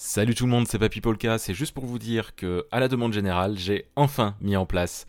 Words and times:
Salut 0.00 0.36
tout 0.36 0.44
le 0.44 0.52
monde, 0.52 0.68
c'est 0.68 0.78
Papy 0.78 1.00
Polka. 1.00 1.38
C'est 1.38 1.54
juste 1.54 1.74
pour 1.74 1.84
vous 1.84 1.98
dire 1.98 2.36
que, 2.36 2.68
à 2.70 2.78
la 2.78 2.86
demande 2.86 3.12
générale, 3.12 3.58
j'ai 3.58 3.86
enfin 3.96 4.36
mis 4.40 4.56
en 4.56 4.64
place 4.64 5.06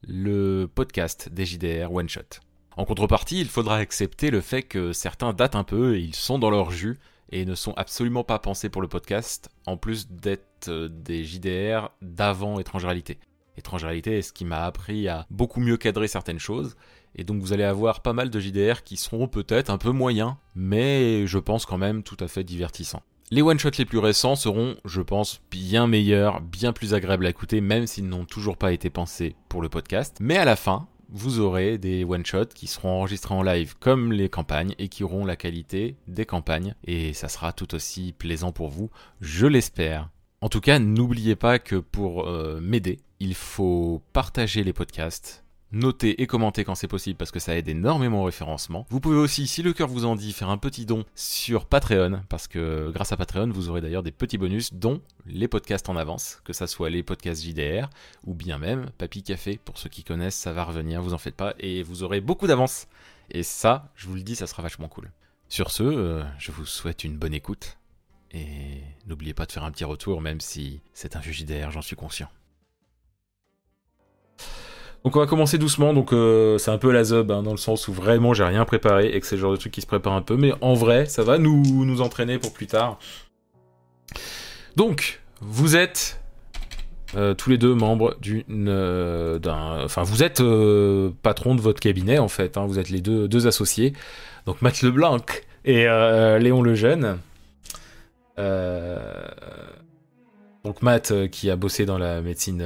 le 0.00 0.64
podcast 0.64 1.28
des 1.28 1.44
JDR 1.44 1.92
One 1.92 2.08
Shot. 2.08 2.40
En 2.78 2.86
contrepartie, 2.86 3.38
il 3.38 3.48
faudra 3.50 3.76
accepter 3.76 4.30
le 4.30 4.40
fait 4.40 4.62
que 4.62 4.94
certains 4.94 5.34
datent 5.34 5.56
un 5.56 5.62
peu 5.62 5.94
et 5.96 6.00
ils 6.00 6.14
sont 6.14 6.38
dans 6.38 6.48
leur 6.48 6.70
jus 6.70 6.98
et 7.30 7.44
ne 7.44 7.54
sont 7.54 7.74
absolument 7.74 8.24
pas 8.24 8.38
pensés 8.38 8.70
pour 8.70 8.80
le 8.80 8.88
podcast, 8.88 9.50
en 9.66 9.76
plus 9.76 10.08
d'être 10.08 10.68
euh, 10.68 10.88
des 10.88 11.22
JDR 11.22 11.90
d'avant 12.00 12.58
Étrange 12.58 12.86
Réalité. 12.86 13.18
Étrange 13.58 13.84
Réalité 13.84 14.16
est 14.16 14.22
ce 14.22 14.32
qui 14.32 14.46
m'a 14.46 14.64
appris 14.64 15.06
à 15.06 15.26
beaucoup 15.28 15.60
mieux 15.60 15.76
cadrer 15.76 16.08
certaines 16.08 16.38
choses, 16.38 16.76
et 17.14 17.24
donc 17.24 17.42
vous 17.42 17.52
allez 17.52 17.64
avoir 17.64 18.00
pas 18.00 18.14
mal 18.14 18.30
de 18.30 18.40
JDR 18.40 18.84
qui 18.84 18.96
seront 18.96 19.28
peut-être 19.28 19.68
un 19.68 19.76
peu 19.76 19.90
moyens, 19.90 20.36
mais 20.54 21.26
je 21.26 21.38
pense 21.38 21.66
quand 21.66 21.76
même 21.76 22.02
tout 22.02 22.16
à 22.20 22.26
fait 22.26 22.42
divertissants. 22.42 23.02
Les 23.32 23.42
one-shots 23.42 23.78
les 23.78 23.84
plus 23.84 23.98
récents 23.98 24.34
seront, 24.34 24.74
je 24.84 25.00
pense, 25.00 25.40
bien 25.52 25.86
meilleurs, 25.86 26.40
bien 26.40 26.72
plus 26.72 26.94
agréables 26.94 27.26
à 27.26 27.30
écouter, 27.30 27.60
même 27.60 27.86
s'ils 27.86 28.08
n'ont 28.08 28.24
toujours 28.24 28.56
pas 28.56 28.72
été 28.72 28.90
pensés 28.90 29.36
pour 29.48 29.62
le 29.62 29.68
podcast. 29.68 30.16
Mais 30.20 30.36
à 30.36 30.44
la 30.44 30.56
fin, 30.56 30.88
vous 31.10 31.38
aurez 31.38 31.78
des 31.78 32.02
one-shots 32.02 32.46
qui 32.52 32.66
seront 32.66 32.88
enregistrés 32.88 33.32
en 33.32 33.44
live 33.44 33.76
comme 33.78 34.10
les 34.10 34.28
campagnes 34.28 34.74
et 34.80 34.88
qui 34.88 35.04
auront 35.04 35.24
la 35.24 35.36
qualité 35.36 35.94
des 36.08 36.26
campagnes. 36.26 36.74
Et 36.84 37.12
ça 37.12 37.28
sera 37.28 37.52
tout 37.52 37.72
aussi 37.72 38.12
plaisant 38.18 38.50
pour 38.50 38.68
vous, 38.68 38.90
je 39.20 39.46
l'espère. 39.46 40.08
En 40.40 40.48
tout 40.48 40.60
cas, 40.60 40.80
n'oubliez 40.80 41.36
pas 41.36 41.60
que 41.60 41.76
pour 41.76 42.26
euh, 42.26 42.58
m'aider, 42.60 42.98
il 43.20 43.34
faut 43.34 44.02
partager 44.12 44.64
les 44.64 44.72
podcasts, 44.72 45.44
Notez 45.72 46.20
et 46.20 46.26
commentez 46.26 46.64
quand 46.64 46.74
c'est 46.74 46.88
possible 46.88 47.16
parce 47.16 47.30
que 47.30 47.38
ça 47.38 47.56
aide 47.56 47.68
énormément 47.68 48.22
au 48.22 48.24
référencement. 48.24 48.86
Vous 48.90 48.98
pouvez 48.98 49.16
aussi, 49.16 49.46
si 49.46 49.62
le 49.62 49.72
cœur 49.72 49.86
vous 49.86 50.04
en 50.04 50.16
dit, 50.16 50.32
faire 50.32 50.50
un 50.50 50.58
petit 50.58 50.84
don 50.84 51.04
sur 51.14 51.64
Patreon 51.64 52.22
parce 52.28 52.48
que 52.48 52.90
grâce 52.90 53.12
à 53.12 53.16
Patreon, 53.16 53.50
vous 53.50 53.68
aurez 53.68 53.80
d'ailleurs 53.80 54.02
des 54.02 54.10
petits 54.10 54.36
bonus 54.36 54.74
dont 54.74 55.00
les 55.26 55.46
podcasts 55.46 55.88
en 55.88 55.96
avance, 55.96 56.40
que 56.44 56.52
ça 56.52 56.66
soit 56.66 56.90
les 56.90 57.04
podcasts 57.04 57.44
JDR 57.44 57.88
ou 58.26 58.34
bien 58.34 58.58
même 58.58 58.90
Papy 58.98 59.22
Café. 59.22 59.60
Pour 59.64 59.78
ceux 59.78 59.88
qui 59.88 60.02
connaissent, 60.02 60.34
ça 60.34 60.52
va 60.52 60.64
revenir, 60.64 61.02
vous 61.02 61.14
en 61.14 61.18
faites 61.18 61.36
pas 61.36 61.54
et 61.60 61.84
vous 61.84 62.02
aurez 62.02 62.20
beaucoup 62.20 62.48
d'avance. 62.48 62.88
Et 63.30 63.44
ça, 63.44 63.92
je 63.94 64.08
vous 64.08 64.16
le 64.16 64.22
dis, 64.22 64.34
ça 64.34 64.48
sera 64.48 64.64
vachement 64.64 64.88
cool. 64.88 65.12
Sur 65.48 65.70
ce, 65.70 65.84
euh, 65.84 66.24
je 66.38 66.50
vous 66.50 66.66
souhaite 66.66 67.04
une 67.04 67.16
bonne 67.16 67.34
écoute 67.34 67.78
et 68.32 68.82
n'oubliez 69.06 69.34
pas 69.34 69.46
de 69.46 69.52
faire 69.52 69.64
un 69.64 69.70
petit 69.70 69.84
retour 69.84 70.20
même 70.20 70.40
si 70.40 70.80
c'est 70.94 71.14
un 71.14 71.22
JDR, 71.22 71.70
j'en 71.70 71.82
suis 71.82 71.96
conscient. 71.96 72.28
Donc 75.04 75.16
on 75.16 75.20
va 75.20 75.26
commencer 75.26 75.56
doucement, 75.56 75.94
donc 75.94 76.12
euh, 76.12 76.58
c'est 76.58 76.70
un 76.70 76.76
peu 76.76 76.92
la 76.92 77.04
zub 77.04 77.30
hein, 77.30 77.42
dans 77.42 77.52
le 77.52 77.56
sens 77.56 77.88
où 77.88 77.92
vraiment 77.92 78.34
j'ai 78.34 78.44
rien 78.44 78.66
préparé 78.66 79.06
et 79.06 79.20
que 79.20 79.26
c'est 79.26 79.36
le 79.36 79.40
genre 79.40 79.52
de 79.52 79.56
truc 79.56 79.72
qui 79.72 79.80
se 79.80 79.86
prépare 79.86 80.12
un 80.12 80.20
peu, 80.20 80.36
mais 80.36 80.52
en 80.60 80.74
vrai 80.74 81.06
ça 81.06 81.22
va 81.22 81.38
nous, 81.38 82.00
entraîner 82.02 82.38
pour 82.38 82.52
plus 82.52 82.66
tard. 82.66 82.98
Donc 84.76 85.22
vous 85.40 85.74
êtes 85.74 86.20
euh, 87.16 87.32
tous 87.32 87.48
les 87.48 87.56
deux 87.56 87.74
membres 87.74 88.14
d'une, 88.20 88.68
euh, 88.68 89.38
enfin 89.84 90.02
vous 90.02 90.22
êtes 90.22 90.42
patron 91.22 91.54
de 91.54 91.62
votre 91.62 91.80
cabinet 91.80 92.18
en 92.18 92.28
fait, 92.28 92.58
hein, 92.58 92.66
vous 92.66 92.78
êtes 92.78 92.90
les 92.90 93.00
deux, 93.00 93.26
deux 93.26 93.46
associés, 93.46 93.94
donc 94.44 94.60
Matt 94.60 94.82
Leblanc 94.82 95.24
et 95.64 95.84
Léon 95.84 96.60
Lejeune. 96.60 97.16
donc 100.62 100.82
Matt 100.82 101.30
qui 101.30 101.50
a 101.50 101.56
bossé 101.56 101.86
dans 101.86 101.96
la 101.96 102.20
médecine 102.20 102.62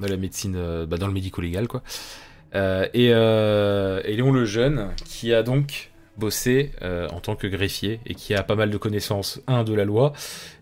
de 0.00 0.06
la 0.06 0.16
médecine, 0.16 0.54
euh, 0.56 0.86
bah, 0.86 0.96
dans 0.96 1.06
le 1.06 1.12
médico-légal, 1.12 1.68
quoi. 1.68 1.82
Euh, 2.54 2.86
et, 2.92 3.10
euh, 3.12 4.02
et, 4.04 4.14
Léon 4.16 4.32
Lejeune, 4.32 4.90
qui 5.04 5.32
a 5.32 5.42
donc 5.42 5.90
bossé 6.18 6.72
en 6.82 7.20
tant 7.20 7.36
que 7.36 7.46
greffier 7.46 7.98
et 8.04 8.14
qui 8.14 8.34
a 8.34 8.42
pas 8.42 8.54
mal 8.54 8.68
de 8.68 8.76
connaissances, 8.76 9.40
un, 9.46 9.64
de 9.64 9.72
la 9.72 9.86
loi, 9.86 10.12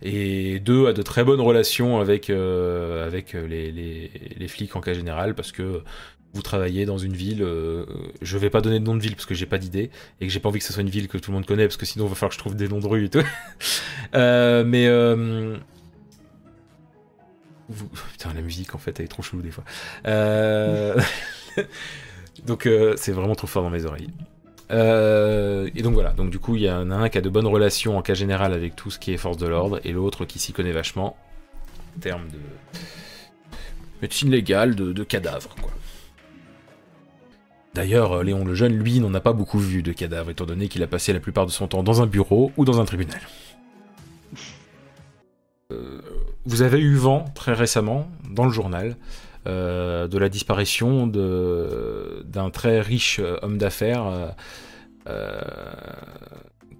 et 0.00 0.60
deux, 0.60 0.86
a 0.86 0.92
de 0.92 1.02
très 1.02 1.24
bonnes 1.24 1.41
relations 1.41 1.98
avec, 1.98 2.30
avec 2.30 3.32
les, 3.32 3.72
les, 3.72 4.12
les, 4.38 4.48
flics 4.48 4.76
en 4.76 4.80
cas 4.80 4.94
général, 4.94 5.34
parce 5.34 5.50
que 5.50 5.82
vous 6.34 6.42
travaillez 6.42 6.87
dans 6.87 6.98
une 6.98 7.14
ville, 7.14 7.44
je 8.22 8.38
vais 8.38 8.48
pas 8.48 8.60
donner 8.60 8.78
de 8.78 8.84
nom 8.84 8.94
de 8.94 9.02
ville 9.02 9.16
parce 9.16 9.26
que 9.26 9.34
j'ai 9.34 9.47
pas 9.47 9.58
d'idée, 9.58 9.91
et 10.20 10.28
que 10.28 10.32
j'ai 10.32 10.38
pas 10.38 10.48
envie 10.48 10.60
que 10.60 10.64
ce 10.64 10.72
soit 10.72 10.82
une 10.82 10.88
ville 10.88 11.08
que 11.08 11.19
tout 11.19 11.32
le 11.32 11.34
monde 11.34 11.47
connaît, 11.47 11.64
parce 11.64 11.76
que 11.76 11.84
sinon 11.84 12.06
il 12.06 12.10
va 12.10 12.14
falloir 12.14 12.31
que 12.31 12.37
je 12.37 12.38
trouve 12.38 12.54
des 12.54 12.69
noms 12.69 12.78
de 12.78 12.87
rue 12.87 13.06
et 13.06 13.10
tout. 13.10 13.19
mais 14.14 14.87
Putain, 18.12 18.32
la 18.34 18.42
musique 18.42 18.75
en 18.75 18.78
fait, 18.78 18.98
elle 18.98 19.06
est 19.06 19.08
trop 19.08 19.22
chelou 19.22 19.42
des 19.42 19.50
fois. 19.50 19.64
Euh, 20.06 21.00
donc 22.47 22.66
euh, 22.66 22.94
c'est 22.97 23.12
vraiment 23.12 23.34
trop 23.34 23.47
fort 23.47 23.62
dans 23.62 23.70
mes 23.70 23.84
oreilles. 23.84 24.10
Euh, 24.70 25.69
et 25.75 25.82
donc 25.82 25.94
voilà, 25.94 26.12
donc 26.12 26.31
du 26.31 26.38
coup 26.38 26.54
il 26.54 26.62
y 26.62 26.70
en 26.70 26.92
a 26.92 26.94
un 26.94 27.08
qui 27.08 27.19
a 27.19 27.20
de 27.20 27.28
bonnes 27.28 27.47
relations 27.47 27.98
en 27.98 28.03
cas 28.03 28.14
général 28.14 28.53
avec 28.53 28.76
tout 28.76 28.91
ce 28.91 29.00
qui 29.00 29.12
est 29.12 29.16
force 29.16 29.36
de 29.36 29.48
l'ordre, 29.48 29.81
et 29.82 29.91
l'autre 29.91 30.25
qui 30.25 30.38
s'y 30.38 30.53
connaît 30.53 30.70
vachement 30.70 31.16
en 31.97 32.00
termes 32.00 32.28
de 32.28 32.38
médecine 34.00 34.31
légale, 34.31 34.76
de, 34.76 35.04
cadavres 35.04 35.56
quoi. 35.60 35.70
D'ailleurs, 37.75 38.25
Léon 38.25 38.44
le 38.44 38.54
Jeune, 38.54 38.76
lui, 38.76 38.98
n'en 38.98 39.14
a 39.14 39.20
pas 39.20 39.32
beaucoup 39.32 39.58
vu 39.58 39.82
de 39.84 39.92
cadavres, 39.92 40.31
étant 40.31 40.44
donné 40.44 40.66
qu'il 40.66 40.82
a 40.82 40.88
passé 40.88 41.12
la 41.12 41.20
plupart 41.20 41.47
de 41.47 41.52
son 41.52 41.69
temps 41.69 41.84
dans 41.84 42.02
un 42.02 42.06
bureau 42.06 42.50
ou 42.56 42.64
dans 42.64 42.81
un 42.81 42.84
tribunal. 42.84 43.20
Vous 46.46 46.62
avez 46.62 46.80
eu 46.80 46.94
vent 46.94 47.24
très 47.34 47.52
récemment 47.52 48.08
dans 48.30 48.44
le 48.44 48.50
journal 48.52 48.96
euh, 49.46 50.06
de 50.06 50.18
la 50.18 50.28
disparition 50.28 51.06
d'un 51.06 52.50
très 52.50 52.82
riche 52.82 53.20
euh, 53.20 53.38
homme 53.40 53.56
d'affaires 53.56 54.34
euh, 55.08 55.40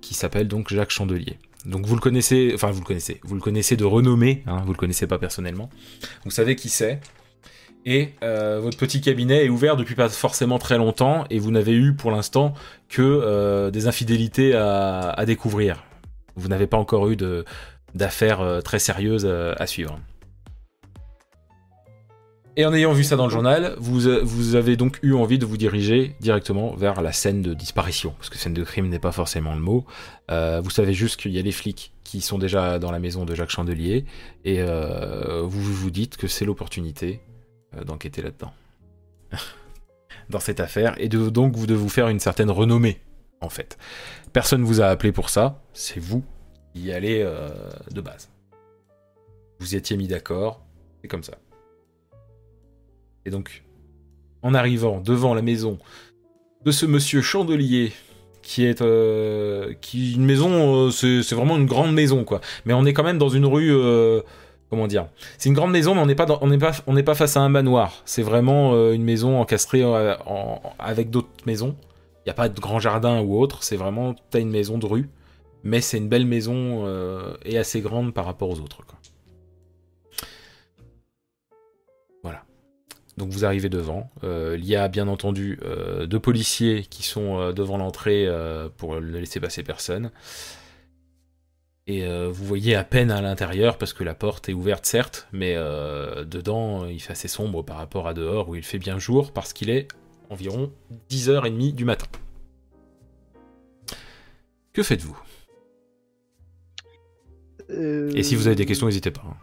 qui 0.03 0.13
s'appelle 0.13 0.47
donc 0.47 0.71
Jacques 0.71 0.91
Chandelier. 0.91 1.39
Donc 1.65 1.87
vous 1.87 1.95
le 1.95 2.03
connaissez, 2.03 2.53
enfin 2.55 2.71
vous 2.71 2.81
le 2.81 2.85
connaissez, 2.85 3.19
vous 3.23 3.35
le 3.35 3.41
connaissez 3.41 3.77
de 3.77 3.85
renommée, 3.87 4.43
hein, 4.47 4.63
vous 4.67 4.73
le 4.73 4.77
connaissez 4.77 5.07
pas 5.07 5.19
personnellement. 5.19 5.71
Vous 6.27 6.31
savez 6.31 6.55
qui 6.55 6.69
c'est. 6.69 7.01
Et 7.87 8.11
votre 8.21 8.77
petit 8.77 9.01
cabinet 9.01 9.47
est 9.47 9.49
ouvert 9.49 9.77
depuis 9.77 9.95
pas 9.95 10.11
forcément 10.11 10.59
très 10.59 10.77
longtemps 10.77 11.25
et 11.31 11.39
vous 11.39 11.51
n'avez 11.51 11.73
eu 11.73 11.95
pour 11.95 12.11
l'instant 12.11 12.53
que 12.91 13.71
des 13.71 13.87
infidélités 13.87 14.55
à, 14.55 15.25
découvrir. 15.25 15.83
Vous 16.37 16.49
n'avez 16.49 16.67
pas 16.67 16.77
encore 16.77 17.09
eu 17.09 17.17
de, 17.17 17.47
d'affaires 17.95 18.41
euh, 18.41 18.61
très 18.61 18.79
sérieuses 18.79 19.27
euh, 19.27 19.55
à 19.59 19.67
suivre. 19.67 19.99
Et 22.57 22.67
en 22.67 22.75
ayant 22.75 22.93
vu 22.93 23.05
ça 23.05 23.17
dans 23.17 23.27
le 23.27 23.31
journal, 23.31 23.75
vous, 23.79 24.09
euh, 24.09 24.21
vous, 24.23 24.55
avez 24.55 24.77
donc 24.77 24.99
eu 25.03 25.15
envie 25.15 25.39
de 25.39 25.47
vous 25.47 25.57
diriger 25.57 26.17
directement 26.21 26.75
vers 26.75 27.01
la 27.01 27.13
scène 27.13 27.43
de 27.43 27.55
disparition, 27.55 28.11
parce 28.19 28.29
que 28.29 28.39
scène 28.39 28.55
de 28.55 28.65
crime 28.65 28.89
n'est 28.89 28.99
pas 28.99 29.13
forcément 29.13 29.55
le 29.55 29.61
mot. 29.61 29.87
vous 30.29 30.71
savez 30.71 30.93
juste 30.93 31.21
qu'il 31.21 31.33
y 31.33 31.39
a 31.39 31.43
des 31.43 31.53
flics 31.53 31.93
qui 32.05 32.21
sont 32.21 32.39
déjà 32.39 32.79
dans 32.79 32.91
la 32.91 32.99
maison 32.99 33.25
de 33.25 33.35
Jacques 33.35 33.51
Chandelier, 33.51 34.05
et 34.45 34.63
vous 34.63 35.63
vous 35.63 35.91
dites 35.91 36.17
que 36.17 36.27
c'est 36.27 36.45
l'opportunité 36.45 37.21
d'enquêter 37.87 38.21
là-dedans. 38.21 38.53
dans 40.29 40.41
cette 40.41 40.61
affaire, 40.61 40.95
et 40.99 41.09
de, 41.09 41.31
donc 41.31 41.55
de 41.67 41.75
vous 41.75 41.89
faire 41.89 42.09
une 42.09 42.21
certaine 42.21 42.51
renommée, 42.51 43.01
en 43.41 43.49
fait. 43.49 43.79
Personne 44.33 44.65
vous 44.65 44.81
a 44.81 44.87
appelé 44.87 45.13
pour 45.13 45.31
ça, 45.31 45.63
c'est 45.73 46.01
vous 46.01 46.25
y 46.75 46.93
aller 46.93 47.23
euh, 47.23 47.49
de 47.91 48.01
base. 48.01 48.31
Vous 49.59 49.75
étiez 49.75 49.97
mis 49.97 50.09
d'accord, 50.09 50.61
c'est 51.01 51.09
comme 51.09 51.23
ça. 51.23 51.35
Et 53.27 53.31
donc, 53.31 53.65
en 54.43 54.55
arrivant 54.55 55.01
devant 55.01 55.35
la 55.35 55.43
maison 55.43 55.79
de 56.65 56.71
ce 56.71 56.87
monsieur 56.87 57.21
Chandelier, 57.21 57.93
qui 58.43 58.65
est 58.65 58.81
euh, 58.81 59.75
qui 59.81 60.15
une 60.15 60.25
maison, 60.25 60.87
euh, 60.87 60.91
c'est 60.91 61.35
vraiment 61.35 61.57
une 61.57 61.67
grande 61.67 61.93
maison 61.93 62.25
quoi. 62.25 62.41
Mais 62.65 62.73
on 62.73 62.87
est 62.87 62.95
quand 62.95 63.05
même 63.05 63.19
dans 63.19 63.29
une 63.29 63.45
rue, 63.45 63.73
comment 64.71 64.87
dire? 64.87 65.09
C'est 65.37 65.51
une 65.51 65.55
grande 65.55 65.73
maison, 65.73 65.95
mais 65.95 66.01
on 66.01 66.07
n'est 66.07 66.15
pas 66.15 66.27
pas 66.27 67.15
face 67.15 67.37
à 67.37 67.41
un 67.41 67.51
manoir. 67.51 68.01
C'est 68.07 68.23
vraiment 68.23 68.91
une 68.93 69.05
maison 69.05 69.41
encastrée 69.41 69.85
avec 70.79 71.11
d'autres 71.11 71.29
maisons. 71.47 71.77
Il 72.21 72.29
n'y 72.29 72.31
a 72.31 72.35
pas 72.35 72.49
de 72.49 72.59
grand 72.59 72.79
jardin 72.79 73.21
ou 73.21 73.39
autre. 73.39 73.63
C'est 73.63 73.77
vraiment 73.77 74.15
t'as 74.31 74.41
une 74.41 74.51
maison 74.51 74.79
de 74.79 74.87
rue 74.87 75.09
mais 75.63 75.81
c'est 75.81 75.99
une 75.99 76.09
belle 76.09 76.27
maison 76.27 76.87
euh, 76.87 77.35
et 77.45 77.59
assez 77.59 77.81
grande 77.81 78.15
par 78.15 78.25
rapport 78.25 78.49
aux 78.49 78.61
autres. 78.61 78.83
Voilà. 82.23 82.45
Donc 83.17 83.31
vous 83.31 83.45
arrivez 83.45 83.69
devant. 83.69 84.11
Euh, 84.25 84.57
il 84.59 84.65
y 84.65 84.77
a 84.77 84.89
bien 84.89 85.09
entendu 85.09 85.59
euh, 85.63 86.07
deux 86.07 86.21
policiers 86.21 86.83
qui 86.83 87.03
sont 87.03 87.53
devant 87.53 87.77
l'entrée 87.77 88.29
pour 88.77 89.01
ne 89.01 89.19
laisser 89.19 89.41
passer 89.41 89.63
personne. 89.63 90.11
Et 91.87 92.07
vous 92.07 92.45
voyez 92.45 92.77
à 92.77 92.85
peine 92.85 93.11
à 93.11 93.21
l'intérieur 93.21 93.77
parce 93.77 93.93
que 93.93 94.05
la 94.05 94.15
porte 94.15 94.49
est 94.49 94.53
ouverte 94.53 94.87
certes, 94.87 95.27
mais 95.33 95.57
dedans 95.57 96.87
il 96.87 97.01
fait 97.01 97.13
assez 97.13 97.27
sombre 97.27 97.65
par 97.65 97.79
rapport 97.79 98.07
à 98.07 98.15
dehors 98.15 98.49
où 98.49 98.55
il 98.55 98.63
fait 98.63 98.79
bien 98.79 99.01
jour 99.01 99.33
parce 99.33 99.53
qu'il 99.53 99.71
est 99.71 99.89
environ 100.29 100.71
10h30 101.11 101.75
du 101.75 101.85
matin. 101.85 102.07
Que 104.73 104.85
faites-vous? 104.85 105.21
Et 107.71 108.23
si 108.23 108.35
vous 108.37 108.47
avez 108.47 108.57
des 108.57 108.67
questions, 108.67 108.87
n'hésitez 108.87 109.11
pas. 109.11 109.23
Hein. 109.27 109.37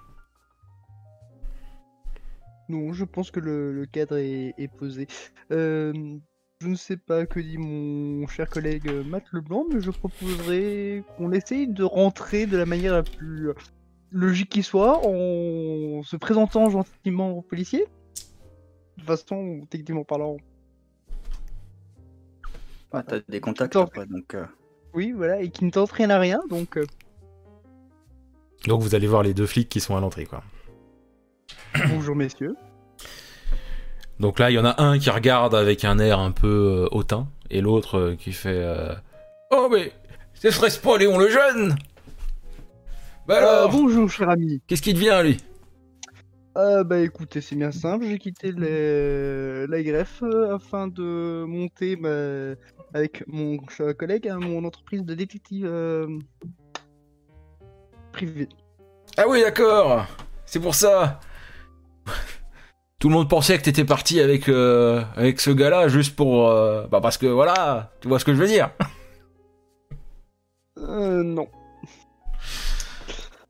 Non, 2.70 2.92
je 2.92 3.06
pense 3.06 3.32
que 3.32 3.40
le, 3.40 3.86
cadre 3.92 4.18
est, 4.18 4.70
posé. 4.78 5.08
Euh, 5.52 5.94
Je 6.60 6.68
ne 6.68 6.76
sais 6.76 6.98
pas 6.98 7.26
que 7.26 7.40
dit 7.40 7.58
mon 7.58 8.28
cher 8.28 8.50
collègue 8.50 8.90
Matt 9.06 9.24
Leblanc, 9.32 9.66
mais 9.72 9.80
je 9.80 9.92
proposerais 9.92 11.04
qu'on 11.16 11.32
essaye 11.32 11.68
de 11.68 11.84
rentrer 11.84 12.46
de 12.46 12.58
la 12.58 12.66
manière 12.66 12.94
la 12.94 13.04
plus 13.04 13.52
logique 14.12 14.50
qui 14.50 14.64
soit 14.64 15.06
en 15.06 16.02
se 16.04 16.16
présentant 16.18 16.70
gentiment 16.70 17.32
aux 17.32 17.42
policiers. 17.42 17.86
De 18.98 19.04
façon, 19.04 19.66
techniquement 19.70 20.04
parlant. 20.04 20.38
Ah, 22.92 23.04
t'as 23.04 23.20
des 23.30 23.40
contacts 23.40 23.76
après, 23.76 24.06
donc. 24.08 24.34
euh, 24.34 24.46
Oui, 24.94 25.12
voilà, 25.12 25.42
et 25.42 25.50
qui 25.50 25.64
ne 25.66 25.70
tente 25.72 25.92
rien 25.92 26.10
à 26.10 26.20
rien, 26.20 26.42
donc. 26.50 26.78
euh, 26.78 26.86
Donc 28.68 28.82
vous 28.82 28.96
allez 28.96 29.08
voir 29.08 29.24
les 29.24 29.34
deux 29.34 29.46
flics 29.46 29.70
qui 29.70 29.80
sont 29.80 29.96
à 29.96 30.02
l'entrée, 30.02 30.26
quoi. 30.26 30.44
bonjour 31.90 32.16
messieurs. 32.16 32.56
Donc 34.20 34.40
là, 34.40 34.52
il 34.52 34.56
y 34.56 34.60
en 34.60 34.66
a 34.66 34.82
un 34.84 35.00
qui 35.00 35.10
regarde 35.10 35.56
avec 35.56 35.86
un 35.86 36.00
air 36.00 36.20
un 36.20 36.32
peu 36.32 36.84
euh, 36.84 36.88
hautain, 36.92 37.30
et 37.50 37.62
l'autre 37.62 37.98
euh, 37.98 38.16
qui 38.16 38.34
fait 38.34 38.50
euh, 38.62 38.94
Oh, 39.52 39.70
mais 39.72 39.94
ce 40.34 40.52
serait 40.52 40.70
pas 40.84 40.98
Léon 40.98 41.18
le 41.18 41.30
jeune 41.30 41.76
Bah 43.26 43.38
alors, 43.38 43.72
bonjour 43.72 44.10
cher 44.10 44.30
ami. 44.30 44.62
qu'est-ce 44.68 44.82
qui 44.82 44.94
devient, 44.94 45.22
lui? 45.24 45.38
Euh, 46.58 46.84
bah 46.84 47.00
écoutez, 47.00 47.40
c'est 47.40 47.56
bien 47.56 47.72
simple, 47.72 48.06
j'ai 48.06 48.18
quitté 48.18 48.52
les... 48.52 49.68
la 49.68 49.84
greffe 49.84 50.24
euh, 50.24 50.56
afin 50.56 50.88
de 50.88 51.46
monter 51.48 51.96
avec 52.96 53.24
mon 53.28 53.60
collègue 53.98 54.28
hein, 54.28 54.40
mon 54.40 54.66
entreprise 54.66 55.04
de 55.04 55.14
détective 55.14 55.68
euh, 55.68 56.08
privé. 58.18 58.50
Ah 59.18 59.24
oui, 59.28 59.42
d'accord 59.42 60.06
C'est 60.46 60.60
pour 60.60 60.76
ça 60.76 61.20
Tout 63.00 63.10
le 63.10 63.14
monde 63.16 63.30
pensait 63.30 63.58
que 63.58 63.64
t'étais 63.64 63.86
parti 63.86 64.20
avec, 64.20 64.50
euh, 64.50 65.04
avec 65.16 65.40
ce 65.40 65.52
gars-là 65.52 65.88
juste 65.88 66.16
pour... 66.16 66.50
euh, 66.50 66.88
Bah 66.88 67.00
parce 67.02 67.18
que 67.18 67.28
voilà, 67.28 67.92
tu 68.02 68.08
vois 68.08 68.20
ce 68.20 68.26
que 68.26 68.34
je 68.34 68.40
veux 68.40 68.48
dire 68.48 68.72
Euh, 70.80 71.24
non. 71.24 71.48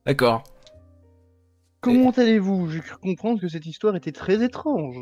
D'accord. 0.05 0.43
Comment 1.81 2.11
allez-vous? 2.11 2.69
J'ai 2.71 2.79
cru 2.81 2.97
comprendre 2.97 3.39
que 3.41 3.47
cette 3.47 3.65
histoire 3.65 3.95
était 3.95 4.11
très 4.11 4.43
étrange. 4.43 4.97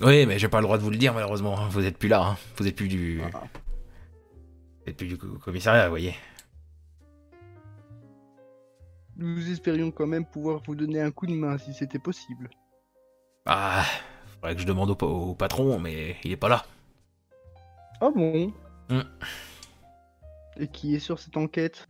Oui, 0.00 0.26
mais 0.26 0.38
j'ai 0.38 0.48
pas 0.48 0.58
le 0.58 0.64
droit 0.64 0.78
de 0.78 0.82
vous 0.82 0.90
le 0.90 0.96
dire 0.96 1.14
malheureusement. 1.14 1.56
Vous 1.70 1.84
êtes 1.84 1.98
plus 1.98 2.08
là. 2.08 2.22
hein. 2.22 2.36
Vous 2.56 2.66
êtes 2.68 2.76
plus 2.76 2.88
du. 2.88 3.20
Ah. 3.34 3.40
Vous 4.84 4.90
êtes 4.90 4.96
plus 4.96 5.06
du 5.08 5.16
co- 5.18 5.38
commissariat, 5.44 5.84
vous 5.84 5.90
voyez. 5.90 6.14
Nous 9.18 9.50
espérions 9.50 9.90
quand 9.90 10.06
même 10.06 10.24
pouvoir 10.24 10.60
vous 10.66 10.74
donner 10.76 11.00
un 11.00 11.10
coup 11.10 11.26
de 11.26 11.32
main 11.34 11.58
si 11.58 11.74
c'était 11.74 11.98
possible. 11.98 12.48
Ah, 13.46 13.84
faudrait 14.34 14.54
que 14.54 14.60
je 14.60 14.66
demande 14.66 14.90
au, 14.90 14.94
pa- 14.94 15.06
au 15.06 15.34
patron, 15.34 15.78
mais 15.80 16.16
il 16.24 16.30
est 16.32 16.36
pas 16.36 16.48
là. 16.48 16.64
Ah 18.00 18.10
bon? 18.14 18.52
Hmm. 18.90 19.00
Et 20.56 20.68
qui 20.68 20.94
est 20.94 21.00
sur 21.00 21.18
cette 21.18 21.36
enquête? 21.36 21.88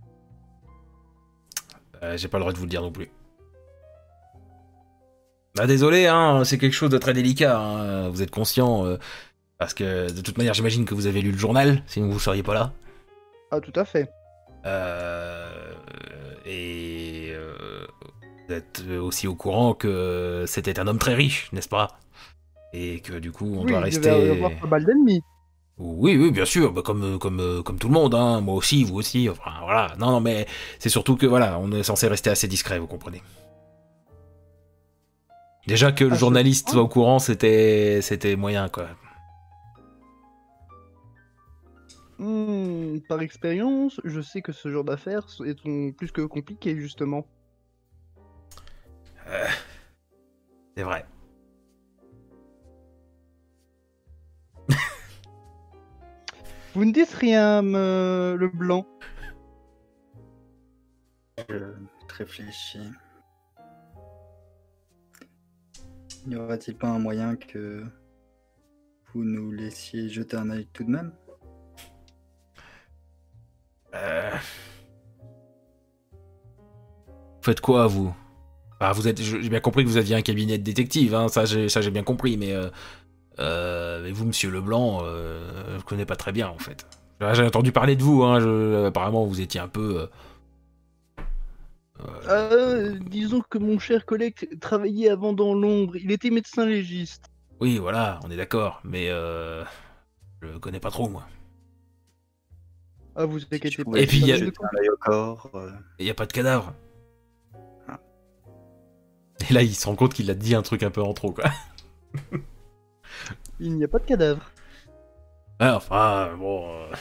Euh, 2.02 2.16
j'ai 2.16 2.28
pas 2.28 2.38
le 2.38 2.42
droit 2.42 2.52
de 2.52 2.58
vous 2.58 2.64
le 2.64 2.70
dire 2.70 2.82
non 2.82 2.92
plus. 2.92 3.10
Bah 5.54 5.66
désolé, 5.66 6.06
hein, 6.06 6.44
c'est 6.44 6.56
quelque 6.58 6.72
chose 6.74 6.90
de 6.90 6.98
très 6.98 7.12
délicat. 7.12 7.58
hein, 7.58 8.08
Vous 8.08 8.22
êtes 8.22 8.30
conscient, 8.30 8.86
euh, 8.86 8.96
parce 9.58 9.74
que 9.74 10.10
de 10.10 10.20
toute 10.20 10.38
manière, 10.38 10.54
j'imagine 10.54 10.84
que 10.84 10.94
vous 10.94 11.06
avez 11.06 11.20
lu 11.20 11.32
le 11.32 11.38
journal, 11.38 11.82
sinon 11.86 12.08
vous 12.08 12.20
seriez 12.20 12.42
pas 12.42 12.54
là. 12.54 12.72
Ah 13.50 13.60
tout 13.60 13.72
à 13.74 13.84
fait. 13.84 14.08
Euh, 14.66 15.72
et 16.44 16.97
vous 18.48 18.54
êtes 18.54 18.82
aussi 19.00 19.26
au 19.28 19.34
courant 19.34 19.74
que 19.74 20.44
c'était 20.46 20.78
un 20.80 20.86
homme 20.86 20.98
très 20.98 21.14
riche, 21.14 21.50
n'est-ce 21.52 21.68
pas? 21.68 21.98
Et 22.72 23.00
que 23.00 23.14
du 23.18 23.32
coup, 23.32 23.46
on 23.56 23.64
oui, 23.64 23.66
doit 23.66 23.80
rester. 23.80 24.10
avoir 24.30 24.56
pas 24.56 24.66
mal 24.66 24.84
d'ennemis. 24.84 25.22
Oui, 25.78 26.16
oui, 26.16 26.30
bien 26.32 26.44
sûr, 26.44 26.72
bah, 26.72 26.82
comme, 26.82 27.18
comme, 27.20 27.62
comme 27.64 27.78
tout 27.78 27.86
le 27.88 27.94
monde, 27.94 28.14
hein. 28.14 28.40
moi 28.40 28.54
aussi, 28.54 28.82
vous 28.84 28.96
aussi, 28.96 29.28
enfin 29.28 29.52
voilà. 29.62 29.94
Non, 29.98 30.10
non, 30.10 30.20
mais 30.20 30.46
c'est 30.80 30.88
surtout 30.88 31.16
que 31.16 31.26
voilà, 31.26 31.58
on 31.60 31.70
est 31.72 31.84
censé 31.84 32.08
rester 32.08 32.30
assez 32.30 32.48
discret, 32.48 32.78
vous 32.80 32.88
comprenez. 32.88 33.22
Déjà 35.68 35.92
que 35.92 36.02
le 36.04 36.14
Ah, 36.14 36.16
journaliste 36.16 36.70
soit 36.70 36.82
au 36.82 36.88
courant, 36.88 37.18
c'était, 37.20 38.00
c'était 38.02 38.34
moyen, 38.36 38.68
quoi. 38.68 38.88
Hmm, 42.18 42.98
par 43.08 43.20
expérience, 43.22 44.00
je 44.04 44.20
sais 44.20 44.42
que 44.42 44.52
ce 44.52 44.70
genre 44.70 44.84
d'affaires 44.84 45.26
est 45.44 45.92
plus 45.92 46.10
que 46.12 46.22
compliqué 46.22 46.76
justement. 46.76 47.26
C'est 50.76 50.82
vrai. 50.82 51.04
Vous 56.74 56.84
ne 56.84 56.92
dites 56.92 57.12
rien, 57.14 57.62
me- 57.62 58.36
le 58.38 58.48
blanc. 58.48 58.86
Je 61.48 61.74
réfléchis. 62.16 62.90
N'y 66.26 66.36
aurait-il 66.36 66.76
pas 66.76 66.88
un 66.88 66.98
moyen 66.98 67.36
que 67.36 67.84
vous 69.12 69.24
nous 69.24 69.50
laissiez 69.52 70.08
jeter 70.08 70.36
un 70.36 70.50
œil 70.50 70.66
tout 70.72 70.84
de 70.84 70.90
même? 70.90 71.12
Euh... 73.94 74.36
Vous 76.12 77.42
faites 77.42 77.60
quoi, 77.60 77.86
vous? 77.86 78.14
Bah, 78.80 78.92
vous 78.92 79.08
êtes, 79.08 79.20
je- 79.22 79.40
j'ai 79.40 79.48
bien 79.48 79.60
compris 79.60 79.84
que 79.84 79.88
vous 79.88 79.96
aviez 79.96 80.14
un 80.14 80.22
cabinet 80.22 80.56
de 80.58 80.62
détective, 80.62 81.14
hein, 81.14 81.28
ça 81.28 81.44
j'ai, 81.44 81.68
ça 81.68 81.80
j'ai 81.80 81.90
bien 81.90 82.04
compris, 82.04 82.36
mais, 82.36 82.52
euh, 82.52 82.68
euh, 83.40 84.02
mais 84.04 84.12
vous, 84.12 84.24
Monsieur 84.26 84.50
Leblanc, 84.50 85.00
euh, 85.02 85.78
je 85.78 85.84
connais 85.84 86.06
pas 86.06 86.16
très 86.16 86.32
bien 86.32 86.48
en 86.48 86.58
fait. 86.58 86.86
Ah, 87.20 87.34
J'ai 87.34 87.42
entendu 87.44 87.72
parler 87.72 87.96
de 87.96 88.02
vous, 88.04 88.22
hein, 88.22 88.38
je- 88.38 88.86
apparemment 88.86 89.24
vous 89.26 89.40
étiez 89.40 89.60
un 89.60 89.66
peu. 89.68 90.02
euh, 90.02 90.06
euh, 92.00 92.28
Euh, 92.28 92.98
disons 93.10 93.42
que 93.50 93.58
mon 93.58 93.78
cher 93.80 94.06
collègue 94.06 94.34
travaillait 94.60 95.10
avant 95.10 95.32
dans 95.32 95.52
l'ombre. 95.54 95.96
Il 95.96 96.12
était 96.12 96.30
médecin 96.30 96.64
légiste. 96.64 97.24
Oui, 97.60 97.78
voilà, 97.78 98.20
on 98.24 98.30
est 98.30 98.36
d'accord, 98.36 98.80
mais 98.84 99.08
euh, 99.10 99.64
je 100.42 100.56
connais 100.58 100.78
pas 100.78 100.92
trop 100.92 101.08
moi. 101.08 101.26
Ah, 103.16 103.24
vous 103.24 103.40
inquiétez 103.42 103.70
je 103.72 103.82
pas. 103.82 103.98
Et 103.98 104.06
puis, 104.06 104.18
il 104.20 104.26
y 104.28 104.32
a- 104.32 104.36
Il 105.98 106.06
y 106.06 106.10
a 106.10 106.14
pas 106.14 106.26
de 106.26 106.32
cadavre. 106.32 106.72
Ah. 109.40 109.44
Et 109.50 109.52
là, 109.54 109.62
il 109.62 109.74
se 109.74 109.86
rend 109.86 109.94
compte 109.96 110.14
qu'il 110.14 110.30
a 110.30 110.34
dit 110.34 110.54
un 110.54 110.62
truc 110.62 110.82
un 110.82 110.90
peu 110.90 111.02
en 111.02 111.12
trop, 111.14 111.32
quoi. 111.32 111.50
Il 113.60 113.74
n'y 113.76 113.84
a 113.84 113.88
pas 113.88 113.98
de 113.98 114.04
cadavre. 114.04 114.50
Ouais, 115.60 115.68
enfin, 115.70 116.34
bon. 116.36 116.68
euh. 116.68 116.94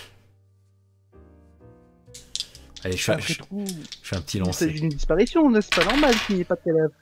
Allez, 2.84 2.98
je 2.98 3.04
fais, 3.04 3.12
Après 3.14 3.34
je, 3.34 3.40
tout, 3.40 3.66
je 4.04 4.08
fais 4.08 4.16
un 4.16 4.22
petit 4.22 4.40
lancer. 4.40 4.66
s'agit 4.66 4.80
d'une 4.82 4.90
disparition, 4.90 5.50
n'est-ce 5.50 5.70
pas 5.70 5.84
normal 5.86 6.16
qu'il 6.26 6.36
n'y 6.36 6.42
ait 6.42 6.46
pas 6.46 6.56
de 6.56 6.62
cadavre 6.64 6.94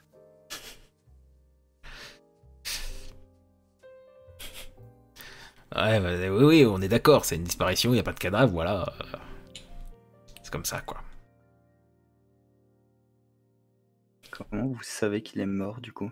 Ouais, 5.74 6.00
bah, 6.00 6.10
oui, 6.30 6.44
oui, 6.44 6.66
on 6.66 6.80
est 6.80 6.88
d'accord, 6.88 7.24
c'est 7.24 7.36
une 7.36 7.42
disparition, 7.44 7.90
il 7.90 7.94
n'y 7.94 8.00
a 8.00 8.04
pas 8.04 8.12
de 8.12 8.18
cadavre, 8.18 8.52
voilà. 8.52 8.92
C'est 10.42 10.50
comme 10.52 10.64
ça, 10.64 10.80
quoi. 10.80 10.98
Comment 14.36 14.66
vous 14.66 14.82
savez 14.82 15.22
qu'il 15.22 15.40
est 15.40 15.46
mort 15.46 15.80
du 15.80 15.92
coup? 15.92 16.10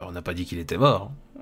On 0.00 0.12
n'a 0.12 0.22
pas 0.22 0.34
dit 0.34 0.44
qu'il 0.44 0.58
était 0.58 0.76
mort. 0.76 1.12
hein. 1.36 1.40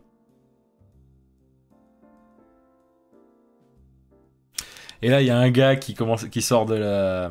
Et 5.02 5.10
là, 5.10 5.20
il 5.20 5.26
y 5.26 5.30
a 5.30 5.36
un 5.36 5.50
gars 5.50 5.76
qui 5.76 5.92
commence, 5.92 6.24
qui 6.24 6.40
sort 6.40 6.64
de 6.64 6.76
la, 6.76 7.30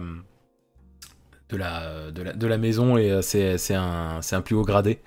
de 1.50 1.57
la, 1.57 2.12
de 2.12 2.48
la, 2.48 2.57
maison 2.60 2.98
et 2.98 3.10
euh, 3.10 3.24
c'est, 3.24 3.74
un, 3.74 4.19
un 4.31 4.41
plus 4.41 4.55
haut 4.55 4.63
gradé. 4.63 5.01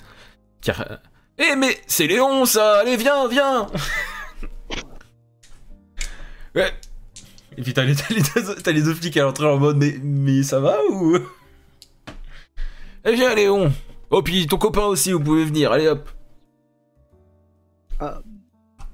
Eh 1.39 1.55
mais 1.55 1.79
c'est 1.87 2.09
Léon 2.09 2.45
ça, 2.45 2.81
allez 2.81 2.97
viens, 2.97 3.29
viens. 3.29 3.67
ouais. 6.57 6.73
Et 7.57 7.63
puis 7.63 7.73
t'as 7.73 7.85
les, 7.85 7.95
les 7.95 8.83
deux 8.83 8.95
flics 8.95 9.17
à 9.17 9.23
l'entrée 9.23 9.47
en 9.47 9.59
mode 9.59 9.77
mais, 9.77 9.95
mais 10.03 10.43
ça 10.43 10.59
va 10.59 10.77
ou? 10.91 11.19
Eh 13.07 13.15
viens 13.15 13.35
Léon. 13.35 13.73
Oh 14.11 14.23
puis 14.23 14.47
ton 14.47 14.59
copain 14.59 14.85
aussi, 14.85 15.13
vous 15.13 15.21
pouvez 15.21 15.45
venir, 15.45 15.73
allez 15.73 15.89
hop. 15.89 16.09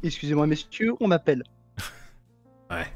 Excusez-moi, 0.03 0.47
messieurs, 0.47 0.95
on 1.01 1.09
m'appelle. 1.09 1.43
Ouais. 2.71 2.87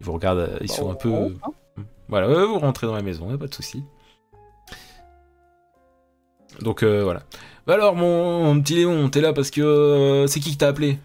Ils 0.00 0.06
vous 0.06 0.12
regardent, 0.12 0.38
euh, 0.40 0.58
ils 0.62 0.66
Bah, 0.66 0.74
sont 0.74 0.86
on 0.86 0.90
un 0.90 0.94
peu. 0.96 1.10
rentre, 1.10 1.34
hein. 1.76 1.82
Voilà, 2.08 2.28
ouais, 2.28 2.44
vous 2.44 2.58
rentrez 2.58 2.88
dans 2.88 2.96
la 2.96 3.02
maison, 3.02 3.36
pas 3.38 3.46
de 3.46 3.54
souci. 3.54 3.84
Donc 6.60 6.82
euh, 6.82 7.04
voilà. 7.04 7.22
Bah 7.68 7.74
alors, 7.74 7.94
mon, 7.94 8.44
mon 8.52 8.60
petit 8.60 8.74
Léon, 8.74 9.08
t'es 9.10 9.20
là 9.20 9.32
parce 9.32 9.50
que 9.52 9.60
euh, 9.60 10.26
c'est 10.26 10.40
qui 10.40 10.50
qui 10.50 10.56
t'a 10.58 10.66
appelé? 10.68 10.98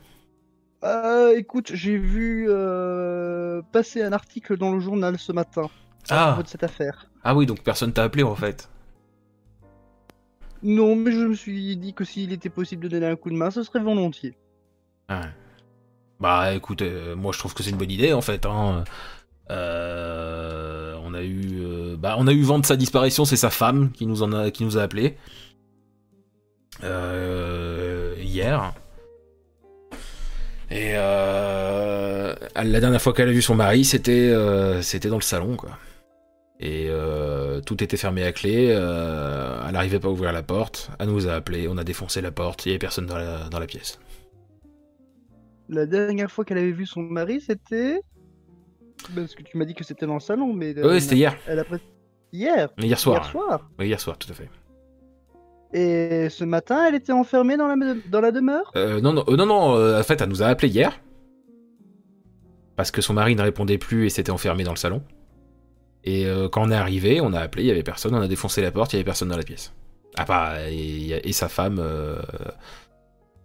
Euh, 0.84 1.38
écoute, 1.38 1.72
j'ai 1.76 1.98
vu 1.98 2.48
euh, 2.50 3.62
passer 3.72 4.02
un 4.02 4.12
article 4.12 4.58
dans 4.58 4.72
le 4.72 4.80
journal 4.80 5.20
ce 5.20 5.32
matin 5.32 5.70
à 6.10 6.24
Ah, 6.24 6.28
propos 6.34 6.44
de 6.44 6.48
cette 6.48 6.64
affaire. 6.64 7.08
ah 7.24 7.36
oui, 7.36 7.46
donc 7.46 7.64
personne 7.64 7.94
t'a 7.94 8.04
appelé 8.04 8.24
en 8.24 8.36
fait. 8.36 8.70
Non, 10.64 10.96
mais 10.96 11.12
je 11.12 11.20
me 11.20 11.36
suis 11.36 11.78
dit 11.78 11.94
que 11.94 12.04
s'il 12.04 12.32
était 12.32 12.50
possible 12.50 12.84
de 12.84 12.90
donner 12.90 13.06
un 13.08 13.16
coup 13.16 13.30
de 13.30 13.36
main, 13.36 13.52
ce 13.52 13.62
serait 13.64 13.80
volontiers. 13.82 14.36
Ah. 15.10 15.22
Bah 16.20 16.54
écoute, 16.54 16.82
euh, 16.82 17.16
moi 17.16 17.32
je 17.34 17.40
trouve 17.40 17.54
que 17.54 17.62
c'est 17.62 17.70
une 17.72 17.78
bonne 17.78 17.92
idée 17.92 18.14
en 18.14 18.22
fait. 18.22 18.46
Hein. 18.46 18.84
Euh, 19.52 20.96
on 21.04 21.14
a 21.14 21.22
eu, 21.22 21.60
euh, 21.62 21.96
bah, 21.98 22.16
on 22.18 22.26
a 22.26 22.32
eu 22.34 22.42
vent 22.42 22.58
de 22.58 22.66
sa 22.66 22.76
disparition, 22.78 23.26
c'est 23.26 23.36
sa 23.36 23.50
femme 23.52 23.92
qui 23.92 24.06
nous 24.08 24.24
en 24.24 24.32
a, 24.34 24.50
qui 24.50 24.64
nous 24.64 24.78
a 24.78 24.82
appelé 24.82 25.18
hier. 26.82 28.74
Et 30.72 30.94
la 30.94 32.36
dernière 32.80 33.02
fois 33.02 33.14
qu'elle 33.14 33.30
a 33.30 33.34
vu 33.34 33.42
son 33.42 33.56
mari, 33.56 33.86
c'était, 33.86 34.34
c'était 34.82 35.10
dans 35.10 35.18
le 35.18 35.22
salon 35.22 35.56
quoi. 35.58 35.78
Et 36.60 36.90
tout 37.66 37.84
était 37.84 37.98
fermé 37.98 38.24
à 38.24 38.32
clé. 38.32 38.68
elle 38.68 39.74
n'arrivait 39.74 40.00
pas 40.00 40.08
à 40.08 40.12
ouvrir 40.12 40.32
la 40.32 40.44
porte. 40.44 40.90
Elle 41.00 41.10
nous 41.10 41.28
a 41.28 41.34
appelé, 41.34 41.68
on 41.68 41.78
a 41.78 41.84
défoncé 41.84 42.22
la 42.22 42.32
porte. 42.32 42.66
Il 42.66 42.70
n'y 42.70 42.74
avait 42.74 42.80
personne 42.80 43.06
dans 43.06 43.18
la, 43.18 43.50
dans 43.50 43.60
la 43.60 43.68
pièce. 43.68 44.00
La 45.68 45.86
dernière 45.86 46.32
fois 46.32 46.46
qu'elle 46.46 46.60
avait 46.60 46.72
vu 46.72 46.86
son 46.86 47.02
mari, 47.02 47.42
c'était? 47.42 48.00
Parce 49.16 49.36
que 49.36 49.44
tu 49.44 49.58
m'as 49.58 49.66
dit 49.66 49.74
que 49.74 49.84
c'était 49.84 50.06
dans 50.06 50.14
le 50.16 50.20
salon, 50.20 50.54
mais. 50.54 50.74
Oui, 50.84 51.02
c'était 51.02 51.16
hier. 51.16 51.36
Elle 51.48 51.60
a... 51.60 51.64
Hier? 52.32 52.70
Hier 52.78 53.00
soir. 53.00 53.24
Hier 53.24 53.32
soir 53.32 53.70
Oui, 53.80 53.88
hier 53.88 54.00
soir, 54.00 54.18
tout 54.18 54.30
à 54.30 54.34
fait. 54.34 54.50
Et 55.74 56.30
ce 56.30 56.44
matin, 56.44 56.86
elle 56.88 56.96
était 56.96 57.12
enfermée 57.12 57.58
dans 57.58 57.68
la, 57.68 57.76
dans 58.10 58.22
la 58.22 58.32
demeure? 58.32 58.72
Euh, 58.76 59.02
Non, 59.02 59.14
non, 59.14 59.24
euh, 59.28 59.36
non, 59.36 59.46
non 59.46 59.76
euh, 59.76 60.00
en 60.00 60.04
fait, 60.04 60.22
elle 60.22 60.30
nous 60.30 60.44
a 60.44 60.48
appelé 60.48 60.70
hier. 60.70 61.00
Parce 62.76 62.92
que 62.92 63.02
son 63.02 63.14
mari 63.14 63.36
ne 63.36 63.42
répondait 63.42 63.78
plus 63.78 64.06
et 64.06 64.10
s'était 64.10 64.32
enfermé 64.32 64.64
dans 64.64 64.72
le 64.72 64.78
salon. 64.78 65.02
Et 66.06 66.28
quand 66.52 66.68
on 66.68 66.72
est 66.72 66.76
arrivé, 66.76 67.20
on 67.20 67.34
a 67.34 67.40
appelé, 67.40 67.64
il 67.64 67.68
y 67.68 67.72
avait 67.72 67.82
personne, 67.82 68.14
on 68.14 68.22
a 68.22 68.28
défoncé 68.28 68.62
la 68.62 68.72
porte, 68.72 68.94
il 68.94 68.98
y 68.98 69.00
avait 69.00 69.06
personne 69.06 69.30
dans 69.30 69.38
la 69.38 69.44
pièce. 69.44 69.74
Ah 70.18 70.24
bah, 70.26 70.70
et, 70.70 71.28
et 71.28 71.34
sa 71.34 71.50
femme. 71.50 71.84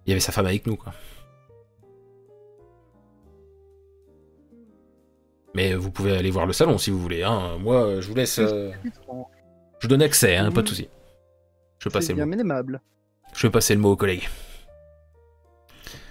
Il 0.06 0.10
y 0.10 0.12
avait 0.12 0.20
sa 0.20 0.32
femme 0.32 0.46
avec 0.46 0.66
nous, 0.66 0.76
quoi. 0.76 0.92
Mais 5.54 5.74
vous 5.74 5.90
pouvez 5.90 6.16
aller 6.16 6.30
voir 6.30 6.46
le 6.46 6.52
salon 6.52 6.78
si 6.78 6.90
vous 6.90 7.00
voulez. 7.00 7.22
Hein. 7.22 7.58
Moi, 7.58 8.00
je 8.00 8.08
vous 8.08 8.14
laisse. 8.14 8.38
Euh, 8.38 8.70
je 8.84 9.82
vous 9.82 9.88
donne 9.88 10.02
accès, 10.02 10.36
hein, 10.36 10.52
pas 10.52 10.62
de 10.62 10.68
souci. 10.68 10.88
Je 11.78 11.88
vais 11.88 11.92
passer 11.92 12.12
le 12.12 12.24
mot. 12.24 12.32
aimable. 12.32 12.80
Je 13.34 13.46
vais 13.46 13.50
passer 13.50 13.74
le 13.74 13.80
mot 13.80 13.92
aux 13.92 13.96
collègues. 13.96 14.28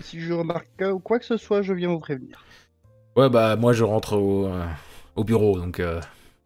Si 0.01 0.20
je 0.20 0.34
remarque 0.34 0.68
quoi 1.03 1.20
que 1.20 1.25
ce 1.25 1.38
soit, 1.38 1.62
je 1.62 1.74
viens 1.74 1.89
vous 1.89 2.00
prévenir. 2.00 2.44
Ouais, 3.15 3.29
bah 3.29 3.56
moi 3.56 3.74
je 3.74 3.84
rentre 3.84 4.13
au, 4.13 4.46
euh, 4.46 5.24
bureau, 5.24 5.60
donc 5.60 5.79
euh, 5.79 6.00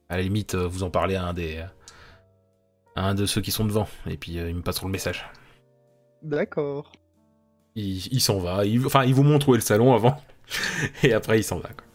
à 0.10 0.18
la 0.18 0.24
limite, 0.24 0.56
vous 0.56 0.84
en 0.84 0.90
parlez 0.90 1.16
à 1.16 1.26
un 1.26 1.34
des. 1.34 1.64
À 2.96 3.08
un 3.08 3.16
de 3.16 3.26
ceux 3.26 3.42
qui 3.42 3.52
sont 3.52 3.66
devant, 3.66 3.88
et 4.08 4.18
puis 4.18 4.34
ils 4.34 4.56
me 4.56 4.62
passeront 4.62 4.88
le 4.88 4.92
message. 4.92 5.26
D'accord. 6.22 6.92
Il, 7.76 8.22
s'en 8.22 8.38
va, 8.38 8.62
enfin 8.86 9.04
il 9.04 9.16
vous 9.16 9.24
montre 9.24 9.50
où 9.50 9.56
est 9.56 9.58
le 9.58 9.64
salon 9.64 9.96
avant, 9.96 10.22
et 11.04 11.12
après 11.12 11.40
il 11.40 11.44
s'en 11.44 11.58
va. 11.58 11.70
Quoi. 11.70 11.88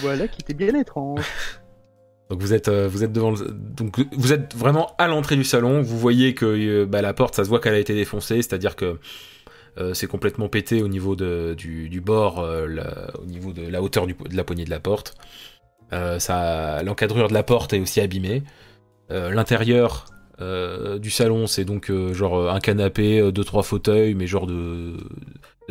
Voilà 0.00 0.28
qui 0.28 0.40
était 0.40 0.54
bien 0.54 0.74
étrange. 0.74 1.20
Donc 2.30 2.40
vous 2.40 2.54
êtes, 2.54 2.68
euh, 2.68 2.88
vous 2.88 3.04
êtes 3.04 3.12
devant, 3.12 3.34
donc 3.34 4.00
vous 4.16 4.32
êtes 4.32 4.54
vraiment 4.54 4.94
à 4.96 5.06
l'entrée 5.06 5.36
du 5.36 5.44
salon. 5.44 5.82
Vous 5.82 5.98
voyez 5.98 6.32
que 6.32 6.46
euh, 6.46 6.86
bah, 6.86 7.02
la 7.02 7.12
porte, 7.12 7.34
ça 7.34 7.44
se 7.44 7.50
voit 7.50 7.60
qu'elle 7.60 7.74
a 7.74 7.78
été 7.78 7.94
défoncée, 7.94 8.36
c'est-à-dire 8.36 8.74
que 8.74 8.98
euh, 9.76 9.92
c'est 9.92 10.06
complètement 10.06 10.48
pété 10.48 10.82
au 10.82 10.88
niveau 10.88 11.14
de, 11.14 11.52
du, 11.52 12.00
bord, 12.00 12.38
au 12.38 13.26
niveau 13.26 13.52
de 13.52 13.68
la 13.68 13.82
hauteur 13.82 14.06
de 14.06 14.14
la 14.34 14.44
poignée 14.44 14.64
de 14.64 14.70
la 14.70 14.80
porte. 14.80 15.14
Ça, 15.92 16.82
l'encadrure 16.82 17.28
de 17.28 17.34
la 17.34 17.42
porte 17.42 17.72
est 17.72 17.80
aussi 17.80 18.00
abîmée. 18.00 18.42
L'intérieur 19.10 20.06
du 20.40 21.10
salon, 21.10 21.46
c'est 21.46 21.64
donc 21.64 21.92
genre 22.12 22.50
un 22.50 22.60
canapé, 22.60 23.30
deux 23.30 23.44
trois 23.44 23.62
fauteuils, 23.62 24.14
mais 24.14 24.26
genre 24.26 24.46
de, 24.46 24.96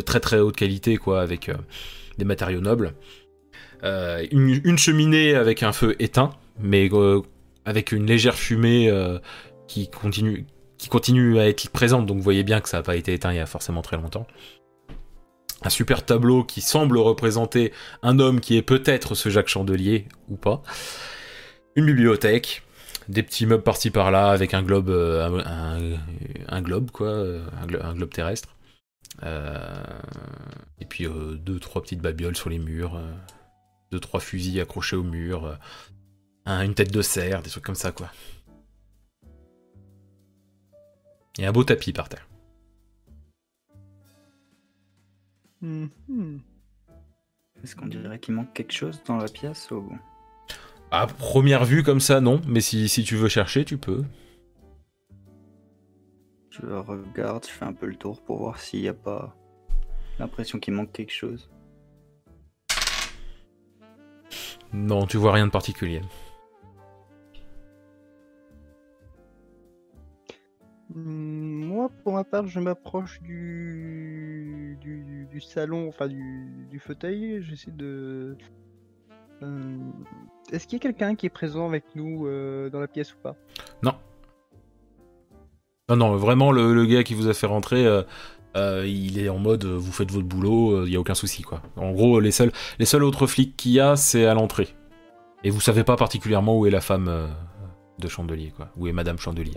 très 0.05 0.19
très 0.19 0.39
haute 0.39 0.55
qualité 0.55 0.97
quoi, 0.97 1.21
avec 1.21 1.49
des 2.17 2.25
matériaux 2.25 2.61
nobles. 2.61 2.93
Euh, 3.83 4.25
une, 4.31 4.77
cheminée 4.77 5.33
avec 5.33 5.63
un 5.63 5.71
feu 5.71 5.95
éteint, 5.99 6.31
mais 6.59 6.89
euh, 6.93 7.21
avec 7.65 7.91
une 7.91 8.05
légère 8.05 8.35
fumée 8.35 8.89
euh, 8.89 9.17
qui 9.67 9.89
continue 9.89 10.45
qui 10.77 10.89
continue 10.89 11.39
à 11.39 11.47
être 11.47 11.69
présente, 11.69 12.07
donc 12.07 12.17
vous 12.17 12.23
voyez 12.23 12.43
bien 12.43 12.59
que 12.59 12.67
ça 12.67 12.77
n'a 12.77 12.83
pas 12.83 12.95
été 12.95 13.13
éteint 13.13 13.31
il 13.31 13.37
y 13.37 13.39
a 13.39 13.45
forcément 13.45 13.83
très 13.83 13.97
longtemps. 13.97 14.25
Un 15.63 15.69
super 15.69 16.05
tableau 16.05 16.43
qui 16.43 16.61
semble 16.61 16.97
représenter 16.97 17.71
un 18.01 18.19
homme 18.19 18.39
qui 18.39 18.57
est 18.57 18.61
peut-être 18.61 19.15
ce 19.15 19.29
Jacques 19.29 19.47
Chandelier 19.47 20.07
ou 20.27 20.35
pas. 20.35 20.63
Une 21.75 21.85
bibliothèque, 21.85 22.63
des 23.07 23.23
petits 23.23 23.45
meubles 23.45 23.63
par-ci 23.63 23.91
par-là 23.91 24.29
avec 24.31 24.53
un 24.53 24.63
globe, 24.63 24.89
un, 24.89 26.61
globe 26.61 26.91
quoi, 26.91 27.09
un, 27.11 27.93
globe 27.93 28.09
terrestre. 28.09 28.49
et 29.23 30.85
puis 30.89 31.07
deux, 31.37 31.59
trois 31.59 31.81
petites 31.81 32.01
babioles 32.01 32.35
sur 32.35 32.49
les 32.49 32.59
murs 32.59 32.99
deux 33.91 33.99
trois 33.99 34.19
fusils 34.19 34.59
accrochés 34.59 34.95
au 34.95 35.03
mur, 35.03 35.45
euh, 35.45 36.61
une 36.61 36.73
tête 36.73 36.91
de 36.91 37.01
cerf, 37.01 37.41
des 37.41 37.49
trucs 37.49 37.63
comme 37.63 37.75
ça 37.75 37.91
quoi. 37.91 38.09
Et 41.37 41.45
un 41.45 41.51
beau 41.51 41.63
tapis 41.63 41.93
par 41.93 42.09
terre. 42.09 42.27
Mm-hmm. 45.63 46.39
Est-ce 47.63 47.75
qu'on 47.75 47.85
dirait 47.85 48.19
qu'il 48.19 48.33
manque 48.33 48.53
quelque 48.53 48.73
chose 48.73 49.01
dans 49.05 49.17
la 49.17 49.27
pièce 49.27 49.69
ou... 49.71 49.91
À 50.89 51.07
première 51.07 51.63
vue 51.63 51.83
comme 51.83 51.99
ça, 51.99 52.19
non. 52.19 52.41
Mais 52.47 52.59
si, 52.59 52.89
si 52.89 53.03
tu 53.03 53.15
veux 53.15 53.29
chercher, 53.29 53.63
tu 53.63 53.77
peux. 53.77 54.03
Je 56.49 56.65
regarde, 56.65 57.45
je 57.45 57.51
fais 57.51 57.65
un 57.65 57.73
peu 57.73 57.85
le 57.85 57.95
tour 57.95 58.21
pour 58.21 58.39
voir 58.39 58.59
s'il 58.59 58.81
n'y 58.81 58.89
a 58.89 58.93
pas 58.93 59.35
l'impression 60.19 60.59
qu'il 60.59 60.73
manque 60.73 60.91
quelque 60.91 61.13
chose. 61.13 61.49
Non, 64.73 65.05
tu 65.05 65.17
vois 65.17 65.33
rien 65.33 65.45
de 65.45 65.51
particulier. 65.51 66.01
Moi, 70.93 71.89
pour 72.03 72.13
ma 72.13 72.23
part, 72.23 72.47
je 72.47 72.59
m'approche 72.59 73.21
du... 73.21 74.77
du... 74.81 75.41
salon, 75.41 75.87
enfin 75.87 76.07
du, 76.07 76.79
fauteuil. 76.79 77.41
J'essaie 77.41 77.71
de. 77.71 78.37
Euh, 79.41 79.77
est-ce 80.51 80.67
qu'il 80.67 80.77
y 80.77 80.81
a 80.81 80.83
quelqu'un 80.83 81.15
qui 81.15 81.25
est 81.25 81.29
présent 81.29 81.67
avec 81.67 81.83
nous 81.95 82.27
euh, 82.27 82.69
dans 82.69 82.79
la 82.79 82.87
pièce 82.87 83.13
ou 83.13 83.17
pas? 83.17 83.35
Non. 83.81 83.93
Non, 85.89 85.95
non, 85.95 86.15
vraiment, 86.15 86.51
le, 86.51 86.85
gars 86.85 87.03
qui 87.03 87.15
vous 87.15 87.27
a 87.27 87.33
fait 87.33 87.47
rentrer, 87.47 87.85
euh, 88.55 88.85
il 88.85 89.19
est 89.19 89.29
en 89.29 89.39
mode 89.39 89.65
vous 89.65 89.91
faites 89.91 90.11
votre 90.11 90.27
boulot, 90.27 90.85
il 90.85 90.89
n'y 90.89 90.95
a 90.95 90.99
aucun 90.99 91.15
souci 91.15 91.41
quoi. 91.41 91.61
En 91.75 91.91
gros, 91.91 92.19
les 92.19 92.31
seuls, 92.31 92.51
les 92.79 92.85
seuls 92.85 93.03
autres 93.03 93.27
flics 93.27 93.57
qu'il 93.57 93.71
y 93.71 93.79
a, 93.79 93.95
c'est 93.95 94.25
à 94.25 94.33
l'entrée. 94.33 94.69
Et 95.43 95.49
vous 95.49 95.59
savez 95.59 95.83
pas 95.83 95.95
particulièrement 95.95 96.57
où 96.57 96.65
est 96.65 96.71
la 96.71 96.81
femme 96.81 97.29
de 98.01 98.07
Chandelier 98.07 98.51
quoi, 98.55 98.71
où 98.75 98.87
est 98.87 98.91
Madame 98.91 99.17
Chandelier. 99.17 99.53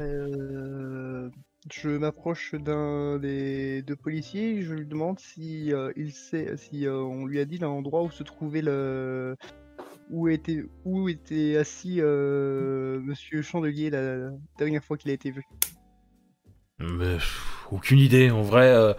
je 1.70 1.88
m'approche 1.88 2.54
d'un 2.54 3.18
des 3.18 3.82
deux 3.82 3.96
policiers, 3.96 4.62
je 4.62 4.74
lui 4.74 4.86
demande 4.86 5.18
si 5.18 5.72
il 5.96 6.12
sait, 6.12 6.56
si 6.56 6.86
on 6.88 7.26
lui 7.26 7.40
a 7.40 7.44
dit 7.44 7.58
l'endroit 7.58 8.02
où 8.02 8.10
se 8.10 8.22
trouvait 8.22 8.62
le, 8.62 9.36
où 10.10 10.28
était, 10.28 10.64
où 10.84 11.08
était 11.08 11.56
assis 11.56 12.00
Monsieur 12.00 13.42
Chandelier 13.42 13.90
la 13.90 14.30
dernière 14.58 14.84
fois 14.84 14.96
qu'il 14.96 15.10
a 15.10 15.14
été 15.14 15.30
vu. 15.30 15.44
Mais, 16.78 17.18
aucune 17.70 17.98
idée. 17.98 18.30
En 18.30 18.42
vrai, 18.42 18.68
euh, 18.68 18.94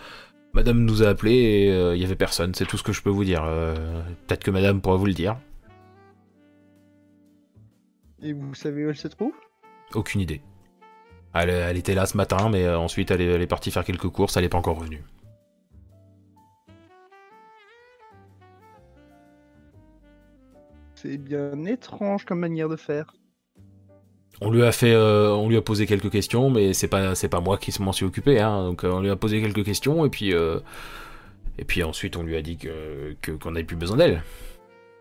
madame 0.53 0.83
nous 0.83 1.03
a 1.03 1.09
appelé 1.09 1.33
et 1.33 1.71
euh, 1.71 1.95
il 1.95 2.01
y 2.01 2.05
avait 2.05 2.15
personne. 2.15 2.53
C'est 2.53 2.65
tout 2.65 2.77
ce 2.77 2.83
que 2.83 2.93
je 2.93 3.01
peux 3.01 3.09
vous 3.09 3.23
dire. 3.25 3.43
Euh, 3.43 3.75
peut-être 4.27 4.43
que 4.43 4.51
madame 4.51 4.81
pourra 4.81 4.97
vous 4.97 5.05
le 5.05 5.13
dire. 5.13 5.37
Et 8.21 8.33
vous 8.33 8.55
savez 8.55 8.85
où 8.85 8.89
elle 8.89 8.95
se 8.95 9.07
trouve? 9.07 9.33
Aucune 9.93 10.21
idée. 10.21 10.41
Elle, 11.33 11.77
était 11.77 11.95
là 11.95 12.05
ce 12.05 12.15
matin, 12.15 12.49
mais 12.49 12.67
ensuite 12.69 13.11
elle 13.11 13.21
est, 13.21 13.47
partie 13.47 13.69
faire 13.69 13.83
quelques 13.83 14.07
courses, 14.07 14.37
elle 14.37 14.43
n'est 14.43 14.49
pas 14.49 14.57
encore 14.57 14.77
revenue. 14.77 15.03
C'est 20.95 21.17
bien 21.17 21.65
étrange 21.65 22.23
comme 22.23 22.39
manière 22.39 22.69
de 22.69 22.77
faire. 22.77 23.13
On 24.41 24.49
lui 24.49 24.63
a 24.63 24.71
fait, 24.71 24.93
euh, 24.93 25.29
on 25.31 25.49
lui 25.49 25.57
a 25.57 25.61
posé 25.61 25.85
quelques 25.85 26.09
questions, 26.09 26.49
mais 26.49 26.73
c'est 26.73 26.87
pas, 26.87 27.15
c'est 27.15 27.29
pas 27.29 27.41
moi 27.41 27.57
qui 27.57 27.73
m'en 27.81 27.91
suis 27.91 28.05
occupé. 28.05 28.39
Hein. 28.39 28.63
donc 28.63 28.83
euh, 28.83 28.91
on 28.91 29.01
lui 29.01 29.09
a 29.09 29.15
posé 29.15 29.41
quelques 29.41 29.63
questions 29.63 30.05
et 30.05 30.09
puis, 30.09 30.33
euh, 30.33 30.59
et 31.57 31.65
puis 31.65 31.83
ensuite 31.83 32.15
on 32.15 32.23
lui 32.23 32.35
a 32.35 32.41
dit 32.41 32.57
que 32.57 33.15
qu'on 33.37 33.51
n'avait 33.51 33.65
plus 33.65 33.77
besoin 33.77 33.97
d'elle, 33.97 34.23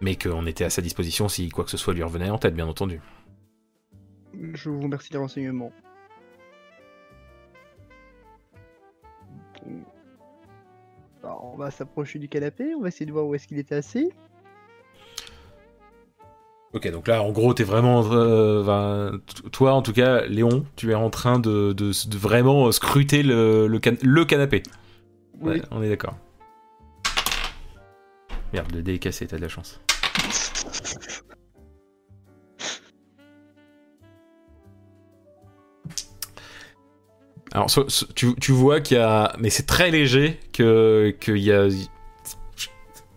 mais 0.04 0.16
qu'on 0.16 0.44
était 0.46 0.64
à 0.64 0.70
sa 0.70 0.82
disposition 0.82 1.30
si 1.30 1.48
quoi 1.48 1.64
que 1.64 1.70
ce 1.70 1.78
soit 1.78 1.94
lui 1.94 2.02
revenait 2.02 2.28
en 2.28 2.36
tête, 2.36 2.54
bien 2.54 2.68
entendu. 2.68 3.00
Je 4.52 4.68
vous 4.68 4.82
remercie 4.82 5.10
des 5.10 5.18
renseignements. 5.18 5.72
on 11.42 11.56
va 11.56 11.70
s'approcher 11.70 12.18
du 12.18 12.28
canapé, 12.28 12.74
on 12.74 12.82
va 12.82 12.88
essayer 12.88 13.06
de 13.06 13.12
voir 13.12 13.24
où 13.26 13.34
est-ce 13.34 13.46
qu'il 13.46 13.58
était 13.58 13.76
assis. 13.76 14.10
Ok, 16.74 16.90
donc 16.90 17.08
là, 17.08 17.22
en 17.22 17.30
gros, 17.30 17.54
t'es 17.54 17.64
vraiment. 17.64 18.04
Euh, 18.12 19.16
toi, 19.52 19.72
en 19.72 19.80
tout 19.80 19.92
cas, 19.92 20.26
Léon, 20.26 20.66
tu 20.76 20.90
es 20.90 20.94
en 20.94 21.08
train 21.08 21.38
de, 21.38 21.72
de, 21.72 22.18
vraiment 22.18 22.70
scruter 22.72 23.22
le, 23.22 23.68
le, 23.68 24.24
canapé. 24.24 24.64
Oui. 25.40 25.62
on 25.70 25.82
est 25.82 25.88
d'accord. 25.88 26.16
Merde, 28.52 28.72
le 28.74 28.82
dé 28.82 28.94
est 28.94 28.98
cassé, 28.98 29.26
t'as 29.26 29.36
de 29.36 29.42
la 29.42 29.48
chance. 29.48 29.80
Alors, 37.54 37.70
tu, 38.16 38.52
vois 38.52 38.80
qu'il 38.80 38.96
y 38.96 39.00
a. 39.00 39.32
Mais 39.38 39.48
c'est 39.48 39.66
très 39.66 39.90
léger 39.92 40.40
que 40.52 41.16
qu'il 41.20 41.38
y 41.38 41.52
a. 41.52 41.68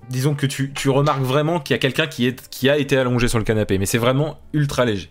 Disons 0.10 0.36
que 0.36 0.46
tu, 0.46 0.72
remarques 0.90 1.24
vraiment 1.24 1.60
qu'il 1.60 1.74
y 1.74 1.76
a 1.76 1.80
quelqu'un 1.80 2.06
qui, 2.08 2.70
a 2.70 2.78
été 2.78 2.96
allongé 2.96 3.28
sur 3.28 3.40
le 3.40 3.44
canapé, 3.44 3.80
mais 3.80 3.88
c'est 3.88 3.98
vraiment 3.98 4.40
ultra 4.54 4.86
léger. 4.86 5.10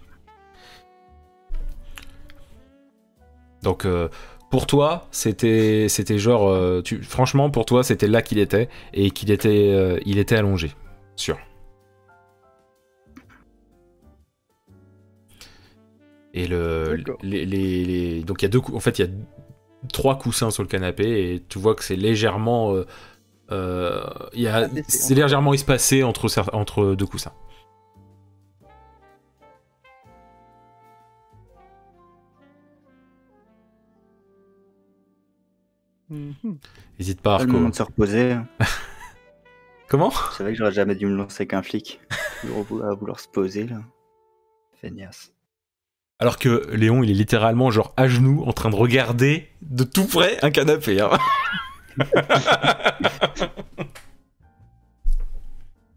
Donc, 3.63 3.85
euh, 3.85 4.09
pour 4.49 4.69
toi, 4.69 5.09
c'était 5.11 5.89
c'était 5.89 6.19
genre. 6.19 6.49
euh, 6.49 6.83
franchement, 7.03 7.51
pour 7.51 7.67
toi, 7.67 7.83
c'était 7.83 8.07
là 8.07 8.23
qu'il 8.23 8.39
était 8.39 8.69
et 8.95 9.11
qu'il 9.11 9.33
était, 9.33 9.71
euh, 9.73 9.99
était 10.07 10.37
allongé. 10.37 10.71
Sûr. 11.17 11.37
Et 16.39 16.47
le, 16.47 17.03
les, 17.23 17.47
les- 17.47 17.85
les- 17.85 18.23
donc 18.23 18.43
il 18.43 18.45
y 18.45 18.47
a 18.47 18.51
deux, 18.51 18.61
cou- 18.61 18.77
en 18.77 18.81
fait 18.81 18.99
il 18.99 19.07
y 19.07 19.09
a 19.09 19.13
trois 19.91 20.19
coussins 20.19 20.51
sur 20.51 20.63
le 20.63 20.69
canapé 20.69 21.33
et 21.35 21.41
tu 21.49 21.59
vois 21.59 21.75
que 21.75 21.83
c'est 21.83 21.97
légèrement, 21.97 22.75
euh, 22.75 22.85
euh, 23.53 24.05
il 24.35 24.43
y 24.43 24.47
a, 24.49 24.57
Abaissé, 24.57 24.85
c'est 24.89 25.15
légèrement 25.15 25.55
espacé 25.55 26.03
entre 26.03 26.29
entre 26.53 26.95
deux 26.95 27.07
coussins. 27.07 27.33
Mhm. 36.09 36.59
N'hésite 36.99 37.21
pas, 37.21 37.39
Pas 37.39 37.45
le 37.45 37.49
Arco. 37.51 37.53
moment 37.59 37.69
de 37.71 37.75
se 37.75 37.83
reposer. 37.83 38.37
Comment? 39.89 40.11
C'est 40.37 40.43
vrai 40.43 40.53
que 40.53 40.59
j'aurais 40.59 40.73
jamais 40.73 40.95
dû 40.95 41.07
me 41.07 41.17
lancer 41.17 41.43
avec 41.43 41.55
un 41.55 41.63
flic. 41.63 42.01
À 42.45 42.95
vouloir 42.95 43.19
se 43.19 43.29
poser 43.29 43.67
là. 43.67 43.81
Feignasse. 44.81 45.33
Alors 46.19 46.39
que 46.39 46.71
Léon, 46.75 47.03
il 47.03 47.11
est 47.11 47.15
littéralement 47.15 47.71
genre 47.71 47.93
à 47.97 48.09
genoux 48.09 48.43
en 48.47 48.53
train 48.53 48.71
de 48.71 48.75
regarder 48.77 49.49
de 49.63 49.85
tout 49.85 50.07
près 50.07 50.43
un 50.43 50.51
canapé. 50.51 51.01
hein. 51.01 51.11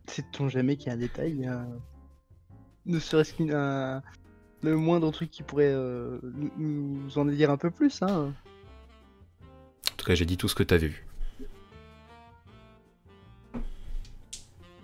Sait-on 0.08 0.50
jamais 0.50 0.76
qu'il 0.76 0.88
y 0.88 0.90
a 0.90 0.94
un 0.94 0.98
détail, 0.98 1.50
ne 2.86 3.00
serait-ce 3.00 3.34
qu'un 3.34 4.02
le 4.62 4.76
moindre 4.76 5.10
truc 5.12 5.32
qui 5.32 5.42
pourrait 5.44 5.72
euh, 5.72 6.20
nous- 6.58 7.18
en 7.18 7.24
dire 7.26 7.50
un 7.50 7.56
peu 7.56 7.72
plus, 7.72 8.02
hein. 8.02 8.34
En 9.90 9.96
tout 9.96 10.06
cas, 10.06 10.16
j'ai 10.16 10.26
dit 10.26 10.36
tout 10.36 10.50
ce 10.50 10.56
que 10.56 10.64
t'as 10.64 10.76
vu. 10.76 11.06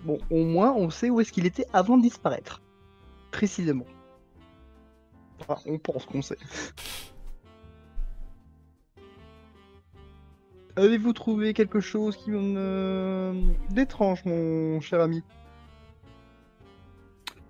Bon, 0.06 0.18
au 0.30 0.46
moins, 0.46 0.72
on 0.74 0.90
sait 0.90 1.10
où 1.10 1.20
est-ce 1.20 1.34
qu'il 1.34 1.46
était 1.46 1.66
avant 1.74 1.98
de 1.98 2.04
disparaître. 2.04 2.62
Précisément. 3.32 3.86
Enfin, 5.40 5.58
on 5.66 5.78
pense 5.78 6.06
qu'on 6.06 6.22
sait. 6.22 6.38
Avez-vous 10.78 11.14
trouvé 11.14 11.54
quelque 11.54 11.80
chose 11.80 12.18
qui 12.18 12.32
euh, 12.34 13.34
d'étrange, 13.70 14.26
mon 14.26 14.82
cher 14.82 15.00
ami? 15.00 15.24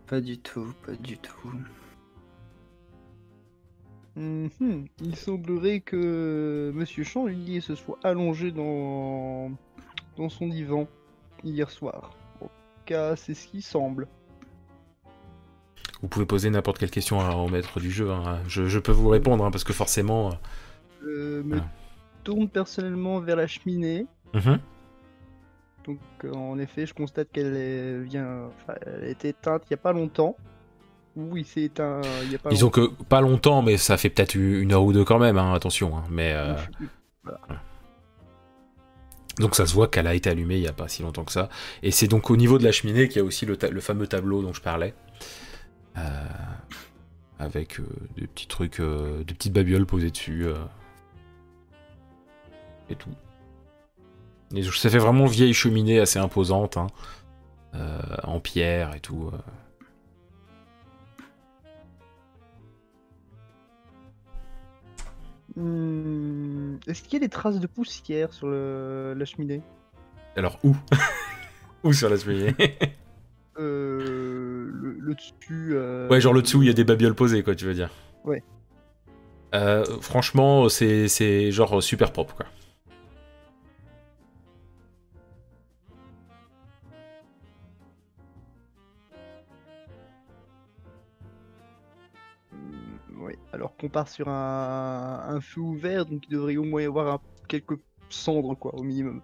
Pas 0.05 0.21
du 0.21 0.37
tout, 0.37 0.73
pas 0.85 0.95
du 0.95 1.17
tout. 1.17 1.51
Mhm. 4.15 4.85
Il 5.01 5.15
semblerait 5.15 5.79
que 5.79 6.71
Monsieur 6.75 7.03
Chandelier 7.03 7.61
se 7.61 7.73
soit 7.75 7.97
allongé 8.03 8.51
dans, 8.51 9.51
dans 10.17 10.29
son 10.29 10.47
divan 10.47 10.87
hier 11.43 11.69
soir. 11.71 12.15
En 12.41 12.45
tout 12.45 12.51
cas, 12.85 13.15
c'est 13.15 13.33
ce 13.33 13.47
qui 13.47 13.61
semble. 13.63 14.07
Vous 16.05 16.09
pouvez 16.09 16.27
poser 16.27 16.51
n'importe 16.51 16.77
quelle 16.77 16.91
question 16.91 17.19
à- 17.19 17.31
au 17.33 17.47
maître 17.47 17.79
du 17.79 17.89
jeu. 17.89 18.11
hein. 18.11 18.37
Je, 18.47 18.67
je 18.67 18.77
peux 18.77 18.91
vous 18.91 19.09
répondre 19.09 19.43
hein, 19.43 19.49
parce 19.49 19.63
que 19.63 19.73
forcément. 19.73 20.29
euh, 21.03 21.41
Je 21.41 21.41
me 21.47 21.59
tourne 22.23 22.47
personnellement 22.47 23.19
vers 23.21 23.35
la 23.37 23.47
cheminée. 23.47 24.05
mhm. 24.35 24.59
Donc, 25.87 25.97
euh, 26.25 26.31
en 26.33 26.59
effet, 26.59 26.85
je 26.85 26.93
constate 26.93 27.29
qu'elle 27.31 27.55
est, 27.55 27.99
vient, 28.03 28.51
elle 28.85 29.09
été 29.09 29.29
éteinte 29.29 29.63
il 29.65 29.73
n'y 29.73 29.73
a 29.73 29.77
pas 29.77 29.93
longtemps. 29.93 30.35
Oui, 31.15 31.43
c'est 31.43 31.63
éteint 31.63 32.01
il 32.21 32.29
n'y 32.29 32.35
a 32.35 32.37
pas 32.37 32.51
Disons 32.51 32.67
longtemps. 32.67 32.95
que 32.97 33.03
pas 33.05 33.21
longtemps, 33.21 33.61
mais 33.63 33.77
ça 33.77 33.97
fait 33.97 34.11
peut-être 34.11 34.35
une 34.35 34.73
heure 34.73 34.83
ou 34.83 34.93
deux 34.93 35.05
quand 35.05 35.17
même. 35.17 35.39
hein, 35.39 35.53
attention. 35.53 35.91
Mais 36.11 36.33
euh, 36.35 36.53
donc 39.39 39.55
ça 39.55 39.65
se 39.65 39.73
voit 39.73 39.87
qu'elle 39.87 40.07
a 40.07 40.13
été 40.13 40.29
allumée 40.29 40.55
il 40.57 40.61
y 40.61 40.67
a 40.67 40.73
pas 40.73 40.87
si 40.87 41.01
longtemps 41.01 41.23
que 41.25 41.31
ça. 41.31 41.49
Et 41.83 41.89
c'est 41.89 42.07
donc 42.07 42.29
au 42.29 42.37
niveau 42.37 42.57
de 42.59 42.63
la 42.63 42.71
cheminée 42.71 43.07
qu'il 43.07 43.17
y 43.17 43.21
a 43.21 43.25
aussi 43.25 43.45
le 43.47 43.57
fameux 43.81 44.07
tableau 44.07 44.41
dont 44.43 44.53
je 44.53 44.61
parlais. 44.61 44.93
Euh, 45.97 46.01
avec 47.39 47.79
euh, 47.79 47.87
des 48.17 48.27
petits 48.27 48.47
trucs, 48.47 48.79
euh, 48.79 49.23
des 49.23 49.33
petites 49.33 49.53
babioles 49.53 49.85
posées 49.85 50.11
dessus. 50.11 50.45
et 52.89 52.95
tout. 52.95 53.09
Et 54.53 54.63
ça 54.63 54.89
fait 54.89 54.99
vraiment 54.99 55.25
vieille 55.25 55.53
cheminée 55.53 55.99
assez 55.99 56.19
imposante. 56.19 56.77
hein, 56.77 56.87
en 58.23 58.39
pierre 58.39 58.95
et 58.95 59.01
tout. 59.01 59.31
Hmm, 65.55 66.75
Est-ce 66.87 67.03
qu'il 67.03 67.13
y 67.13 67.15
a 67.17 67.19
des 67.19 67.29
traces 67.29 67.59
de 67.59 67.67
poussière 67.67 68.33
sur 68.33 68.47
le- 68.47 69.13
la 69.17 69.25
cheminée? 69.25 69.61
Alors 70.35 70.59
où? 70.63 70.75
Où 71.83 71.93
sur 71.93 72.09
la 72.09 72.17
cheminée? 72.17 72.55
Euh, 73.57 74.69
le, 74.73 74.97
le 74.99 75.13
dessus. 75.15 75.69
euh, 75.73 76.09
Ouais, 76.09 76.19
genre 76.21 76.33
le 76.33 76.41
dessous, 76.41 76.61
il 76.61 76.67
y 76.67 76.69
a 76.69 76.73
des 76.73 76.83
babioles 76.83 77.15
posées, 77.15 77.43
quoi, 77.43 77.55
tu 77.55 77.65
veux 77.65 77.73
dire. 77.73 77.89
Ouais. 78.23 78.43
Euh, 79.53 79.85
franchement, 80.01 80.67
c'est 80.69 81.51
genre 81.51 81.81
super 81.81 82.11
propre, 82.11 82.35
quoi. 82.35 82.45
Oui, 93.17 93.33
alors 93.53 93.75
qu'on 93.77 93.89
part 93.89 94.07
sur 94.09 94.27
un, 94.27 95.23
un 95.27 95.41
feu 95.41 95.61
ouvert, 95.61 96.05
donc 96.05 96.23
il 96.27 96.31
devrait 96.31 96.57
au 96.57 96.63
moins 96.63 96.81
y 96.81 96.85
avoir 96.85 97.07
un- 97.15 97.21
quelques 97.47 97.79
cendres, 98.09 98.55
quoi, 98.55 98.75
au 98.75 98.83
minimum. 98.83 99.21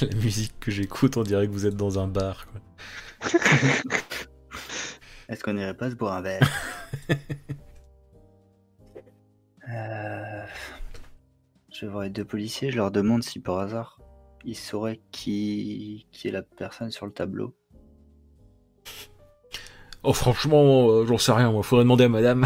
La 0.00 0.14
musique 0.16 0.58
que 0.60 0.70
j'écoute, 0.70 1.16
on 1.16 1.22
dirait 1.22 1.46
que 1.46 1.52
vous 1.52 1.66
êtes 1.66 1.76
dans 1.76 1.98
un 1.98 2.06
bar, 2.08 2.46
quoi. 2.46 2.60
Est-ce 5.28 5.42
qu'on 5.42 5.56
irait 5.56 5.76
pas 5.76 5.90
se 5.90 5.94
boire 5.94 6.14
un 6.14 6.22
verre? 6.22 6.50
Euh, 9.70 10.44
Je 11.70 11.86
vais 11.86 11.90
voir 11.92 12.02
les 12.04 12.10
deux 12.10 12.24
policiers, 12.24 12.70
je 12.70 12.76
leur 12.76 12.90
demande 12.90 13.22
si 13.22 13.40
par 13.40 13.58
hasard 13.60 13.98
ils 14.44 14.54
sauraient 14.58 15.00
qui, 15.10 16.06
qui 16.12 16.28
est 16.28 16.30
la 16.30 16.42
personne 16.42 16.90
sur 16.90 17.06
le 17.06 17.12
tableau. 17.12 17.56
Oh, 20.02 20.12
franchement, 20.12 20.90
euh, 20.90 21.06
j'en 21.06 21.16
sais 21.16 21.32
rien, 21.32 21.50
moi. 21.50 21.62
Faudrait 21.62 21.84
demander 21.84 22.04
à 22.04 22.08
madame. 22.10 22.44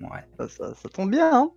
Ouais, 0.00 0.24
Ça, 0.38 0.48
ça- 0.48 0.74
ça 0.74 0.88
tombe 0.88 1.10
bien, 1.10 1.30
hein 1.34 1.50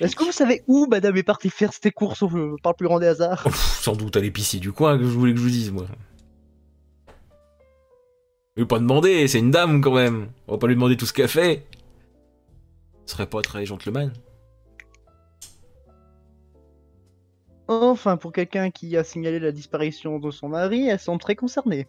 Est-ce 0.00 0.16
que 0.16 0.24
vous 0.24 0.32
savez 0.32 0.62
où 0.66 0.86
Madame 0.86 1.16
est 1.16 1.22
partie 1.22 1.50
faire 1.50 1.72
ses 1.72 1.90
courses 1.90 2.24
par 2.62 2.72
le 2.72 2.76
plus 2.76 2.86
grand 2.86 2.98
des 2.98 3.06
hasards? 3.06 3.42
Oh, 3.46 3.50
sans 3.52 3.96
doute 3.96 4.16
à 4.16 4.20
l'épicier 4.20 4.60
du 4.60 4.72
coin 4.72 4.98
que 4.98 5.04
je 5.04 5.08
voulais 5.08 5.32
que 5.32 5.38
je 5.38 5.44
vous 5.44 5.50
dise, 5.50 5.72
moi. 5.72 5.86
Je 8.56 8.62
vais 8.62 8.66
pas 8.68 8.78
demander, 8.78 9.28
c'est 9.28 9.38
une 9.38 9.50
dame 9.50 9.80
quand 9.80 9.94
même. 9.94 10.28
On 10.48 10.52
va 10.52 10.58
pas 10.58 10.66
lui 10.66 10.74
demander 10.74 10.96
tout 10.96 11.06
ce 11.06 11.12
qu'elle 11.12 11.28
fait. 11.28 11.64
Ce 13.06 13.14
serait 13.14 13.28
pas 13.28 13.40
très 13.40 13.64
gentleman. 13.64 14.12
Enfin, 17.68 18.16
pour 18.16 18.32
quelqu'un 18.32 18.70
qui 18.70 18.96
a 18.96 19.04
signalé 19.04 19.38
la 19.38 19.52
disparition 19.52 20.18
de 20.18 20.30
son 20.30 20.48
mari, 20.48 20.88
elle 20.88 20.98
semble 20.98 21.20
très 21.20 21.36
concernée. 21.36 21.86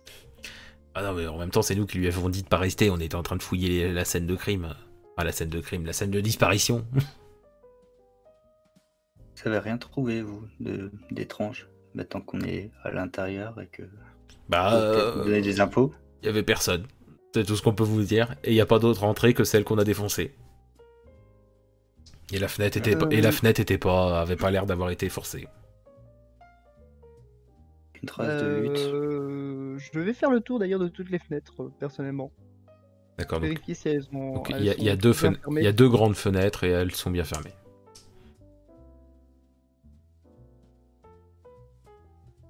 Ah 0.93 1.03
non, 1.03 1.13
mais 1.13 1.27
en 1.27 1.37
même 1.37 1.51
temps, 1.51 1.61
c'est 1.61 1.75
nous 1.75 1.85
qui 1.85 1.97
lui 1.97 2.07
avons 2.07 2.29
dit 2.29 2.43
de 2.43 2.47
pas 2.47 2.57
rester. 2.57 2.89
On 2.89 2.97
était 2.97 3.15
en 3.15 3.23
train 3.23 3.37
de 3.37 3.43
fouiller 3.43 3.91
la 3.91 4.05
scène 4.05 4.27
de 4.27 4.35
crime. 4.35 4.75
Enfin, 5.15 5.25
la 5.25 5.31
scène 5.31 5.49
de 5.49 5.59
crime, 5.59 5.85
la 5.85 5.93
scène 5.93 6.11
de 6.11 6.21
disparition. 6.21 6.85
Vous 9.41 9.47
avez 9.49 9.59
rien 9.59 9.77
trouvé, 9.77 10.21
vous, 10.21 10.43
de- 10.59 10.91
d'étrange, 11.11 11.67
maintenant 11.93 12.21
qu'on 12.21 12.41
est 12.41 12.71
à 12.83 12.91
l'intérieur 12.91 13.59
et 13.61 13.67
que 13.67 13.83
Bah, 14.49 14.69
vous 15.15 15.23
donnez 15.23 15.37
euh, 15.37 15.41
des 15.41 15.61
impôts 15.61 15.93
y 16.23 16.27
avait 16.27 16.43
personne. 16.43 16.85
C'est 17.33 17.45
tout 17.45 17.55
ce 17.55 17.61
qu'on 17.61 17.73
peut 17.73 17.83
vous 17.83 18.03
dire. 18.03 18.35
Et 18.43 18.53
y 18.53 18.59
a 18.61 18.65
pas 18.65 18.79
d'autre 18.79 19.03
entrée 19.03 19.33
que 19.33 19.43
celle 19.43 19.63
qu'on 19.63 19.77
a 19.77 19.83
défoncée. 19.83 20.33
Et 22.33 22.39
la 22.39 22.47
fenêtre 22.47 22.77
était, 22.77 22.95
pas- 22.95 23.07
et 23.11 23.21
la 23.21 23.29
Euh. 23.29 23.31
fenêtre 23.31 23.59
était 23.61 23.77
pas, 23.77 24.21
avait 24.21 24.35
pas 24.35 24.51
l'air 24.51 24.65
d'avoir 24.65 24.89
été 24.89 25.07
forcée. 25.09 25.47
Une 28.01 28.07
trace 28.07 28.43
de 28.43 28.63
hutte 28.65 28.77
Euh, 28.93 29.77
Je 29.77 29.99
vais 29.99 30.13
faire 30.13 30.29
le 30.31 30.41
tour 30.41 30.59
d'ailleurs 30.59 30.79
de 30.79 30.87
toutes 30.87 31.09
les 31.09 31.19
fenêtres, 31.19 31.69
personnellement. 31.79 32.31
D'accord. 33.17 33.39
Donc, 33.39 33.49
Vérifier 33.49 33.73
si 33.73 33.89
elles 33.89 34.07
ont. 34.13 34.35
donc 34.35 34.49
elles 34.51 34.59
il 34.61 34.65
y, 34.65 34.69
a, 34.69 34.73
il 34.77 34.83
y 34.83 34.89
a 34.89 34.93
sont 34.93 34.99
deux 34.99 35.11
bien 35.11 35.19
fen- 35.31 35.39
fermées. 35.41 35.61
il 35.61 35.63
y 35.63 35.67
a 35.67 35.71
deux 35.71 35.89
grandes 35.89 36.15
fenêtres 36.15 36.63
et 36.63 36.69
elles 36.69 36.91
sont 36.95 37.11
bien 37.11 37.23
fermées. 37.23 37.53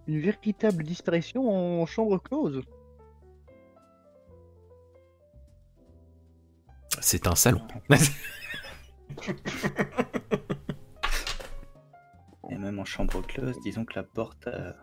Une 0.09 0.19
véritable 0.21 0.83
disparition 0.83 1.47
en 1.81 1.85
chambre 1.85 2.17
close. 2.17 2.63
C'est 6.99 7.27
un 7.27 7.35
salon. 7.35 7.61
Et 12.49 12.57
même 12.57 12.79
en 12.79 12.85
chambre 12.85 13.21
close, 13.21 13.59
disons 13.61 13.85
que 13.85 13.93
la 13.93 14.01
porte 14.01 14.47
euh, 14.47 14.73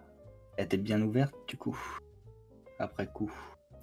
était 0.59 0.77
bien 0.77 1.03
ouverte 1.03 1.35
du 1.49 1.57
coup. 1.57 1.77
Après 2.79 3.09
coup. 3.09 3.33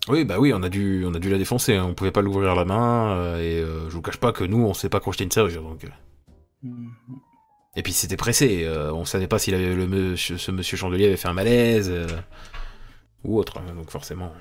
Oui, 0.07 0.23
bah 0.23 0.39
oui, 0.39 0.53
on 0.53 0.63
a 0.63 0.69
dû, 0.69 1.03
on 1.05 1.13
a 1.13 1.19
dû 1.19 1.29
la 1.29 1.37
défoncer. 1.37 1.75
hein. 1.75 1.87
On 1.89 1.93
pouvait 1.93 2.11
pas 2.13 2.21
l'ouvrir 2.21 2.51
à 2.51 2.55
la 2.55 2.63
main 2.63 3.17
euh, 3.17 3.37
et 3.41 3.59
euh, 3.59 3.89
je 3.89 3.95
vous 3.95 4.01
cache 4.01 4.15
pas 4.17 4.31
que 4.31 4.45
nous, 4.45 4.63
on 4.65 4.73
sait 4.73 4.87
pas 4.87 5.01
crocheter 5.01 5.25
une 5.25 5.31
serrure. 5.31 5.61
Donc. 5.61 5.85
Mhm. 6.61 6.93
Et 7.75 7.81
puis 7.83 7.91
c'était 7.93 8.17
pressé. 8.17 8.63
euh, 8.65 8.93
on 8.93 9.03
savait 9.05 9.27
pas 9.27 9.39
s'il 9.39 9.55
avait 9.55 9.73
le 9.73 9.87
monsieur, 9.87 10.37
ce 10.37 10.51
monsieur 10.51 10.77
chandelier 10.77 11.05
avait 11.07 11.17
fait 11.17 11.27
un 11.27 11.33
malaise 11.33 11.89
euh, 11.89 12.05
ou 13.23 13.37
autre. 13.39 13.57
hein, 13.57 13.73
donc 13.75 13.89
forcément. 13.89 14.31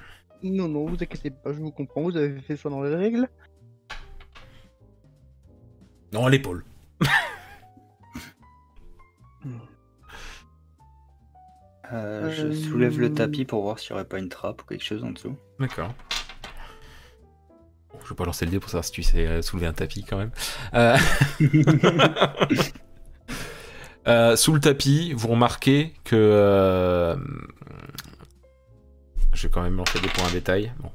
Non, 0.42 0.68
non, 0.68 0.86
vous 0.86 0.94
inquiétez 1.02 1.30
pas, 1.30 1.52
je 1.52 1.58
vous 1.60 1.70
comprends, 1.70 2.02
vous 2.02 2.16
avez 2.16 2.40
fait 2.40 2.56
ça 2.56 2.68
dans 2.68 2.82
les 2.82 2.94
règles. 2.94 3.28
Non, 6.12 6.26
à 6.26 6.30
l'épaule. 6.30 6.64
Euh, 11.92 12.30
je 12.30 12.46
Euh, 12.46 12.52
soulève 12.54 12.98
le 13.00 13.12
tapis 13.12 13.44
pour 13.44 13.62
voir 13.62 13.78
s'il 13.78 13.92
n'y 13.92 14.00
aurait 14.00 14.08
pas 14.08 14.18
une 14.18 14.28
trappe 14.30 14.62
ou 14.62 14.64
quelque 14.66 14.84
chose 14.84 15.04
en 15.04 15.10
dessous. 15.10 15.36
D'accord. 15.58 15.92
Bon, 17.92 17.98
je 18.02 18.08
vais 18.08 18.14
pas 18.14 18.24
lancer 18.24 18.46
le 18.46 18.50
dé 18.50 18.60
pour 18.60 18.70
savoir 18.70 18.84
si 18.84 18.92
tu 18.92 19.02
sais 19.02 19.42
soulever 19.42 19.66
un 19.66 19.72
tapis 19.74 20.02
quand 20.04 20.16
même. 20.16 20.30
Euh, 24.08 24.36
sous 24.36 24.52
le 24.52 24.60
tapis, 24.60 25.12
vous 25.14 25.28
remarquez 25.28 25.92
que. 26.04 26.16
euh, 26.16 27.16
Je 29.32 29.46
vais 29.46 29.50
quand 29.50 29.62
même 29.62 29.76
lancer 29.76 30.00
des 30.00 30.08
points 30.08 30.26
en 30.26 30.32
détail. 30.32 30.72
Bon, 30.80 30.90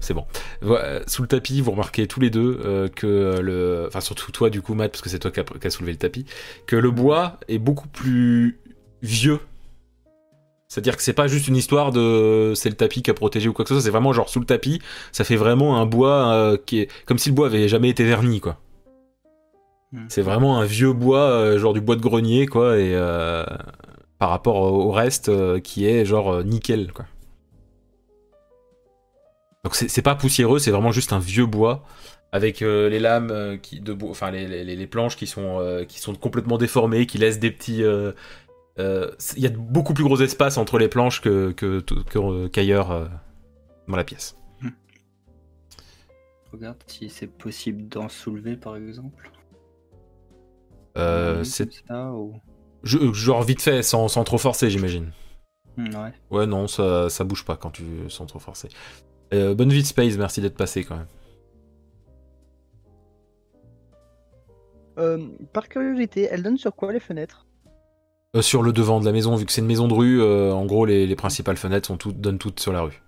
c'est 0.00 0.14
bon. 0.14 0.24
Euh, 0.62 1.00
Sous 1.06 1.22
le 1.22 1.28
tapis, 1.28 1.60
vous 1.60 1.72
remarquez 1.72 2.06
tous 2.06 2.20
les 2.20 2.30
deux 2.30 2.60
euh, 2.64 2.88
que 2.88 3.38
le. 3.40 3.84
Enfin, 3.88 4.00
surtout 4.00 4.32
toi, 4.32 4.48
du 4.50 4.62
coup, 4.62 4.74
Matt, 4.74 4.92
parce 4.92 5.02
que 5.02 5.10
c'est 5.10 5.18
toi 5.18 5.30
qui 5.30 5.40
as 5.40 5.70
soulevé 5.70 5.92
le 5.92 5.98
tapis. 5.98 6.24
Que 6.66 6.76
le 6.76 6.90
bois 6.90 7.38
est 7.48 7.58
beaucoup 7.58 7.88
plus 7.88 8.58
vieux. 9.02 9.40
C'est-à-dire 10.68 10.96
que 10.98 11.02
c'est 11.02 11.14
pas 11.14 11.28
juste 11.28 11.48
une 11.48 11.56
histoire 11.56 11.92
de 11.92 12.52
c'est 12.54 12.68
le 12.68 12.76
tapis 12.76 13.02
qui 13.02 13.10
a 13.10 13.14
protégé 13.14 13.48
ou 13.48 13.54
quoi 13.54 13.64
que 13.64 13.70
ce 13.70 13.74
soit, 13.74 13.82
c'est 13.82 13.90
vraiment 13.90 14.12
genre 14.12 14.28
sous 14.28 14.38
le 14.38 14.44
tapis, 14.44 14.82
ça 15.12 15.24
fait 15.24 15.36
vraiment 15.36 15.80
un 15.80 15.86
bois 15.86 16.58
qui 16.66 16.80
est 16.80 16.90
comme 17.06 17.16
si 17.16 17.30
le 17.30 17.34
bois 17.34 17.46
avait 17.46 17.68
jamais 17.68 17.88
été 17.88 18.04
verni 18.04 18.40
quoi. 18.40 18.58
Mhm. 19.92 20.06
C'est 20.08 20.22
vraiment 20.22 20.58
un 20.58 20.64
vieux 20.64 20.92
bois, 20.92 21.30
euh, 21.30 21.58
genre 21.58 21.72
du 21.72 21.80
bois 21.80 21.96
de 21.96 22.02
grenier 22.02 22.46
quoi, 22.46 22.78
et 22.78 22.94
euh, 22.94 23.44
par 24.18 24.30
rapport 24.30 24.56
au, 24.56 24.90
reste 24.92 25.28
euh, 25.30 25.60
qui 25.60 25.86
est 25.86 26.04
genre 26.04 26.30
euh, 26.32 26.42
nickel 26.42 26.92
quoi. 26.92 27.06
Donc 29.64 29.74
c'est 29.74 30.02
pas 30.02 30.14
poussiéreux, 30.14 30.58
c'est 30.58 30.70
vraiment 30.70 30.92
juste 30.92 31.12
un 31.12 31.18
vieux 31.18 31.46
bois 31.46 31.84
avec 32.32 32.62
euh, 32.62 32.88
les 32.88 33.00
lames 33.00 33.58
qui 33.62 33.80
de 33.80 33.92
bois, 33.92 34.10
enfin 34.10 34.30
les, 34.30 34.46
les- 34.64 34.76
les 34.76 34.86
planches 34.86 35.16
qui 35.16 35.26
sont 35.26 35.58
euh, 35.60 35.84
qui 35.84 35.98
sont 36.00 36.14
complètement 36.14 36.58
déformées, 36.58 37.06
qui 37.06 37.18
laissent 37.18 37.38
des 37.40 37.50
petits 37.50 37.82
euh, 37.82 38.12
euh, 38.78 39.10
il 39.36 39.42
y 39.42 39.46
a 39.46 39.50
beaucoup 39.50 39.94
plus 39.94 40.04
gros 40.04 40.20
espace 40.20 40.58
entre 40.58 40.78
les 40.78 40.88
planches 40.88 41.20
que 41.20 41.52
que- 41.52 41.80
que- 41.80 42.46
qu'ailleurs 42.48 42.92
euh, 42.92 43.06
dans 43.88 43.96
la 43.96 44.04
pièce. 44.04 44.36
Regarde 46.52 46.78
si 46.86 47.10
c'est 47.10 47.26
possible 47.26 47.88
d'en 47.88 48.08
soulever 48.08 48.56
par 48.56 48.76
exemple. 48.76 49.30
Euh, 50.98 51.44
c'est 51.44 51.68
ou... 51.90 52.34
je- 52.82 53.12
genre 53.12 53.42
vite 53.42 53.62
fait 53.62 53.82
sans, 53.82 54.08
sans 54.08 54.24
trop 54.24 54.38
forcer 54.38 54.68
j'imagine. 54.70 55.12
Hmm, 55.76 55.94
Ouais. 55.94 56.12
Ouais 56.30 56.46
non 56.46 56.66
ça, 56.66 57.08
ça 57.08 57.24
bouge 57.24 57.44
pas 57.44 57.56
quand 57.56 57.70
tu 57.70 57.84
sans 58.08 58.26
trop 58.26 58.38
forcer. 58.40 58.68
Euh, 59.32 59.54
bonne 59.54 59.70
vie 59.70 59.82
de 59.82 59.86
Space, 59.86 60.16
merci 60.16 60.40
d'être 60.40 60.56
passé 60.56 60.84
quand 60.84 60.96
même. 60.96 61.06
Euh, 64.98 65.28
par 65.52 65.68
curiosité, 65.68 66.28
elle 66.30 66.42
donne 66.42 66.56
sur 66.58 66.74
quoi 66.74 66.92
les 66.92 66.98
fenêtres? 67.00 67.46
Euh, 68.36 68.42
sur 68.42 68.62
le 68.62 68.72
devant 68.72 69.00
de 69.00 69.04
la 69.06 69.12
maison, 69.12 69.36
vu 69.36 69.46
que 69.46 69.52
c'est 69.52 69.60
une 69.60 69.66
maison 69.68 69.86
de 69.88 69.94
rue, 69.94 70.20
euh, 70.20 70.52
en 70.52 70.66
gros 70.66 70.84
les, 70.84 71.06
les 71.06 71.16
principales 71.16 71.56
fenêtres 71.56 71.86
sont 71.86 71.96
toutes, 71.96 72.20
donnent 72.20 72.38
toutes 72.38 72.58
sur 72.60 72.72
la 72.72 72.80
rue. 72.82 73.00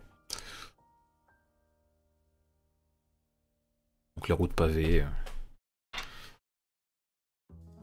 Donc 4.16 4.28
les 4.28 4.34
routes 4.34 4.52
pavées. 4.52 5.04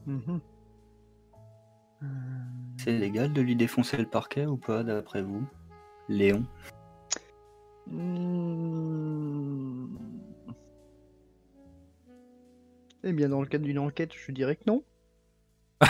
Mhm. 0.08 0.39
Euh, 2.04 2.06
C'est 2.78 2.98
légal 2.98 3.34
de 3.34 3.41
lui 3.41 3.56
défoncer 3.56 3.98
le 3.98 4.06
parquet 4.06 4.46
ou 4.46 4.56
pas 4.58 4.84
d'après 4.84 5.22
vous 5.22 5.46
Léon? 6.08 6.46
Hmm. 7.88 8.38
Eh 13.04 13.13
bien, 13.13 13.30
dans 13.30 13.41
le 13.41 13.48
cadre 13.48 13.65
d'une 13.65 13.80
enquête, 13.80 14.12
je 14.13 14.32
dirais 14.32 14.56
que 14.56 14.63
non. 14.67 14.84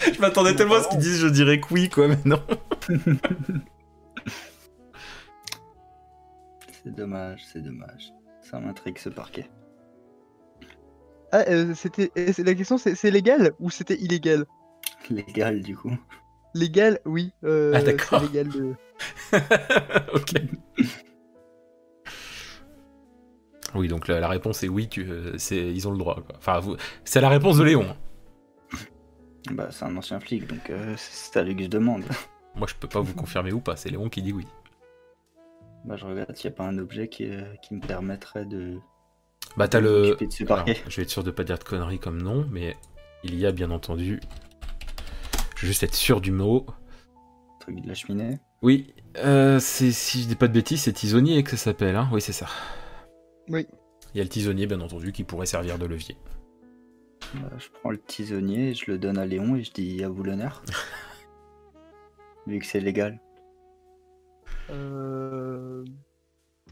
Je 0.00 0.20
m'attendais 0.20 0.54
tellement 0.54 0.74
à 0.74 0.82
ce 0.82 0.88
qu'ils 0.88 0.98
disent 0.98 1.20
je 1.20 1.28
dirais 1.28 1.60
que 1.60 1.72
oui 1.72 1.88
quoi, 1.88 2.08
mais 2.08 2.18
non. 2.24 2.42
C'est 6.82 6.94
dommage, 6.94 7.42
c'est 7.46 7.62
dommage. 7.62 8.12
Ça 8.42 8.60
m'intrigue 8.60 8.98
ce 8.98 9.08
parquet. 9.08 9.48
Ah, 11.34 11.44
euh, 11.48 11.74
c'était. 11.74 12.12
euh, 12.16 12.32
c'est- 12.32 12.44
La 12.44 12.54
question, 12.54 12.78
c'est 12.78 12.94
c'est 12.94 13.10
légal 13.10 13.52
ou 13.58 13.68
c'était 13.70 13.96
illégal? 14.00 14.46
Légal 15.10 15.62
du 15.62 15.76
coup. 15.76 15.90
Légal, 16.54 17.00
oui. 17.04 17.32
euh, 17.42 17.72
Ah, 17.74 17.82
d'accord. 17.82 18.22
Légal 18.22 18.48
de. 18.48 18.74
ok. 20.14 20.32
Oui, 23.74 23.88
donc 23.88 24.06
la, 24.06 24.20
la 24.20 24.28
réponse 24.28 24.62
est 24.62 24.68
oui, 24.68 24.88
tu, 24.88 25.04
euh, 25.10 25.36
c'est, 25.36 25.56
ils 25.56 25.88
ont 25.88 25.90
le 25.90 25.98
droit. 25.98 26.14
Quoi. 26.24 26.36
Enfin, 26.38 26.60
vous- 26.60 26.76
c'est 27.04 27.20
la 27.20 27.28
réponse 27.28 27.58
de 27.58 27.64
Léon. 27.64 27.96
Bah 29.50 29.68
c'est 29.70 29.84
un 29.84 29.94
ancien 29.98 30.20
flic 30.20 30.46
donc 30.46 30.70
euh, 30.70 30.94
c'est 30.96 31.38
à 31.38 31.42
lui 31.42 31.54
que 31.54 31.64
je 31.64 31.68
demande. 31.68 32.02
Moi, 32.54 32.66
je 32.66 32.74
peux 32.76 32.88
pas 32.88 33.00
vous 33.00 33.12
confirmer 33.12 33.52
ou 33.52 33.60
pas. 33.60 33.76
C'est 33.76 33.90
Léon 33.90 34.08
qui 34.08 34.22
dit 34.22 34.32
oui. 34.32 34.46
Bah 35.84 35.96
je 35.96 36.06
regarde 36.06 36.34
s'il 36.34 36.48
n'y 36.50 36.54
a 36.54 36.56
pas 36.56 36.64
un 36.64 36.78
objet 36.78 37.08
qui, 37.08 37.28
euh, 37.28 37.42
qui 37.62 37.74
me 37.74 37.80
permettrait 37.80 38.46
de... 38.46 38.78
Bah, 39.56 39.68
t'as 39.68 39.80
le. 39.80 40.16
Alors, 40.48 40.66
je 40.88 40.96
vais 40.96 41.02
être 41.02 41.10
sûr 41.10 41.22
de 41.22 41.30
pas 41.30 41.44
dire 41.44 41.58
de 41.58 41.64
conneries 41.64 41.98
comme 41.98 42.20
nom, 42.20 42.46
mais 42.50 42.76
il 43.22 43.38
y 43.38 43.46
a 43.46 43.52
bien 43.52 43.70
entendu. 43.70 44.20
Je 45.56 45.62
vais 45.62 45.68
juste 45.68 45.82
être 45.82 45.94
sûr 45.94 46.20
du 46.20 46.32
mot. 46.32 46.66
Truc 47.60 47.80
de 47.80 47.88
la 47.88 47.94
cheminée. 47.94 48.38
Oui, 48.62 48.94
euh, 49.18 49.58
c'est 49.60 49.92
si 49.92 50.22
je 50.22 50.28
dis 50.28 50.36
pas 50.36 50.48
de 50.48 50.52
bêtises, 50.52 50.82
c'est 50.82 50.92
tisonnier 50.92 51.42
que 51.42 51.50
ça 51.50 51.56
s'appelle. 51.56 51.96
Hein 51.96 52.08
oui, 52.12 52.20
c'est 52.20 52.32
ça. 52.32 52.46
Oui. 53.48 53.66
Il 54.14 54.18
y 54.18 54.20
a 54.20 54.24
le 54.24 54.30
tisonnier, 54.30 54.66
bien 54.66 54.80
entendu, 54.80 55.12
qui 55.12 55.24
pourrait 55.24 55.46
servir 55.46 55.78
de 55.78 55.86
levier. 55.86 56.16
Bah, 57.34 57.50
je 57.58 57.68
prends 57.80 57.90
le 57.90 57.98
tisonnier, 57.98 58.74
je 58.74 58.90
le 58.90 58.98
donne 58.98 59.18
à 59.18 59.26
Léon 59.26 59.56
et 59.56 59.64
je 59.64 59.72
dis 59.72 60.02
à 60.04 60.08
vous 60.08 60.22
l'honneur. 60.22 60.62
Vu 62.46 62.58
que 62.58 62.66
c'est 62.66 62.80
légal. 62.80 63.20
Euh... 64.70 65.84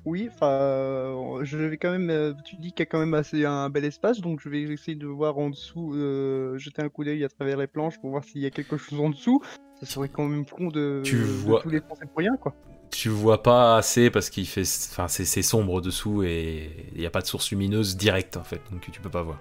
Oui, 0.05 0.29
enfin, 0.33 0.49
euh, 0.51 1.45
je 1.45 1.57
vais 1.59 1.77
quand 1.77 1.91
même. 1.93 2.11
euh, 2.11 2.35
Tu 2.45 2.57
dis 2.57 2.73
qu'il 2.73 2.81
y 2.81 2.83
a 2.83 2.87
quand 2.87 2.99
même 2.99 3.15
assez 3.15 3.45
un 3.45 3.71
bel 3.71 3.85
espace, 3.85 4.21
donc 4.21 4.41
je 4.41 4.49
vais 4.49 4.63
essayer 4.63 4.97
de 4.97 5.07
voir 5.07 5.39
en 5.39 5.51
dessous, 5.51 5.95
euh, 5.95 6.59
jeter 6.59 6.83
un 6.83 6.89
coup 6.89 7.05
d'œil 7.05 7.23
à 7.25 7.29
travers 7.29 7.57
les 7.57 7.69
planches 7.69 8.01
pour 8.01 8.11
voir 8.11 8.25
s'il 8.25 8.41
y 8.41 8.47
a 8.47 8.51
quelque 8.51 8.77
chose 8.77 8.99
en 9.01 9.11
dessous. 9.11 9.41
Ça 9.79 9.87
serait 9.87 10.09
quand 10.09 10.25
même 10.27 10.45
con 10.45 10.69
de, 10.69 11.03
Tu 11.05 11.19
de 11.19 11.23
vois- 11.23 11.61
tous 11.63 11.69
les 11.69 11.81
penser 11.81 12.05
pour 12.07 12.19
rien, 12.19 12.37
quoi. 12.37 12.55
Tu 12.91 13.09
vois 13.09 13.43
pas 13.43 13.77
assez 13.77 14.11
parce 14.11 14.29
qu'il 14.29 14.47
fait, 14.47 14.63
enfin 14.91 15.09
c'est 15.09 15.25
c'est 15.25 15.41
sombre 15.43 15.81
dessous 15.81 16.25
et 16.25 16.89
il 16.95 17.01
n'y 17.01 17.07
a 17.07 17.11
pas 17.11 17.23
de 17.23 17.27
source 17.27 17.51
lumineuse 17.51 17.97
directe 17.97 18.37
en 18.37 18.45
fait, 18.45 18.61
donc 18.71 18.83
tu 18.91 19.01
peux 19.01 19.09
pas 19.09 19.23
voir. 19.23 19.41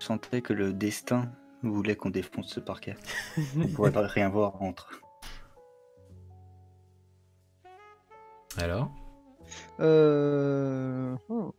Je 0.00 0.06
sentais 0.06 0.40
que 0.40 0.52
le 0.54 0.72
destin 0.72 1.30
voulait 1.62 1.94
qu'on 1.96 2.10
défonce 2.10 2.48
ce 2.48 2.60
parquet. 2.60 2.94
On 3.58 3.66
pourrait 3.68 3.92
pas 3.92 4.06
rien 4.06 4.28
voir 4.30 4.62
entre. 4.62 5.00
Alors? 8.56 8.90
Euh... 9.80 11.14
hmm. 11.28 11.50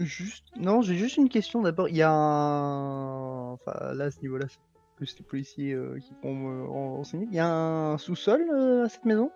Juste... 0.00 0.44
Non, 0.56 0.82
j'ai 0.82 0.96
juste 0.96 1.16
une 1.16 1.28
question 1.28 1.62
d'abord. 1.62 1.88
Il 1.88 1.96
y 1.96 2.02
a 2.02 2.10
un... 2.10 3.52
Enfin, 3.52 3.92
là, 3.94 4.04
à 4.04 4.10
ce 4.10 4.20
niveau-là, 4.20 4.46
c'est 4.48 4.58
plus 4.96 5.16
les 5.18 5.24
policiers 5.24 5.72
euh, 5.72 5.98
qui 5.98 6.12
vont 6.22 6.34
me 6.34 6.64
renseigner. 6.66 7.26
Il 7.30 7.36
y 7.36 7.40
a 7.40 7.46
un 7.46 7.98
sous-sol 7.98 8.42
euh, 8.52 8.84
à 8.84 8.88
cette 8.88 9.04
maison? 9.04 9.30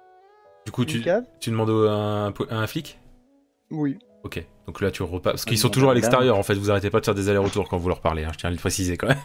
Du 0.64 0.72
coup, 0.72 0.84
tu, 0.84 1.00
demandes 1.00 1.70
à 1.70 1.92
un, 1.92 2.30
à 2.50 2.62
un 2.62 2.66
flic? 2.66 2.98
Oui. 3.70 3.98
Ok, 4.24 4.44
donc 4.66 4.80
là 4.80 4.90
tu 4.90 5.02
repars. 5.04 5.32
Parce 5.32 5.42
Ah, 5.42 5.44
qu'ils 5.44 5.54
ils 5.54 5.58
sont 5.58 5.68
ont 5.68 5.70
toujours 5.70 5.90
à 5.90 5.94
l'extérieur 5.94 6.36
en 6.36 6.42
fait, 6.42 6.54
vous 6.54 6.70
arrêtez 6.70 6.90
pas 6.90 6.98
de 6.98 7.04
faire 7.04 7.14
des 7.14 7.28
allers-retours 7.28 7.68
quand 7.68 7.78
vous 7.78 7.88
leur 7.88 8.00
parlez, 8.00 8.24
hein, 8.24 8.30
je 8.32 8.38
tiens 8.38 8.48
à 8.48 8.52
le 8.52 8.58
préciser 8.58 8.96
quand 8.96 9.06
même. 9.06 9.20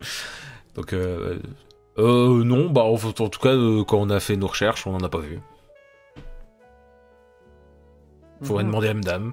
Donc, 0.74 0.92
euh, 0.92 1.38
euh, 1.98 2.44
non, 2.44 2.70
bah 2.70 2.82
en, 2.82 2.94
en 2.94 3.28
tout 3.28 3.40
cas, 3.40 3.54
euh, 3.54 3.82
quand 3.84 3.98
on 3.98 4.08
a 4.10 4.20
fait 4.20 4.36
nos 4.36 4.46
recherches, 4.46 4.86
on 4.86 4.92
n'en 4.92 5.00
a 5.04 5.08
pas 5.08 5.18
vu. 5.18 5.40
Faudrait 8.42 8.62
mhm. 8.62 8.70
demander 8.70 8.88
à 8.88 8.94
Madame. 8.94 9.32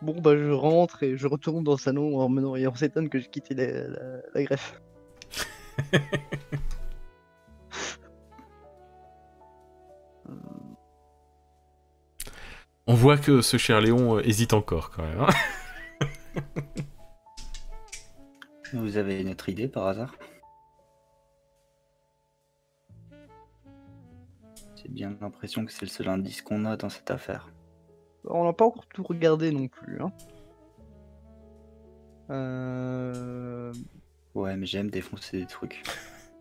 bon, 0.00 0.18
bah 0.20 0.34
je 0.36 0.50
rentre 0.50 1.02
et 1.02 1.18
je 1.18 1.26
retourne 1.26 1.62
dans 1.62 1.72
le 1.72 1.78
salon 1.78 2.18
en, 2.18 2.30
maintenant 2.30 2.56
et 2.56 2.66
on 2.66 2.74
s'étonne 2.74 3.10
que 3.10 3.18
je 3.18 3.28
quittais 3.28 3.54
la, 3.54 3.66
la, 3.66 4.22
la 4.34 4.42
greffe. 4.44 4.80
On 12.90 12.94
voit 12.94 13.18
que 13.18 13.42
ce 13.42 13.58
cher 13.58 13.82
Léon 13.82 14.16
euh, 14.16 14.22
hésite 14.26 14.54
encore 14.54 14.90
quand 14.90 15.02
même. 15.02 15.20
hein. 15.20 15.28
Vous 18.72 18.96
avez 18.96 19.20
une 19.20 19.28
autre 19.28 19.50
idée 19.50 19.68
par 19.68 19.86
hasard? 19.88 20.14
J'ai 24.76 24.88
bien 24.88 25.14
l'impression 25.20 25.66
que 25.66 25.72
c'est 25.72 25.82
le 25.82 25.88
seul 25.90 26.08
indice 26.08 26.40
qu'on 26.40 26.64
a 26.64 26.78
dans 26.78 26.88
cette 26.88 27.10
affaire. 27.10 27.50
On 28.24 28.44
n'a 28.44 28.54
pas 28.54 28.64
encore 28.64 28.86
tout 28.86 29.02
regardé 29.02 29.52
non 29.52 29.68
plus. 29.68 30.00
Hein. 30.00 30.12
Euh... 32.30 33.72
Ouais, 34.34 34.56
mais 34.56 34.64
j'aime 34.64 34.90
défoncer 34.90 35.40
des 35.40 35.46
trucs. 35.46 35.82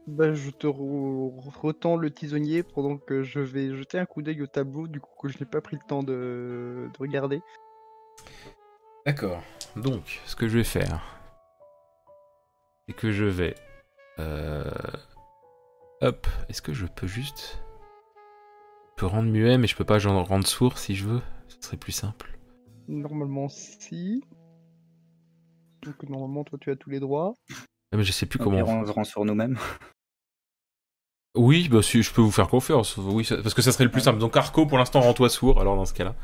Bah, 0.08 0.34
je 0.34 0.50
te 0.52 0.67
re- 0.67 1.50
retends 1.60 1.98
le 1.98 2.10
tisonnier 2.12 2.63
pendant 2.63 2.98
que 2.98 3.24
je 3.24 3.39
vais 3.41 3.76
jeter 3.76 4.00
un 4.00 4.06
coup 4.06 4.22
d'œil 4.22 4.41
au 4.41 4.48
tableau, 4.48 4.88
du 4.88 5.02
coup 5.02 5.10
que 5.22 5.28
je 5.28 5.38
n'ai 5.39 5.46
pas 5.46 5.60
pris 5.60 5.76
le 5.76 5.86
temps 5.88 6.02
de, 6.02 6.89
de 6.93 6.98
regarder. 6.98 7.41
D'accord. 9.06 9.41
Donc, 9.76 10.22
ce 10.26 10.36
que 10.36 10.48
je 10.48 10.58
vais 10.58 10.63
faire, 10.63 11.02
c'est 12.88 12.93
que 12.96 13.12
je 13.12 13.26
vais. 13.26 13.56
euh, 14.20 14.63
Hop. 16.02 16.26
Est-ce 16.48 16.62
que 16.62 16.74
je 16.74 16.86
peux 16.86 17.08
juste. 17.08 17.62
Je 18.91 19.02
peux 19.02 19.06
rendre 19.08 19.30
muet, 19.30 19.58
mais 19.58 19.67
je 19.67 19.76
peux 19.76 19.84
pas 19.86 20.00
genre 20.00 20.26
rendre 20.28 20.48
sourd 20.48 20.78
si 20.78 20.96
je 20.96 21.06
veux? 21.06 21.22
Ce 21.50 21.58
serait 21.62 21.78
plus 21.78 21.91
simple. 21.91 22.38
Normalement, 22.88 23.50
si. 23.50 24.24
Donc, 25.84 26.02
normalement, 26.04 26.43
toi, 26.46 26.58
tu 26.62 26.72
as 26.72 26.76
tous 26.78 26.89
les 26.89 27.00
droits. 27.00 27.34
Ah, 27.91 27.98
Mais 27.98 28.04
je 28.04 28.12
sais 28.12 28.26
plus 28.26 28.39
comment. 28.39 28.58
on 28.60 28.86
se 28.86 28.91
rend 28.91 29.04
sur 29.04 29.26
nous-mêmes. 29.26 29.58
Oui, 31.38 31.67
bah 31.69 31.82
si, 31.82 32.04
je 32.04 32.12
peux 32.12 32.21
vous 32.21 32.32
faire 32.32 32.47
confiance. 32.50 32.97
Oui, 32.97 33.23
ça- 33.23 33.38
parce 33.38 33.54
que 33.54 33.62
ça 33.62 33.71
serait 33.71 33.84
le 33.86 33.91
plus 33.91 34.02
simple. 34.02 34.19
Donc 34.19 34.36
Arco, 34.36 34.65
pour 34.65 34.78
l'instant, 34.78 35.00
rends-toi 35.02 35.30
sourd. 35.30 35.60
Alors 35.62 35.76
dans 35.76 35.86
ce 35.86 35.93
cas-là, 35.93 36.15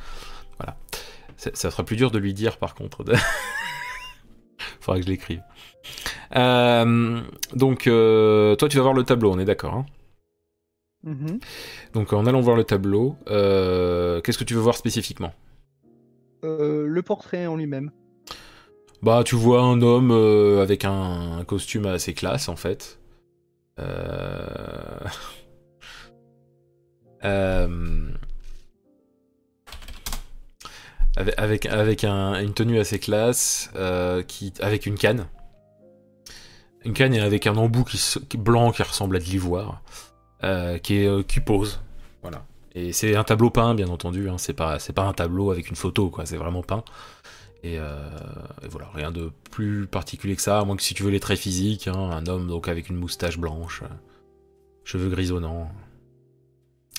voilà. 0.59 0.75
Ça, 1.37 1.51
ça 1.53 1.71
sera 1.71 1.83
plus 1.83 1.95
dur 1.95 2.11
de 2.11 2.17
lui 2.19 2.33
dire, 2.33 2.57
par 2.57 2.75
contre. 2.75 3.03
Faudra 4.79 4.99
que 4.99 5.05
je 5.05 5.09
l'écrive. 5.09 5.41
Euh, 6.35 7.21
donc, 7.53 7.87
euh, 7.87 8.55
toi, 8.55 8.69
tu 8.69 8.77
vas 8.77 8.83
voir 8.83 8.93
le 8.93 9.03
tableau. 9.03 9.31
On 9.31 9.39
est 9.39 9.45
d'accord. 9.45 9.73
hein? 9.75 9.85
Mhm. 11.05 11.39
donc, 11.93 12.13
en 12.13 12.25
allant 12.25 12.39
voir 12.39 12.55
le 12.55 12.63
tableau, 12.63 13.17
euh, 13.29 14.21
qu'est-ce 14.21 14.37
que 14.37 14.45
tu 14.45 14.53
veux 14.53 14.61
voir 14.61 14.75
spécifiquement? 14.77 15.33
Euh, 16.45 16.85
le 16.87 17.01
portrait 17.01 17.45
en 17.45 17.57
lui-même. 17.57 17.91
Bah, 19.01 19.23
tu 19.25 19.35
vois 19.35 19.61
un 19.63 19.81
homme 19.81 20.11
avec 20.61 20.85
un, 20.85 21.39
un 21.39 21.43
costume 21.43 21.85
assez 21.87 22.13
classe, 22.13 22.47
en 22.47 22.55
fait. 22.55 22.99
Euh... 23.79 24.99
euh, 27.23 28.09
Avec, 31.15 31.37
avec, 31.37 31.65
avec 31.67 32.03
un- 32.03 32.41
une 32.41 32.53
tenue 32.53 32.79
assez 32.79 32.97
classe, 32.99 33.69
euh, 33.75 34.23
qui, 34.23 34.51
avec 34.61 34.85
une 34.87 34.95
canne. 34.97 35.27
Une 36.85 36.93
canne 36.93 37.13
et 37.13 37.21
avec 37.21 37.45
un 37.47 37.55
embout 37.55 37.83
qui, 37.85 38.37
blanc 38.37 38.71
qui 38.71 38.81
ressemble 38.83 39.15
à 39.15 39.19
de 39.19 39.23
l'ivoire, 39.25 39.81
qui, 40.81 41.07
pose. 41.45 41.81
Voilà. 42.21 42.45
Et 42.75 42.91
c'est 42.93 43.15
un 43.15 43.23
tableau 43.23 43.51
peint, 43.51 43.75
bien 43.75 43.87
entendu. 43.89 44.27
Hein, 44.27 44.37
c'est 44.37 44.53
pas, 44.53 44.77
pas 44.95 45.03
un 45.03 45.13
tableau 45.13 45.51
avec 45.51 45.69
une 45.69 45.75
photo, 45.75 46.09
quoi. 46.09 46.25
C'est 46.25 46.37
vraiment 46.37 46.63
peint. 46.63 46.83
Et, 47.63 47.79
euh, 47.79 48.09
et 48.61 48.67
voilà, 48.67 48.89
rien 48.93 49.11
de 49.11 49.31
plus 49.51 49.87
particulier 49.87 50.35
que 50.35 50.41
ça, 50.41 50.59
à 50.59 50.65
moins 50.65 50.75
que 50.75 50.83
si 50.83 50.93
tu 50.93 51.03
veux 51.03 51.11
les 51.11 51.21
traits 51.21 51.39
physiques, 51.39 51.87
hein, 51.87 51.93
un 51.95 52.25
homme 52.27 52.47
donc 52.47 52.67
avec 52.67 52.89
une 52.89 52.97
moustache 52.97 53.37
blanche, 53.37 53.83
euh, 53.83 53.87
cheveux 54.83 55.09
grisonnants, 55.09 55.71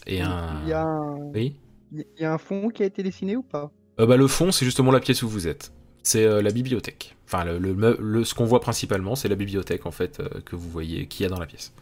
et 0.06 0.22
un... 0.22 0.62
Il 0.62 0.68
y, 0.68 0.72
a 0.72 0.82
un... 0.82 1.16
Oui 1.34 1.56
il 1.92 2.04
y 2.18 2.24
a 2.24 2.32
un 2.32 2.38
fond 2.38 2.70
qui 2.70 2.82
a 2.82 2.86
été 2.86 3.02
dessiné 3.02 3.36
ou 3.36 3.42
pas? 3.42 3.70
Euh, 4.00 4.06
bah, 4.06 4.16
Le 4.16 4.26
fond, 4.26 4.50
c'est 4.52 4.64
justement 4.64 4.90
la 4.90 5.00
pièce 5.00 5.22
où 5.22 5.28
vous 5.28 5.46
êtes. 5.46 5.72
C'est 6.02 6.24
euh, 6.24 6.42
la 6.42 6.50
bibliothèque. 6.50 7.14
Enfin, 7.26 7.44
le, 7.44 7.58
le 7.58 7.74
meu- 7.74 7.96
le- 8.00 8.24
ce 8.24 8.34
qu'on 8.34 8.44
voit 8.46 8.60
principalement, 8.60 9.14
c'est 9.14 9.28
la 9.28 9.36
bibliothèque, 9.36 9.86
en 9.86 9.90
fait, 9.92 10.20
que 10.44 10.56
vous 10.56 10.68
voyez, 10.68 11.06
qu'il 11.06 11.22
y 11.24 11.26
a 11.26 11.28
dans 11.28 11.38
la 11.38 11.46
pièce. 11.46 11.72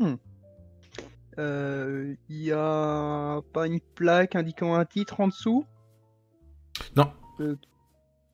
Euh, 0.00 0.16
Il 1.38 2.16
y 2.28 2.52
a 2.52 3.40
pas 3.52 3.66
une 3.66 3.80
plaque 3.80 4.36
indiquant 4.36 4.74
un 4.74 4.84
titre 4.84 5.20
en 5.20 5.28
dessous? 5.28 5.64
Non. 6.96 7.12
Euh, 7.40 7.56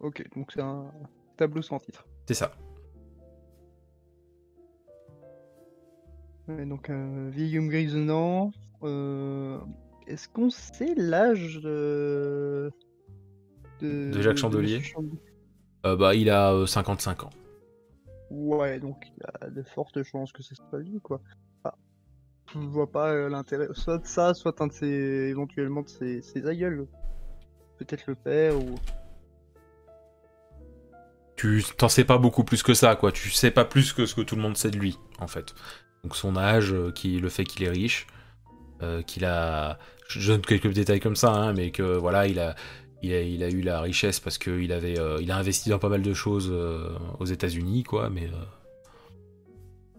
Ok, 0.01 0.25
donc 0.35 0.53
c'est 0.53 0.61
un 0.61 0.93
tableau 1.37 1.63
sans 1.63 1.79
titre. 1.79 2.07
C'est 2.27 2.35
ça. 2.35 2.53
Donc 6.49 6.89
un 6.89 7.29
vieil 7.31 7.59
homme 7.59 7.69
grisonnant. 7.69 8.53
Euh, 8.83 9.59
Est-ce 10.07 10.29
qu'on 10.29 10.51
sait 10.51 10.95
l'âge 10.95 11.61
de... 11.61 12.71
De 13.81 14.23
Jacques 14.23 14.39
Chandelier? 14.39 14.83
Euh, 15.85 15.97
bah, 15.97 16.15
il 16.15 16.31
a 16.31 16.53
euh, 16.53 16.67
55 16.67 17.25
ans. 17.25 17.31
Ouais, 18.31 18.79
donc 18.81 19.05
il 19.07 19.15
y 19.23 19.47
a 19.47 19.51
de 19.51 19.63
fortes 19.63 20.03
chances 20.03 20.33
que 20.33 20.43
ce 20.43 20.55
soit 20.55 20.79
lui, 20.81 21.01
quoi. 21.01 21.21
Je 22.55 22.59
vois 22.59 22.91
pas 22.91 23.11
euh, 23.11 23.29
l'intérêt, 23.29 23.69
soit 23.73 23.99
de 23.99 24.07
ça, 24.07 24.33
soit 24.35 24.61
un 24.61 24.69
de 24.69 24.73
ses, 24.73 24.87
éventuellement 24.87 25.83
de 25.83 25.89
ses, 25.89 26.23
ses 26.23 26.47
aïeuls. 26.47 26.87
Peut-être 27.79 28.05
le 28.07 28.15
père 28.15 28.57
ou. 28.57 28.75
tu 31.37 31.63
t'en 31.77 31.89
sais 31.89 32.05
pas 32.05 32.19
beaucoup 32.19 32.45
plus 32.45 32.63
que 32.63 32.75
ça, 32.75 32.97
quoi. 32.97 33.13
Tu 33.13 33.31
sais 33.31 33.51
pas 33.51 33.65
plus 33.65 33.93
que 33.93 34.07
ce 34.07 34.15
que 34.15 34.23
tout 34.23 34.35
le 34.35 34.43
monde 34.43 34.57
sait 34.57 34.71
de 34.71 34.79
lui, 34.79 34.99
en 35.19 35.27
fait. 35.27 35.55
Donc 36.03 36.17
son 36.17 36.37
âge, 36.37 36.73
euh, 36.73 36.91
qui, 36.91 37.19
le 37.21 37.29
fait 37.29 37.45
qu'il 37.45 37.65
est 37.65 37.71
riche, 37.71 38.07
euh, 38.83 39.03
qu'il 39.03 39.25
a, 39.25 39.79
je 40.09 40.33
donne 40.33 40.41
quelques 40.41 40.73
détails 40.73 41.01
comme 41.01 41.17
ça, 41.17 41.33
hein, 41.33 41.53
mais 41.53 41.71
que 41.71 41.83
voilà, 41.83 42.27
il 42.27 42.41
a, 42.41 42.57
il 43.03 43.13
a, 43.13 43.21
il 43.21 43.43
a 43.43 43.51
eu 43.51 43.61
la 43.61 43.81
richesse 43.81 44.21
parce 44.21 44.39
qu'il 44.39 44.73
avait, 44.73 44.97
il 45.21 45.31
a 45.31 45.37
investi 45.37 45.69
dans 45.69 45.79
pas 45.79 45.89
mal 45.89 46.03
de 46.03 46.15
choses 46.15 46.51
aux 47.19 47.25
États-Unis, 47.27 47.85
quoi. 47.85 48.11
Mais 48.11 48.31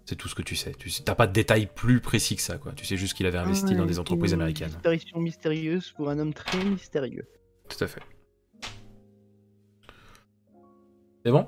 c'est 0.09 0.15
tout 0.15 0.27
ce 0.27 0.33
que 0.33 0.41
tu 0.41 0.55
sais. 0.55 0.71
Tu 0.73 0.89
sais, 0.89 1.03
t'as 1.03 1.13
pas 1.13 1.27
de 1.27 1.33
détails 1.33 1.67
plus 1.67 2.01
précis 2.01 2.35
que 2.35 2.41
ça, 2.41 2.57
quoi. 2.57 2.71
Tu 2.73 2.83
sais 2.83 2.97
juste 2.97 3.13
qu'il 3.13 3.27
avait 3.27 3.37
investi 3.37 3.75
dans 3.75 3.81
Ouais, 3.81 3.87
des 3.87 3.99
entreprises 3.99 4.33
une 4.33 4.39
américaines. 4.41 4.69
Disparition 4.69 5.19
mystérieuse 5.19 5.91
pour 5.91 6.09
un 6.09 6.17
homme 6.17 6.33
très 6.33 6.63
mystérieux. 6.65 7.27
Tout 7.69 7.83
à 7.83 7.87
fait. 7.87 8.01
C'est 11.23 11.31
bon? 11.31 11.47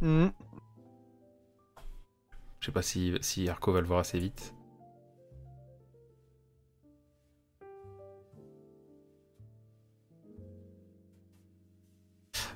Mhm. 0.00 0.32
Je 2.60 2.66
sais 2.66 2.72
pas 2.72 2.80
si, 2.80 3.12
si 3.20 3.50
Arco 3.50 3.70
va 3.70 3.82
le 3.82 3.86
voir 3.86 4.00
assez 4.00 4.18
vite. 4.18 4.54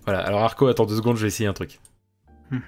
Voilà, 0.04 0.20
alors 0.20 0.40
Arco, 0.40 0.68
attends 0.68 0.86
deux 0.86 0.96
secondes, 0.96 1.16
je 1.16 1.22
vais 1.22 1.28
essayer 1.28 1.48
un 1.48 1.52
truc. 1.54 1.80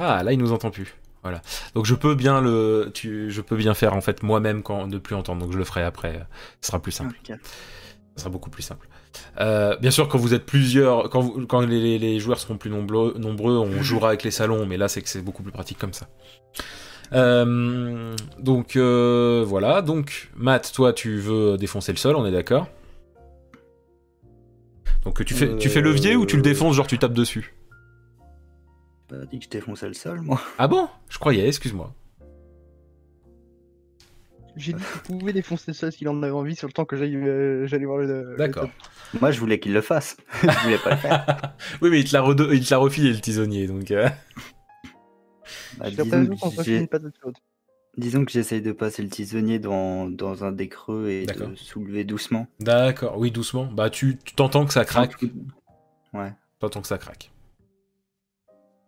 Ah, 0.00 0.22
là, 0.22 0.32
il 0.32 0.38
nous 0.38 0.52
entend 0.52 0.70
plus. 0.70 0.94
Voilà. 1.22 1.42
Donc 1.74 1.84
je 1.86 1.94
peux 1.94 2.14
bien 2.14 2.40
le, 2.40 2.90
tu, 2.94 3.30
je 3.30 3.40
peux 3.40 3.56
bien 3.56 3.74
faire 3.74 3.94
en 3.94 4.00
fait 4.00 4.22
moi-même 4.22 4.62
quand 4.62 4.86
ne 4.86 4.98
plus 4.98 5.14
entendre. 5.16 5.42
Donc 5.42 5.52
je 5.52 5.58
le 5.58 5.64
ferai 5.64 5.82
après. 5.82 6.20
Ce 6.60 6.68
sera 6.68 6.80
plus 6.80 6.92
simple. 6.92 7.14
Ce 8.16 8.22
sera 8.22 8.30
beaucoup 8.30 8.50
plus 8.50 8.62
simple. 8.62 8.88
Euh, 9.40 9.76
bien 9.78 9.90
sûr, 9.90 10.08
quand 10.08 10.18
vous 10.18 10.34
êtes 10.34 10.44
plusieurs, 10.46 11.08
quand, 11.10 11.20
vous- 11.20 11.46
quand 11.46 11.60
les, 11.60 11.80
les- 11.80 11.98
les 11.98 12.20
joueurs 12.20 12.38
seront 12.38 12.56
plus 12.56 12.70
nombreux, 12.70 13.14
nombreux, 13.18 13.56
on 13.56 13.82
jouera 13.82 14.08
avec 14.08 14.22
les 14.22 14.30
salons, 14.30 14.66
mais 14.66 14.76
là, 14.76 14.88
c'est 14.88 15.02
que 15.02 15.08
c'est 15.08 15.22
beaucoup 15.22 15.42
plus 15.42 15.52
pratique 15.52 15.78
comme 15.78 15.92
ça. 15.92 16.08
Euh, 17.14 18.14
donc 18.38 18.76
euh, 18.76 19.42
voilà. 19.46 19.82
Donc 19.82 20.30
Matt, 20.36 20.72
toi, 20.74 20.92
tu 20.92 21.18
veux 21.18 21.56
défoncer 21.56 21.92
le 21.92 21.98
sol, 21.98 22.16
on 22.16 22.26
est 22.26 22.32
d'accord? 22.32 22.68
Donc 25.04 25.24
tu 25.24 25.34
fais, 25.34 25.56
tu 25.56 25.68
fais 25.68 25.80
levier 25.80 26.16
ou 26.16 26.26
tu 26.26 26.36
le 26.36 26.42
défonces, 26.42 26.74
genre 26.76 26.86
tu 26.86 26.98
tapes 26.98 27.12
dessus? 27.14 27.54
Pas 29.08 29.24
dit 29.26 29.38
que 29.38 29.44
je 29.46 29.50
défonçais 29.50 29.88
le 29.88 29.94
sol, 29.94 30.20
moi. 30.20 30.40
Ah 30.58 30.68
bon? 30.68 30.88
Je 31.08 31.18
croyais, 31.18 31.46
excuse-moi. 31.48 31.94
J'ai 34.56 34.72
dit 34.72 34.82
qu'il 35.06 35.18
pouvait 35.18 35.32
défoncer 35.32 35.64
le 35.68 35.72
sol 35.74 35.92
s'il 35.92 36.08
en 36.08 36.20
avait 36.22 36.32
envie 36.32 36.56
sur 36.56 36.66
le 36.66 36.72
temps 36.72 36.84
que 36.84 36.96
j'aille, 36.96 37.14
euh, 37.16 37.66
j'allais 37.68 37.84
voir 37.84 37.98
le. 37.98 38.34
D'accord. 38.36 38.68
Moi, 39.20 39.30
je 39.30 39.38
voulais 39.38 39.60
qu'il 39.60 39.72
le 39.72 39.80
fasse. 39.80 40.16
je 40.42 40.62
voulais 40.64 40.78
pas 40.78 40.90
le 40.90 40.96
faire. 40.96 41.54
oui, 41.82 41.90
mais 41.90 42.00
il 42.00 42.08
te 42.08 42.12
l'a 42.12 42.22
rede- 42.22 42.48
il 42.52 42.64
te 42.64 42.70
l'a 42.74 42.78
refilé 42.78 43.12
le 43.12 43.20
tisonnier, 43.20 43.66
donc. 43.68 43.90
euh, 43.92 44.08
Bah, 45.78 45.90
disons, 45.90 46.26
que 46.26 46.36
se 46.56 46.62
j'ai- 46.64 46.78
une 46.78 46.88
patate 46.88 47.14
chaude. 47.22 47.36
disons 47.96 48.24
que 48.24 48.32
j'essaye 48.32 48.60
de 48.60 48.72
passer 48.72 49.02
le 49.02 49.08
tisonnier 49.08 49.60
dans, 49.60 50.08
dans 50.10 50.44
un 50.44 50.50
des 50.50 50.68
creux 50.68 51.08
et 51.08 51.24
de 51.26 51.54
soulever 51.54 52.02
doucement. 52.04 52.48
D'accord, 52.58 53.16
oui, 53.18 53.30
doucement. 53.30 53.66
Bah 53.66 53.90
tu 53.90 54.18
tu 54.24 54.34
t'entends 54.34 54.66
que 54.66 54.72
ça 54.72 54.84
craque. 54.84 55.14
Ouais. 56.12 56.32
T'entends 56.58 56.80
que 56.82 56.88
ça 56.88 56.98
craque. 56.98 57.30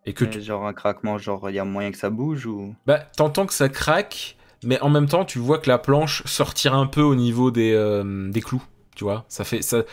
Et 0.05 0.13
que 0.13 0.25
tu... 0.25 0.41
Genre 0.41 0.65
un 0.65 0.73
craquement, 0.73 1.17
genre 1.17 1.49
il 1.49 1.55
y 1.55 1.59
a 1.59 1.65
moyen 1.65 1.91
que 1.91 1.97
ça 1.97 2.09
bouge 2.09 2.45
ou? 2.45 2.75
Bah, 2.85 2.99
t'entends 3.15 3.45
que 3.45 3.53
ça 3.53 3.69
craque, 3.69 4.37
mais 4.63 4.79
en 4.81 4.89
même 4.89 5.07
temps, 5.07 5.25
tu 5.25 5.37
vois 5.39 5.59
que 5.59 5.69
la 5.69 5.77
planche 5.77 6.23
sortir 6.25 6.73
un 6.73 6.87
peu 6.87 7.01
au 7.01 7.15
niveau 7.15 7.51
des, 7.51 7.73
euh, 7.73 8.29
des 8.31 8.41
clous. 8.41 8.63
Tu 8.95 9.03
vois, 9.03 9.25
ça 9.29 9.43
fait 9.43 9.61
ça. 9.61 9.83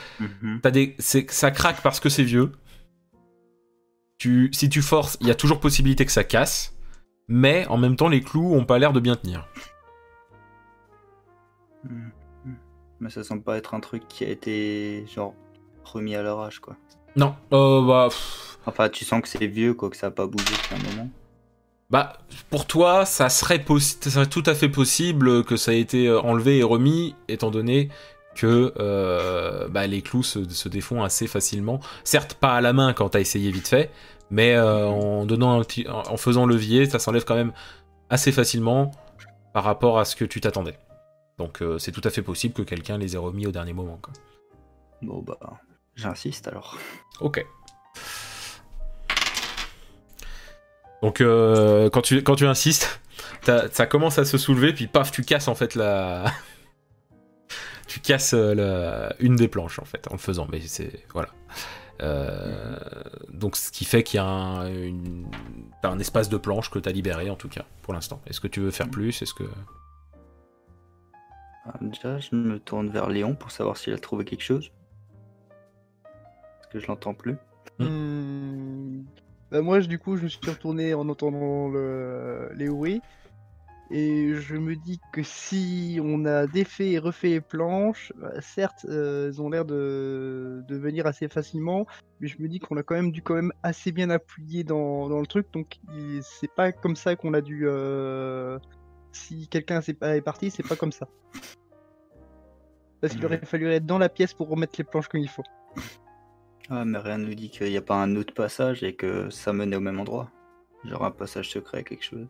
Des, 0.73 0.97
c'est- 0.99 1.31
ça 1.31 1.51
craque 1.51 1.83
parce 1.83 2.01
que 2.01 2.09
c'est 2.09 2.25
vieux. 2.25 2.53
Tu, 4.19 4.51
si 4.53 4.69
tu 4.69 4.83
forces, 4.83 5.17
il 5.21 5.29
y 5.29 5.31
a 5.31 5.35
toujours 5.37 5.61
possibilité 5.61 6.05
que 6.05 6.11
ça 6.11 6.25
casse, 6.25 6.75
mais 7.29 7.67
en 7.69 7.77
même 7.77 7.95
temps, 7.95 8.09
les 8.09 8.21
clous 8.21 8.53
ont 8.55 8.65
pas 8.65 8.79
l'air 8.81 8.93
de 8.93 8.99
bien 9.01 9.15
tenir. 9.15 9.47
Mhm. 11.85 12.11
Mais 13.01 13.11
ça 13.11 13.23
semble 13.23 13.43
pas 13.43 13.57
être 13.57 13.75
un 13.75 13.81
truc 13.81 14.09
qui 14.09 14.25
a 14.25 14.29
été 14.29 15.05
genre 15.07 15.35
remis 15.85 16.17
à 16.17 16.23
leur 16.23 16.41
âge 16.41 16.59
quoi. 16.59 16.77
Non, 17.15 17.37
euh, 17.53 17.87
bah, 17.87 18.07
pff, 18.11 18.48
Enfin, 18.69 18.89
tu 18.89 19.05
sens 19.05 19.21
que 19.23 19.29
c'est 19.29 19.47
vieux 19.47 19.75
quoi, 19.75 19.91
que 19.91 19.97
ça 19.97 20.09
a 20.09 20.11
pas 20.11 20.27
bougé 20.27 20.45
depuis 20.45 20.75
un 20.75 20.91
moment. 20.91 21.09
bah, 21.91 22.19
pour 22.51 22.67
toi, 22.67 23.05
ça 23.07 23.29
serait, 23.31 23.59
possi- 23.59 23.97
ça 24.03 24.11
serait 24.11 24.27
tout 24.27 24.43
à 24.47 24.55
fait 24.55 24.69
possible 24.69 25.43
que 25.45 25.57
ça 25.57 25.73
ait 25.73 25.81
été 25.81 26.07
euh, 26.09 26.21
enlevé 26.21 26.59
et 26.59 26.63
remis, 26.63 27.15
étant 27.29 27.51
donné 27.51 27.89
que 28.37 28.73
euh, 28.79 29.69
bah, 29.69 29.87
les 29.87 30.03
clous 30.03 30.23
se, 30.23 30.49
se 30.49 30.69
défont 30.69 31.03
assez 31.03 31.27
facilement. 31.27 31.81
Certes, 32.05 32.35
pas 32.35 32.55
à 32.55 32.61
la 32.61 32.73
main 32.73 32.93
quand 32.93 33.09
t'as 33.09 33.21
essayé 33.21 33.51
vite 33.51 33.67
fait, 33.67 33.91
mais 34.31 34.55
euh, 34.55 34.87
en 34.87 35.25
donnant 35.27 35.59
un 35.59 35.65
petit, 35.65 35.89
en 35.89 36.03
en 36.03 36.17
faisant 36.17 36.47
levier, 36.47 36.89
ça 36.89 36.99
s'enlève 36.99 37.25
quand 37.25 37.35
même 37.35 37.53
assez 38.11 38.31
facilement 38.31 38.93
par 39.55 39.65
rapport 39.65 39.99
à 39.99 40.05
ce 40.05 40.15
que 40.15 40.25
tu 40.25 40.41
t'attendais. 40.41 40.79
Donc 41.39 41.63
euh, 41.63 41.79
c'est 41.79 41.91
tout 41.93 42.03
à 42.05 42.11
fait 42.11 42.23
possible 42.23 42.55
que 42.55 42.63
quelqu'un 42.63 42.99
les 42.99 43.15
ait 43.15 43.19
remis 43.19 43.47
au 43.47 43.51
dernier 43.51 43.73
moment. 43.73 43.99
quoi. 44.01 44.13
Bon 45.03 45.21
bah, 45.23 45.39
j'insiste 45.97 46.47
alors. 46.49 46.77
Ok. 47.21 47.45
Donc 51.03 51.21
euh, 51.21 51.89
quand, 51.91 52.03
tu, 52.03 52.23
quand 52.23 52.35
tu 52.37 52.47
insistes, 52.47 53.01
ça 53.73 53.87
commence 53.87 54.19
à 54.19 54.25
se 54.25 54.37
soulever, 54.39 54.73
puis 54.73 54.87
paf, 54.87 55.11
tu 55.13 55.23
casses 55.23 55.49
en 55.49 55.55
fait 55.55 55.75
la... 55.75 56.25
tu 57.87 58.01
casses 58.01 58.35
euh, 58.35 58.55
la- 58.55 59.15
une 59.21 59.37
des 59.37 59.49
planches 59.49 59.79
en 59.79 59.85
fait 59.85 60.07
en 60.09 60.13
le 60.15 60.19
faisant, 60.19 60.49
mais 60.51 60.61
c'est... 60.61 61.05
Voilà. 61.13 61.29
Euh, 62.01 62.77
donc 63.33 63.57
ce 63.57 63.73
qui 63.73 63.85
fait 63.85 64.03
qu'il 64.05 64.19
y 64.19 64.21
a 64.21 64.25
un, 64.27 64.69
une- 64.73 65.27
t'as 65.83 65.91
un 65.91 65.99
espace 65.99 66.29
de 66.29 66.37
planche 66.37 66.71
que 66.71 66.79
t'as 66.79 66.93
libéré 66.93 67.29
en 67.31 67.37
tout 67.37 67.49
cas 67.49 67.65
pour 67.83 67.93
l'instant. 67.95 68.21
Est-ce 68.27 68.41
que 68.41 68.49
tu 68.49 68.61
veux 68.61 68.71
faire 68.71 68.89
plus? 68.89 69.23
Est-ce 69.23 69.35
que... 69.35 69.45
Ah, 71.65 71.75
déjà, 71.81 72.19
je 72.19 72.35
me 72.35 72.59
tourne 72.59 72.89
vers 72.89 73.09
Léon 73.09 73.35
pour 73.35 73.51
savoir 73.51 73.77
s'il 73.77 73.93
a 73.93 73.99
trouvé 73.99 74.25
quelque 74.25 74.43
chose. 74.45 74.71
Parce 76.03 76.73
que 76.73 76.79
je 76.81 76.87
l'entends 76.87 77.15
plus. 77.15 77.37
Hmm. 77.79 79.03
Bah, 79.51 79.63
moi, 79.63 79.81
je- 79.81 79.89
du 79.89 79.99
coup, 79.99 80.17
je 80.17 80.25
me 80.25 80.29
suis 80.29 80.51
retourné 80.51 80.95
en 80.95 81.09
entendant 81.09 81.69
le... 81.69 82.51
les 82.55 82.69
bruits. 82.69 83.01
Et 83.91 84.35
je 84.35 84.57
me 84.57 84.77
dis 84.77 85.01
que 85.15 85.23
si 85.23 85.99
on 86.05 86.27
a 86.27 86.47
défait 86.47 86.91
et 86.91 86.99
refait 86.99 87.29
les 87.31 87.41
planches, 87.41 88.13
bah, 88.17 88.33
certes, 88.43 88.85
euh, 88.87 89.29
elles 89.29 89.41
ont 89.41 89.49
l'air 89.49 89.65
de... 89.65 90.63
de 90.69 90.77
venir 90.77 91.07
assez 91.07 91.27
facilement, 91.29 91.87
mais 92.21 92.29
je 92.29 92.37
me 92.43 92.49
dis 92.49 92.59
qu'on 92.59 92.77
a 92.77 92.83
quand 92.83 92.97
même 92.97 93.13
dû 93.13 93.23
quand 93.23 93.35
même 93.35 93.53
assez 93.63 93.91
bien 93.91 94.11
appuyer 94.11 94.63
dans, 94.63 95.09
dans 95.09 95.21
le 95.21 95.27
truc, 95.27 95.47
donc 95.55 95.79
c'est 96.21 96.53
pas 96.55 96.71
comme 96.71 96.97
ça 96.97 97.17
qu'on 97.17 97.33
a 97.33 97.41
dû. 97.41 97.63
euh, 97.67 98.59
Si 99.13 99.49
quelqu'un 99.49 99.81
est 99.81 100.21
parti, 100.21 100.51
c'est 100.51 100.69
pas 100.69 100.77
comme 100.77 100.93
ça. 100.93 101.09
Parce 103.01 103.15
qu'il 103.15 103.25
aurait 103.25 103.39
fallu 103.39 103.69
être 103.69 103.87
dans 103.87 103.99
la 103.99 104.11
pièce 104.11 104.35
pour 104.35 104.51
remettre 104.51 104.75
les 104.77 104.85
planches 104.85 105.09
comme 105.09 105.21
il 105.21 105.31
faut. 105.31 105.45
Ah, 106.71 106.85
mais 106.85 106.99
rien 106.99 107.19
ne 107.19 107.27
nous 107.27 107.35
dit 107.35 107.51
qu'il 107.51 107.69
n'y 107.71 107.77
a 107.77 107.83
pas 107.83 107.97
un 107.97 108.15
autre 108.17 108.35
passage 108.35 108.83
et 108.83 108.95
que 108.95 109.31
ça 109.31 109.53
menait 109.53 109.77
au 109.77 109.81
même 109.81 109.99
endroit. 109.99 110.31
Genre 110.85 111.05
un 111.05 111.11
passage 111.11 111.51
secret, 111.51 111.83
quelque 111.83 112.05
chose. 112.05 112.27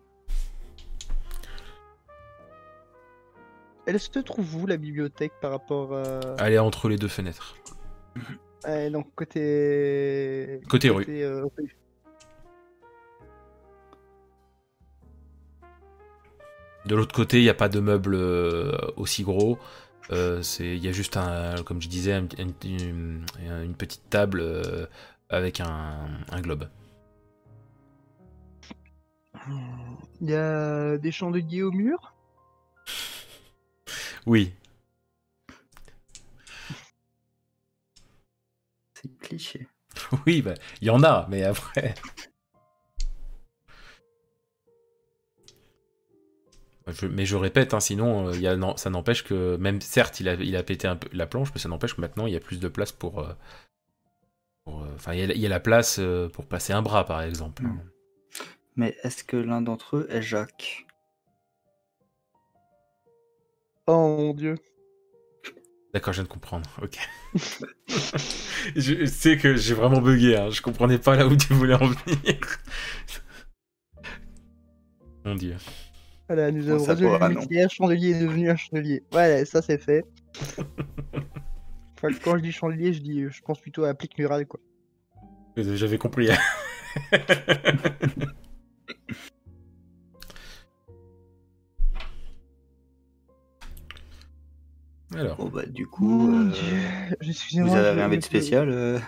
Elle 3.86 3.98
se 3.98 4.18
trouve 4.20 4.54
où 4.56 4.66
la 4.66 4.76
bibliothèque 4.76 5.32
par 5.40 5.50
rapport 5.50 5.94
à. 5.94 6.20
Elle 6.38 6.52
est 6.52 6.58
entre 6.58 6.88
les 6.88 6.96
deux 6.96 7.08
fenêtres. 7.08 7.56
Ouais, 8.66 8.90
donc 8.90 9.14
côté. 9.14 10.60
Côté 10.68 10.90
rue. 10.90 11.04
euh, 11.08 11.44
rue. 11.56 11.76
De 16.86 16.96
l'autre 16.96 17.14
côté, 17.14 17.38
il 17.38 17.44
n'y 17.44 17.48
a 17.48 17.54
pas 17.54 17.68
de 17.68 17.78
meubles 17.78 18.16
euh, 18.16 18.72
aussi 18.96 19.22
gros. 19.22 19.58
Euh, 20.10 20.42
c'est- 20.42 20.76
Il 20.76 20.84
y 20.84 20.88
a 20.88 20.92
juste, 20.92 21.16
un, 21.16 21.62
comme 21.64 21.82
je 21.82 21.88
disais, 21.88 22.12
un- 22.14 22.24
un- 22.38 22.54
une, 22.64 23.24
une 23.64 23.74
petite 23.74 24.08
table 24.10 24.40
euh, 24.40 24.86
avec 25.28 25.60
un, 25.60 26.08
un 26.30 26.40
globe. 26.40 26.68
Il 30.20 30.30
y 30.30 30.34
a 30.34 30.96
des 30.98 31.10
chandeliers 31.12 31.62
au 31.62 31.72
mur? 31.72 32.14
Oui, 34.26 34.52
C'est 38.94 39.16
cliché. 39.18 39.66
oui, 40.26 40.42
bah, 40.42 40.54
il 40.80 40.88
y 40.88 40.90
en 40.90 41.02
a, 41.02 41.26
mais 41.30 41.42
après. 41.44 41.94
Je- 46.90 47.06
mais 47.06 47.26
je 47.26 47.36
répète, 47.36 47.74
hein, 47.74 47.80
sinon, 47.80 48.28
euh, 48.28 48.32
il 48.34 48.40
y 48.40 48.48
a, 48.48 48.56
non, 48.56 48.76
ça 48.76 48.90
n'empêche 48.90 49.24
que, 49.24 49.56
même 49.56 49.80
certes, 49.80 50.20
il 50.20 50.28
a, 50.28 50.34
il 50.34 50.56
a 50.56 50.62
pété 50.62 50.88
un 50.88 50.96
peu 50.96 51.08
la 51.12 51.26
planche, 51.26 51.48
mais 51.54 51.60
ça 51.60 51.68
n'empêche 51.68 51.94
que 51.94 52.00
maintenant, 52.00 52.26
il 52.26 52.32
y 52.32 52.36
a 52.36 52.40
plus 52.40 52.58
de 52.60 52.68
place 52.68 52.92
pour. 52.92 53.20
euh, 53.20 53.32
euh, 54.68 54.72
Enfin, 54.94 55.14
il, 55.14 55.20
y 55.20 55.22
a- 55.22 55.34
il 55.34 55.40
y 55.40 55.46
a 55.46 55.48
la 55.48 55.60
place 55.60 55.98
euh, 55.98 56.28
pour 56.28 56.46
passer 56.46 56.72
un 56.72 56.82
bras, 56.82 57.04
par 57.04 57.22
exemple. 57.22 57.62
Mm. 57.64 57.80
Mais 58.76 58.96
est-ce 59.02 59.24
que 59.24 59.36
l'un 59.36 59.60
d'entre 59.62 59.96
eux 59.98 60.06
est 60.10 60.22
Jacques? 60.22 60.86
Oh 63.88 64.16
mon 64.16 64.34
dieu. 64.34 64.54
D'accord, 65.94 66.12
je 66.12 66.18
viens 66.18 66.24
de 66.24 66.28
comprendre. 66.32 66.68
Ok. 66.82 66.98
je 68.76 69.06
sais 69.06 69.38
que 69.38 69.56
j'ai 69.56 69.74
vraiment 69.74 70.00
bugué. 70.00 70.36
Hein. 70.36 70.50
Je 70.50 70.60
comprenais 70.60 70.98
pas 70.98 71.16
là 71.16 71.26
où 71.26 71.34
tu 71.36 71.54
voulais 71.54 71.74
en 71.74 71.86
venir. 71.86 72.38
Mon 75.24 75.34
dieu. 75.36 75.56
Voilà, 76.28 76.52
nous 76.52 76.64
Bon, 76.64 76.72
avons 76.74 76.84
ça 76.84 76.94
résolu 76.94 77.18
le 77.18 77.28
mystère. 77.34 77.70
Chandelier 77.70 78.10
est 78.10 78.20
devenu 78.20 78.50
un 78.50 78.56
chandelier. 78.56 79.02
Voilà, 79.10 79.44
ça 79.44 79.62
c'est 79.62 79.78
fait. 79.78 80.04
Enfin, 82.00 82.16
quand 82.22 82.36
je 82.36 82.42
dis 82.42 82.52
chandelier, 82.52 82.92
je 82.92 83.00
dis, 83.00 83.24
je 83.28 83.42
pense 83.42 83.60
plutôt 83.60 83.82
à 83.82 83.88
applique 83.88 84.16
murale 84.18 84.46
quoi. 84.46 84.60
J'avais 85.56 85.98
compris. 85.98 86.28
Alors, 95.14 95.36
Bon 95.38 95.48
bah 95.48 95.66
du 95.66 95.86
coup, 95.86 96.04
Mon 96.08 96.50
euh, 96.50 96.52
vous 97.62 97.74
avez 97.74 98.08
vu 98.08 98.18
de 98.18 98.22
spécial, 98.22 98.68
euh, 98.68 98.98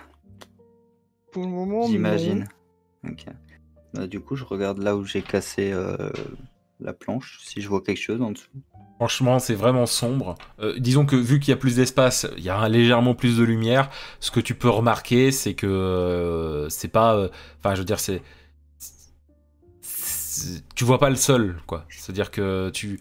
Pour 1.30 1.44
le 1.44 1.50
moment, 1.50 1.86
j'imagine. 1.86 2.48
Ok. 3.06 3.26
Bah, 3.94 4.06
du 4.06 4.18
coup, 4.20 4.34
je 4.34 4.44
regarde 4.44 4.78
là 4.78 4.96
où 4.96 5.04
j'ai 5.04 5.22
cassé 5.22 5.70
euh, 5.72 6.10
la 6.80 6.92
planche, 6.92 7.38
si 7.42 7.60
je 7.60 7.68
vois 7.68 7.82
quelque 7.82 8.00
chose 8.00 8.20
en 8.22 8.30
dessous. 8.32 8.48
franchement, 8.96 9.38
c'est 9.38 9.54
vraiment 9.54 9.86
sombre. 9.86 10.34
Euh, 10.60 10.78
disons 10.78 11.06
que 11.06 11.16
vu 11.16 11.40
qu'il 11.40 11.50
y 11.50 11.54
a 11.54 11.56
plus 11.56 11.76
d'espace, 11.76 12.26
il 12.36 12.44
y 12.44 12.50
a 12.50 12.68
légèrement 12.68 13.14
plus 13.14 13.36
de 13.38 13.44
lumière. 13.44 13.90
Ce 14.20 14.30
que 14.30 14.40
tu 14.40 14.54
peux 14.54 14.68
remarquer, 14.68 15.32
c'est 15.32 15.54
que 15.54 15.66
euh, 15.66 16.68
c'est 16.68 16.88
pas. 16.88 17.14
euh, 17.16 17.28
Enfin, 17.58 17.74
je 17.74 17.80
veux 17.80 17.86
dire, 17.86 18.00
c'est. 18.00 18.22
Tu 20.74 20.84
vois 20.84 20.98
pas 20.98 21.10
le 21.10 21.16
sol, 21.16 21.60
quoi. 21.66 21.84
C'est-à-dire 21.90 22.30
que 22.30 22.70
tu. 22.70 23.00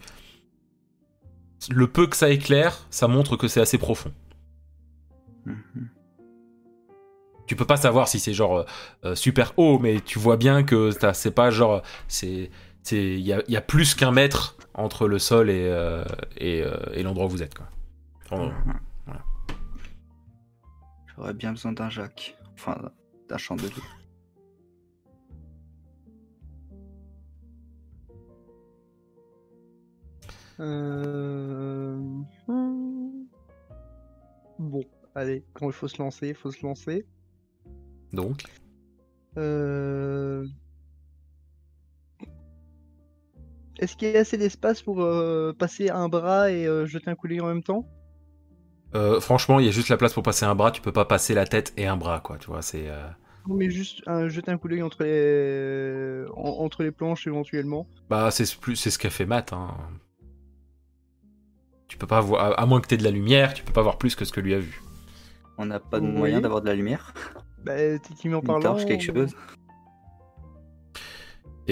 Le 1.70 1.86
peu 1.86 2.06
que 2.06 2.16
ça 2.16 2.30
éclaire, 2.30 2.86
ça 2.90 3.06
montre 3.08 3.36
que 3.36 3.48
c'est 3.48 3.60
assez 3.60 3.78
profond. 3.78 4.12
Mhm. 5.46 5.88
Tu 7.46 7.56
peux 7.56 7.64
pas 7.66 7.76
savoir 7.76 8.06
si 8.08 8.20
c'est 8.20 8.32
genre 8.32 8.64
euh, 9.04 9.14
super 9.14 9.52
haut, 9.56 9.78
mais 9.78 10.00
tu 10.00 10.18
vois 10.18 10.36
bien 10.36 10.62
que 10.62 10.90
c'est 11.12 11.32
pas 11.34 11.50
genre. 11.50 11.82
C'est. 12.08 12.50
C'est- 12.82 13.14
Il 13.14 13.20
y 13.20 13.32
a, 13.32 13.42
il 13.48 13.52
y 13.52 13.56
a 13.56 13.60
plus 13.60 13.94
qu'un 13.94 14.12
mètre 14.12 14.56
entre 14.74 15.08
le 15.08 15.18
sol 15.18 15.50
et, 15.50 15.68
euh, 15.68 16.04
et, 16.36 16.62
euh, 16.62 16.76
et 16.94 17.02
l'endroit 17.02 17.26
où 17.26 17.30
vous 17.30 17.42
êtes, 17.42 17.54
quoi. 17.54 17.68
Voilà. 18.28 18.54
J'aurais 21.06 21.34
bien 21.34 21.50
besoin 21.52 21.72
d'un 21.72 21.90
Jacques. 21.90 22.36
Enfin, 22.54 22.90
d'un 23.28 23.36
chandelier. 23.38 23.70
Euh... 30.60 31.98
Bon, 34.58 34.84
allez, 35.14 35.42
quand 35.54 35.66
il 35.68 35.72
faut 35.72 35.88
se 35.88 36.00
lancer, 36.02 36.28
il 36.28 36.34
faut 36.34 36.50
se 36.50 36.62
lancer. 36.64 37.06
Donc? 38.12 38.42
Euh... 39.38 40.46
Est-ce 43.80 43.96
qu'il 43.96 44.10
y 44.12 44.16
a 44.16 44.20
assez 44.20 44.36
d'espace 44.38 44.82
pour 44.82 45.02
euh, 45.02 45.52
passer 45.58 45.88
un 45.90 46.08
bras 46.08 46.50
et 46.52 46.66
euh, 46.66 46.86
jeter 46.86 47.10
un 47.10 47.14
coup 47.16 47.26
d'œil 47.28 47.40
en 47.40 47.46
même 47.46 47.62
temps? 47.62 47.86
Euh, 48.94 49.20
franchement, 49.20 49.58
il 49.58 49.66
y 49.66 49.68
a 49.68 49.72
juste 49.72 49.88
la 49.88 49.96
place 49.96 50.12
pour 50.12 50.22
passer 50.22 50.44
un 50.44 50.54
bras, 50.54 50.70
tu 50.70 50.82
peux 50.82 50.92
pas 50.92 51.04
passer 51.04 51.32
la 51.34 51.46
tête 51.46 51.72
et 51.76 51.86
un 51.86 51.96
bras, 51.96 52.20
quoi, 52.20 52.38
tu 52.38 52.48
vois, 52.48 52.60
c'est... 52.62 52.88
euh, 52.88 53.06
Non, 53.48 53.54
mais 53.54 53.70
juste 53.70 54.02
un- 54.06 54.28
jeter 54.28 54.50
un 54.50 54.58
coup 54.58 54.68
d'œil 54.68 54.82
entre 54.82 55.02
les... 55.04 56.24
en- 56.36 56.62
entre 56.64 56.82
les 56.82 56.90
planches 56.90 57.26
éventuellement. 57.26 57.86
Bah, 58.10 58.30
c'est 58.30 58.54
plus, 58.56 58.76
c'est 58.76 58.90
ce 58.90 58.98
qu'a 58.98 59.10
fait 59.10 59.26
Matt. 59.26 59.52
Hein. 59.52 59.74
Tu 61.88 61.96
peux 61.96 62.06
pas 62.06 62.20
voir, 62.20 62.44
à 62.44 62.60
à 62.62 62.66
moins 62.66 62.80
que 62.80 62.86
t'aies 62.88 62.96
de 62.96 63.04
la 63.04 63.10
lumière, 63.10 63.54
tu 63.54 63.62
peux 63.64 63.72
pas 63.72 63.82
voir 63.82 63.96
plus 63.98 64.14
que 64.14 64.24
ce 64.24 64.32
que 64.32 64.40
lui 64.40 64.54
a 64.54 64.58
vu. 64.58 64.80
On 65.58 65.66
n'a 65.66 65.80
pas 65.80 66.00
de 66.00 66.06
Oui. 66.06 66.12
moyen 66.12 66.40
d'avoir 66.40 66.60
de 66.60 66.66
la 66.66 66.74
lumière. 66.74 67.12
Bah, 67.64 67.76
techniquement 67.98 68.40
Une 68.40 68.46
parlant. 68.46 68.62
torche, 68.62 68.86
quelque 68.86 69.04
chose. 69.04 69.34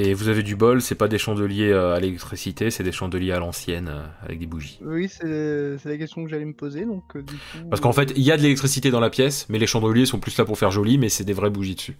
Et 0.00 0.14
vous 0.14 0.28
avez 0.28 0.44
du 0.44 0.54
bol, 0.54 0.80
c'est 0.80 0.94
pas 0.94 1.08
des 1.08 1.18
chandeliers 1.18 1.72
euh, 1.72 1.92
à 1.92 1.98
l'électricité, 1.98 2.70
c'est 2.70 2.84
des 2.84 2.92
chandeliers 2.92 3.32
à 3.32 3.40
l'ancienne 3.40 3.88
euh, 3.88 4.06
avec 4.22 4.38
des 4.38 4.46
bougies. 4.46 4.78
Oui, 4.80 5.08
c'est 5.08 5.76
la 5.84 5.98
question 5.98 6.22
que 6.22 6.30
j'allais 6.30 6.44
me 6.44 6.52
poser, 6.52 6.84
donc 6.84 7.16
euh, 7.16 7.22
du 7.22 7.34
coup... 7.34 7.68
Parce 7.68 7.80
qu'en 7.80 7.92
fait, 7.92 8.12
il 8.14 8.22
y 8.22 8.30
a 8.30 8.36
de 8.36 8.42
l'électricité 8.42 8.92
dans 8.92 9.00
la 9.00 9.10
pièce, 9.10 9.48
mais 9.48 9.58
les 9.58 9.66
chandeliers 9.66 10.06
sont 10.06 10.20
plus 10.20 10.38
là 10.38 10.44
pour 10.44 10.56
faire 10.56 10.70
joli, 10.70 10.98
mais 10.98 11.08
c'est 11.08 11.24
des 11.24 11.32
vraies 11.32 11.50
bougies 11.50 11.74
dessus. 11.74 11.96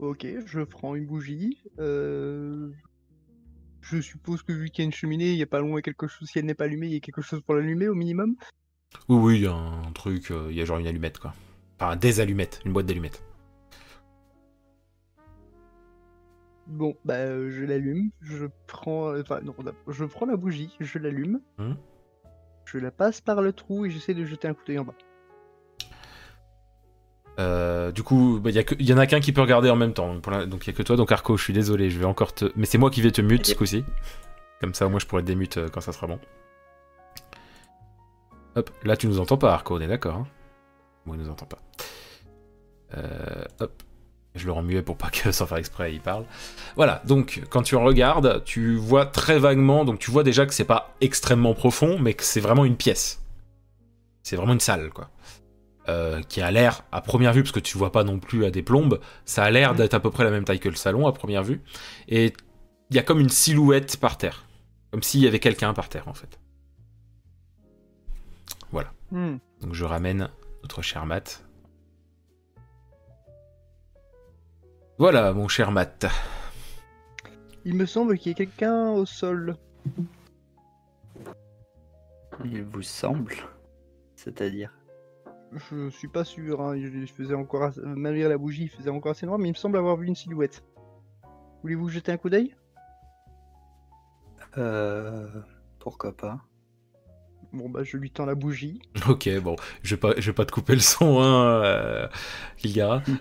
Ok, 0.00 0.26
je 0.44 0.60
prends 0.60 0.94
une 0.94 1.06
bougie. 1.06 1.56
euh, 1.78 2.68
Je 3.80 4.02
suppose 4.02 4.42
que 4.42 4.52
vu 4.52 4.68
qu'il 4.68 4.82
y 4.82 4.84
a 4.84 4.86
une 4.86 4.92
cheminée, 4.92 5.30
il 5.30 5.36
n'y 5.36 5.42
a 5.42 5.46
pas 5.46 5.60
loin 5.60 5.80
quelque 5.80 6.08
chose, 6.08 6.28
si 6.28 6.38
elle 6.38 6.44
n'est 6.44 6.52
pas 6.52 6.64
allumée, 6.64 6.88
il 6.88 6.92
y 6.92 6.96
a 6.96 7.00
quelque 7.00 7.22
chose 7.22 7.40
pour 7.40 7.54
l'allumer 7.54 7.88
au 7.88 7.94
minimum? 7.94 8.36
Oui, 9.08 9.16
oui, 9.16 9.36
il 9.36 9.42
y 9.44 9.46
a 9.46 9.54
un 9.54 9.92
truc, 9.92 10.30
il 10.50 10.54
y 10.54 10.60
a 10.60 10.66
genre 10.66 10.78
une 10.78 10.86
allumette 10.86 11.18
quoi. 11.18 11.32
Enfin, 11.78 11.96
des 11.96 12.20
allumettes, 12.20 12.60
une 12.66 12.74
boîte 12.74 12.84
d'allumettes. 12.84 13.22
Bon, 16.70 16.96
bah 17.04 17.14
euh, 17.14 17.50
je 17.50 17.64
l'allume, 17.64 18.10
je 18.20 18.46
prends... 18.68 19.08
euh, 19.12 19.22
Enfin 19.22 19.40
non, 19.42 19.54
je 19.88 20.04
prends 20.04 20.24
la 20.26 20.36
bougie, 20.36 20.76
je 20.80 20.98
l'allume. 20.98 21.40
Mhm. 21.58 21.76
Je 22.64 22.78
la 22.78 22.90
passe 22.92 23.20
par 23.20 23.42
le 23.42 23.52
trou 23.52 23.84
et 23.84 23.90
j'essaie 23.90 24.14
de 24.14 24.24
jeter 24.24 24.46
un 24.46 24.54
coup 24.54 24.62
d'œil 24.64 24.78
en 24.78 24.84
bas. 24.84 24.94
Euh, 27.38 27.90
du 27.90 28.02
coup, 28.02 28.38
bah, 28.42 28.50
il 28.50 28.56
y, 28.56 28.58
a 28.58 28.62
que- 28.64 28.74
il 28.78 28.88
y 28.88 28.92
en 28.92 28.98
a 28.98 29.06
qu'un 29.06 29.20
qui 29.20 29.32
peut 29.32 29.40
regarder 29.40 29.70
en 29.70 29.76
même 29.76 29.94
temps. 29.94 30.14
Donc, 30.14 30.66
il 30.66 30.70
y 30.70 30.74
a 30.74 30.76
que 30.76 30.82
toi. 30.82 30.96
Donc 30.96 31.10
Arco, 31.10 31.36
je 31.36 31.42
suis 31.42 31.52
désolé, 31.52 31.90
je 31.90 31.98
vais 31.98 32.04
encore 32.04 32.34
te. 32.34 32.52
Mais 32.54 32.66
c'est 32.66 32.78
moi 32.78 32.90
qui 32.90 33.00
vais 33.02 33.10
te 33.10 33.20
mute 33.22 33.46
ce 33.46 33.54
coup-ci. 33.54 33.84
Comme 34.60 34.74
ça, 34.74 34.88
moi, 34.88 35.00
je 35.00 35.06
pourrais 35.06 35.22
te 35.22 35.26
démute 35.26 35.56
euh, 35.56 35.68
quand 35.68 35.80
ça 35.80 35.92
sera 35.92 36.06
bon. 36.06 36.20
Hop, 38.56 38.70
là, 38.84 38.96
tu 38.96 39.06
nous 39.08 39.18
entends 39.20 39.38
pas, 39.38 39.52
Arco, 39.54 39.76
on 39.76 39.80
est 39.80 39.86
d'accord. 39.88 40.16
Hein? 40.16 40.26
Bon, 41.06 41.14
il 41.14 41.20
nous 41.20 41.30
entend 41.30 41.46
pas. 41.46 41.58
Euh, 42.96 43.44
hop, 43.60 43.82
je 44.34 44.46
le 44.46 44.52
rends 44.52 44.62
muet 44.62 44.82
pour 44.82 44.96
pas 44.96 45.10
que, 45.12 45.32
sans 45.32 45.46
faire 45.46 45.58
exprès, 45.58 45.92
il 45.92 46.00
parle. 46.00 46.24
Voilà, 46.76 47.02
donc 47.06 47.42
quand 47.50 47.62
tu 47.62 47.76
regardes, 47.76 48.42
tu 48.44 48.76
vois 48.76 49.06
très 49.06 49.38
vaguement. 49.38 49.84
Donc 49.84 49.98
tu 49.98 50.10
vois 50.10 50.22
déjà 50.22 50.46
que 50.46 50.54
c'est 50.54 50.64
pas 50.64 50.94
extrêmement 51.00 51.54
profond, 51.54 51.98
mais 51.98 52.14
que 52.14 52.24
c'est 52.24 52.40
vraiment 52.40 52.64
une 52.64 52.76
pièce. 52.76 53.22
C'est 54.22 54.36
vraiment 54.36 54.52
une 54.52 54.60
salle, 54.60 54.90
quoi. 54.90 55.10
Euh, 55.88 56.20
qui 56.22 56.40
a 56.40 56.50
l'air, 56.50 56.84
à 56.92 57.00
première 57.00 57.32
vue, 57.32 57.42
parce 57.42 57.52
que 57.52 57.60
tu 57.60 57.76
vois 57.76 57.90
pas 57.90 58.04
non 58.04 58.18
plus 58.18 58.44
à 58.44 58.50
des 58.50 58.62
plombes, 58.62 59.00
ça 59.24 59.42
a 59.44 59.50
l'air 59.50 59.74
d'être 59.74 59.94
à 59.94 60.00
peu 60.00 60.10
près 60.10 60.24
la 60.24 60.30
même 60.30 60.44
taille 60.44 60.60
que 60.60 60.68
le 60.68 60.76
salon 60.76 61.06
à 61.06 61.12
première 61.12 61.42
vue. 61.42 61.62
Et 62.06 62.32
il 62.90 62.96
y 62.96 62.98
a 62.98 63.02
comme 63.02 63.18
une 63.18 63.30
silhouette 63.30 63.96
par 63.96 64.18
terre. 64.18 64.44
Comme 64.90 65.02
s'il 65.02 65.20
y 65.20 65.26
avait 65.26 65.38
quelqu'un 65.38 65.72
par 65.72 65.88
terre, 65.88 66.06
en 66.08 66.14
fait. 66.14 66.38
Hmm. 69.10 69.38
Donc 69.60 69.74
je 69.74 69.84
ramène 69.84 70.28
notre 70.62 70.82
cher 70.82 71.04
Matt. 71.06 71.44
Voilà, 75.00 75.32
mon 75.32 75.48
cher 75.48 75.72
Matt. 75.72 76.04
Il 77.64 77.74
me 77.74 77.86
semble 77.86 78.18
qu'il 78.18 78.32
y 78.32 78.34
a 78.34 78.36
quelqu'un 78.36 78.90
au 78.90 79.06
sol. 79.06 79.56
Il 82.44 82.64
vous 82.64 82.82
semble 82.82 83.32
C'est-à-dire 84.14 84.70
Je 85.54 85.88
suis 85.88 86.08
pas 86.08 86.26
sûr, 86.26 86.60
hein, 86.60 86.76
il 86.76 87.08
faisait 87.08 87.34
encore 87.34 87.62
assez... 87.62 87.80
malgré 87.82 88.28
la 88.28 88.36
bougie, 88.36 88.64
il 88.64 88.68
faisait 88.68 88.90
encore 88.90 89.12
assez 89.12 89.24
noir, 89.24 89.38
mais 89.38 89.48
il 89.48 89.52
me 89.52 89.56
semble 89.56 89.78
avoir 89.78 89.96
vu 89.96 90.06
une 90.06 90.14
silhouette. 90.14 90.62
Voulez-vous 91.62 91.88
jeter 91.88 92.12
un 92.12 92.18
coup 92.18 92.28
d'œil? 92.28 92.54
Euh. 94.58 95.30
Pourquoi 95.78 96.14
pas? 96.14 96.40
Bon 97.52 97.68
bah 97.68 97.82
je 97.82 97.96
lui 97.96 98.10
tends 98.10 98.26
la 98.26 98.36
bougie. 98.36 98.80
Ok, 99.08 99.28
bon, 99.40 99.56
je 99.82 99.96
vais 99.96 100.32
pas, 100.32 100.44
te 100.44 100.52
couper 100.52 100.74
le 100.74 100.80
son, 100.80 101.20
hein, 101.20 101.44
euh, 101.64 102.08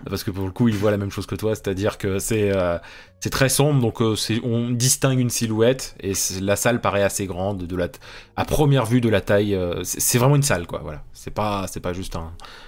parce 0.08 0.24
que 0.24 0.30
pour 0.30 0.46
le 0.46 0.52
coup, 0.52 0.68
il 0.68 0.76
voit 0.76 0.92
la 0.92 0.98
même 0.98 1.10
chose 1.10 1.26
que 1.26 1.36
toi, 1.36 1.56
c'est-à-dire 1.56 1.98
que 1.98 2.20
c'est 2.20 2.56
euh, 2.56 2.78
très 3.32 3.50
sombre, 3.50 3.82
donc 3.82 4.02
euh, 4.02 4.16
on 4.44 4.70
distingue 4.70 5.20
une 5.20 5.32
silhouette 5.32 5.96
et 6.02 6.14
la 6.42 6.56
salle 6.56 6.80
paraît 6.80 7.02
assez 7.02 7.26
grande, 7.26 7.66
de 7.66 7.76
la 7.76 7.88
à 8.36 8.46
première 8.46 8.86
vue 8.86 9.02
de 9.02 9.10
la 9.10 9.22
taille, 9.22 9.56
euh, 9.56 9.84
c'est 9.84 10.20
vraiment 10.20 10.36
une 10.36 10.44
salle, 10.44 10.68
quoi. 10.68 10.80
Voilà, 10.84 11.04
c'est 11.14 11.34
pas, 11.34 11.66
pas 11.82 11.94
juste 11.94 12.16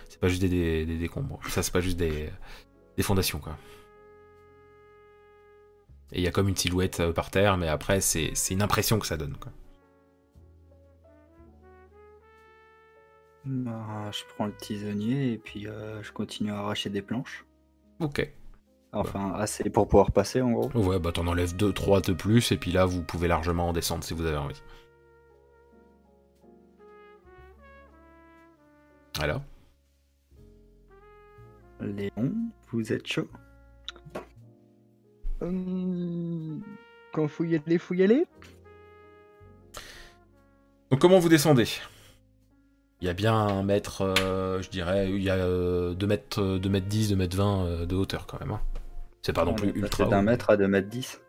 c'est 0.09 0.19
pas 0.19 0.29
juste 0.29 0.41
des, 0.41 0.85
des, 0.85 0.97
décombres, 0.97 1.39
ça 1.49 1.61
c'est 1.61 1.73
pas 1.73 1.81
juste 1.81 1.97
des, 1.97 2.29
des 2.97 3.03
fondations, 3.03 3.39
quoi. 3.39 3.55
Et 6.13 6.19
il 6.19 6.23
y 6.23 6.27
a 6.27 6.31
comme 6.31 6.49
une 6.49 6.57
silhouette 6.57 7.11
par 7.11 7.29
terre, 7.29 7.57
mais 7.57 7.67
après 7.67 8.01
c'est 8.01 8.33
une 8.49 8.63
impression 8.63 8.97
que 8.97 9.05
ça 9.05 9.17
donne, 9.17 9.35
quoi. 9.39 9.51
Bah, 13.45 14.11
Je 14.11 14.23
prends 14.35 14.45
le 14.45 14.55
tisonnier 14.55 15.33
et 15.33 15.37
puis 15.37 15.67
euh, 15.67 16.01
je 16.03 16.11
continue 16.11 16.51
à 16.51 16.57
arracher 16.59 16.89
des 16.89 17.01
planches. 17.01 17.45
Ok. 17.99 18.31
Enfin, 18.93 19.33
assez 19.35 19.69
pour 19.69 19.87
pouvoir 19.87 20.11
passer 20.11 20.41
en 20.41 20.51
gros. 20.51 20.69
Ouais, 20.77 20.99
bah 20.99 21.11
t'en 21.13 21.25
enlèves 21.27 21.55
2, 21.55 21.71
3 21.71 22.01
de 22.01 22.11
plus, 22.11 22.51
et 22.51 22.57
puis 22.57 22.71
là, 22.73 22.85
vous 22.85 23.01
pouvez 23.03 23.29
largement 23.29 23.69
en 23.69 23.73
descendre 23.73 24.03
si 24.03 24.13
vous 24.13 24.25
avez 24.25 24.35
envie. 24.37 24.61
Alors? 29.19 29.41
Léon, 31.79 32.33
vous 32.71 32.91
êtes 32.93 33.07
chaud? 33.07 33.27
Hum, 35.41 36.61
Quand 37.13 37.27
faut 37.27 37.43
y 37.43 37.55
aller, 37.55 37.77
faut 37.77 37.93
y 37.93 38.03
aller? 38.03 38.25
Donc 40.91 40.99
comment 40.99 41.19
vous 41.19 41.29
descendez? 41.29 41.65
Il 43.01 43.07
y 43.07 43.09
a 43.09 43.13
bien 43.13 43.33
un 43.35 43.63
mètre, 43.63 44.01
euh, 44.19 44.61
je 44.61 44.69
dirais, 44.69 45.09
il 45.11 45.23
y 45.23 45.29
a 45.29 45.37
2 45.93 46.07
mètres, 46.07 46.39
euh, 46.41 46.59
2 46.59 46.69
mètres 46.69 46.87
10, 46.87 47.09
2 47.09 47.15
mètres 47.15 47.35
20 47.35 47.65
euh, 47.65 47.85
de 47.85 47.95
hauteur 47.95 48.27
quand 48.27 48.39
même. 48.39 48.51
hein. 48.51 48.61
C'est 49.23 49.33
pas 49.33 49.43
non 49.45 49.51
On 49.51 49.55
plus 49.55 49.69
ultra 49.69 50.05
d'un 50.05 50.21
mètre 50.21 50.49
à 50.49 50.57
deux 50.57 50.67
mètres 50.67 50.89
dix. 50.89 51.21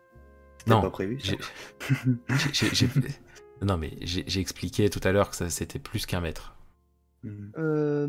C'était 0.59 0.71
Non, 0.71 0.81
pas 0.83 0.91
prévu. 0.91 1.19
ça. 1.21 1.33
j'ai- 1.33 1.39
J'ai- 2.53 2.75
j'ai- 2.75 2.87
j'ai- 2.89 2.89
Non 3.63 3.77
mais 3.77 3.97
j'ai 4.03 4.41
expliqué 4.41 4.89
tout 4.91 5.01
à 5.05 5.13
l'heure 5.13 5.31
que 5.31 5.37
ça 5.37 5.49
c'était 5.51 5.79
plus 5.79 6.07
qu'un 6.07 6.21
mètre. 6.21 6.57
Hmm. 7.23 7.51
Euh, 7.59 8.09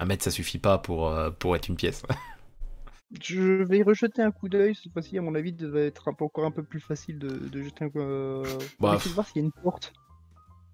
Un 0.00 0.06
mètre 0.06 0.24
ça 0.24 0.30
suffit 0.30 0.58
pas 0.58 0.78
pour, 0.78 1.08
euh, 1.08 1.30
pour 1.30 1.54
être 1.56 1.68
une 1.68 1.76
pièce. 1.76 2.02
je 3.22 3.62
vais 3.64 3.78
y 3.78 3.82
rejeter 3.82 4.22
un 4.22 4.30
coup 4.32 4.48
d'œil. 4.48 4.74
Cette 4.74 4.92
fois-ci, 4.92 5.18
à 5.18 5.22
mon 5.22 5.34
avis, 5.34 5.54
ça 5.58 5.66
va 5.68 5.80
être 5.80 6.08
un 6.08 6.14
peu, 6.14 6.24
encore 6.24 6.44
un 6.44 6.50
peu 6.50 6.62
plus 6.62 6.80
facile 6.80 7.18
de, 7.18 7.28
de 7.28 7.62
jeter 7.62 7.84
un 7.84 7.90
coup. 7.90 8.00
Euh... 8.00 8.42
va 8.80 8.96
Bah, 8.96 8.98
voir 9.14 9.26
s'il 9.26 9.36
y 9.42 9.44
a 9.44 9.46
une 9.46 9.52
porte. 9.52 9.92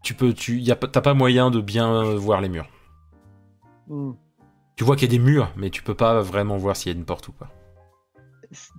Tu 0.02 0.14
peux, 0.14 0.32
tu, 0.32 0.58
y 0.60 0.70
a, 0.70 0.76
pas- 0.76 0.88
t'as 0.88 1.00
pas 1.00 1.14
moyen 1.14 1.50
de 1.50 1.60
bien 1.60 2.14
voir 2.14 2.40
les 2.40 2.48
murs. 2.48 2.68
Hmm. 3.88 4.12
Tu 4.76 4.84
vois 4.84 4.96
qu'il 4.96 5.12
y 5.12 5.14
a 5.14 5.18
des 5.18 5.24
murs, 5.24 5.50
mais 5.56 5.70
tu 5.70 5.82
peux 5.82 5.94
pas 5.94 6.20
vraiment 6.20 6.56
voir 6.56 6.76
s'il 6.76 6.92
y 6.92 6.94
a 6.94 6.98
une 6.98 7.04
porte 7.04 7.28
ou 7.28 7.32
pas. 7.32 7.50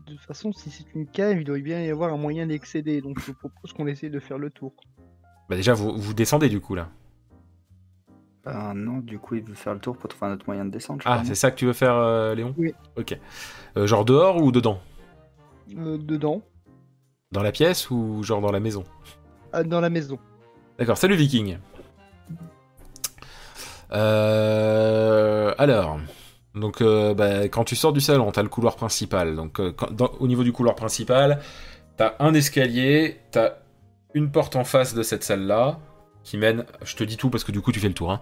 De 0.07 0.13
toute 0.13 0.22
façon, 0.26 0.51
si 0.51 0.72
c'est 0.72 0.86
une 0.95 1.05
cave, 1.05 1.38
il 1.39 1.43
doit 1.43 1.59
bien 1.59 1.80
y 1.84 1.89
avoir 1.89 2.11
un 2.13 2.17
moyen 2.17 2.47
d'excéder. 2.47 3.01
Donc 3.01 3.20
je 3.20 3.32
propose 3.32 3.74
qu'on 3.74 3.86
essaie 3.88 4.09
de 4.09 4.20
faire 4.20 4.38
le 4.39 4.49
tour. 4.49 4.74
Bah 5.49 5.55
déjà, 5.55 5.74
vous, 5.74 5.95
vous 5.97 6.13
descendez 6.13 6.49
du 6.49 6.59
coup 6.59 6.74
là. 6.76 6.89
Ah 8.45 8.74
non, 8.74 8.99
du 8.99 9.20
coup, 9.20 9.36
il 9.36 9.43
veut 9.43 9.53
faire 9.53 9.74
le 9.74 9.80
tour 9.80 9.97
pour 9.97 10.09
trouver 10.09 10.32
un 10.32 10.36
autre 10.36 10.45
moyen 10.47 10.65
de 10.65 10.72
descendre. 10.72 11.01
je 11.03 11.07
Ah, 11.07 11.15
crois, 11.17 11.26
c'est 11.26 11.36
ça 11.36 11.51
que 11.51 11.57
tu 11.57 11.65
veux 11.65 11.74
faire, 11.74 11.93
euh, 11.93 12.34
Léon? 12.34 12.55
Oui. 12.57 12.74
Ok. 12.97 13.15
Euh, 13.78 13.86
genre 13.86 14.05
dehors 14.05 14.41
ou 14.41 14.51
dedans? 14.51 14.80
Euh, 15.78 15.97
dedans, 15.97 16.41
Dans 17.32 17.43
la 17.43 17.51
pièce 17.51 17.91
ou 17.91 18.24
genre 18.24 18.41
dans 18.41 18.51
la 18.51 18.59
maison? 18.59 18.84
Ah, 19.51 19.63
dans 19.63 19.82
la 19.82 19.89
maison. 19.89 20.17
D'accord, 20.80 20.97
salut 20.97 21.15
Viking. 21.15 21.57
Euh, 23.91 25.53
alors, 25.57 25.99
donc 26.55 26.82
euh, 26.82 27.13
bah, 27.13 27.43
quand 27.49 27.63
tu 27.63 27.75
sors 27.75 27.91
du 27.93 28.01
salon, 28.01 28.32
t'as 28.32 28.43
le 28.43 28.49
couloir 28.49 28.75
principal. 28.75 29.36
Donc 29.36 29.59
euh, 29.59 29.71
quand- 29.75 29.91
dans- 29.91 30.11
au 30.19 30.27
niveau 30.27 30.43
du 30.43 30.51
couloir 30.51 30.75
principal, 30.75 31.39
t'as 31.97 32.13
un 32.19 32.34
escalier, 32.34 33.19
t'as 33.32 33.53
une 34.13 34.32
porte 34.32 34.55
en 34.55 34.63
face 34.63 34.93
de 34.93 35.03
cette 35.03 35.23
salle-là 35.23 35.80
qui 36.23 36.38
mène. 36.38 36.65
Je 36.84 36.95
te 36.95 37.03
dis 37.03 37.17
tout 37.17 37.30
parce 37.30 37.43
que 37.43 37.51
du 37.51 37.61
coup 37.61 37.71
tu 37.71 37.80
fais 37.80 37.88
le 37.88 37.93
tour. 37.93 38.11
Hein, 38.11 38.21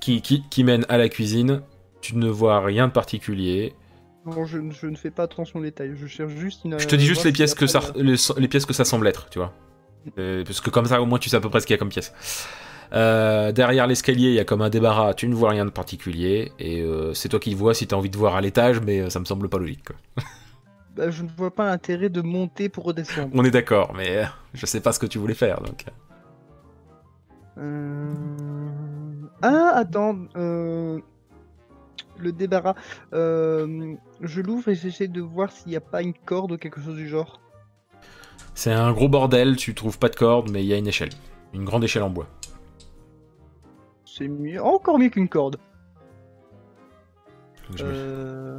qui, 0.00 0.22
qui, 0.22 0.42
qui 0.48 0.64
mène 0.64 0.84
à 0.88 0.98
la 0.98 1.08
cuisine. 1.08 1.62
Tu 2.02 2.16
ne 2.16 2.28
vois 2.28 2.60
rien 2.60 2.86
de 2.88 2.92
particulier. 2.92 3.74
Non, 4.26 4.44
je, 4.44 4.58
je 4.70 4.86
ne 4.86 4.96
fais 4.96 5.10
pas 5.10 5.24
attention 5.24 5.60
aux 5.60 5.62
détails. 5.62 5.92
Je 5.96 6.06
cherche 6.06 6.32
juste 6.32 6.64
une. 6.64 6.78
Je 6.78 6.86
te 6.86 6.94
dis 6.96 7.06
juste 7.06 7.24
les 7.24 7.32
pièces 7.32 7.54
que 7.54 7.66
ça, 7.66 7.80
les 7.96 8.48
pièces 8.48 8.66
que 8.66 8.72
ça 8.74 8.84
semble 8.84 9.08
être, 9.08 9.28
tu 9.30 9.38
vois. 9.38 9.52
Euh, 10.18 10.44
parce 10.44 10.60
que 10.60 10.70
comme 10.70 10.86
ça, 10.86 11.00
au 11.02 11.06
moins, 11.06 11.18
tu 11.18 11.28
sais 11.28 11.36
à 11.36 11.40
peu 11.40 11.50
près 11.50 11.60
ce 11.60 11.66
qu'il 11.66 11.74
y 11.74 11.78
a 11.78 11.78
comme 11.78 11.88
pièce. 11.88 12.12
Euh, 12.92 13.50
derrière 13.52 13.86
l'escalier, 13.86 14.28
il 14.28 14.34
y 14.34 14.40
a 14.40 14.44
comme 14.44 14.62
un 14.62 14.70
débarras. 14.70 15.14
Tu 15.14 15.28
ne 15.28 15.34
vois 15.34 15.50
rien 15.50 15.64
de 15.64 15.70
particulier 15.70 16.52
et 16.58 16.80
euh, 16.82 17.12
c'est 17.14 17.28
toi 17.28 17.40
qui 17.40 17.54
vois 17.54 17.74
si 17.74 17.86
t'as 17.86 17.96
envie 17.96 18.10
de 18.10 18.16
voir 18.16 18.36
à 18.36 18.40
l'étage, 18.40 18.80
mais 18.80 19.10
ça 19.10 19.18
me 19.18 19.24
semble 19.24 19.48
pas 19.48 19.58
logique. 19.58 19.84
quoi. 19.86 19.96
Bah, 20.94 21.10
je 21.10 21.22
ne 21.22 21.28
vois 21.28 21.54
pas 21.54 21.66
l'intérêt 21.66 22.08
de 22.08 22.22
monter 22.22 22.70
pour 22.70 22.84
redescendre. 22.84 23.28
On 23.34 23.44
est 23.44 23.50
d'accord, 23.50 23.92
mais 23.94 24.24
je 24.54 24.64
sais 24.64 24.80
pas 24.80 24.92
ce 24.94 24.98
que 24.98 25.04
tu 25.04 25.18
voulais 25.18 25.34
faire. 25.34 25.60
Donc, 25.60 25.84
Euh... 27.58 28.10
Ah, 29.42 29.72
attends. 29.74 30.16
le 30.34 31.02
débarras. 32.32 32.76
Je 33.12 34.40
l'ouvre 34.40 34.68
et 34.70 34.74
j'essaie 34.74 35.08
de 35.08 35.20
voir 35.20 35.52
s'il 35.52 35.68
n'y 35.68 35.76
a 35.76 35.82
pas 35.82 36.00
une 36.00 36.14
corde 36.14 36.52
ou 36.52 36.56
quelque 36.56 36.80
chose 36.80 36.96
du 36.96 37.08
genre. 37.10 37.42
C'est 38.56 38.72
un 38.72 38.90
gros 38.92 39.08
bordel, 39.08 39.56
tu 39.56 39.74
trouves 39.74 39.98
pas 39.98 40.08
de 40.08 40.16
corde, 40.16 40.50
mais 40.50 40.64
il 40.64 40.66
y 40.66 40.72
a 40.72 40.78
une 40.78 40.86
échelle. 40.86 41.10
Une 41.52 41.64
grande 41.64 41.84
échelle 41.84 42.02
en 42.02 42.08
bois. 42.10 42.26
C'est 44.06 44.28
mieux, 44.28 44.62
encore 44.62 44.98
mieux 44.98 45.10
qu'une 45.10 45.28
corde. 45.28 45.58
Euh... 47.80 48.58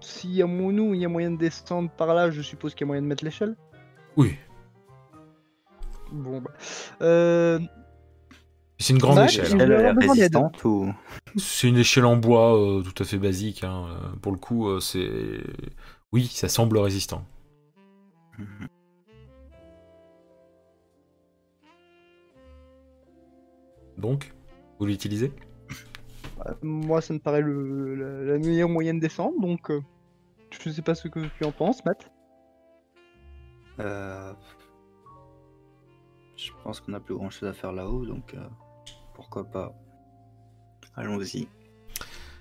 S'il 0.00 0.34
y 0.34 0.42
a 0.42 0.46
nous, 0.46 0.92
il 0.92 1.00
y 1.00 1.04
a 1.06 1.08
moyen 1.08 1.30
de 1.30 1.38
descendre 1.38 1.90
par 1.90 2.14
là, 2.14 2.30
je 2.30 2.42
suppose 2.42 2.74
qu'il 2.74 2.82
y 2.82 2.84
a 2.84 2.88
moyen 2.88 3.00
de 3.02 3.06
mettre 3.06 3.24
l'échelle. 3.24 3.56
Oui, 4.16 4.36
Bon 6.12 6.40
bah. 6.40 6.50
Euh... 7.00 7.58
c'est 8.78 8.92
une 8.92 8.98
grande 8.98 9.18
Ouais, 9.18 9.24
échelle. 9.24 9.52
hein. 9.54 9.58
Elle 9.58 9.98
résistante 9.98 10.62
ou 10.64 10.92
C'est 11.36 11.68
une 11.68 11.78
échelle 11.78 12.04
en 12.04 12.16
bois 12.16 12.56
euh, 12.56 12.82
tout 12.82 13.02
à 13.02 13.06
fait 13.06 13.18
basique. 13.18 13.64
hein. 13.64 13.86
Euh, 13.90 14.16
Pour 14.20 14.32
le 14.32 14.38
coup, 14.38 14.68
euh, 14.68 14.80
c'est. 14.80 15.10
Oui, 16.12 16.26
ça 16.26 16.48
semble 16.48 16.78
résistant. 16.78 17.24
Mhm. 18.38 18.68
Donc, 23.98 24.32
vous 24.78 24.86
l'utilisez 24.86 25.32
euh, 26.46 26.54
Moi, 26.62 27.00
ça 27.00 27.14
me 27.14 27.18
paraît 27.18 27.40
le, 27.40 27.94
la, 27.94 28.32
la 28.32 28.38
meilleure 28.38 28.68
moyenne 28.68 28.96
de 28.96 29.02
descendre, 29.02 29.40
donc 29.40 29.70
euh, 29.70 29.80
je 30.50 30.70
sais 30.70 30.82
pas 30.82 30.94
ce 30.94 31.08
que 31.08 31.20
tu 31.38 31.44
en 31.44 31.52
penses, 31.52 31.84
Matt. 31.84 32.10
Euh, 33.80 34.32
Je 36.36 36.50
pense 36.62 36.80
qu'on 36.80 36.92
a 36.94 37.00
plus 37.00 37.14
grand 37.14 37.30
chose 37.30 37.48
à 37.48 37.52
faire 37.52 37.72
là-haut, 37.72 38.04
donc 38.06 38.34
euh, 38.34 38.46
pourquoi 39.14 39.44
pas. 39.44 39.74
Allons-y. 40.94 41.48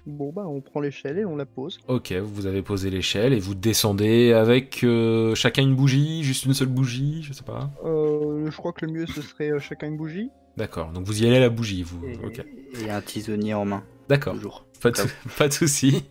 Bon 0.06 0.32
bah, 0.32 0.43
on 0.47 0.62
prend 0.62 0.82
l'échelle 0.82 1.18
et 1.18 1.26
on 1.26 1.36
la 1.36 1.45
pose. 1.47 1.80
Ok, 1.88 2.12
vous 2.14 2.45
avez 2.45 2.62
posé 2.62 2.91
l'échelle 2.91 3.34
et 3.34 3.39
vous 3.39 3.56
descendez 3.56 4.34
avec 4.34 4.84
euh, 4.84 5.34
chacun 5.34 5.64
une 5.64 5.76
bougie, 5.76 6.24
juste 6.24 6.45
une 6.45 6.53
seule 6.53 6.68
bougie, 6.68 7.24
je 7.24 7.34
sais 7.34 7.43
pas. 7.43 7.72
Euh, 7.84 8.49
je 8.51 8.56
crois 8.56 8.72
que 8.72 8.86
le 8.86 8.91
mieux 8.91 9.08
ce 9.08 9.22
serait 9.24 9.49
euh, 9.51 9.60
chacun 9.60 9.88
une 9.88 9.97
bougie. 9.97 10.30
D'accord, 10.58 10.91
donc 10.91 11.06
vous 11.06 11.24
y 11.24 11.26
allez 11.28 11.38
à 11.38 11.39
la 11.39 11.49
bougie, 11.49 11.82
vous. 11.82 12.06
Et, 12.06 12.18
Ok, 12.24 12.45
et 12.86 12.89
un 12.91 13.01
tisonnier 13.01 13.56
en 13.56 13.66
main, 13.66 13.84
d'accord, 14.08 14.36
toujours. 14.36 14.66
pas 14.80 14.91
de, 14.91 14.97
pas 15.39 15.47
de 15.47 15.53
souci. 15.53 16.03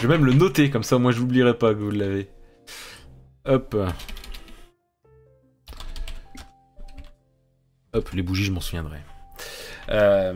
Je 0.00 0.06
vais 0.08 0.16
même 0.16 0.24
le 0.24 0.32
noter, 0.32 0.70
comme 0.70 0.82
ça 0.82 0.98
moi 0.98 1.12
je 1.12 1.20
n'oublierai 1.20 1.58
pas 1.58 1.74
que 1.74 1.78
vous 1.80 1.90
l'avez. 1.90 2.28
Hop. 3.44 3.76
Hop, 7.92 8.10
les 8.14 8.22
bougies, 8.22 8.44
je 8.44 8.52
m'en 8.52 8.60
souviendrai. 8.60 8.98
Euh, 9.90 10.32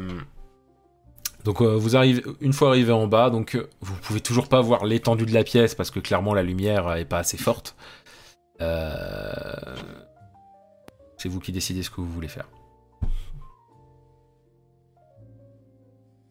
Donc 1.47 1.63
euh, 1.63 1.77
vous 1.77 1.95
arrivez, 1.97 2.25
une 2.41 2.53
fois 2.53 2.71
arrivé 2.71 2.91
en 2.93 3.07
bas, 3.07 3.31
donc 3.31 3.55
euh, 3.55 3.69
vous 3.81 3.95
pouvez 4.03 4.21
toujours 4.21 4.49
pas 4.49 4.61
voir 4.61 4.85
l'étendue 4.85 5.27
de 5.27 5.33
la 5.33 5.45
pièce 5.45 5.77
parce 5.77 5.93
que 5.93 6.01
clairement 6.01 6.35
la 6.35 6.43
lumière 6.43 6.93
est 6.97 7.05
pas 7.05 7.19
assez 7.19 7.37
forte. 7.37 7.77
Euh, 8.61 9.77
C'est 11.19 11.29
vous 11.29 11.39
qui 11.39 11.53
décidez 11.53 11.85
ce 11.85 11.91
que 11.91 12.01
vous 12.01 12.11
voulez 12.11 12.27
faire. 12.29 12.49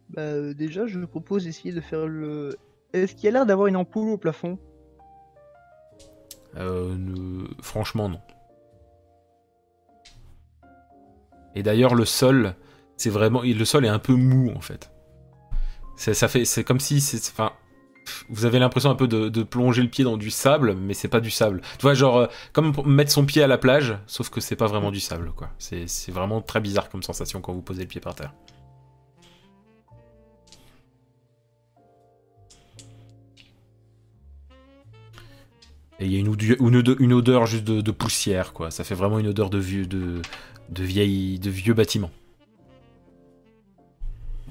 Bah, 0.10 0.54
déjà, 0.54 0.86
je 0.86 1.00
propose 1.00 1.46
d'essayer 1.46 1.74
de 1.74 1.82
faire 1.82 2.06
le. 2.08 2.58
Est-ce 2.94 3.16
qu'il 3.16 3.24
y 3.26 3.28
a 3.28 3.32
l'air 3.32 3.46
d'avoir 3.46 3.68
une 3.68 3.78
ampoule 3.78 4.10
au 4.10 4.18
plafond? 4.18 4.60
Euh, 6.58 6.94
ne- 6.98 7.48
Franchement, 7.62 8.10
non. 8.10 8.20
Et 11.56 11.64
d'ailleurs, 11.64 11.96
le 11.96 12.06
sol, 12.06 12.54
c'est 12.98 13.10
vraiment, 13.10 13.42
le 13.44 13.66
sol 13.66 13.86
est 13.86 13.90
un 13.90 14.00
peu 14.00 14.14
mou 14.14 14.52
en 14.56 14.62
fait. 14.62 14.92
C'est, 15.96 16.14
ça 16.14 16.28
fait, 16.28 16.46
c'est 16.46 16.64
comme 16.64 16.80
si, 16.80 16.98
enfin, 17.32 17.54
vous 18.30 18.46
avez 18.46 18.60
l'impression 18.60 18.90
un 18.90 18.96
peu 18.96 19.08
de, 19.08 19.44
plonger 19.44 19.82
le 19.82 19.90
pied 19.90 20.04
dans 20.04 20.18
du 20.18 20.30
sable, 20.30 20.76
mais 20.76 20.94
c'est 20.94 21.08
pas 21.08 21.20
du 21.20 21.32
sable. 21.32 21.62
Tu 21.78 21.84
vois, 21.84 21.94
genre 21.94 22.18
euh, 22.18 22.28
comme 22.54 22.74
mettre 22.86 23.12
son 23.12 23.26
pied 23.26 23.42
à 23.42 23.48
la 23.48 23.58
plage, 23.58 23.98
sauf 24.08 24.30
que 24.30 24.42
c'est 24.42 24.56
pas 24.56 24.68
vraiment 24.68 24.92
du 24.92 25.00
sable, 25.00 25.32
quoi. 25.36 25.50
C'est, 25.58 25.86
vraiment 26.12 26.42
très 26.42 26.60
bizarre 26.60 26.90
comme 26.90 27.04
sensation 27.04 27.42
quand 27.42 27.54
vous 27.54 27.62
posez 27.62 27.82
le 27.82 27.88
pied 27.88 28.02
par 28.02 28.16
terre. 28.16 28.34
Et 36.00 36.06
il 36.06 36.12
y 36.12 36.18
a 36.18 36.20
une, 36.20 36.28
odeur, 36.28 36.98
une 37.00 37.14
odeur 37.14 37.46
juste 37.46 37.64
de, 37.64 37.92
poussière, 37.92 38.52
quoi. 38.52 38.70
Ça 38.70 38.84
fait 38.84 38.96
vraiment 38.96 39.18
une 39.18 39.28
odeur 39.28 39.50
de 39.50 39.58
vieux, 39.58 39.86
de, 39.86 40.22
vieux 40.70 41.74
bâtiments. 41.74 42.12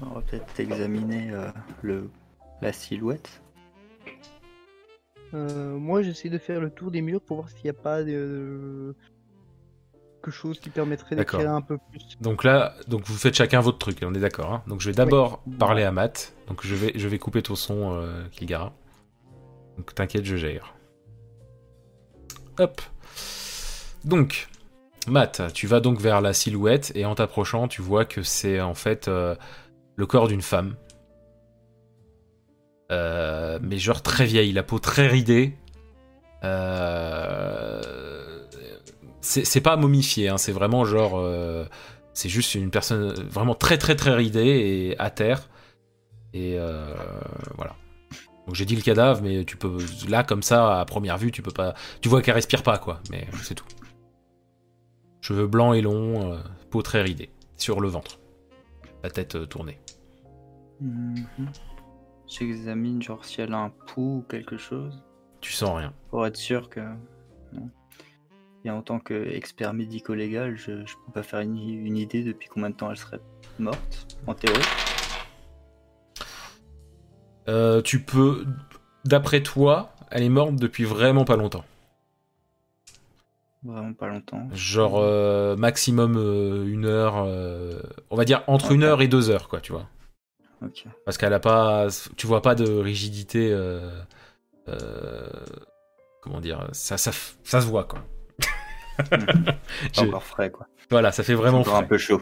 On 0.01 0.07
va 0.13 0.21
peut-être 0.21 0.59
examiner 0.59 1.31
euh, 1.31 1.49
le, 1.81 2.09
la 2.61 2.73
silhouette. 2.73 3.41
Euh, 5.33 5.77
Moi, 5.77 6.01
j'essaie 6.01 6.29
de 6.29 6.37
faire 6.37 6.59
le 6.59 6.69
tour 6.69 6.91
des 6.91 7.01
murs 7.01 7.21
pour 7.21 7.37
voir 7.37 7.49
s'il 7.49 7.63
n'y 7.63 7.69
a 7.69 7.73
pas 7.73 8.03
de... 8.03 8.95
quelque 10.21 10.31
chose 10.31 10.59
qui 10.59 10.69
permettrait 10.69 11.15
d'éclairer 11.15 11.45
un 11.45 11.61
peu 11.61 11.77
plus. 11.89 12.17
Donc 12.21 12.43
là, 12.43 12.73
donc 12.87 13.03
vous 13.05 13.15
faites 13.15 13.35
chacun 13.35 13.61
votre 13.61 13.77
truc, 13.77 13.99
on 14.03 14.13
est 14.13 14.19
d'accord. 14.19 14.53
hein 14.53 14.63
donc 14.67 14.81
je 14.81 14.89
vais 14.89 14.95
d'abord 14.95 15.43
parler 15.59 15.83
à 15.83 15.91
Matt. 15.91 16.35
Donc 16.47 16.65
je 16.65 16.75
vais, 16.75 16.91
je 16.95 17.07
vais 17.07 17.19
couper 17.19 17.41
ton 17.41 17.55
son, 17.55 17.93
euh, 17.95 18.27
Kilgara. 18.31 18.73
Donc 19.77 19.93
t'inquiète, 19.95 20.25
je 20.25 20.35
gère. 20.35 20.75
Hop. 22.59 22.81
Donc, 24.05 24.47
Matt, 25.07 25.41
tu 25.53 25.67
vas 25.67 25.79
donc 25.79 25.99
vers 25.99 26.21
la 26.21 26.33
silhouette 26.33 26.91
et 26.95 27.05
en 27.05 27.15
t'approchant, 27.15 27.67
tu 27.67 27.81
vois 27.81 28.05
que 28.05 28.23
c'est 28.23 28.61
en 28.61 28.73
fait 28.73 29.07
euh, 29.07 29.35
le 29.95 30.05
corps 30.05 30.27
d'une 30.27 30.41
femme. 30.41 30.75
Euh, 32.91 33.59
mais 33.61 33.77
genre 33.77 34.01
très 34.01 34.25
vieille, 34.25 34.51
la 34.51 34.63
peau 34.63 34.79
très 34.79 35.07
ridée. 35.07 35.57
Euh, 36.43 37.81
c'est 39.21 39.61
pas 39.61 39.75
momifié, 39.75 40.29
hein, 40.29 40.37
c'est 40.37 40.51
vraiment 40.51 40.85
genre. 40.85 41.17
euh, 41.17 41.65
c'est 42.13 42.29
juste 42.29 42.55
une 42.55 42.69
personne 42.69 43.13
vraiment 43.29 43.55
très 43.55 43.77
très 43.77 43.95
très 43.95 44.13
ridée 44.13 44.39
et 44.91 44.99
à 44.99 45.09
terre. 45.09 45.49
Et 46.33 46.57
voilà. 47.55 47.75
Donc 48.45 48.53
j'ai 48.53 48.65
dit 48.65 48.75
le 48.75 48.81
cadavre, 48.83 49.21
mais 49.23 49.45
tu 49.45 49.57
peux. 49.57 49.77
Là, 50.07 50.23
comme 50.23 50.43
ça, 50.43 50.79
à 50.79 50.85
première 50.85 51.17
vue, 51.17 51.31
tu 51.31 51.41
peux 51.41 51.51
pas. 51.51 51.73
Tu 52.01 52.09
vois 52.09 52.21
qu'elle 52.21 52.35
respire 52.35 52.61
pas, 52.61 52.77
quoi, 52.77 52.99
mais 53.09 53.27
c'est 53.41 53.55
tout. 53.55 53.65
Cheveux 55.21 55.47
blancs 55.47 55.75
et 55.75 55.81
longs, 55.81 56.39
peau 56.69 56.83
très 56.83 57.01
ridée, 57.01 57.31
sur 57.57 57.81
le 57.81 57.87
ventre. 57.87 58.19
La 59.03 59.09
tête 59.09 59.49
tournée. 59.49 59.79
Mhm. 60.81 61.25
J'examine 62.27 63.01
genre 63.01 63.23
si 63.23 63.41
elle 63.41 63.53
a 63.53 63.57
un 63.59 63.69
pouls 63.69 64.17
ou 64.19 64.25
quelque 64.29 64.57
chose 64.57 65.03
Tu 65.41 65.51
sens 65.53 65.77
rien. 65.77 65.93
pour 66.09 66.25
être 66.25 66.37
sûr 66.37 66.69
que. 66.69 66.79
non. 67.53 67.69
Et 68.63 68.71
en 68.71 68.81
tant 68.81 68.97
qu'expert 68.99 69.73
médico-légal, 69.75 70.57
je, 70.57 70.85
je 70.87 70.93
peux 71.05 71.11
pas 71.13 71.21
faire 71.21 71.41
une, 71.41 71.55
une 71.57 71.97
idée 71.97 72.23
depuis 72.23 72.47
combien 72.49 72.71
de 72.71 72.75
temps 72.75 72.89
elle 72.89 72.97
serait 72.97 73.19
morte, 73.59 74.17
en 74.25 74.33
théorie. 74.33 74.59
Euh, 77.47 77.81
tu 77.81 78.01
peux. 78.01 78.45
D'après 79.05 79.43
toi, 79.43 79.91
elle 80.09 80.23
est 80.23 80.29
morte 80.29 80.55
depuis 80.55 80.83
vraiment 80.83 81.25
pas 81.25 81.35
longtemps. 81.35 81.63
Vraiment 83.63 83.93
pas 83.93 84.07
longtemps. 84.07 84.47
Genre 84.53 84.97
euh, 84.97 85.55
maximum 85.55 86.15
euh, 86.17 86.65
une 86.67 86.85
heure. 86.85 87.15
on 88.09 88.15
va 88.15 88.25
dire 88.25 88.43
entre 88.47 88.71
une 88.71 88.83
heure 88.83 89.01
et 89.03 89.07
deux 89.07 89.29
heures, 89.29 89.47
quoi, 89.47 89.59
tu 89.61 89.71
vois. 89.73 89.87
Parce 91.05 91.17
qu'elle 91.17 91.33
a 91.33 91.39
pas. 91.39 91.87
Tu 92.17 92.27
vois 92.27 92.41
pas 92.41 92.55
de 92.55 92.69
rigidité. 92.69 93.51
euh, 93.51 93.89
euh, 94.67 95.29
comment 96.21 96.39
dire 96.41 96.67
ça, 96.71 96.97
ça, 96.97 97.11
ça 97.43 97.61
se 97.61 97.67
voit, 97.67 97.83
quoi. 97.85 97.99
Encore 99.97 100.23
frais 100.23 100.49
quoi. 100.51 100.67
Voilà, 100.89 101.11
ça 101.11 101.23
fait 101.23 101.33
vraiment 101.33 101.59
encore 101.59 101.75
un 101.75 101.79
frais. 101.79 101.87
peu 101.87 101.97
chaud. 101.97 102.21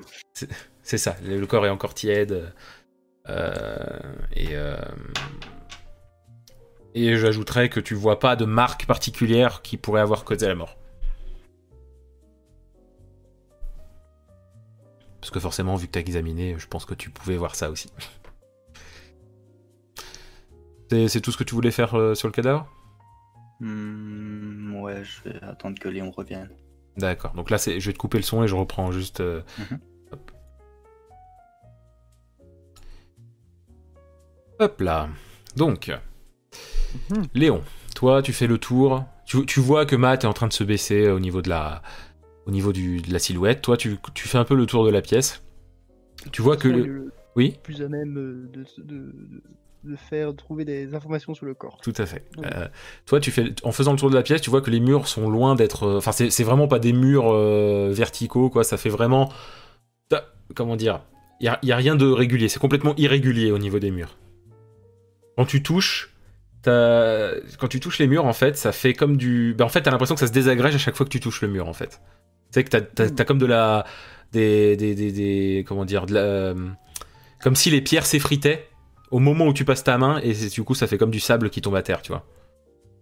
C'est 0.81 0.97
ça, 0.97 1.15
le 1.23 1.39
le 1.39 1.45
corps 1.47 1.65
est 1.65 1.69
encore 1.69 1.93
tiède. 1.93 2.53
euh, 3.29 3.99
et. 4.35 4.49
euh, 4.51 4.75
et 6.95 7.15
j'ajouterais 7.17 7.69
que 7.69 7.79
tu 7.79 7.95
vois 7.95 8.19
pas 8.19 8.35
de 8.35 8.45
marque 8.45 8.85
particulière 8.85 9.61
qui 9.63 9.77
pourrait 9.77 10.01
avoir 10.01 10.23
causé 10.25 10.47
la 10.47 10.53
mort. 10.55 10.77
Parce 15.19 15.31
que 15.31 15.39
forcément, 15.39 15.75
vu 15.75 15.87
que 15.87 15.91
t'as 15.93 16.01
examiné, 16.01 16.55
je 16.59 16.67
pense 16.67 16.85
que 16.85 16.93
tu 16.93 17.09
pouvais 17.09 17.37
voir 17.37 17.55
ça 17.55 17.69
aussi. 17.71 17.89
C'est 20.93 21.07
c'est 21.07 21.21
tout 21.21 21.31
ce 21.31 21.37
que 21.37 21.43
tu 21.43 21.55
voulais 21.55 21.71
faire 21.71 21.97
euh, 21.97 22.13
sur 22.13 22.27
le 22.27 22.31
cadavre? 22.33 22.67
Hmm, 23.59 24.75
ouais, 24.75 25.03
je 25.03 25.27
vais 25.29 25.41
attendre 25.43 25.79
que 25.79 25.89
Léon 25.89 26.11
revienne. 26.11 26.49
D'accord. 26.97 27.33
Donc 27.33 27.49
là, 27.49 27.57
c'est- 27.57 27.79
je 27.79 27.87
vais 27.87 27.93
te 27.93 27.97
couper 27.97 28.17
le 28.19 28.23
son 28.23 28.43
et 28.43 28.47
je 28.47 28.53
reprends 28.53 28.91
juste. 28.91 29.19
euh, 29.19 29.41
Mhm. 29.57 29.79
hop. 30.11 30.31
Hop 34.59 34.81
là. 34.81 35.09
Donc, 35.55 35.91
Mhm. 37.09 37.23
Léon, 37.33 37.63
toi, 37.95 38.21
tu 38.21 38.33
fais 38.33 38.45
le 38.47 38.59
tour. 38.59 39.03
Tu, 39.25 39.43
tu 39.47 39.59
vois 39.59 39.85
que 39.87 39.95
Matt 39.95 40.25
est 40.25 40.27
en 40.27 40.33
train 40.33 40.47
de 40.47 40.53
se 40.53 40.63
baisser 40.63 41.09
au 41.09 41.19
niveau 41.19 41.41
de 41.41 41.49
la, 41.49 41.81
au 42.45 42.51
niveau 42.51 42.71
du, 42.71 43.01
de 43.01 43.11
la 43.11 43.17
silhouette. 43.17 43.61
Toi, 43.63 43.77
tu, 43.77 43.97
tu 44.13 44.27
fais 44.27 44.37
un 44.37 44.45
peu 44.45 44.53
le 44.55 44.67
tour 44.67 44.85
de 44.85 44.91
la 44.91 45.01
pièce. 45.01 45.41
Tu 46.31 46.41
vois 46.43 46.55
que. 46.57 46.67
Le- 46.67 47.11
Oui? 47.35 47.57
plus 47.63 47.81
à 47.81 47.87
même 47.87 48.15
euh, 48.19 48.47
de, 48.53 48.63
de- 48.83 48.83
de- 48.83 49.43
de 49.83 49.95
faire 49.95 50.33
trouver 50.35 50.63
des 50.65 50.95
informations 50.95 51.33
sur 51.33 51.45
le 51.45 51.53
corps. 51.53 51.77
Tout 51.83 51.93
à 51.97 52.05
fait. 52.05 52.25
Oui. 52.37 52.45
Euh, 52.55 52.67
toi, 53.05 53.19
tu 53.19 53.31
fais, 53.31 53.53
en 53.63 53.71
faisant 53.71 53.91
le 53.91 53.97
tour 53.99 54.09
de 54.09 54.15
la 54.15 54.21
pièce, 54.23 54.41
tu 54.41 54.49
vois 54.49 54.61
que 54.61 54.69
les 54.71 54.79
murs 54.79 55.07
sont 55.07 55.29
loin 55.29 55.55
d'être. 55.55 55.83
euh, 55.83 55.97
Enfin, 55.97 56.11
c'est 56.13 56.29
c'est 56.29 56.43
vraiment 56.43 56.67
pas 56.67 56.79
des 56.79 56.93
murs 56.93 57.31
euh, 57.33 57.89
verticaux, 57.91 58.49
quoi. 58.49 58.63
Ça 58.63 58.77
fait 58.77 58.89
vraiment. 58.89 59.31
Comment 60.55 60.75
dire 60.75 61.01
Il 61.41 61.51
y 61.63 61.71
a, 61.71 61.75
rien 61.75 61.95
de 61.95 62.05
régulier. 62.05 62.47
C'est 62.47 62.59
complètement 62.59 62.93
irrégulier 62.97 63.51
au 63.51 63.57
niveau 63.57 63.79
des 63.79 63.91
murs. 63.91 64.17
Quand 65.37 65.45
tu 65.45 65.63
touches, 65.63 66.13
quand 66.63 67.67
tu 67.69 67.79
touches 67.79 67.99
les 67.99 68.07
murs, 68.07 68.25
en 68.25 68.33
fait, 68.33 68.55
ça 68.57 68.71
fait 68.71 68.93
comme 68.93 69.17
du. 69.17 69.53
Ben, 69.57 69.65
en 69.65 69.69
fait, 69.69 69.81
t'as 69.81 69.91
l'impression 69.91 70.15
que 70.15 70.19
ça 70.19 70.27
se 70.27 70.31
désagrège 70.31 70.75
à 70.75 70.77
chaque 70.77 70.95
fois 70.95 71.05
que 71.05 71.11
tu 71.11 71.19
touches 71.19 71.41
le 71.41 71.47
mur, 71.47 71.67
en 71.67 71.73
fait. 71.73 71.99
Tu 72.51 72.59
sais 72.59 72.63
que 72.63 72.69
t'as 72.77 73.25
comme 73.25 73.39
de 73.39 73.45
la. 73.47 73.85
Des, 74.31 74.75
des, 74.77 74.95
des, 74.95 75.11
des- 75.11 75.65
Comment 75.67 75.85
dire 75.85 76.05
de 76.05 76.13
la, 76.15 76.19
euh, 76.21 76.55
Comme 77.41 77.55
si 77.55 77.69
les 77.69 77.81
pierres 77.81 78.05
s'effritaient 78.05 78.67
au 79.13 79.19
moment 79.19 79.45
où 79.45 79.53
tu 79.53 79.63
passes 79.63 79.83
ta 79.83 79.99
main 79.99 80.19
et 80.23 80.33
du 80.33 80.63
coup 80.63 80.73
ça 80.73 80.87
fait 80.87 80.97
comme 80.97 81.11
du 81.11 81.19
sable 81.19 81.51
qui 81.51 81.61
tombe 81.61 81.75
à 81.75 81.83
terre, 81.83 82.01
tu 82.01 82.11
vois. 82.11 82.25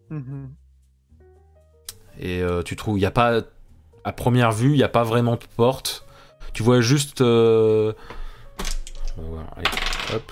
Mhm. 0.10 0.50
Et 2.20 2.42
euh, 2.42 2.62
tu 2.64 2.76
trouves, 2.76 3.00
il 3.00 3.02
y 3.02 3.06
a 3.06 3.12
pas, 3.12 3.42
à 4.04 4.12
première 4.12 4.52
vue, 4.52 4.72
il 4.72 4.78
n'y 4.78 4.84
a 4.84 4.90
pas 4.90 5.04
vraiment 5.04 5.36
de 5.36 5.46
porte. 5.56 6.06
Tu 6.52 6.64
vois 6.64 6.82
juste. 6.82 7.22
euh, 7.22 7.94
allez, 9.56 9.70
hop. 10.14 10.32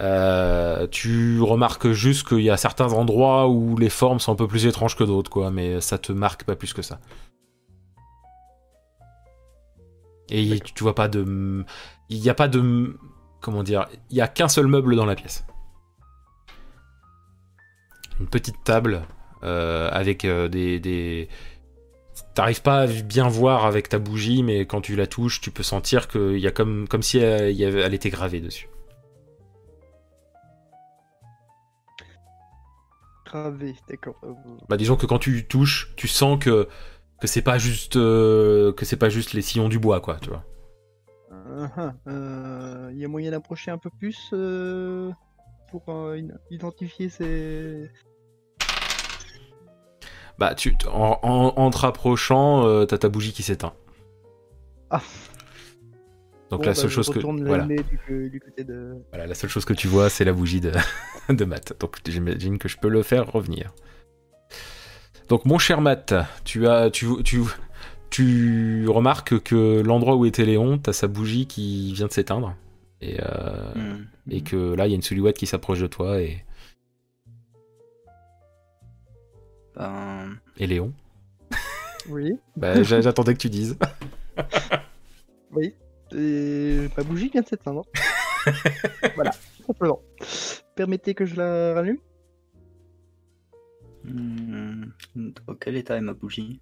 Euh, 0.00 0.86
tu 0.86 1.42
remarques 1.42 1.90
juste 1.90 2.26
qu'il 2.28 2.40
y 2.40 2.50
a 2.50 2.56
certains 2.56 2.94
endroits 2.94 3.48
où 3.48 3.76
les 3.76 3.90
formes 3.90 4.20
sont 4.20 4.32
un 4.32 4.36
peu 4.36 4.46
plus 4.48 4.64
étranges 4.64 4.96
que 4.96 5.04
d'autres, 5.04 5.30
quoi, 5.30 5.50
mais 5.50 5.82
ça 5.82 5.98
te 5.98 6.12
marque 6.12 6.44
pas 6.44 6.56
plus 6.56 6.72
que 6.72 6.82
ça. 6.82 6.98
Et 10.30 10.60
tu 10.60 10.82
vois 10.82 10.94
pas 10.94 11.08
de. 11.08 11.64
Il 12.08 12.20
n'y 12.20 12.30
a 12.30 12.34
pas 12.34 12.48
de. 12.48 12.96
Comment 13.40 13.62
dire 13.62 13.86
Il 14.10 14.16
y 14.16 14.20
a 14.20 14.28
qu'un 14.28 14.48
seul 14.48 14.66
meuble 14.66 14.96
dans 14.96 15.06
la 15.06 15.14
pièce. 15.14 15.44
Une 18.20 18.26
petite 18.28 18.62
table 18.64 19.02
euh, 19.44 19.88
avec 19.92 20.24
euh, 20.24 20.48
des. 20.48 20.80
des... 20.80 21.28
T'arrives 22.34 22.62
pas 22.62 22.80
à 22.80 22.86
bien 22.86 23.28
voir 23.28 23.64
avec 23.64 23.88
ta 23.88 23.98
bougie, 24.00 24.42
mais 24.42 24.66
quand 24.66 24.80
tu 24.80 24.96
la 24.96 25.06
touches, 25.06 25.40
tu 25.40 25.50
peux 25.52 25.62
sentir 25.62 26.08
qu'il 26.08 26.38
y 26.38 26.46
a 26.48 26.50
comme, 26.50 26.88
comme 26.88 27.02
si 27.02 27.18
elle, 27.18 27.52
il 27.52 27.56
y 27.56 27.64
avait- 27.64 27.80
elle 27.82 27.94
était 27.94 28.10
gravée 28.10 28.40
dessus. 28.40 28.68
Gravé, 33.26 33.74
d'accord. 33.88 34.16
Euh, 34.24 34.32
Bah, 34.68 34.76
disons 34.76 34.96
que 34.96 35.06
quand 35.06 35.18
tu 35.18 35.46
touches, 35.46 35.92
tu 35.96 36.08
sens 36.08 36.38
que, 36.42 36.68
que 37.20 37.26
c'est 37.26 37.42
pas 37.42 37.58
juste 37.58 37.96
euh, 37.96 38.72
que 38.72 38.84
c'est 38.84 38.96
pas 38.96 39.10
juste 39.10 39.32
les 39.34 39.42
sillons 39.42 39.68
du 39.68 39.78
bois, 39.78 40.00
quoi, 40.00 40.16
tu 40.20 40.30
vois. 40.30 40.44
Euh, 42.06 42.90
Il 42.92 42.98
y 42.98 43.04
a 43.04 43.08
moyen 43.08 43.30
d'approcher 43.30 43.70
un 43.70 43.78
peu 43.78 43.90
plus 43.90 44.30
euh, 44.32 45.10
pour 45.70 45.84
euh, 45.88 46.20
identifier 46.50 47.08
ces. 47.08 47.90
Bah, 50.38 50.54
tu, 50.54 50.76
en, 50.86 51.18
en, 51.22 51.52
en 51.56 51.70
te 51.70 51.78
rapprochant, 51.78 52.64
euh, 52.64 52.84
t'as 52.84 52.98
ta 52.98 53.08
bougie 53.08 53.32
qui 53.32 53.42
s'éteint. 53.42 53.74
Ah. 54.90 55.02
Donc 56.50 56.60
Bon, 56.60 56.66
la 56.66 56.70
bah, 56.72 56.74
seule 56.74 56.90
chose 56.90 57.10
que 57.10 57.18
voilà, 57.18 57.58
l'allumer 57.58 57.82
du, 58.08 58.30
du 58.30 58.40
côté 58.40 58.64
de. 58.64 58.96
voilà, 59.10 59.26
la 59.26 59.34
seule 59.34 59.50
chose 59.50 59.64
que 59.64 59.74
tu 59.74 59.88
vois, 59.88 60.08
c'est 60.08 60.24
la 60.24 60.32
bougie 60.32 60.60
de, 60.60 60.72
de 61.28 61.44
Matt. 61.44 61.78
Donc 61.80 61.98
j'imagine 62.06 62.58
que 62.58 62.68
je 62.68 62.78
peux 62.78 62.88
le 62.88 63.02
faire 63.02 63.30
revenir. 63.30 63.72
Donc 65.28 65.44
mon 65.44 65.58
cher 65.58 65.82
Matt, 65.82 66.14
tu 66.44 66.66
as 66.66 66.90
tu 66.90 67.06
tu 67.22 67.42
tu 68.10 68.88
remarques 68.88 69.38
que 69.42 69.80
l'endroit 69.80 70.16
où 70.16 70.24
était 70.26 70.44
Léon, 70.44 70.78
t'as 70.78 70.92
sa 70.92 71.06
bougie 71.08 71.46
qui 71.46 71.92
vient 71.92 72.06
de 72.06 72.12
s'éteindre 72.12 72.54
et 73.00 73.18
euh, 73.20 73.72
Hmm. 73.74 74.06
et 74.30 74.40
que 74.42 74.74
là 74.74 74.86
il 74.86 74.90
y 74.90 74.92
a 74.92 74.96
une 74.96 75.02
silhouette 75.02 75.36
qui 75.36 75.46
s'approche 75.46 75.80
de 75.80 75.86
toi 75.86 76.20
et, 76.20 76.44
Ben, 79.76 80.36
et 80.56 80.66
Léon. 80.66 80.92
Oui, 82.08 82.32
Bah, 82.56 82.82
j'a- 82.82 83.00
j'attendais 83.00 83.34
que 83.34 83.38
tu 83.38 83.50
dises. 83.50 83.78
oui. 85.52 85.74
Et 86.14 86.88
ma 86.96 87.02
bougie 87.04 87.28
vient 87.28 87.42
de 87.42 87.46
s'éteindre. 87.46 87.84
voilà, 89.14 89.30
tout 89.30 89.64
simplement. 89.66 90.00
Permettez 90.74 91.14
que 91.14 91.26
je 91.26 91.36
la 91.36 91.74
rallume 91.74 91.98
hmm, 94.04 94.84
dans 95.14 95.54
quel 95.54 95.76
état 95.76 95.96
est 95.96 96.00
ma 96.00 96.14
bougie? 96.14 96.60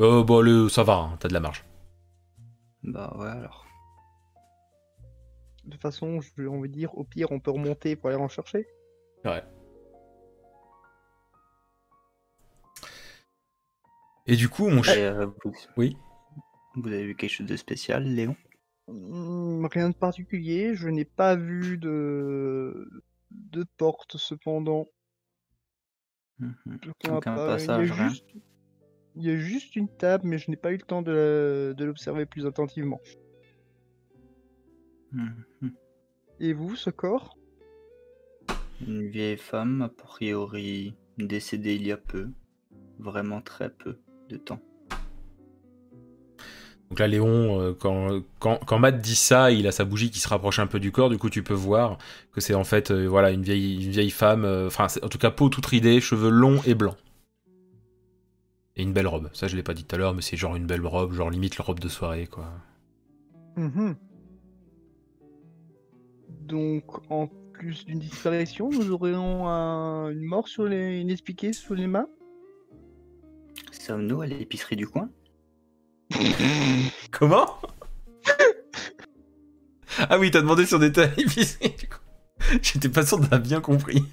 Euh, 0.00 0.22
bon, 0.22 0.40
le, 0.40 0.68
ça 0.68 0.82
va, 0.82 0.96
hein, 0.98 1.16
t'as 1.20 1.28
de 1.28 1.32
la 1.34 1.40
marge. 1.40 1.64
Bah 2.82 3.14
ouais 3.18 3.28
alors. 3.28 3.66
De 5.64 5.72
toute 5.72 5.80
façon, 5.80 6.20
j'ai 6.20 6.46
envie 6.46 6.68
de 6.68 6.74
dire, 6.74 6.96
au 6.96 7.02
pire, 7.04 7.32
on 7.32 7.40
peut 7.40 7.50
remonter 7.50 7.96
pour 7.96 8.10
aller 8.10 8.18
en 8.18 8.28
chercher. 8.28 8.66
Et 14.26 14.36
du 14.36 14.48
coup, 14.48 14.68
mon 14.68 14.82
cher. 14.82 15.20
Euh, 15.20 15.26
vous, 15.44 15.52
Oui. 15.76 15.96
Vous 16.76 16.86
avez 16.88 17.06
vu 17.06 17.14
quelque 17.16 17.30
chose 17.30 17.46
de 17.46 17.56
spécial, 17.56 18.04
Léon? 18.04 18.36
Hmm, 18.86 19.66
Rien 19.66 19.90
de 19.90 19.94
particulier, 19.94 20.74
je 20.74 20.88
n'ai 20.88 21.04
pas 21.04 21.34
vu 21.34 21.78
de, 21.78 22.88
de 23.30 23.64
porte 23.76 24.16
cependant. 24.18 24.86
Mhm. 26.38 26.78
Aucun 27.08 27.20
pas. 27.20 27.46
passage, 27.46 27.88
il, 27.88 27.88
y 27.88 27.92
a 27.92 27.94
rien. 27.94 28.08
juste... 28.10 28.26
il 29.16 29.24
y 29.24 29.30
a 29.30 29.36
juste 29.36 29.76
une 29.76 29.88
table, 29.88 30.26
mais 30.26 30.38
je 30.38 30.50
n'ai 30.50 30.56
pas 30.56 30.72
eu 30.72 30.76
le 30.76 30.82
temps 30.82 31.02
de, 31.02 31.74
l'observer 31.78 32.26
plus 32.26 32.46
attentivement. 32.46 33.00
Mhm. 35.12 35.44
Et 36.40 36.52
vous, 36.52 36.76
ce 36.76 36.90
corps? 36.90 37.38
Une 38.86 39.08
vieille 39.08 39.38
femme, 39.38 39.80
a 39.82 39.88
priori 39.88 40.94
décédée 41.16 41.76
il 41.76 41.86
y 41.86 41.92
a 41.92 41.96
peu. 41.96 42.28
Vraiment 42.98 43.40
très 43.40 43.70
peu 43.70 43.98
de 44.28 44.36
temps. 44.36 44.60
Donc 46.90 47.00
là, 47.00 47.08
Léon, 47.08 47.60
euh, 47.60 47.72
quand, 47.78 48.20
quand, 48.38 48.58
quand 48.64 48.78
Matt 48.78 49.00
dit 49.00 49.16
ça, 49.16 49.50
il 49.50 49.66
a 49.66 49.72
sa 49.72 49.84
bougie 49.84 50.10
qui 50.10 50.20
se 50.20 50.28
rapproche 50.28 50.58
un 50.58 50.66
peu 50.66 50.78
du 50.78 50.92
corps. 50.92 51.10
Du 51.10 51.18
coup, 51.18 51.30
tu 51.30 51.42
peux 51.42 51.54
voir 51.54 51.98
que 52.32 52.40
c'est 52.40 52.54
en 52.54 52.64
fait 52.64 52.90
euh, 52.90 53.06
voilà, 53.06 53.30
une, 53.30 53.42
vieille, 53.42 53.84
une 53.84 53.90
vieille 53.90 54.10
femme. 54.10 54.44
euh, 54.44 54.68
Enfin, 54.68 54.86
en 55.02 55.08
tout 55.08 55.18
cas, 55.18 55.30
peau 55.30 55.48
toute 55.48 55.66
ridée, 55.66 56.00
cheveux 56.00 56.30
longs 56.30 56.60
et 56.64 56.74
blancs. 56.74 56.96
Et 58.76 58.82
une 58.82 58.92
belle 58.92 59.06
robe. 59.06 59.30
Ça, 59.32 59.48
je 59.48 59.56
l'ai 59.56 59.62
pas 59.62 59.74
dit 59.74 59.84
tout 59.84 59.94
à 59.94 59.98
l'heure, 59.98 60.14
mais 60.14 60.20
c'est 60.22 60.36
genre 60.36 60.54
une 60.56 60.66
belle 60.66 60.84
robe, 60.86 61.12
genre 61.12 61.30
limite 61.30 61.56
la 61.58 61.64
robe 61.64 61.80
de 61.80 61.88
soirée, 61.88 62.26
quoi. 62.26 62.52
Mhm. 63.56 63.96
Donc, 66.42 66.84
en 67.10 67.28
plus 67.54 67.86
d'une 67.86 67.98
disparition, 67.98 68.68
nous 68.70 68.90
aurions 68.90 69.48
un- 69.48 70.10
une 70.10 70.24
mort 70.24 70.46
sur 70.46 70.64
les... 70.64 71.00
inexpliquée 71.00 71.52
sur 71.54 71.74
les 71.74 71.86
mains 71.86 72.06
Sommes-nous 73.72 74.20
à 74.20 74.26
l'épicerie 74.26 74.76
du 74.76 74.86
coin? 74.86 75.08
Comment? 77.10 77.46
Ah 79.98 80.18
oui, 80.18 80.30
t'as 80.30 80.40
demandé 80.42 80.66
sur 80.66 80.78
des 80.78 80.92
tailles 80.92 81.12
épicerie, 81.16 81.70
du 81.78 81.88
coup. 81.88 81.98
J'étais 82.62 82.88
pas 82.90 83.04
sûr 83.06 83.18
d'avoir 83.18 83.40
bien 83.40 83.60
compris. 83.62 84.04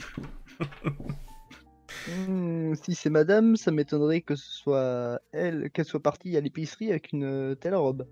Hmm, 2.08 2.74
si 2.76 2.95
c'est 2.95 3.10
madame, 3.10 3.56
ça 3.56 3.72
m'étonnerait 3.72 4.22
que 4.22 4.36
ce 4.36 4.49
soit 4.49 5.22
elle, 5.32 5.72
qu'elle 5.72 5.86
soit 5.86 6.01
partie 6.01 6.36
à 6.36 6.41
l'épicerie 6.41 6.89
avec 6.91 7.14
une 7.14 7.24
euh, 7.24 7.56
telle 7.56 7.76
robe. 7.76 8.08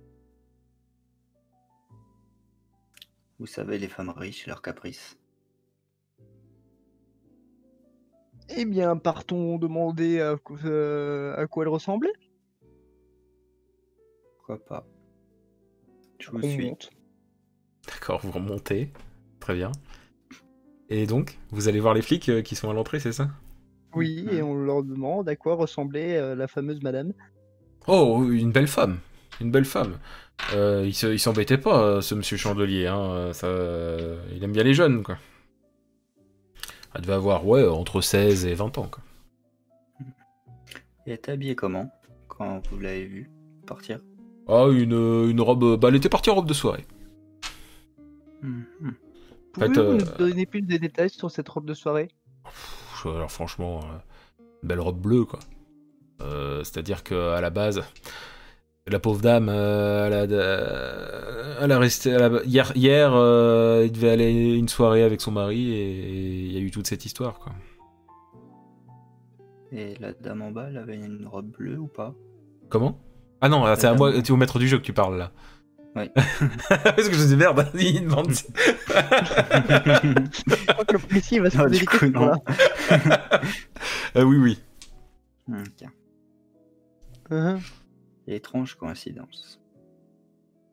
Vous 3.40 3.48
savez, 3.48 3.78
les 3.80 3.88
femmes 3.88 4.12
riches 4.12 4.46
et 4.46 4.50
leurs 4.50 4.62
caprices. 4.62 5.18
Eh 8.50 8.66
bien, 8.66 8.98
partons 8.98 9.58
demander 9.58 10.20
à, 10.20 10.36
euh, 10.66 11.36
à 11.38 11.48
quoi 11.48 11.64
elle 11.64 11.70
ressemblait. 11.70 12.14
Pourquoi 14.38 14.64
pas 14.64 14.86
Je 16.20 16.30
vous 16.32 16.38
On 16.38 16.42
suis. 16.44 16.66
monte. 16.68 16.90
D'accord, 17.88 18.20
vous 18.24 18.32
remontez. 18.32 18.92
Très 19.40 19.56
bien. 19.56 19.72
Et 20.90 21.08
donc, 21.08 21.40
vous 21.52 21.68
allez 21.68 21.80
voir 21.80 21.94
les 21.94 22.02
flics 22.02 22.30
euh, 22.30 22.42
qui 22.42 22.56
sont 22.56 22.70
à 22.70 22.74
l'entrée, 22.74 23.00
c'est 23.00 23.14
ça? 23.14 23.30
Oui, 23.96 24.28
et 24.32 24.42
on 24.42 24.56
leur 24.56 24.84
demande 24.84 25.28
à 25.30 25.36
quoi 25.36 25.56
ressemblait 25.56 26.18
euh, 26.18 26.36
la 26.36 26.48
fameuse 26.48 26.82
madame. 26.82 27.14
Oh, 27.88 28.24
une 28.32 28.52
belle 28.52 28.68
femme. 28.68 29.00
Une 29.40 29.52
belle 29.52 29.66
femme. 29.66 29.98
Euh, 30.54 30.84
il 30.86 30.94
se- 30.94 31.08
il 31.08 31.20
s'embêtait 31.20 31.58
pas, 31.58 31.82
euh, 31.84 32.02
ce 32.02 32.16
monsieur 32.16 32.38
Chandelier. 32.38 32.88
Hein. 32.88 33.32
Ça, 33.34 33.48
euh, 33.48 34.22
il 34.36 34.44
aime 34.44 34.52
bien 34.52 34.64
les 34.64 34.74
jeunes, 34.74 35.04
quoi. 35.04 35.18
Elle 36.94 37.02
devait 37.02 37.14
avoir, 37.14 37.46
ouais, 37.46 37.68
entre 37.68 38.02
16 38.02 38.46
et 38.46 38.54
20 38.54 38.78
ans, 38.78 38.88
quoi. 38.90 39.04
Et 41.06 41.12
elle 41.12 41.14
était 41.14 41.32
habillée 41.32 41.56
comment 41.56 41.92
quand 42.28 42.62
vous 42.70 42.80
l'avez 42.80 43.06
vue 43.06 43.30
partir? 43.66 44.00
Ah, 44.48 44.68
une, 44.72 44.94
une 45.30 45.42
robe... 45.42 45.80
Bah, 45.80 45.88
elle 45.90 45.96
était 45.96 46.10
partie 46.10 46.30
en 46.30 46.36
robe 46.36 46.48
de 46.48 46.54
soirée. 46.54 46.86
Mhm. 48.42 48.96
Pouvez-vous 49.54 49.80
euh, 49.80 49.98
nous 49.98 50.18
donner 50.18 50.46
plus 50.46 50.62
de 50.62 50.78
détails 50.78 51.10
sur 51.10 51.30
cette 51.32 51.50
robe 51.50 51.66
de 51.66 51.74
soirée? 51.74 52.10
Alors, 53.10 53.32
franchement, 53.32 53.80
euh, 53.80 53.98
belle 54.64 54.80
robe 54.80 55.00
bleue, 55.00 55.26
quoi. 55.26 55.40
Euh, 56.22 56.64
C'est-à-dire 56.64 57.04
qu'à 57.04 57.42
la 57.42 57.50
base... 57.50 57.84
La 58.88 59.00
pauvre 59.00 59.22
dame, 59.22 59.48
euh, 59.48 60.08
elle, 60.08 60.34
a, 60.34 61.64
elle 61.64 61.72
a 61.72 61.78
resté. 61.78 62.10
elle 62.10 62.24
a- 62.24 62.44
hier, 62.44 62.72
hier 62.76 63.12
euh, 63.14 63.84
il 63.86 63.92
devait 63.92 64.10
aller 64.10 64.56
une 64.56 64.68
soirée 64.68 65.04
avec 65.04 65.22
son 65.22 65.32
mari 65.32 65.72
et 65.72 66.46
il 66.48 66.52
y 66.52 66.58
a 66.58 66.60
eu 66.60 66.72
toute 66.72 66.88
cette 66.88 67.06
histoire, 67.06 67.38
quoi. 67.38 67.54
Et 69.72 69.94
la 70.00 70.14
dame 70.14 70.42
en 70.42 70.52
bas, 70.52 70.66
elle 70.70 70.78
avait 70.78 70.96
une 70.96 71.28
robe 71.28 71.52
bleue 71.52 71.78
ou 71.78 71.86
pas? 71.88 72.16
Comment? 72.70 72.98
Ah 73.40 73.50
non, 73.50 73.64
c'est 73.78 73.86
à 73.88 73.94
moi, 73.94 74.20
tu 74.22 74.32
au 74.32 74.36
maître 74.36 74.58
du 74.58 74.68
jeu 74.68 74.80
que 74.80 74.84
tu 74.84 74.94
parles 74.94 75.18
là. 75.18 75.32
Oui. 75.96 76.10
Parce 76.70 77.10
que 77.10 77.14
je 77.14 77.26
dis 77.28 77.36
merde, 77.36 77.70
il 77.74 78.04
demande. 78.06 78.32
Je 78.32 78.44
crois 80.72 80.86
que 80.86 80.94
le 80.94 81.00
policier 81.00 81.40
va 81.42 81.50
se 81.50 81.58
Non, 81.58 81.64
poser 81.68 81.80
du 81.80 81.86
des 81.86 81.86
coup, 81.86 82.06
non. 82.08 82.34
Euh, 84.16 84.24
oui, 84.24 84.38
oui. 84.38 84.62
Ok. 85.50 85.88
Hein, 87.30 87.60
Étrange 88.28 88.76
coïncidence. 88.76 89.60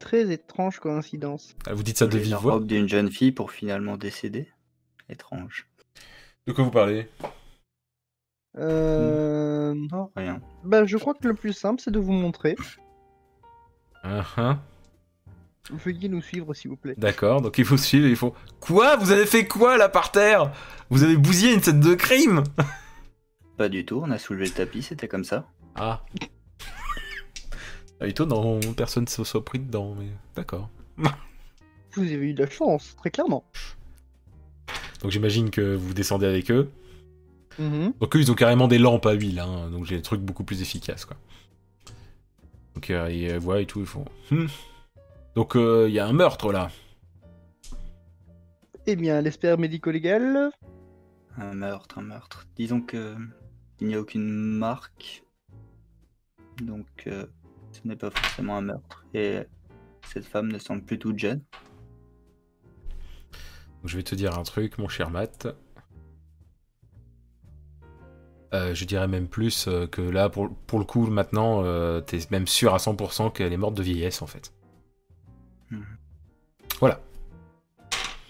Très 0.01 0.31
étrange 0.33 0.79
coïncidence. 0.81 1.57
Ah, 1.66 1.75
Vous 1.75 1.83
dites 1.83 1.99
ça 1.99 2.07
de 2.07 2.19
vive 2.19 2.35
voix. 2.37 2.55
robe 2.55 2.66
d'une 2.66 2.89
jeune 2.89 3.11
fille 3.11 3.33
pour 3.33 3.51
finalement 3.53 3.97
décéder. 3.97 4.49
Étrange. 5.09 5.69
De 6.47 6.53
quoi 6.53 6.64
vous 6.64 6.71
parlez? 6.71 7.09
Euh... 8.57 9.75
Non, 9.93 10.11
rien. 10.16 10.41
Bah, 10.64 10.85
je 10.85 10.97
crois 10.97 11.14
que 11.14 11.27
le 11.29 11.35
plus 11.35 11.53
simple, 11.53 11.81
c'est 11.81 11.91
de 11.93 11.99
vous 12.01 12.12
montrer. 12.12 12.57
Ah, 14.03 14.25
ah. 14.37 14.59
Veuillez 15.71 16.09
nous 16.09 16.23
suivre, 16.23 16.55
s'il 16.55 16.71
vous 16.71 16.77
plaît. 16.77 16.95
D'accord, 16.97 17.43
donc 17.43 17.59
il 17.59 17.64
faut 17.64 17.77
suivre, 17.77 18.07
il 18.07 18.16
faut... 18.16 18.35
Quoi? 18.61 18.97
Vous 18.97 19.11
avez 19.11 19.27
fait 19.27 19.47
quoi 19.47 19.77
là 19.77 19.89
par 19.89 20.11
terre? 20.11 20.53
Vous 20.91 21.03
avez 21.03 21.16
bousillé 21.16 21.53
une 21.53 21.62
scène 21.62 21.81
de 21.81 21.95
crime? 21.95 22.43
Pas 23.57 23.69
du 23.69 23.85
tout, 23.85 24.01
on 24.03 24.11
a 24.11 24.19
soulevé 24.19 24.47
le 24.47 24.53
tapis, 24.53 24.83
c'était 24.83 25.09
comme 25.09 25.25
ça. 25.25 25.47
Ah. 25.75 26.05
Ah, 28.01 28.07
étonnant, 28.07 28.61
personne 28.77 29.05
ne 29.05 29.09
se 29.09 29.25
soit 29.25 29.45
pris 29.45 29.59
dedans, 29.59 29.95
mais 29.99 30.07
d'accord. 30.37 30.71
Vous 31.95 32.03
avez 32.03 32.14
eu 32.14 32.35
de 32.35 32.45
la 32.45 32.51
chance, 32.51 32.95
très 32.97 33.11
clairement. 33.11 33.45
Donc 35.03 35.11
j'imagine 35.11 35.51
que 35.51 35.75
vous 35.75 35.95
descendez 35.95 36.27
avec 36.27 36.51
eux. 36.51 36.71
Mhm. 37.59 37.95
Donc 38.01 38.14
eux, 38.14 38.21
ils 38.21 38.31
ont 38.31 38.35
carrément 38.35 38.69
des 38.69 38.79
lampes 38.79 39.07
à 39.07 39.12
huile, 39.12 39.41
hein, 39.41 39.69
donc 39.71 39.85
j'ai 39.85 39.97
des 39.97 40.03
trucs 40.03 40.21
beaucoup 40.21 40.45
plus 40.45 40.62
efficaces, 40.62 41.05
quoi. 41.05 41.16
Donc 42.75 42.91
euh, 42.91 43.11
ils 43.11 43.37
voient 43.39 43.61
et 43.61 43.66
tout, 43.66 43.81
ils 43.81 43.87
font... 43.87 44.05
Hmm. 44.31 44.47
Donc 45.39 45.55
euh, 45.55 45.86
il 45.89 45.95
y 45.95 46.01
a 46.01 46.07
un 46.09 46.12
meurtre, 46.12 46.51
là. 46.51 46.68
Eh 48.86 48.97
bien, 48.97 49.20
l'espère 49.20 49.57
médico-légal. 49.57 50.51
Un 51.36 51.55
meurtre, 51.55 51.99
un 51.99 52.03
meurtre. 52.03 52.49
Disons 52.57 52.80
que 52.80 53.14
il 53.80 53.86
n'y 53.86 53.95
a 53.95 54.01
aucune 54.01 54.28
marque. 54.28 55.22
Donc 56.61 56.89
euh, 57.07 57.24
ce 57.70 57.86
n'est 57.86 57.95
pas 57.95 58.11
forcément 58.11 58.57
un 58.57 58.62
meurtre. 58.62 59.05
Et 59.14 59.39
cette 60.12 60.24
femme 60.24 60.51
ne 60.51 60.59
semble 60.59 60.82
plus 60.82 60.99
toute 60.99 61.20
jeune. 61.20 61.45
Donc, 62.89 63.84
je 63.84 63.97
vais 63.97 64.03
te 64.03 64.16
dire 64.16 64.36
un 64.36 64.43
truc, 64.43 64.76
mon 64.78 64.89
cher 64.89 65.09
Matt. 65.09 65.47
Euh, 68.55 68.74
je 68.74 68.84
dirais 68.86 69.07
même 69.07 69.28
plus 69.28 69.68
euh, 69.68 69.86
que 69.86 70.03
là, 70.03 70.30
pour, 70.30 70.53
pour 70.66 70.80
le 70.80 70.84
coup, 70.84 71.07
maintenant, 71.07 71.62
euh, 71.64 72.01
t'es 72.01 72.18
même 72.32 72.49
sûr 72.49 72.74
à 72.74 72.78
100% 72.78 73.32
qu'elle 73.32 73.53
est 73.53 73.57
morte 73.57 73.74
de 73.74 73.84
vieillesse, 73.84 74.20
en 74.20 74.26
fait. 74.26 74.53
Voilà. 76.81 77.01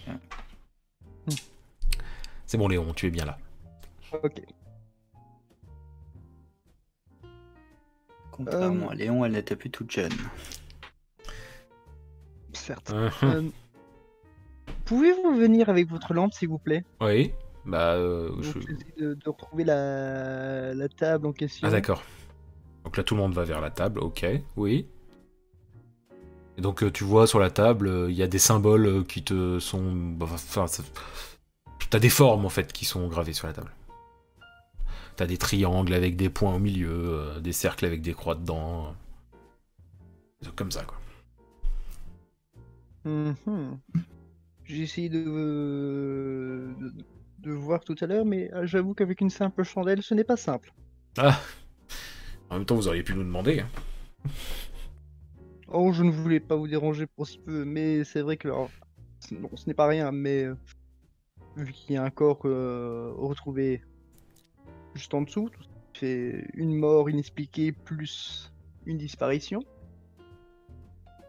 Ouais. 0.07 0.15
C'est 2.45 2.57
bon, 2.57 2.67
Léon, 2.67 2.93
tu 2.93 3.07
es 3.07 3.11
bien 3.11 3.25
là. 3.25 3.37
Ok. 4.23 4.41
Contrairement 8.31 8.87
Euh, 8.87 8.91
à 8.91 8.95
Léon, 8.95 9.25
elle 9.25 9.33
n'était 9.33 9.55
plus 9.55 9.69
toute 9.69 9.91
jeune. 9.91 10.11
Certes. 12.53 12.91
Euh, 13.23 13.43
Pouvez-vous 14.85 15.35
venir 15.35 15.69
avec 15.69 15.87
votre 15.89 16.13
lampe, 16.13 16.33
s'il 16.33 16.49
vous 16.49 16.57
plaît? 16.57 16.83
Oui, 17.01 17.31
bah... 17.65 17.93
euh, 17.93 18.29
Donc, 18.29 18.43
je- 18.43 19.03
de, 19.03 19.13
de 19.13 19.29
retrouver 19.29 19.63
la... 19.63 20.73
la 20.73 20.89
table 20.89 21.27
en 21.27 21.33
question. 21.33 21.67
Ah 21.67 21.71
d'accord. 21.71 22.01
Donc 22.83 22.97
là, 22.97 23.03
tout 23.03 23.13
le 23.13 23.21
monde 23.21 23.33
va 23.33 23.43
vers 23.43 23.61
la 23.61 23.69
table, 23.69 23.99
ok, 23.99 24.25
oui. 24.55 24.87
Et 26.59 26.61
donc 26.61 26.83
euh, 26.83 26.91
tu 26.91 27.05
vois 27.05 27.25
sur 27.25 27.39
la 27.39 27.49
table, 27.49 27.87
euh, 27.87 28.11
il 28.11 28.17
y 28.17 28.21
a 28.21 28.27
des 28.27 28.37
symboles 28.37 28.85
euh, 28.85 29.03
qui 29.05 29.23
te 29.23 29.59
sont... 29.59 29.93
bah, 29.93 30.25
Enfin, 30.29 30.65
t'as 31.89 31.99
des 31.99 32.09
formes 32.09 32.45
en 32.45 32.49
fait 32.49 32.73
qui 32.73 32.83
sont 32.83 33.07
gravées 33.07 33.31
sur 33.31 33.47
la 33.47 33.53
table. 33.53 33.71
T'as 35.15 35.25
des 35.25 35.37
triangles 35.37 35.93
avec 35.93 36.17
des 36.17 36.27
points 36.29 36.53
au 36.53 36.59
milieu, 36.59 37.31
des 37.41 37.53
cercles 37.53 37.85
avec 37.85 38.01
des 38.01 38.11
croix 38.13 38.35
dedans. 38.35 38.93
des 40.41 40.47
trucs 40.47 40.57
comme 40.57 40.71
ça 40.73 40.83
quoi. 40.83 40.97
Mhm. 43.05 43.79
J'ai 44.65 44.83
essayé 44.83 45.07
de... 45.07 45.23
de 46.77 46.93
de 47.37 47.51
voir 47.53 47.85
tout 47.85 47.95
à 48.01 48.05
l'heure, 48.05 48.25
mais 48.25 48.51
j'avoue 48.63 48.93
qu'avec 48.93 49.21
une 49.21 49.29
simple 49.29 49.63
chandelle, 49.63 50.03
ce 50.03 50.13
n'est 50.13 50.25
pas 50.25 50.35
simple. 50.35 50.73
Ah 51.17 51.39
En 52.49 52.55
même 52.55 52.65
temps, 52.65 52.75
vous 52.75 52.89
auriez 52.89 53.01
pu 53.01 53.13
nous 53.13 53.23
demander. 53.23 53.63
Oh, 55.71 55.91
je 55.93 56.03
ne 56.03 56.09
voulais 56.09 56.39
pas 56.39 56.55
vous 56.55 56.67
déranger 56.67 57.05
pour 57.05 57.27
si 57.27 57.37
peu, 57.37 57.63
mais 57.63 58.03
c'est 58.03 58.21
vrai 58.21 58.37
que 58.37 58.47
alors, 58.47 58.69
non, 59.31 59.49
ce 59.55 59.67
n'est 59.67 59.75
pas 59.75 59.87
rien, 59.87 60.11
mais 60.11 60.45
euh, 60.45 60.55
vu 61.55 61.71
qu'il 61.71 61.93
y 61.93 61.97
a 61.97 62.03
un 62.03 62.09
corps 62.09 62.41
euh, 62.45 63.11
retrouvé 63.15 63.81
juste 64.95 65.13
en 65.13 65.21
dessous, 65.21 65.49
tout 65.49 65.61
ça 65.61 65.69
fait 65.93 66.47
une 66.53 66.75
mort 66.75 67.09
inexpliquée 67.09 67.71
plus 67.71 68.51
une 68.85 68.97
disparition. 68.97 69.63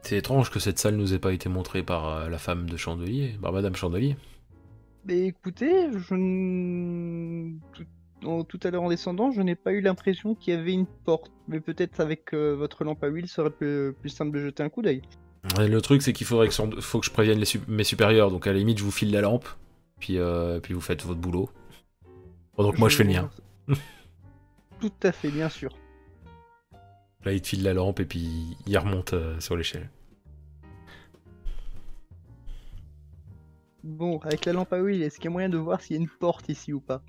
C'est 0.02 0.16
étrange 0.16 0.50
que 0.50 0.58
cette 0.58 0.78
salle 0.78 0.96
nous 0.96 1.12
ait 1.12 1.18
pas 1.18 1.32
été 1.32 1.48
montrée 1.48 1.82
par 1.82 2.08
euh, 2.08 2.28
la 2.30 2.38
femme 2.38 2.68
de 2.70 2.76
Chandelier, 2.78 3.36
par 3.42 3.52
Madame 3.52 3.76
Chandelier. 3.76 4.16
Mais 5.04 5.26
écoutez, 5.26 5.90
je 5.92 6.14
tout, 8.20 8.60
à 8.62 8.70
l'heure 8.70 8.82
en 8.82 8.88
descendant, 8.88 9.30
je 9.30 9.40
n'ai 9.42 9.54
pas 9.54 9.72
eu 9.72 9.80
l'impression 9.80 10.34
qu'il 10.34 10.54
y 10.54 10.56
avait 10.56 10.72
une 10.72 10.86
porte, 10.86 11.32
mais 11.48 11.60
peut-être 11.60 12.00
avec 12.00 12.32
euh, 12.34 12.54
votre 12.54 12.84
lampe 12.84 13.02
à 13.02 13.08
huile, 13.08 13.28
serait 13.28 13.50
plus, 13.50 13.92
plus 13.98 14.10
simple 14.10 14.36
de 14.36 14.42
jeter 14.44 14.62
un 14.62 14.68
coup 14.68 14.82
d'œil. 14.82 15.02
Le 15.58 15.80
truc, 15.80 16.02
c'est 16.02 16.12
qu'il 16.12 16.26
faudrait 16.26 16.48
que, 16.48 16.80
faut 16.80 17.00
que 17.00 17.06
je 17.06 17.10
prévienne 17.10 17.38
les 17.38 17.46
sup- 17.46 17.66
mes 17.66 17.84
supérieurs, 17.84 18.30
donc 18.30 18.46
à 18.46 18.52
la 18.52 18.58
limite, 18.58 18.78
je 18.78 18.84
vous 18.84 18.90
file 18.90 19.10
la 19.10 19.22
lampe, 19.22 19.48
puis, 19.98 20.18
euh, 20.18 20.60
puis 20.60 20.74
vous 20.74 20.80
faites 20.82 21.02
votre 21.04 21.20
boulot. 21.20 21.48
Pendant 22.56 22.72
que 22.72 22.78
moi, 22.78 22.88
je 22.90 22.96
fais 22.96 23.04
le 23.04 23.10
mien. 23.10 23.30
Tout 24.80 24.92
à 25.02 25.12
fait, 25.12 25.30
bien 25.30 25.48
sûr. 25.48 25.70
Là, 27.24 27.32
il 27.32 27.40
te 27.40 27.48
file 27.48 27.62
la 27.62 27.74
lampe 27.74 28.00
et 28.00 28.04
puis 28.06 28.56
il 28.66 28.78
remonte 28.78 29.12
euh, 29.14 29.38
sur 29.40 29.56
l'échelle. 29.56 29.90
Bon, 33.82 34.18
avec 34.18 34.44
la 34.44 34.52
lampe 34.52 34.72
à 34.72 34.78
huile, 34.78 35.02
est-ce 35.02 35.16
qu'il 35.16 35.24
y 35.26 35.28
a 35.28 35.30
moyen 35.30 35.48
de 35.48 35.56
voir 35.56 35.80
s'il 35.80 35.96
y 35.96 35.98
a 35.98 36.02
une 36.02 36.08
porte 36.08 36.48
ici 36.50 36.72
ou 36.72 36.80
pas? 36.80 37.02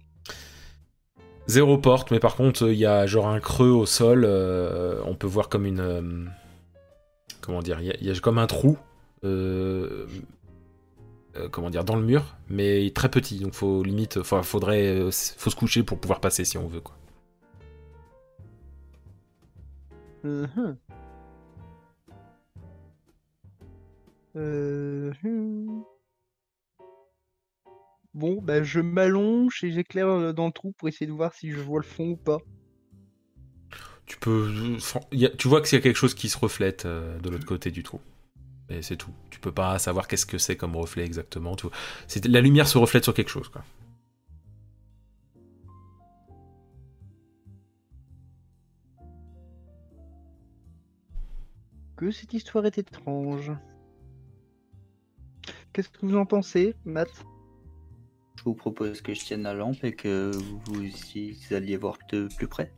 Zéro 1.51 1.77
porte, 1.77 2.11
mais 2.11 2.19
par 2.19 2.35
contre, 2.37 2.69
il 2.69 2.77
y 2.77 2.85
a 2.85 3.05
genre 3.07 3.27
un 3.27 3.39
creux 3.41 3.69
au 3.69 3.85
sol. 3.85 4.23
euh, 4.25 5.01
on 5.05 5.15
peut 5.15 5.27
voir 5.27 5.49
comme 5.49 5.65
une. 5.65 5.79
euh, 5.81 6.25
comment 7.41 7.61
dire 7.61 7.79
Il 7.81 8.05
y, 8.07 8.09
a- 8.11 8.19
comme 8.19 8.37
un 8.37 8.47
trou. 8.47 8.77
euh, 9.25 10.07
comment 11.51 11.69
dire 11.69 11.83
Dans 11.83 11.95
le 11.97 12.03
mur, 12.03 12.35
mais 12.49 12.89
très 12.95 13.09
petit. 13.09 13.39
Donc, 13.39 13.53
faut 13.53 13.83
limite. 13.83 14.17
Enfin, 14.17 14.43
faudrait. 14.43 14.99
faut 15.11 15.49
se 15.49 15.55
coucher 15.55 15.83
pour 15.83 15.99
pouvoir 15.99 16.21
passer 16.21 16.45
si 16.45 16.57
on 16.57 16.67
veut, 16.67 16.81
quoi. 16.81 16.95
Mhm. 20.23 20.77
Euh, 24.35 25.11
hmm. 25.23 25.81
Bon, 28.13 28.41
bah 28.41 28.61
je 28.61 28.81
m'allonge 28.81 29.63
et 29.63 29.71
j'éclaire 29.71 30.07
euh, 30.07 30.33
dans 30.33 30.47
le 30.47 30.51
trou 30.51 30.73
pour 30.73 30.89
essayer 30.89 31.07
de 31.07 31.13
voir 31.13 31.33
si 31.33 31.51
je 31.51 31.59
vois 31.59 31.79
le 31.79 31.85
fond 31.85 32.09
ou 32.09 32.17
pas. 32.17 32.39
Tu 34.05 34.17
peux. 34.17 34.51
tu 35.37 35.47
vois 35.47 35.61
qu'il 35.61 35.77
y 35.77 35.79
a 35.79 35.81
quelque 35.81 35.95
chose 35.95 36.13
qui 36.13 36.27
se 36.27 36.37
reflète 36.37 36.85
euh, 36.85 37.17
de 37.19 37.29
l'autre 37.29 37.45
côté 37.45 37.71
du 37.71 37.83
trou. 37.83 38.01
Et 38.69 38.81
c'est 38.81 38.97
tout. 38.97 39.13
Tu 39.29 39.39
peux 39.39 39.53
pas 39.53 39.79
savoir 39.79 40.07
qu'est-ce 40.07 40.25
que 40.25 40.37
c'est 40.37 40.57
comme 40.57 40.75
reflet 40.75 41.05
exactement. 41.05 41.55
La 42.25 42.41
lumière 42.41 42.67
se 42.67 42.77
reflète 42.77 43.03
sur 43.03 43.13
quelque 43.13 43.29
chose, 43.29 43.47
quoi. 43.47 43.63
Que 51.95 52.11
cette 52.11 52.33
histoire 52.33 52.65
est 52.65 52.77
étrange. 52.77 53.51
Qu'est-ce 55.71 55.89
que 55.89 56.05
vous 56.05 56.17
en 56.17 56.25
pensez, 56.25 56.75
Matt? 56.83 57.09
Je 58.37 58.43
vous 58.43 58.53
propose 58.55 59.01
que 59.01 59.13
je 59.13 59.23
tienne 59.23 59.43
la 59.43 59.53
lampe 59.53 59.83
et 59.83 59.93
que 59.93 60.31
vous 60.65 60.83
y 61.15 61.37
alliez 61.53 61.77
voir 61.77 61.97
de 62.11 62.27
plus 62.37 62.47
près. 62.47 62.73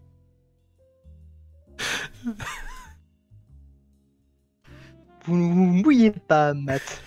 Vous 5.26 5.38
ne 5.38 5.54
vous 5.54 5.66
mouillez 5.84 6.12
pas, 6.12 6.54
Matt. 6.54 7.02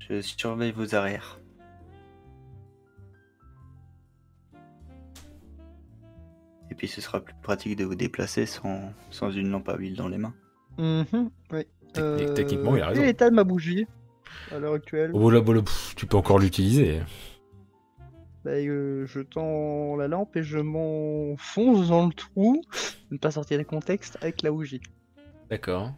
Je 0.00 0.20
surveille 0.20 0.72
vos 0.72 0.94
arrières. 0.94 1.40
Et 6.70 6.74
puis 6.74 6.88
ce 6.88 7.00
sera 7.00 7.20
plus 7.20 7.34
pratique 7.42 7.76
de 7.76 7.84
vous 7.84 7.94
déplacer 7.94 8.46
sans, 8.46 8.92
sans 9.10 9.30
une 9.30 9.50
lampe 9.50 9.68
à 9.68 9.76
huile 9.76 9.96
dans 9.96 10.08
les 10.08 10.18
mains. 10.18 10.34
Mhm, 10.78 11.30
oui. 11.52 11.62
Technique- 11.92 12.34
techniquement, 12.34 12.76
il 12.76 12.82
a 12.82 12.86
quel 12.86 12.94
raison. 12.94 13.02
l'état 13.02 13.30
de 13.30 13.34
ma 13.34 13.44
bougie? 13.44 13.86
À 14.50 14.58
l'heure 14.58 14.74
actuelle 14.74 15.10
Oh 15.14 15.30
là, 15.30 15.40
bon, 15.40 15.52
là, 15.52 15.62
pff, 15.62 15.94
tu 15.96 16.06
peux 16.06 16.16
encore 16.16 16.38
l'utiliser. 16.38 17.00
Bah, 18.44 18.52
euh, 18.52 19.06
Je 19.06 19.20
tends 19.20 19.96
la 19.96 20.08
lampe 20.08 20.36
et 20.36 20.42
je 20.42 20.58
m'enfonce 20.58 21.88
dans 21.88 22.06
le 22.06 22.12
trou, 22.12 22.62
ne 23.10 23.18
pas 23.18 23.30
sortir 23.30 23.58
du 23.58 23.64
contexte, 23.64 24.18
avec 24.20 24.42
la 24.42 24.50
bougie. 24.50 24.80
D'accord. 25.50 25.92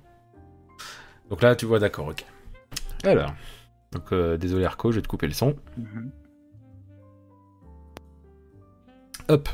Donc 1.29 1.43
là, 1.43 1.57
tu 1.57 1.67
vois, 1.67 1.79
d'accord, 1.79 2.09
ok. 2.09 2.25
Alors. 3.05 3.35
Donc, 3.93 4.13
euh, 4.13 4.37
désolé 4.37 4.65
Arco, 4.65 4.91
je 4.91 4.97
vais 4.97 5.03
te 5.03 5.09
couper 5.09 5.27
le 5.27 5.33
son. 5.33 5.57
Mhm. 5.77 6.11
Hop. 9.29 9.49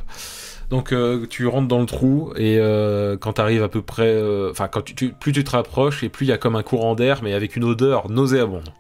Donc 0.72 0.90
euh, 0.94 1.26
tu 1.26 1.46
rentres 1.46 1.68
dans 1.68 1.80
le 1.80 1.86
trou 1.86 2.32
et 2.34 2.56
euh, 2.58 3.18
quand 3.18 3.34
tu 3.34 3.40
arrives 3.42 3.62
à 3.62 3.68
peu 3.68 3.82
près, 3.82 4.08
euh, 4.08 4.50
enfin 4.50 4.68
quand 4.68 4.80
tu, 4.80 4.94
tu- 4.94 5.12
plus 5.12 5.30
tu 5.32 5.44
te 5.44 5.50
rapproches 5.50 6.02
et 6.02 6.08
plus 6.08 6.24
il 6.24 6.30
y 6.30 6.32
a 6.32 6.38
comme 6.38 6.56
un 6.56 6.62
courant 6.62 6.94
d'air 6.94 7.22
mais 7.22 7.34
avec 7.34 7.56
une 7.56 7.64
odeur 7.64 8.08
nauséabonde. 8.10 8.72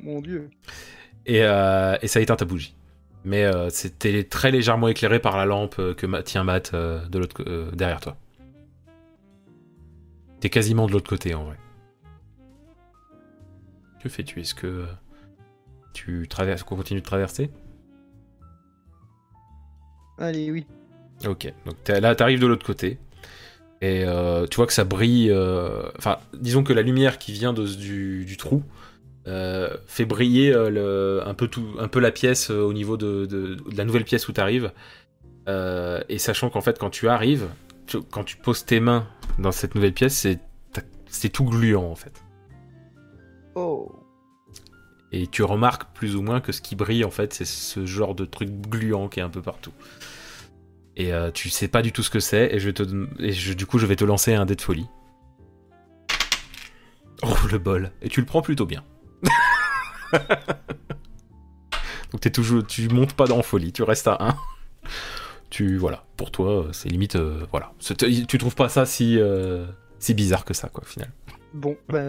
Mon 0.00 0.20
dieu. 0.20 0.48
Et, 1.26 1.42
euh, 1.42 1.96
et 2.00 2.06
ça 2.06 2.20
éteint 2.20 2.36
ta 2.36 2.44
bougie. 2.44 2.76
Mais 3.24 3.44
c'était 3.70 4.22
très 4.22 4.52
légèrement 4.52 4.86
éclairé 4.86 5.18
par 5.18 5.36
la 5.36 5.46
lampe 5.46 5.74
que 5.74 6.20
tient 6.20 6.44
Matt 6.44 6.72
de 6.76 7.18
l'autre 7.18 7.72
derrière 7.74 7.98
toi. 7.98 8.16
T'es 10.38 10.48
quasiment 10.48 10.86
de 10.86 10.92
l'autre 10.92 11.10
côté 11.10 11.34
en 11.34 11.42
vrai. 11.42 11.56
Que 14.00 14.08
fais-tu? 14.08 14.40
Est-ce 14.40 14.54
que 14.54 14.86
tu 15.92 16.28
traverses, 16.28 16.62
qu'on 16.62 16.76
continue 16.76 17.00
de 17.00 17.04
traverser? 17.04 17.50
Allez, 20.20 20.50
oui. 20.50 20.66
Ok, 21.26 21.52
donc 21.66 21.76
là 21.88 22.14
t'arrives 22.14 22.40
de 22.40 22.46
l'autre 22.46 22.64
côté 22.64 22.98
et 23.82 24.04
euh, 24.06 24.46
tu 24.46 24.56
vois 24.56 24.66
que 24.66 24.72
ça 24.72 24.84
brille. 24.84 25.30
euh, 25.30 25.82
Enfin, 25.98 26.18
disons 26.38 26.62
que 26.62 26.72
la 26.72 26.82
lumière 26.82 27.18
qui 27.18 27.32
vient 27.32 27.52
de- 27.52 27.66
du, 27.66 28.24
du 28.24 28.36
trou 28.36 28.62
euh, 29.26 29.74
fait 29.86 30.04
briller 30.06 30.50
le- 30.52 31.20
un, 31.26 31.34
peu 31.34 31.46
tout, 31.48 31.66
un 31.78 31.88
peu 31.88 32.00
la 32.00 32.10
pièce 32.10 32.50
au 32.50 32.72
niveau 32.72 32.96
de, 32.96 33.26
de- 33.26 33.54
de 33.56 33.76
la 33.76 33.84
nouvelle 33.84 34.04
pièce 34.04 34.28
où 34.28 34.32
t'arrives. 34.32 34.72
Euh, 35.48 36.00
et 36.08 36.18
sachant 36.18 36.48
qu'en 36.50 36.60
fait, 36.62 36.78
quand 36.78 36.90
tu 36.90 37.08
arrives, 37.08 37.46
tu- 37.86 38.02
quand 38.02 38.24
tu 38.24 38.36
poses 38.36 38.64
tes 38.64 38.80
mains 38.80 39.06
dans 39.38 39.52
cette 39.52 39.74
nouvelle 39.74 39.92
pièce, 39.94 40.26
c'est 41.08 41.28
tout 41.30 41.44
gluant 41.44 41.90
en 41.90 41.94
fait. 41.96 42.22
Oh. 43.54 43.92
Et 45.12 45.26
tu 45.26 45.42
remarques 45.42 45.92
plus 45.94 46.16
ou 46.16 46.22
moins 46.22 46.40
que 46.40 46.52
ce 46.52 46.60
qui 46.60 46.76
brille, 46.76 47.04
en 47.04 47.10
fait, 47.10 47.32
c'est 47.32 47.44
ce 47.44 47.84
genre 47.84 48.14
de 48.14 48.24
truc 48.24 48.48
gluant 48.48 49.08
qui 49.08 49.20
est 49.20 49.22
un 49.22 49.28
peu 49.30 49.42
partout. 49.42 49.72
Et 50.96 51.12
euh, 51.12 51.30
tu 51.30 51.50
sais 51.50 51.68
pas 51.68 51.82
du 51.82 51.92
tout 51.92 52.02
ce 52.02 52.10
que 52.10 52.20
c'est, 52.20 52.54
et, 52.54 52.60
je 52.60 52.70
te, 52.70 52.82
du 53.52 53.66
coup, 53.66 53.78
je 53.78 53.86
vais 53.86 53.96
te 53.96 54.04
lancer 54.04 54.34
un 54.34 54.46
dé 54.46 54.54
de 54.54 54.60
folie. 54.60 54.86
Oh, 57.22 57.34
le 57.50 57.58
bol. 57.58 57.90
Et 58.02 58.08
tu 58.08 58.20
le 58.20 58.26
prends 58.26 58.42
plutôt 58.42 58.66
bien. 58.66 58.84
Donc 62.10 62.20
t'es 62.20 62.30
toujours, 62.30 62.66
tu 62.66 62.88
montes 62.88 63.12
pas 63.12 63.26
dans 63.26 63.42
folie, 63.42 63.72
tu 63.72 63.82
restes 63.82 64.08
à 64.08 64.16
1. 64.20 64.36
Tu, 65.50 65.76
voilà, 65.76 66.04
pour 66.16 66.30
toi, 66.30 66.66
euh, 66.66 66.72
c'est 66.72 66.88
limite, 66.88 67.16
euh, 67.16 67.44
voilà. 67.50 67.72
Tu 67.80 68.38
trouves 68.38 68.54
pas 68.54 68.68
ça 68.68 68.86
si, 68.86 69.18
euh, 69.18 69.66
si 69.98 70.14
bizarre 70.14 70.44
que 70.44 70.54
ça, 70.54 70.68
quoi, 70.68 70.84
au 70.84 70.86
final. 70.86 71.10
Bon, 71.54 71.76
bah, 71.88 72.04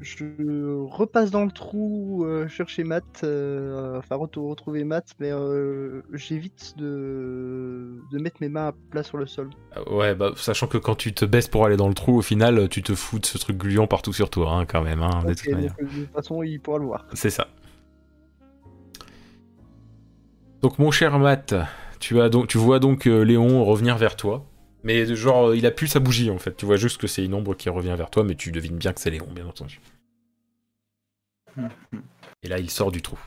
je 0.00 0.84
repasse 0.86 1.30
dans 1.30 1.44
le 1.44 1.50
trou 1.50 2.24
euh, 2.24 2.48
chercher 2.48 2.84
Matt, 2.84 3.20
euh, 3.22 3.98
enfin 3.98 4.16
retrouver 4.16 4.84
Matt, 4.84 5.14
mais 5.18 5.30
euh, 5.30 6.02
j'évite 6.12 6.74
de... 6.78 8.00
de 8.10 8.18
mettre 8.18 8.36
mes 8.40 8.48
mains 8.48 8.68
à 8.68 8.72
plat 8.90 9.02
sur 9.02 9.18
le 9.18 9.26
sol. 9.26 9.50
Ouais, 9.90 10.14
bah, 10.14 10.32
sachant 10.36 10.66
que 10.66 10.78
quand 10.78 10.94
tu 10.94 11.12
te 11.12 11.24
baisses 11.24 11.48
pour 11.48 11.66
aller 11.66 11.76
dans 11.76 11.88
le 11.88 11.94
trou, 11.94 12.16
au 12.16 12.22
final, 12.22 12.68
tu 12.68 12.82
te 12.82 12.94
fous 12.94 13.18
de 13.18 13.26
ce 13.26 13.38
truc 13.38 13.58
gluant 13.58 13.86
partout 13.86 14.12
sur 14.12 14.30
toi, 14.30 14.52
hein, 14.52 14.66
quand 14.66 14.82
même, 14.82 15.02
hein, 15.02 15.22
de 15.26 15.34
toute 15.34 15.50
de 15.50 15.68
toute 15.68 16.12
façon, 16.12 16.42
il 16.42 16.60
pourra 16.60 16.78
le 16.78 16.86
voir. 16.86 17.06
C'est 17.12 17.30
ça. 17.30 17.48
Donc, 20.62 20.78
mon 20.78 20.90
cher 20.90 21.18
Matt, 21.18 21.54
tu, 22.00 22.20
as 22.20 22.28
donc, 22.28 22.48
tu 22.48 22.58
vois 22.58 22.78
donc 22.78 23.04
Léon 23.04 23.64
revenir 23.64 23.96
vers 23.96 24.16
toi. 24.16 24.46
Mais 24.82 25.14
genre, 25.14 25.54
il 25.54 25.66
a 25.66 25.70
plus 25.70 25.88
sa 25.88 26.00
bougie, 26.00 26.30
en 26.30 26.38
fait. 26.38 26.56
Tu 26.56 26.64
vois 26.66 26.76
juste 26.76 26.98
que 26.98 27.06
c'est 27.06 27.24
une 27.24 27.34
ombre 27.34 27.54
qui 27.54 27.68
revient 27.68 27.94
vers 27.96 28.10
toi, 28.10 28.24
mais 28.24 28.34
tu 28.34 28.50
devines 28.52 28.76
bien 28.78 28.92
que 28.92 29.00
c'est 29.00 29.10
Léon, 29.10 29.28
bien 29.30 29.46
entendu. 29.46 29.80
Et 32.42 32.48
là, 32.48 32.58
il 32.58 32.70
sort 32.70 32.90
du 32.92 33.02
trou. 33.02 33.18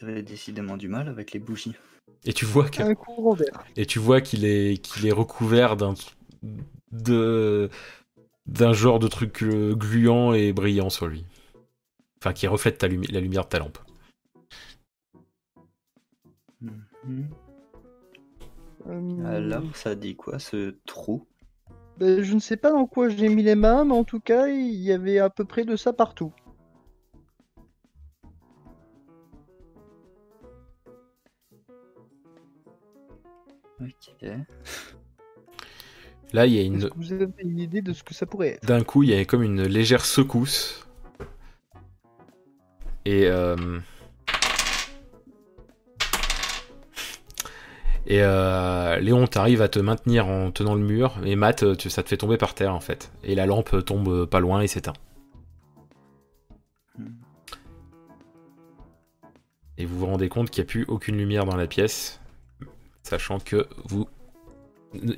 Vous 0.00 0.08
avez 0.08 0.22
décidément 0.22 0.76
du 0.76 0.88
mal 0.88 1.08
avec 1.08 1.32
les 1.32 1.38
bougies. 1.38 1.74
Et 2.24 2.32
tu 2.32 2.44
vois 2.44 2.68
que... 2.68 2.82
Un 2.82 2.94
courant 2.94 3.34
d'air. 3.34 3.64
et 3.76 3.86
tu 3.86 3.98
vois 3.98 4.20
qu'il 4.20 4.44
est 4.44 4.78
qu'il 4.82 5.06
est 5.06 5.12
recouvert 5.12 5.76
d'un 5.76 5.94
de 6.92 7.70
d'un 8.46 8.72
genre 8.72 8.98
de 8.98 9.08
truc 9.08 9.42
euh, 9.42 9.74
gluant 9.74 10.34
et 10.34 10.52
brillant 10.52 10.90
sur 10.90 11.06
lui. 11.06 11.24
Enfin, 12.20 12.32
qui 12.32 12.46
reflète 12.46 12.78
ta 12.78 12.88
lumi- 12.88 13.10
la 13.10 13.20
lumière 13.20 13.44
de 13.44 13.48
ta 13.48 13.58
lampe. 13.58 13.78
Mhm. 17.06 17.28
Euh, 18.86 19.24
Alors, 19.26 19.76
ça 19.76 19.94
dit 19.94 20.14
quoi 20.16 20.38
ce 20.38 20.76
trou? 20.86 21.26
Bah, 21.98 22.22
je 22.22 22.34
ne 22.34 22.40
sais 22.40 22.56
pas 22.56 22.70
dans 22.70 22.86
quoi 22.86 23.08
j'ai 23.08 23.28
mis 23.28 23.42
les 23.42 23.54
mains, 23.54 23.84
mais 23.84 23.94
en 23.94 24.04
tout 24.04 24.20
cas, 24.20 24.48
il 24.48 24.74
y 24.74 24.92
avait 24.92 25.18
à 25.18 25.30
peu 25.30 25.44
près 25.44 25.64
de 25.64 25.76
ça 25.76 25.92
partout. 25.92 26.32
Ok. 33.80 34.24
Là, 36.32 36.46
il 36.46 36.52
y 36.54 36.58
a 36.58 36.62
Est-ce 36.62 36.86
une 36.86 36.90
que 36.90 36.96
vous 36.96 37.12
avez 37.12 37.32
une 37.38 37.58
idée 37.60 37.80
de 37.82 37.92
ce 37.92 38.02
que 38.02 38.12
ça 38.14 38.26
pourrait 38.26 38.54
être? 38.54 38.66
D'un 38.66 38.82
coup, 38.82 39.02
il 39.02 39.10
y 39.10 39.14
avait 39.14 39.26
comme 39.26 39.42
une 39.42 39.62
légère 39.62 40.04
secousse. 40.04 40.86
Et 43.04 43.26
euh, 43.26 43.56
et 48.06 48.22
euh, 48.22 48.98
Léon, 48.98 49.26
t'arrives 49.26 49.62
à 49.62 49.68
te 49.68 49.78
maintenir 49.78 50.26
en 50.26 50.50
tenant 50.50 50.74
le 50.74 50.82
mur, 50.82 51.14
et 51.24 51.36
Matt, 51.36 51.76
tu- 51.78 51.90
ça 51.90 52.02
te 52.02 52.08
fait 52.08 52.16
tomber 52.16 52.36
par 52.36 52.54
terre 52.54 52.74
en 52.74 52.80
fait. 52.80 53.10
Et 53.22 53.34
la 53.34 53.46
lampe 53.46 53.84
tombe 53.84 54.26
pas 54.26 54.40
loin 54.40 54.60
et 54.60 54.66
s'éteint. 54.66 54.92
Hmm. 56.98 57.06
Et 59.78 59.86
vous 59.86 59.98
vous 59.98 60.06
rendez 60.06 60.28
compte 60.28 60.50
qu'il 60.50 60.62
n'y 60.62 60.66
a 60.66 60.70
plus 60.70 60.84
aucune 60.86 61.16
lumière 61.16 61.44
dans 61.46 61.56
la 61.56 61.66
pièce, 61.66 62.20
sachant 63.02 63.40
que 63.40 63.66
vous, 63.86 64.06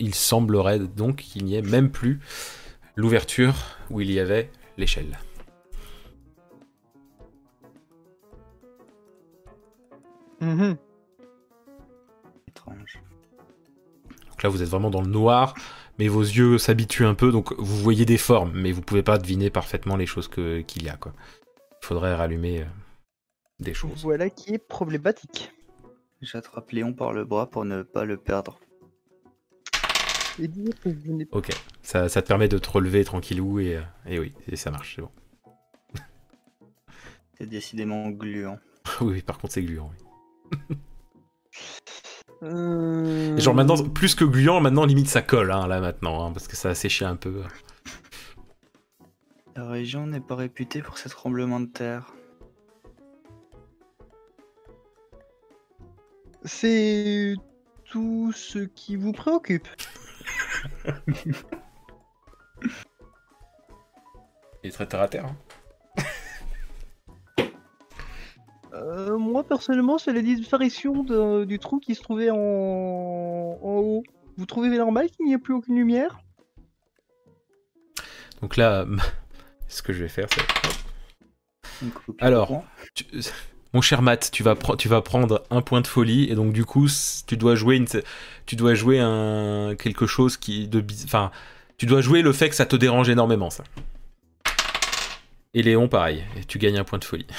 il 0.01 0.15
semblerait 0.15 0.79
donc 0.79 1.17
qu'il 1.17 1.45
n'y 1.45 1.55
ait 1.57 1.63
même 1.63 1.91
plus 1.91 2.21
l'ouverture 2.95 3.55
où 3.91 4.01
il 4.01 4.11
y 4.11 4.19
avait 4.19 4.51
l'échelle. 4.79 5.19
Mhm. 10.41 10.77
Étrange. 12.67 13.01
Donc 14.29 14.43
là, 14.43 14.49
vous 14.49 14.63
êtes 14.63 14.69
vraiment 14.69 14.91
dans 14.91 15.01
le 15.03 15.09
noir, 15.09 15.55
mais 15.99 16.09
vos 16.09 16.21
yeux 16.21 16.59
s'habituent 16.59 17.07
un 17.07 17.15
peu, 17.15 17.33
donc 17.33 17.55
vous 17.59 17.77
voyez 17.77 18.05
des 18.05 18.19
formes, 18.19 18.53
mais 18.55 18.73
vous 18.73 18.83
pouvez 18.83 19.03
pas 19.03 19.19
deviner 19.19 19.51
parfaitement 19.51 19.97
les 19.97 20.07
choses 20.07 20.29
qu'il 20.29 20.83
y 20.83 20.89
a. 20.89 20.97
Quoi. 20.97 21.15
Il 21.83 21.87
faudrait 21.87 22.15
rallumer 22.15 22.63
euh, 22.63 22.67
des 23.61 23.73
choses. 23.73 24.03
Voilà 24.03 24.29
qui 24.29 24.55
est 24.55 24.59
problématique. 24.59 25.53
J'attrape 26.21 26.71
Léon 26.71 26.93
par 26.93 27.13
le 27.13 27.25
bras 27.25 27.49
pour 27.49 27.65
ne 27.65 27.83
pas 27.83 28.05
le 28.05 28.17
perdre. 28.17 28.59
Et 30.39 30.49
dire 30.49 30.75
que 30.81 30.91
je 30.91 31.13
n'ai 31.13 31.27
Ok, 31.33 31.49
ça, 31.81 32.11
ça 32.11 32.21
te 32.21 32.29
permet 32.29 32.49
de 32.49 32.59
te 32.59 32.69
relever 32.69 33.05
tranquillou, 33.05 33.59
et, 33.61 33.77
euh, 33.77 33.83
et 34.05 34.19
oui, 34.19 34.35
et 34.49 34.57
ça 34.57 34.71
marche, 34.71 34.97
c'est 34.97 35.03
bon. 35.03 35.11
C'est 37.39 37.47
décidément 37.47 38.11
gluant. 38.11 38.59
oui, 39.01 39.15
oui, 39.15 39.23
par 39.23 39.39
contre, 39.39 39.55
c'est 39.55 39.63
gluant. 39.63 39.91
oui. 40.71 40.77
Euh, 42.43 43.37
Et 43.37 43.41
genre 43.41 43.55
maintenant, 43.55 43.77
plus 43.89 44.15
que 44.15 44.25
gluant, 44.25 44.61
maintenant 44.61 44.85
limite 44.85 45.09
ça 45.09 45.23
colle, 45.23 45.51
hein, 45.51 45.67
là 45.67 45.81
maintenant, 45.81 46.27
hein, 46.27 46.33
parce 46.33 46.49
que 46.49 46.57
ça 46.57 46.71
a 46.71 46.75
séché 46.75 47.05
un 47.05 47.17
peu. 47.17 47.43
La 49.57 49.67
région 49.69 50.07
n'est 50.07 50.21
pas 50.21 50.35
réputée 50.37 50.83
pour 50.83 50.99
ses 50.99 51.09
tremblements 51.09 51.61
de 51.61 51.67
terre. 51.67 52.13
C'est 56.45 57.35
tout 57.85 58.33
ce 58.35 58.59
qui 58.61 58.97
vous 58.97 59.13
préoccupe. 59.13 59.67
Il 64.63 64.69
est 64.69 64.71
très 64.71 64.87
terre 64.87 65.01
à 65.01 65.09
terre. 65.09 65.27
hein. 65.27 65.37
Euh, 68.77 69.17
moi 69.19 69.43
personnellement, 69.45 69.99
c'est 69.99 70.13
la 70.13 70.23
disparition 70.23 71.03
de- 71.03 71.45
du 71.45 71.59
trou 71.59 71.79
qui 71.81 71.95
se 71.95 72.03
trouvait 72.03 72.31
en, 72.31 72.37
en 72.37 73.59
haut. 73.79 74.03
Vous 74.37 74.47
trouvez 74.47 74.69
normal 74.77 75.09
qu'il 75.11 75.27
n'y 75.27 75.33
ait 75.33 75.39
plus 75.39 75.55
aucune 75.55 75.77
lumière? 75.77 76.19
Donc 78.43 78.57
là, 78.57 78.85
ce 79.69 79.83
que 79.83 79.93
je 79.93 80.03
vais 80.03 80.09
faire, 80.09 80.27
c'est. 80.35 80.43
Alors. 82.21 82.65
tu- 82.95 83.07
Mon 83.73 83.81
cher 83.83 84.01
Matt, 84.01 84.31
tu 84.33 84.43
vas, 84.43 84.55
tu 84.79 84.89
vas 84.89 85.03
prendre 85.03 85.43
un 85.51 85.61
point 85.61 85.83
de 85.83 85.87
folie 85.87 86.31
et 86.31 86.35
donc 86.35 86.55
du 86.55 86.65
coup, 86.65 86.87
tu 87.27 87.37
dois 87.37 87.57
jouer 87.57 87.77
une, 87.77 87.87
tu 88.47 88.57
dois 88.57 88.73
jouer 88.75 89.01
un 89.01 89.75
quelque 89.77 90.07
chose 90.07 90.39
qui 90.39 90.67
de, 90.67 90.83
enfin, 91.05 91.31
tu 91.77 91.85
dois 91.85 92.01
jouer 92.01 92.23
le 92.23 92.33
fait 92.33 92.49
que 92.49 92.55
ça 92.55 92.65
te 92.65 92.75
dérange 92.77 93.11
énormément, 93.11 93.51
ça. 93.51 93.65
Et 95.53 95.63
Léon, 95.63 95.89
pareil, 95.89 96.25
et 96.39 96.45
tu 96.45 96.59
gagnes 96.59 96.79
un 96.79 96.85
point 96.85 96.99
de 96.99 97.05
folie. 97.05 97.27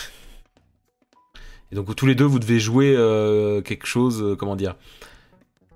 Et 1.72 1.76
donc 1.76 1.94
tous 1.96 2.06
les 2.06 2.16
deux, 2.16 2.24
vous 2.26 2.40
devez 2.40 2.60
jouer 2.60 2.94
euh, 2.96 3.62
quelque 3.62 3.86
chose, 3.88 4.22
euh, 4.24 4.36
comment 4.36 4.56
dire 4.56 4.76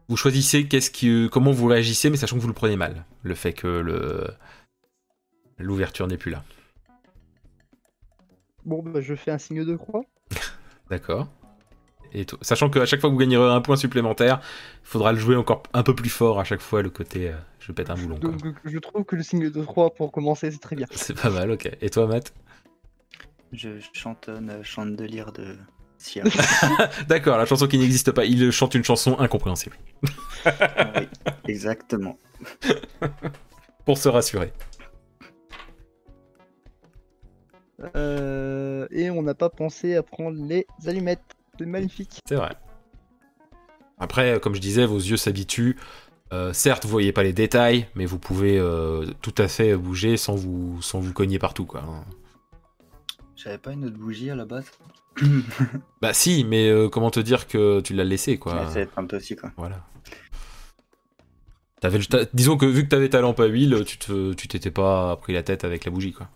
Vous 0.08 0.16
choisissez 0.18 0.68
qu'est-ce 0.68 0.90
qui, 0.92 1.28
comment 1.32 1.52
vous 1.52 1.68
réagissez, 1.68 2.10
mais 2.10 2.18
sachant 2.18 2.38
que 2.38 2.42
vous 2.42 2.48
le 2.48 2.54
prenez 2.54 2.78
mal, 2.78 3.06
le 3.24 3.36
fait 3.36 3.54
que 3.54 3.68
le 3.68 4.28
l'ouverture 5.58 6.08
n'est 6.08 6.18
plus 6.18 6.32
là. 6.32 6.44
Bon, 8.66 8.82
bah, 8.84 9.02
je 9.02 9.16
fais 9.16 9.32
un 9.32 9.38
signe 9.38 9.66
de 9.66 9.76
croix. 9.76 10.04
D'accord. 10.90 11.28
Et 12.14 12.26
toi- 12.26 12.40
sachant 12.42 12.70
qu'à 12.70 12.86
chaque 12.86 13.00
fois 13.00 13.10
que 13.10 13.14
vous 13.14 13.20
gagnerez 13.20 13.50
un 13.52 13.62
point 13.62 13.76
supplémentaire, 13.76 14.40
il 14.84 14.88
faudra 14.88 15.14
le 15.14 15.20
jouer 15.20 15.36
encore 15.36 15.64
un 15.74 15.84
peu 15.84 15.96
plus 15.96 16.10
fort 16.10 16.40
à 16.40 16.44
chaque 16.44 16.62
fois, 16.62 16.82
le 16.82 16.90
côté 16.90 17.30
euh, 17.30 17.36
je 17.60 17.72
pète 17.72 17.90
un 17.90 17.96
boulon. 17.96 18.18
quoi. 18.20 18.32
Donc, 18.32 18.56
je 18.66 18.78
trouve 18.80 19.04
que 19.04 19.16
le 19.16 19.24
signe 19.24 19.50
de 19.50 19.64
croix 19.64 19.94
pour 19.94 20.12
commencer, 20.12 20.52
c'est 20.52 20.60
très 20.60 20.76
bien. 20.76 20.88
C'est 20.92 21.20
pas 21.20 21.30
mal, 21.30 21.52
ok. 21.52 21.70
Et 21.82 21.90
toi, 21.90 22.08
Matt? 22.08 22.34
Je 23.54 23.70
chantonne 23.94 24.50
euh, 24.50 24.64
Chante 24.64 24.96
de 24.96 25.06
lire 25.06 25.32
de. 25.32 25.56
D'accord, 27.08 27.38
la 27.38 27.46
chanson 27.46 27.68
qui 27.68 27.78
n'existe 27.78 28.12
pas. 28.12 28.26
Il 28.26 28.52
chante 28.52 28.76
une 28.76 28.84
chanson 28.84 29.20
incompréhensible. 29.20 29.78
oui, 30.46 31.08
exactement. 31.48 32.18
Pour 33.86 33.98
se 33.98 34.10
rassurer. 34.10 34.54
Euh, 37.96 38.88
et 38.92 39.10
on 39.10 39.24
n'a 39.24 39.34
pas 39.34 39.50
pensé 39.50 39.96
à 39.96 40.04
prendre 40.04 40.44
les 40.46 40.66
allumettes. 40.86 41.36
C'est 41.58 41.66
magnifique. 41.66 42.20
C'est 42.28 42.36
vrai. 42.36 42.56
Après, 44.00 44.34
euh, 44.34 44.40
comme 44.40 44.56
je 44.56 44.62
disais, 44.62 44.86
vos 44.86 44.98
yeux 44.98 45.18
s'habituent. 45.18 45.78
Euh, 46.34 46.54
certes, 46.54 46.86
vous 46.86 46.92
voyez 46.92 47.12
pas 47.12 47.24
les 47.24 47.34
détails, 47.34 47.88
mais 47.94 48.06
vous 48.06 48.18
pouvez 48.18 48.58
euh, 48.58 49.06
tout 49.22 49.36
à 49.38 49.48
fait 49.48 49.76
bouger 49.76 50.18
sans 50.18 50.36
vous, 50.36 50.82
sans 50.82 51.00
vous 51.00 51.14
cogner 51.14 51.40
partout, 51.40 51.66
quoi. 51.66 51.84
J'avais 53.36 53.58
pas 53.58 53.74
une 53.74 53.86
autre 53.86 53.98
bougie 53.98 54.30
à 54.30 54.36
la 54.36 54.46
base. 54.46 54.66
Bah 56.02 56.14
si, 56.14 56.44
mais 56.46 56.70
euh, 56.70 56.90
comment 56.90 57.12
te 57.12 57.20
dire 57.20 57.48
que 57.48 57.82
tu 57.82 57.94
l'as 57.94 58.04
laissé, 58.04 58.38
quoi. 58.38 58.68
C'est 58.72 58.90
un 58.98 59.06
peu 59.06 59.18
aussi 59.18 59.36
quoi. 59.36 59.52
Voilà. 59.58 59.84
Disons 62.34 62.58
que 62.58 62.66
vu 62.66 62.84
que 62.84 62.90
t'avais 62.90 63.10
ta 63.10 63.22
lampe 63.22 63.40
à 63.40 63.46
huile, 63.46 63.84
tu 63.86 63.98
te, 63.98 64.34
tu 64.34 64.48
t'étais 64.48 64.70
pas 64.72 65.16
pris 65.18 65.34
la 65.34 65.42
tête 65.44 65.64
avec 65.64 65.84
la 65.86 65.92
bougie, 65.92 66.14
quoi. 66.14 66.30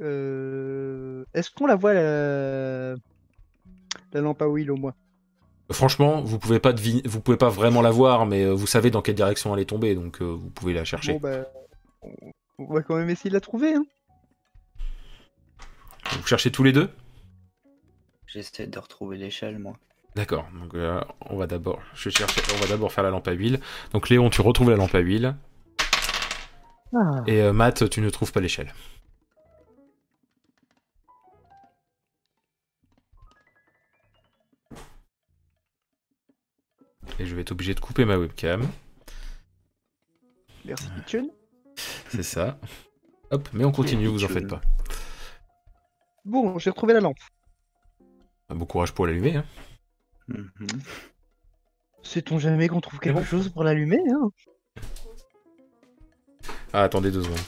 Euh, 0.00 1.24
Est-ce 1.34 1.50
qu'on 1.50 1.66
la 1.66 1.74
voit 1.74 1.92
la... 1.92 2.94
la 4.12 4.20
lampe 4.20 4.40
à 4.42 4.46
huile 4.46 4.70
au 4.70 4.76
moins? 4.76 4.94
Franchement, 5.72 6.22
vous 6.22 6.38
pouvez 6.38 6.60
pas 6.60 6.72
deviner, 6.72 7.02
vous 7.04 7.20
pouvez 7.20 7.36
pas 7.36 7.48
vraiment 7.50 7.82
la 7.82 7.90
voir, 7.90 8.24
mais 8.24 8.44
euh, 8.44 8.52
vous 8.52 8.68
savez 8.68 8.90
dans 8.90 9.02
quelle 9.02 9.16
direction 9.16 9.54
elle 9.54 9.60
est 9.60 9.66
tombée, 9.66 9.94
donc 9.96 10.22
euh, 10.22 10.24
vous 10.24 10.50
pouvez 10.50 10.72
la 10.72 10.84
chercher. 10.84 11.14
Bon 11.14 11.18
bah, 11.20 11.46
on- 12.02 12.30
on 12.60 12.72
va 12.72 12.82
quand 12.82 12.96
même 12.96 13.10
essayer 13.10 13.28
de 13.28 13.34
la 13.34 13.40
trouver. 13.40 13.74
Hein. 13.74 13.84
Vous 16.12 16.26
cherchez 16.26 16.50
tous 16.52 16.62
les 16.62 16.72
deux? 16.72 16.88
J'essaie 18.28 18.66
de 18.66 18.78
retrouver 18.78 19.16
l'échelle 19.16 19.58
moi. 19.58 19.76
D'accord. 20.14 20.46
Donc 20.52 20.74
euh, 20.74 21.00
on 21.20 21.36
va 21.36 21.46
d'abord, 21.46 21.80
je 21.94 22.10
cherche, 22.10 22.34
on 22.54 22.60
va 22.60 22.66
d'abord 22.66 22.92
faire 22.92 23.04
la 23.04 23.10
lampe 23.10 23.26
à 23.28 23.32
huile. 23.32 23.60
Donc 23.92 24.08
Léon, 24.08 24.30
tu 24.30 24.40
retrouves 24.40 24.70
la 24.70 24.76
lampe 24.76 24.94
à 24.94 24.98
huile, 25.00 25.34
Ah. 26.94 27.22
et 27.26 27.40
euh, 27.42 27.52
Matt, 27.52 27.88
tu 27.90 28.00
ne 28.00 28.10
trouves 28.10 28.32
pas 28.32 28.40
l'échelle. 28.40 28.72
Et 37.18 37.26
je 37.26 37.34
vais 37.34 37.42
être 37.42 37.52
obligé 37.52 37.74
de 37.74 37.80
couper 37.80 38.04
ma 38.04 38.16
webcam. 38.16 38.62
Merci 40.64 40.86
Kitchen. 40.96 41.28
C'est 42.08 42.22
ça. 42.22 42.58
Hop, 43.30 43.48
mais 43.52 43.64
on 43.64 43.72
continue, 43.72 44.06
vous 44.06 44.24
en 44.24 44.28
faites 44.28 44.46
pas. 44.48 44.60
Bon, 46.24 46.58
j'ai 46.58 46.70
retrouvé 46.70 46.94
la 46.94 47.00
lampe. 47.00 47.18
Bon 48.54 48.64
courage 48.64 48.92
pour 48.92 49.06
l'allumer. 49.06 49.36
Hein. 49.36 49.44
Mhm. 50.28 50.48
Sait-on 52.02 52.38
jamais 52.38 52.68
qu'on 52.68 52.80
trouve 52.80 52.98
quelque 52.98 53.16
bon 53.18 53.24
chose 53.24 53.50
pour 53.50 53.64
l'allumer 53.64 54.00
hein? 54.10 54.30
Ah, 56.72 56.84
attendez 56.84 57.10
deux 57.10 57.22
secondes. 57.22 57.38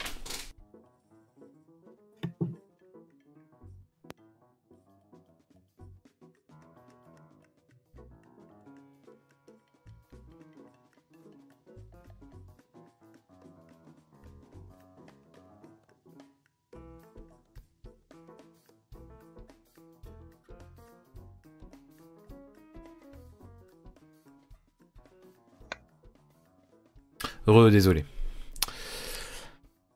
Heureux, 27.47 27.71
désolé. 27.71 28.05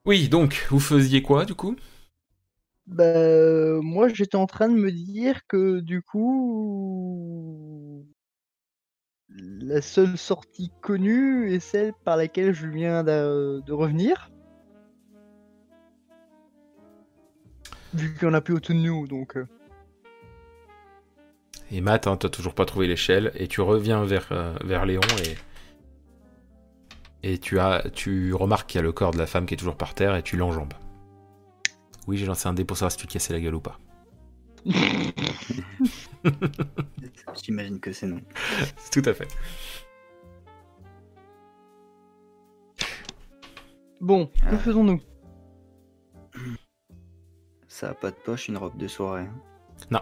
Oui, 0.06 0.30
donc, 0.30 0.66
vous 0.70 0.80
faisiez 0.80 1.22
quoi 1.22 1.46
du 1.46 1.56
coup? 1.56 1.76
Bah, 2.88 3.82
moi 3.82 4.10
j'étais 4.10 4.36
en 4.36 4.46
train 4.46 4.70
de 4.70 4.76
me 4.76 4.92
dire 4.92 5.48
que 5.48 5.80
du 5.80 6.04
coup, 6.04 8.06
la 9.30 9.82
seule 9.82 10.18
sortie 10.18 10.72
connue 10.82 11.52
est 11.52 11.60
celle 11.60 11.94
par 12.04 12.16
laquelle 12.16 12.54
je 12.54 12.68
viens 12.68 13.04
de 13.04 13.72
revenir. 13.72 14.30
Vu 17.96 18.14
qu'il 18.14 18.28
y 18.28 18.30
en 18.30 18.34
a 18.34 18.42
plus 18.42 18.54
autour 18.54 18.76
de 18.76 18.82
nous, 18.82 19.08
donc. 19.08 19.38
euh, 19.38 19.48
Et 21.72 21.82
Matt, 21.82 22.06
hein, 22.06 22.18
t'as 22.18 22.30
toujours 22.30 22.54
pas 22.54 22.66
trouvé 22.66 22.88
l'échelle, 22.88 23.32
et 23.36 23.48
tu 23.48 23.62
reviens 23.62 24.04
vers, 24.04 24.28
euh, 24.32 24.54
vers 24.64 24.86
Léon 24.86 25.02
et. 25.24 25.36
Et 27.28 27.40
tu, 27.40 27.60
as, 27.60 27.90
tu 27.90 28.34
remarques 28.36 28.70
qu'il 28.70 28.78
y 28.78 28.80
a 28.80 28.84
le 28.84 28.92
corps 28.92 29.10
de 29.10 29.18
la 29.18 29.26
femme 29.26 29.48
qui 29.48 29.56
est 29.56 29.58
toujours 29.58 29.78
par 29.78 29.96
terre 29.96 30.16
et 30.16 30.22
tu 30.22 30.38
l'enjambes. 30.38 30.76
Oui, 32.06 32.18
j'ai 32.18 32.28
lancé 32.28 32.48
un 32.48 32.54
dé 32.54 32.64
pour 32.66 32.78
savoir 32.78 32.92
si 32.92 33.00
tu 33.00 33.08
te 33.08 33.14
cassais 33.14 33.34
la 33.34 33.40
gueule 33.42 33.56
ou 33.56 33.60
pas. 33.62 33.80
J'imagine 37.44 37.80
que 37.80 37.92
c'est 37.92 38.06
non. 38.06 38.22
Tout 38.92 39.02
à 39.06 39.14
fait. 39.16 39.28
Bon, 44.02 44.28
que 44.28 44.32
Ah. 44.56 44.58
faisons-nous? 44.58 45.02
Ça 47.68 47.90
a 47.90 47.94
pas 47.96 48.12
de 48.12 48.16
poche, 48.18 48.48
une 48.50 48.58
robe 48.58 48.78
de 48.78 48.88
soirée. 48.88 49.24
hein. 49.92 50.02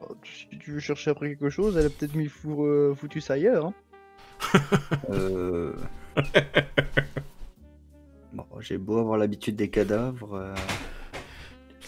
Oh, 0.00 0.14
Si 0.24 0.48
tu 0.58 0.72
veux 0.72 0.80
chercher 0.80 1.10
après 1.10 1.28
quelque 1.30 1.50
chose, 1.50 1.76
elle 1.76 1.86
a 1.86 1.90
peut-être 1.90 2.14
mis 2.16 2.26
fou- 2.28 2.64
euh, 2.64 2.94
foutu 2.94 3.20
ça 3.20 3.34
ailleurs. 3.34 3.66
hein. 3.66 3.74
Euh... 5.10 5.74
bon, 8.32 8.44
j'ai 8.60 8.78
beau 8.78 8.98
avoir 8.98 9.18
l'habitude 9.18 9.56
des 9.56 9.68
cadavres, 9.70 10.34
euh, 10.34 10.54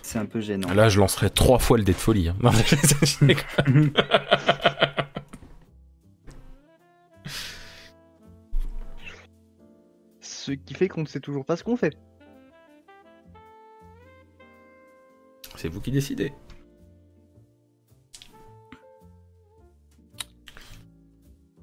c'est 0.03 0.18
un 0.18 0.26
peu 0.26 0.40
gênant. 0.40 0.72
Là, 0.72 0.88
je 0.88 0.98
lancerai 1.01 1.30
trois 1.30 1.59
fois 1.59 1.76
le 1.78 1.84
dé 1.84 1.92
de 1.92 1.96
folie. 1.98 2.28
hein. 2.28 2.36
Non. 2.42 2.51
Ce 10.20 10.53
qui 10.53 10.74
fait 10.74 10.88
qu'on 10.88 11.03
ne 11.03 11.07
sait 11.07 11.20
toujours 11.20 11.44
pas 11.44 11.57
ce 11.57 11.64
qu'on 11.64 11.76
fait. 11.76 11.96
C'est 15.57 15.68
vous 15.68 15.80
qui 15.80 15.90
décidez. 15.90 16.32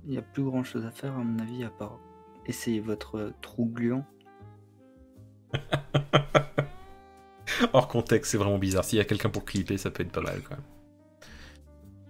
Il 0.07 0.11
n'y 0.11 0.17
a 0.17 0.21
plus 0.21 0.43
grand 0.43 0.63
chose 0.63 0.85
à 0.85 0.91
faire 0.91 1.15
à 1.15 1.17
mon 1.17 1.37
avis 1.39 1.65
à 1.65 1.69
part 1.69 1.99
essayer 2.45 2.79
votre 2.79 3.33
trou 3.41 3.65
gluant. 3.65 4.05
Hors 7.73 7.89
contexte, 7.89 8.31
c'est 8.31 8.37
vraiment 8.37 8.57
bizarre. 8.57 8.85
S'il 8.85 8.99
y 8.99 9.01
a 9.01 9.05
quelqu'un 9.05 9.29
pour 9.29 9.43
clipper, 9.43 9.77
ça 9.77 9.91
peut 9.91 10.03
être 10.03 10.13
pas 10.13 10.21
mal 10.21 10.41
quand 10.43 10.55
même. 10.55 10.63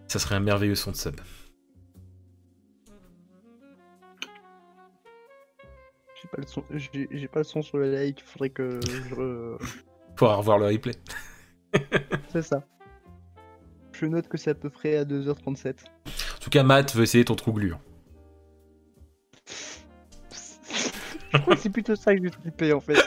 Ça 0.07 0.19
serait 0.19 0.35
un 0.35 0.39
merveilleux 0.39 0.75
son 0.75 0.91
de 0.91 0.95
sub. 0.95 1.19
J'ai 6.21 6.27
pas 6.29 6.37
le 6.37 6.45
son, 6.45 6.63
j'ai 6.71 7.27
pas 7.27 7.39
le 7.39 7.45
son 7.45 7.63
sur 7.63 7.79
le 7.79 7.91
like. 7.91 8.23
Faudrait 8.23 8.51
que 8.51 8.79
je. 8.85 9.57
Pour 10.15 10.35
revoir 10.35 10.59
le 10.59 10.67
replay. 10.67 10.93
C'est 12.29 12.43
ça. 12.43 12.63
Je 13.91 14.05
note 14.05 14.27
que 14.27 14.37
c'est 14.37 14.51
à 14.51 14.55
peu 14.55 14.69
près 14.69 14.97
à 14.97 15.03
2h37. 15.03 15.85
En 16.47 16.49
tout 16.49 16.59
cas, 16.59 16.63
Matt 16.63 16.95
veut 16.95 17.03
essayer 17.03 17.25
ton 17.25 17.35
trou 17.35 17.51
gluant. 17.51 17.81
Je 21.33 21.37
crois 21.39 21.55
que 21.55 21.59
c'est 21.61 21.69
plutôt 21.69 21.97
ça 21.97 22.15
que 22.15 22.19
je 22.19 22.23
vais 22.23 22.31
flipper 22.31 22.71
en 22.71 22.79
fait. 22.79 22.95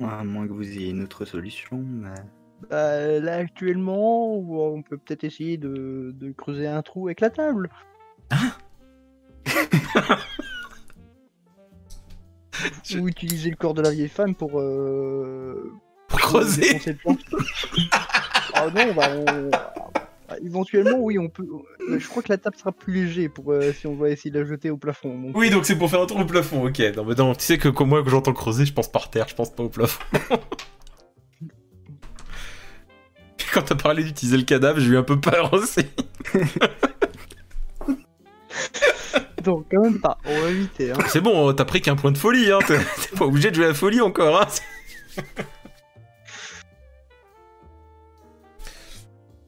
À 0.00 0.24
moins 0.24 0.48
que 0.48 0.52
vous 0.54 0.66
ayez 0.66 0.88
une 0.88 1.02
autre 1.02 1.26
solution, 1.26 1.76
mais... 1.76 2.08
Bah, 2.70 3.20
là 3.20 3.34
actuellement, 3.36 4.34
on 4.38 4.80
peut 4.80 4.96
peut-être 4.96 5.24
essayer 5.24 5.58
de, 5.58 6.14
de 6.18 6.32
creuser 6.32 6.66
un 6.66 6.80
trou 6.80 7.08
avec 7.08 7.20
la 7.20 7.28
table. 7.28 7.68
Je- 12.82 12.98
Ou 12.98 13.08
utiliser 13.08 13.50
le 13.50 13.56
corps 13.56 13.74
de 13.74 13.82
la 13.82 13.90
vieille 13.90 14.08
femme 14.08 14.34
pour. 14.34 14.58
Euh... 14.58 15.70
Creuser. 16.24 16.80
Ah 18.54 18.66
non, 18.74 18.94
bah 18.94 19.08
on. 19.14 19.50
Éventuellement, 20.44 20.98
oui, 21.00 21.18
on 21.18 21.28
peut. 21.28 21.46
euh, 21.90 21.98
Je 21.98 22.08
crois 22.08 22.22
que 22.22 22.30
la 22.32 22.38
table 22.38 22.56
sera 22.56 22.72
plus 22.72 23.04
léger 23.06 23.28
pour 23.28 23.52
euh, 23.52 23.72
si 23.72 23.86
on 23.86 23.94
va 23.94 24.08
essayer 24.10 24.30
de 24.30 24.40
la 24.40 24.46
jeter 24.46 24.70
au 24.70 24.76
plafond. 24.76 25.16
donc- 25.16 25.36
Oui, 25.36 25.50
donc 25.50 25.64
c'est 25.64 25.76
pour 25.76 25.88
faire 25.90 26.00
un 26.00 26.06
trou 26.06 26.18
au 26.20 26.24
plafond, 26.24 26.66
ok. 26.66 26.80
Non, 26.96 27.04
mais 27.04 27.14
non, 27.14 27.34
tu 27.34 27.44
sais 27.44 27.58
que 27.58 27.68
comme 27.68 27.90
moi, 27.90 28.02
j'entends 28.06 28.32
creuser, 28.32 28.64
je 28.66 28.72
pense 28.72 28.90
par 28.90 29.10
terre, 29.10 29.26
je 29.28 29.34
pense 29.34 29.50
pas 29.54 29.62
au 29.62 29.68
plafond. 29.68 30.02
quand 33.52 33.62
t'as 33.62 33.74
parlé 33.76 34.02
d'utiliser 34.02 34.36
le 34.36 34.42
cadavre, 34.42 34.80
j'ai 34.80 34.88
eu 34.90 34.96
un 34.96 35.02
peu 35.04 35.20
peur 35.20 35.52
aussi. 35.52 35.80
Non, 39.46 39.62
quand 39.70 39.82
même 39.82 40.00
pas. 40.00 40.16
On 40.24 40.40
va 40.40 40.48
éviter. 40.48 40.90
Hein. 40.92 40.96
C'est 41.08 41.20
bon, 41.20 41.52
t'as 41.52 41.66
pris 41.66 41.82
qu'un 41.82 41.96
point 41.96 42.10
de 42.12 42.16
folie, 42.16 42.50
hein. 42.50 42.60
T'es 42.66 42.78
t'es 42.78 43.14
pas 43.18 43.26
obligé 43.26 43.50
de 43.50 43.56
jouer 43.56 43.66
à 43.66 43.68
la 43.68 43.74
folie 43.74 44.00
encore, 44.00 44.40
hein. 44.40 44.46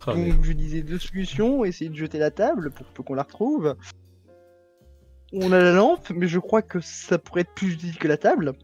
Ah, 0.07 0.15
mais- 0.15 0.31
Donc 0.33 0.45
je 0.45 0.53
disais 0.53 0.83
deux 0.83 0.99
solutions, 0.99 1.65
essayer 1.65 1.91
de 1.91 1.97
jeter 1.97 2.19
la 2.19 2.31
table 2.31 2.71
pour 2.71 2.87
peu 2.87 3.03
qu'on 3.03 3.15
la 3.15 3.23
retrouve. 3.25 3.77
On 5.33 5.51
a 5.53 5.59
la 5.61 5.73
lampe, 5.73 6.09
mais 6.15 6.29
je 6.29 6.39
crois 6.39 6.63
que 6.63 6.81
ça 6.81 7.19
pourrait 7.19 7.41
être 7.43 7.53
plus 7.55 7.73
utile 7.75 7.99
que 7.99 8.07
la 8.09 8.17
table. 8.17 8.55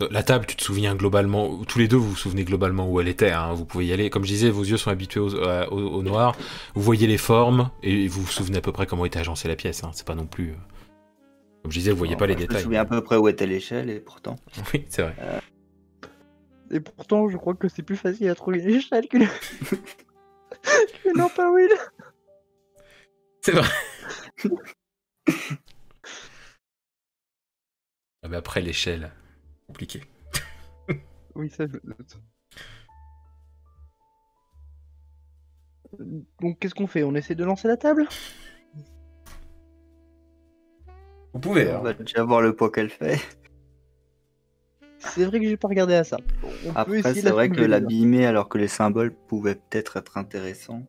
Euh, 0.00 0.08
La 0.10 0.22
table, 0.22 0.44
tu 0.46 0.56
te 0.56 0.62
souviens 0.62 0.94
globalement, 0.94 1.64
tous 1.64 1.78
les 1.78 1.88
deux 1.88 1.96
vous 1.96 2.10
vous 2.10 2.16
souvenez 2.16 2.44
globalement 2.44 2.90
où 2.90 3.00
elle 3.00 3.08
était, 3.08 3.30
hein. 3.30 3.52
vous 3.54 3.64
pouvez 3.64 3.86
y 3.86 3.92
aller. 3.92 4.10
Comme 4.10 4.24
je 4.24 4.28
disais, 4.28 4.50
vos 4.50 4.62
yeux 4.64 4.76
sont 4.76 4.90
habitués 4.90 5.20
au, 5.20 5.34
à- 5.42 5.72
au- 5.72 5.88
au 5.98 6.02
noir, 6.02 6.36
vous 6.74 6.82
voyez 6.82 7.06
les 7.06 7.16
formes, 7.18 7.70
et 7.82 8.06
vous 8.08 8.20
vous 8.22 8.30
souvenez 8.30 8.58
à 8.58 8.60
peu 8.60 8.72
près 8.72 8.86
comment 8.86 9.04
était 9.06 9.18
agencée 9.18 9.48
la 9.48 9.56
pièce, 9.56 9.84
hein. 9.84 9.90
c'est 9.94 10.06
pas 10.06 10.14
non 10.14 10.26
plus... 10.26 10.50
euh, 10.50 10.54
Comme 11.62 11.72
je 11.72 11.78
disais, 11.78 11.90
vous 11.92 11.96
voyez 11.98 12.16
pas 12.16 12.26
les 12.26 12.34
Je 12.34 12.38
me 12.40 12.46
détails. 12.46 12.62
souviens 12.62 12.80
à 12.82 12.84
peu 12.84 13.00
près 13.02 13.16
où 13.16 13.26
était 13.28 13.46
l'échelle, 13.46 13.88
et 13.90 14.00
pourtant... 14.00 14.36
Oui, 14.74 14.84
c'est 14.90 15.02
vrai. 15.02 15.14
Et 16.70 16.80
pourtant, 16.80 17.28
je 17.28 17.36
crois 17.36 17.54
que 17.54 17.68
c'est 17.68 17.82
plus 17.82 17.96
facile 17.96 18.28
à 18.28 18.34
trouver 18.34 18.60
une 18.60 18.70
échelle 18.70 19.08
qu'une 19.08 19.28
qu'une 21.02 21.22
huile. 21.54 21.70
C'est 23.42 23.52
vrai. 23.52 23.68
ah 28.22 28.28
mais 28.28 28.36
après 28.36 28.60
l'échelle, 28.60 29.12
compliqué. 29.66 30.02
Oui, 31.34 31.50
ça 31.50 31.66
je 31.66 31.72
le 31.74 31.82
note. 31.84 32.18
Donc 36.40 36.58
qu'est-ce 36.58 36.74
qu'on 36.74 36.86
fait? 36.86 37.02
On 37.02 37.14
essaie 37.14 37.34
de 37.34 37.44
lancer 37.44 37.68
la 37.68 37.76
table? 37.76 38.08
Vous 41.32 41.40
pouvez, 41.40 41.70
hein. 41.70 41.78
On 41.80 41.84
va 41.84 41.92
déjà 41.92 42.24
voir 42.24 42.40
le 42.40 42.56
poids 42.56 42.72
qu'elle 42.72 42.88
fait. 42.88 43.20
C'est 44.98 45.24
vrai 45.24 45.40
que 45.40 45.46
j'ai 45.48 45.56
pas 45.56 45.68
regardé 45.68 45.94
à 45.94 46.04
ça. 46.04 46.16
On 46.66 46.72
Après, 46.74 47.02
c'est 47.02 47.30
vrai 47.30 47.48
que 47.48 47.60
l'abîmer 47.60 48.26
alors 48.26 48.48
que 48.48 48.58
les 48.58 48.68
symboles 48.68 49.12
pouvaient 49.12 49.54
peut-être 49.54 49.96
être 49.96 50.16
intéressants. 50.16 50.82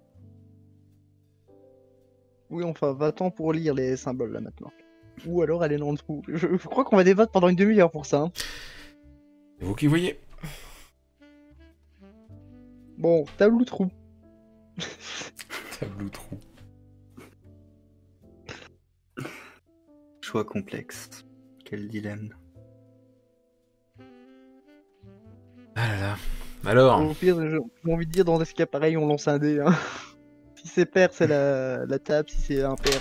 Oui, 2.50 2.64
enfin, 2.64 2.94
va-t'en 2.94 3.30
pour 3.30 3.52
lire 3.54 3.74
les 3.74 3.98
symboles 3.98 4.32
là 4.32 4.40
maintenant. 4.40 4.72
Ou 5.26 5.42
alors 5.42 5.66
elle 5.66 5.74
est 5.74 5.78
dans 5.78 5.92
le 5.92 5.98
trou. 5.98 6.22
Je, 6.28 6.48
je 6.48 6.68
crois 6.68 6.86
qu'on 6.86 6.96
va 6.96 7.04
débattre 7.04 7.32
pendant 7.32 7.50
une 7.50 7.56
demi-heure 7.56 7.92
pour 7.92 8.06
ça. 8.06 8.22
hein. 8.22 8.32
C'est 9.60 9.66
vous 9.66 9.76
qui 9.76 9.88
voyez. 9.88 10.20
Bon, 12.98 13.26
table 13.38 13.56
ou 13.56 13.66
trou? 13.66 13.90
Tableau 15.80 16.10
trou. 16.10 16.38
Choix 20.22 20.46
complexe. 20.46 21.26
Quel 21.66 21.88
dilemme. 21.88 22.34
Ah 25.78 25.88
là 25.88 26.00
là. 26.02 26.18
Alors, 26.66 27.02
Au 27.02 27.14
pire, 27.14 27.40
je- 27.40 27.60
j'ai 27.86 27.94
envie 27.94 28.06
de 28.08 28.12
dire 28.12 28.26
dans 28.26 28.40
des 28.40 28.46
cas 28.46 28.66
pareils, 28.66 28.98
on 28.98 29.08
lance 29.08 29.28
un 29.28 29.38
dé. 29.38 29.60
hein. 29.60 29.74
Si 30.56 30.68
c'est 30.68 30.86
pair, 30.88 31.10
c'est 31.14 31.28
la, 31.28 31.86
la 31.86 32.00
table. 32.00 32.28
Si 32.30 32.42
c'est 32.42 32.64
impair, 32.64 33.00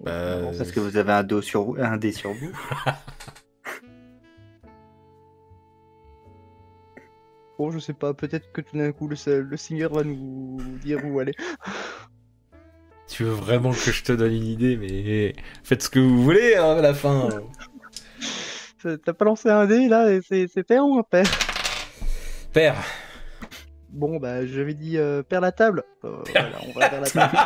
on, 0.00 0.02
on 0.02 0.04
Bah, 0.04 0.48
un 0.48 0.58
Parce 0.58 0.72
que 0.72 0.80
vous 0.80 0.96
avez 0.96 1.12
un, 1.12 1.22
dos 1.22 1.40
sur 1.40 1.62
vous, 1.62 1.76
un 1.78 1.96
dé 1.96 2.10
sur 2.12 2.32
vous. 2.32 2.50
Oh, 7.58 7.70
je 7.72 7.78
sais 7.80 7.92
pas, 7.92 8.14
peut-être 8.14 8.52
que 8.52 8.60
tout 8.60 8.76
d'un 8.78 8.92
coup 8.92 9.08
le, 9.08 9.40
le 9.40 9.56
seigneur 9.56 9.92
va 9.92 10.04
nous 10.04 10.58
dire 10.84 11.04
où 11.04 11.18
aller. 11.18 11.34
tu 13.08 13.24
veux 13.24 13.30
vraiment 13.32 13.72
que 13.72 13.90
je 13.90 14.04
te 14.04 14.12
donne 14.12 14.32
une 14.32 14.44
idée, 14.44 14.76
mais 14.76 15.34
faites 15.64 15.82
ce 15.82 15.90
que 15.90 15.98
vous 15.98 16.22
voulez 16.22 16.54
hein, 16.56 16.76
à 16.78 16.82
la 16.82 16.94
fin. 16.94 17.28
T'as 18.80 19.12
pas 19.12 19.24
lancé 19.24 19.48
un 19.48 19.66
dé 19.66 19.88
là 19.88 20.12
et 20.12 20.20
C'est 20.22 20.46
c'est 20.46 20.62
pair 20.62 20.84
ou 20.86 20.98
impair 20.98 21.24
Père, 22.58 22.82
Bon, 23.90 24.18
bah 24.18 24.44
j'avais 24.44 24.74
dit 24.74 24.98
euh, 24.98 25.22
pair 25.22 25.40
la 25.40 25.52
table. 25.52 25.84
Euh, 26.04 26.16
voilà, 26.32 26.58
on 26.66 26.72
va 26.76 26.88
vers 26.88 27.00
la 27.02 27.08
table. 27.08 27.38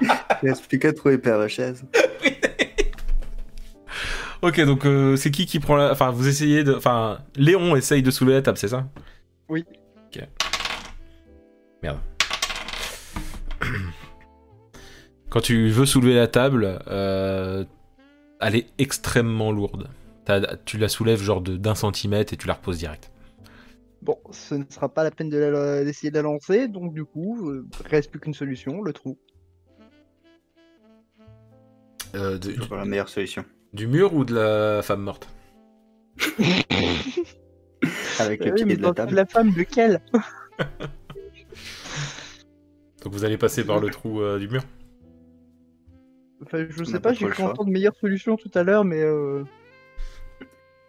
Il 0.42 0.48
reste 0.48 0.66
plus 0.66 0.78
qu'à 0.78 0.94
trouver 0.94 1.18
Père 1.18 1.36
Lachaise. 1.36 1.84
ok, 4.40 4.60
donc 4.62 4.86
euh, 4.86 5.16
c'est 5.16 5.30
qui 5.30 5.44
qui 5.44 5.60
prend 5.60 5.76
la. 5.76 5.92
Enfin, 5.92 6.10
vous 6.10 6.26
essayez 6.26 6.64
de. 6.64 6.74
Enfin, 6.74 7.18
Léon 7.36 7.76
essaye 7.76 8.02
de 8.02 8.10
soulever 8.10 8.36
la 8.36 8.40
table, 8.40 8.56
c'est 8.56 8.68
ça? 8.68 8.88
Oui. 9.50 9.62
Ok. 10.06 10.22
Merde. 11.82 11.98
Quand 15.28 15.40
tu 15.40 15.68
veux 15.68 15.84
soulever 15.84 16.14
la 16.14 16.28
table, 16.28 16.78
euh, 16.88 17.62
elle 18.40 18.56
est 18.56 18.68
extrêmement 18.78 19.52
lourde. 19.52 19.90
Tu 20.64 20.78
la 20.78 20.88
soulèves 20.88 21.20
genre 21.20 21.42
de- 21.42 21.58
d'un 21.58 21.74
centimètre 21.74 22.32
et 22.32 22.38
tu 22.38 22.46
la 22.46 22.54
reposes 22.54 22.78
direct. 22.78 23.10
Bon, 24.06 24.16
ce 24.30 24.54
ne 24.54 24.62
sera 24.70 24.88
pas 24.88 25.02
la 25.02 25.10
peine 25.10 25.28
de 25.28 25.36
la- 25.36 25.82
d'essayer 25.82 26.12
de 26.12 26.16
la 26.16 26.22
lancer, 26.22 26.68
donc 26.68 26.94
du 26.94 27.04
coup, 27.04 27.50
euh, 27.50 27.66
reste 27.86 28.12
plus 28.12 28.20
qu'une 28.20 28.34
solution, 28.34 28.80
le 28.80 28.92
trou. 28.92 29.18
Euh, 32.14 32.38
de- 32.38 32.52
C'est 32.52 32.68
pas 32.68 32.76
la 32.76 32.84
meilleure 32.84 33.08
solution. 33.08 33.44
du 33.72 33.88
mur 33.88 34.14
ou 34.14 34.24
de 34.24 34.32
la 34.36 34.80
femme 34.82 35.02
morte 35.02 35.28
Avec 38.20 38.44
le 38.44 38.52
Euh, 38.52 38.54
oui, 38.56 38.64
pied 38.64 38.76
de 38.76 38.82
la 38.82 38.88
dans 38.88 38.94
table. 38.94 39.14
la 39.16 39.26
femme, 39.26 39.50
lequel? 39.56 40.00
Donc 43.02 43.12
vous 43.12 43.24
allez 43.24 43.36
passer 43.36 43.64
par 43.64 43.80
le 43.80 43.90
trou 43.90 44.20
euh, 44.20 44.38
du 44.38 44.46
mur 44.48 44.62
Enfin, 46.42 46.64
je 46.70 46.84
sais 46.84 47.00
pas, 47.00 47.08
pas 47.10 47.14
j'ai 47.14 47.26
cru 47.28 47.42
entendre 47.42 47.70
meilleure 47.70 47.96
solution 47.96 48.36
tout 48.36 48.50
à 48.54 48.62
l'heure, 48.62 48.84
mais 48.84 49.00
euh, 49.02 49.42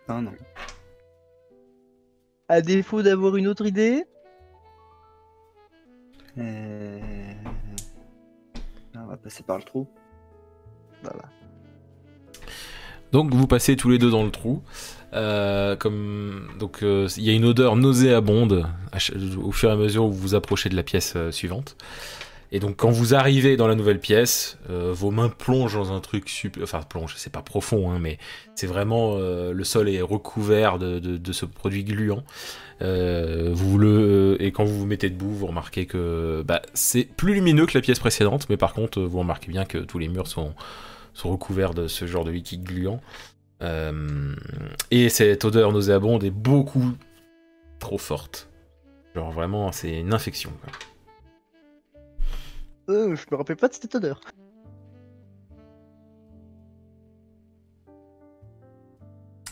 Non, 0.08 0.22
non. 0.22 0.34
À 2.50 2.62
défaut 2.62 3.02
d'avoir 3.02 3.36
une 3.36 3.48
autre 3.48 3.66
idée, 3.66 4.06
Euh... 6.38 7.00
On 8.96 9.06
va 9.06 9.18
passer 9.18 9.44
par 9.44 9.58
le 9.58 9.64
trou. 9.64 9.88
voilà. 11.02 11.24
Donc 13.12 13.34
vous 13.34 13.48
passez 13.48 13.76
tous 13.76 13.90
les 13.90 13.98
deux 13.98 14.12
dans 14.12 14.24
le 14.24 14.32
trou. 14.32 14.62
Euh, 15.14 15.76
comme 15.78 16.50
donc 16.60 16.84
euh, 16.84 17.08
il 17.16 17.24
y 17.24 17.30
a 17.30 17.34
une 17.34 17.46
odeur 17.46 17.78
nauséabonde 17.78 18.68
au 19.42 19.52
fur 19.54 19.70
et 19.70 19.74
à 19.74 19.76
mesure 19.78 20.04
où 20.06 20.12
vous 20.12 20.20
vous 20.20 20.36
approchez 20.36 20.68
de 20.68 20.76
la 20.76 20.84
pièce 20.84 21.14
euh, 21.16 21.32
suivante. 21.32 21.78
Et 22.52 22.60
donc 22.60 22.78
quand 22.78 22.90
vous 22.92 23.14
arrivez 23.14 23.58
dans 23.58 23.68
la 23.68 23.76
nouvelle 23.76 24.00
pièce, 24.00 24.58
euh, 24.70 24.94
vos 24.94 25.12
mains 25.12 25.30
plongent 25.30 25.76
dans 25.76 25.92
un 25.92 26.00
truc 26.00 26.30
super, 26.30 26.64
enfin 26.64 26.82
plonge, 26.82 27.16
c'est 27.18 27.32
pas 27.32 27.42
profond, 27.42 27.92
hein, 27.92 28.00
mais 28.00 28.18
c'est 28.56 28.68
vraiment 28.68 29.16
euh, 29.18 29.52
le 29.52 29.64
sol 29.66 29.90
est 29.90 30.02
recouvert 30.02 30.80
de, 30.80 31.00
de- 31.00 31.32
ce 31.34 31.46
produit 31.46 31.84
gluant. 31.84 32.24
Euh, 32.82 33.50
vous 33.54 33.78
le 33.78 34.38
et 34.40 34.52
quand 34.52 34.64
vous 34.64 34.80
vous 34.80 34.86
mettez 34.86 35.10
debout, 35.10 35.32
vous 35.34 35.48
remarquez 35.48 35.88
que 35.88 36.44
bah, 36.48 36.62
c'est 36.74 37.04
plus 37.04 37.34
lumineux 37.34 37.66
que 37.66 37.78
la 37.78 37.82
pièce 37.82 38.00
précédente, 38.00 38.48
mais 38.50 38.58
par 38.58 38.74
contre 38.74 39.02
vous 39.02 39.20
remarquez 39.20 39.52
bien 39.52 39.66
que 39.66 39.80
tous 39.80 40.00
les 40.00 40.08
murs 40.08 40.28
sont 40.28 40.54
sont 41.14 41.30
recouverts 41.32 41.74
de 41.74 41.88
ce 41.88 42.06
genre 42.06 42.24
de 42.24 42.32
liquide 42.32 42.64
gluant. 42.64 43.02
Et 44.92 45.10
cette 45.10 45.44
odeur 45.46 45.72
nauséabonde 45.74 46.24
est 46.24 46.30
beaucoup 46.30 46.92
trop 47.80 47.98
forte. 47.98 48.50
Genre 49.16 49.32
vraiment, 49.32 49.72
c'est 49.72 50.00
une 50.00 50.14
infection. 50.14 50.52
Euh, 52.90 53.16
je 53.16 53.26
me 53.32 53.38
rappelle 53.38 53.58
pas 53.58 53.68
de 53.68 53.74
cette 53.74 53.94
odeur. 53.96 54.22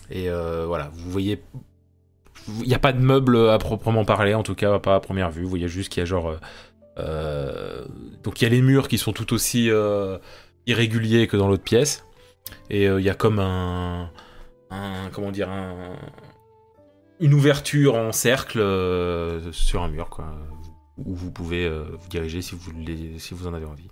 Et 0.09 0.29
euh, 0.29 0.65
voilà, 0.67 0.91
vous 0.93 1.09
voyez, 1.09 1.43
il 2.47 2.67
n'y 2.67 2.75
a 2.75 2.79
pas 2.79 2.93
de 2.93 3.01
meubles 3.01 3.49
à 3.49 3.57
proprement 3.57 4.05
parler, 4.05 4.35
en 4.35 4.43
tout 4.43 4.55
cas 4.55 4.79
pas 4.79 4.95
à 4.95 4.99
première 4.99 5.31
vue. 5.31 5.43
Vous 5.43 5.49
voyez 5.49 5.67
juste 5.67 5.91
qu'il 5.91 6.01
y 6.01 6.03
a 6.03 6.05
genre, 6.05 6.35
euh, 6.99 7.85
donc 8.23 8.39
il 8.39 8.45
y 8.45 8.47
a 8.47 8.49
les 8.49 8.61
murs 8.61 8.87
qui 8.87 8.99
sont 8.99 9.13
tout 9.13 9.33
aussi 9.33 9.69
irréguliers 10.67 11.27
que 11.27 11.37
dans 11.37 11.47
l'autre 11.47 11.63
pièce, 11.63 12.05
et 12.69 12.85
il 12.85 13.01
y 13.01 13.09
a 13.09 13.15
comme 13.15 13.39
un, 13.39 14.11
un 14.69 15.09
comment 15.11 15.31
dire 15.31 15.49
un 15.49 15.95
une 17.19 17.33
ouverture 17.33 17.95
en 17.95 18.11
cercle 18.11 18.59
sur 19.51 19.81
un 19.81 19.87
mur, 19.87 20.09
quoi, 20.09 20.35
où 20.97 21.13
vous 21.13 21.31
pouvez 21.31 21.65
euh, 21.65 21.95
vous 21.97 22.09
diriger 22.09 22.41
si 22.41 22.55
vous, 22.55 22.71
si 23.17 23.33
vous 23.33 23.47
en 23.47 23.53
avez 23.53 23.65
envie. 23.65 23.89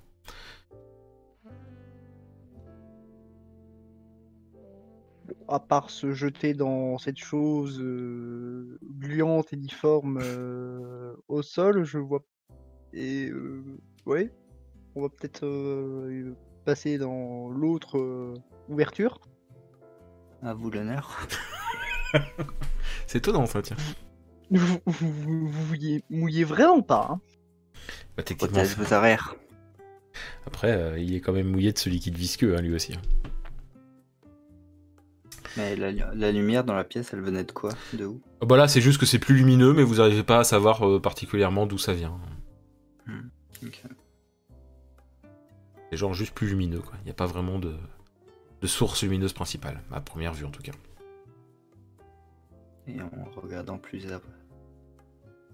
À 5.47 5.59
part 5.59 5.89
se 5.89 6.13
jeter 6.13 6.53
dans 6.53 6.97
cette 6.97 7.17
chose 7.17 7.79
euh, 7.81 8.79
gluante 8.83 9.53
et 9.53 9.57
difforme 9.57 10.19
euh, 10.21 11.15
au 11.27 11.41
sol, 11.41 11.83
je 11.83 11.97
vois. 11.97 12.23
Et 12.93 13.29
euh, 13.29 13.63
ouais, 14.05 14.31
on 14.95 15.01
va 15.01 15.09
peut-être 15.09 15.45
euh, 15.45 16.35
passer 16.65 16.97
dans 16.97 17.49
l'autre 17.49 17.97
euh, 17.97 18.35
ouverture. 18.69 19.19
À 20.41 20.53
vous 20.53 20.69
l'honneur. 20.69 21.27
C'est 23.07 23.19
étonnant, 23.19 23.45
ça, 23.45 23.61
tiens. 23.61 23.77
Vous, 24.51 24.77
vous, 24.85 25.11
vous, 25.11 25.47
vous 25.47 25.65
mouillez, 25.67 26.03
mouillez 26.09 26.43
vraiment 26.43 26.81
pas. 26.81 27.07
Hein. 27.11 27.21
Bah, 28.17 28.23
techniquement, 28.23 28.57
Protège 28.59 28.77
vos 28.77 28.93
arrières. 28.93 29.35
après, 30.45 30.71
euh, 30.71 30.99
il 30.99 31.15
est 31.15 31.21
quand 31.21 31.33
même 31.33 31.47
mouillé 31.49 31.71
de 31.73 31.77
ce 31.77 31.89
liquide 31.89 32.15
visqueux, 32.17 32.55
hein, 32.55 32.61
lui 32.61 32.73
aussi. 32.73 32.93
hein. 32.93 33.01
Mais 35.57 35.75
la, 35.75 35.91
la 35.91 36.31
lumière 36.31 36.63
dans 36.63 36.73
la 36.73 36.83
pièce, 36.83 37.13
elle 37.13 37.21
venait 37.21 37.43
de 37.43 37.51
quoi? 37.51 37.71
De 37.93 38.05
où? 38.05 38.21
Ah 38.41 38.45
Bah 38.45 38.57
là, 38.57 38.67
c'est 38.67 38.81
juste 38.81 38.99
que 38.99 39.05
c'est 39.05 39.19
plus 39.19 39.35
lumineux, 39.35 39.73
mais 39.73 39.83
vous 39.83 39.95
n'arrivez 39.95 40.23
pas 40.23 40.39
à 40.39 40.43
savoir 40.43 40.87
euh, 40.87 40.99
particulièrement 40.99 41.65
d'où 41.67 41.77
ça 41.77 41.93
vient. 41.93 42.19
Ok. 43.63 43.81
C'est 45.91 45.97
genre 45.97 46.13
juste 46.15 46.33
plus 46.33 46.47
lumineux, 46.47 46.79
quoi. 46.79 46.93
Il 47.01 47.05
n'y 47.05 47.11
a 47.11 47.15
pas 47.15 47.27
vraiment 47.27 47.59
de, 47.59 47.75
de 48.61 48.67
source 48.67 49.03
lumineuse 49.03 49.33
principale, 49.33 49.81
à 49.91 50.01
première 50.01 50.33
vue 50.33 50.45
en 50.45 50.49
tout 50.49 50.63
cas. 50.63 50.71
Et 52.87 52.99
en 53.01 53.09
regardant 53.41 53.77
plus 53.77 54.05
à- 54.11 54.15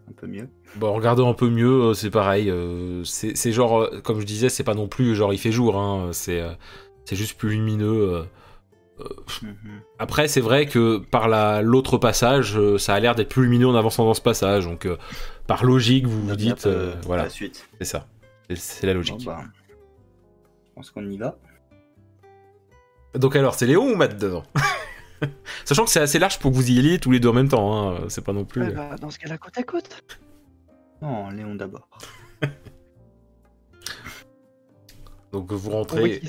un 0.09 0.11
peu 0.15 0.25
mieux. 0.27 0.49
Bon, 0.77 0.91
regardons 0.93 1.29
un 1.29 1.33
peu 1.33 1.49
mieux, 1.49 1.83
euh, 1.89 1.93
c'est 1.93 2.09
pareil. 2.09 2.49
euh, 2.49 3.03
c'est 3.03 3.51
genre, 3.51 3.81
euh, 3.83 4.01
comme 4.01 4.19
je 4.19 4.25
disais, 4.25 4.49
c'est 4.49 4.63
pas 4.63 4.73
non 4.73 4.87
plus 4.87 5.15
genre 5.15 5.31
il 5.33 5.37
fait 5.37 5.51
jour, 5.51 5.77
hein, 5.79 6.09
c'est 6.13 6.41
juste 7.11 7.37
plus 7.37 7.49
lumineux. 7.51 8.25
Mhm. 9.43 9.55
Après, 9.99 10.27
c'est 10.27 10.41
vrai 10.41 10.65
que 10.65 10.97
par 10.97 11.27
la- 11.29 11.61
l'autre 11.61 11.97
passage, 11.97 12.59
ça 12.77 12.95
a 12.95 12.99
l'air 12.99 13.15
d'être 13.15 13.29
plus 13.29 13.43
lumineux 13.43 13.67
en 13.67 13.75
avançant 13.75 14.03
dans 14.05 14.13
ce 14.13 14.21
passage, 14.21 14.65
donc 14.65 14.85
euh, 14.85 14.97
par 15.47 15.63
logique, 15.63 16.05
vous 16.07 16.27
vous 16.27 16.35
dites, 16.35 16.65
euh, 16.65 16.93
voilà, 17.05 17.23
La 17.23 17.29
suite. 17.29 17.69
c'est 17.77 17.85
ça. 17.85 18.07
C'est- 18.55 18.85
la 18.87 18.93
Bon, 18.93 18.99
logique. 18.99 19.23
bah, 19.25 19.41
je 20.67 20.73
pense 20.75 20.89
qu'on 20.91 21.07
y 21.09 21.17
va. 21.17 21.37
Donc 23.15 23.35
alors, 23.35 23.53
c'est 23.55 23.67
Léon 23.67 23.91
ou 23.91 23.95
Matt 23.95 24.17
devant 24.19 24.43
Sachant 25.65 25.85
que 25.85 25.91
c'est 25.91 25.99
assez 25.99 26.19
large 26.19 26.39
pour 26.39 26.51
que 26.51 26.55
vous 26.55 26.71
y 26.71 26.79
alliez 26.79 26.99
tous 26.99 27.11
les 27.11 27.19
deux 27.19 27.29
en 27.29 27.33
même 27.33 27.49
temps, 27.49 27.89
hein, 27.91 28.05
c'est 28.09 28.23
pas 28.23 28.33
non 28.33 28.45
plus. 28.45 28.61
Ouais, 28.63 28.71
bah, 28.71 28.95
dans 28.99 29.09
ce 29.09 29.19
cas-là, 29.19 29.37
côte 29.37 29.57
à 29.57 29.63
côte. 29.63 30.03
Non, 31.01 31.29
Léon 31.29 31.55
d'abord. 31.55 31.87
Donc 35.31 35.51
vous 35.51 35.69
rentrez. 35.69 36.21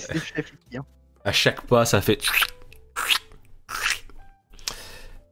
à 1.25 1.33
chaque 1.33 1.63
pas, 1.63 1.85
ça 1.85 2.01
fait. 2.01 2.19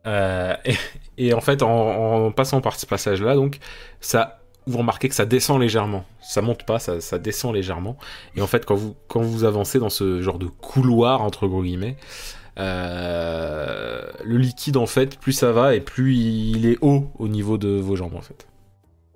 Euh, 0.06 0.54
et, 0.64 0.74
et 1.18 1.34
en 1.34 1.40
fait, 1.40 1.62
en, 1.62 2.26
en 2.26 2.32
passant 2.32 2.60
par 2.60 2.76
ce 2.78 2.86
passage-là, 2.86 3.34
donc, 3.34 3.58
ça, 4.00 4.40
vous 4.66 4.78
remarquez 4.78 5.08
que 5.08 5.14
ça 5.14 5.26
descend 5.26 5.60
légèrement. 5.60 6.04
Ça 6.22 6.40
monte 6.40 6.64
pas, 6.64 6.78
ça, 6.78 7.00
ça 7.00 7.18
descend 7.18 7.54
légèrement. 7.54 7.98
Et 8.36 8.40
en 8.40 8.46
fait, 8.46 8.64
quand 8.64 8.74
vous, 8.74 8.96
quand 9.08 9.20
vous 9.20 9.44
avancez 9.44 9.78
dans 9.78 9.90
ce 9.90 10.22
genre 10.22 10.38
de 10.38 10.46
couloir, 10.46 11.22
entre 11.22 11.46
gros 11.46 11.62
guillemets, 11.62 11.96
euh, 11.96 12.37
le 12.58 14.36
liquide, 14.36 14.76
en 14.76 14.86
fait, 14.86 15.18
plus 15.18 15.32
ça 15.32 15.52
va 15.52 15.74
et 15.74 15.80
plus 15.80 16.14
il 16.14 16.66
est 16.66 16.78
haut 16.80 17.10
au 17.18 17.28
niveau 17.28 17.58
de 17.58 17.68
vos 17.68 17.96
jambes, 17.96 18.14
en 18.14 18.20
fait. 18.20 18.46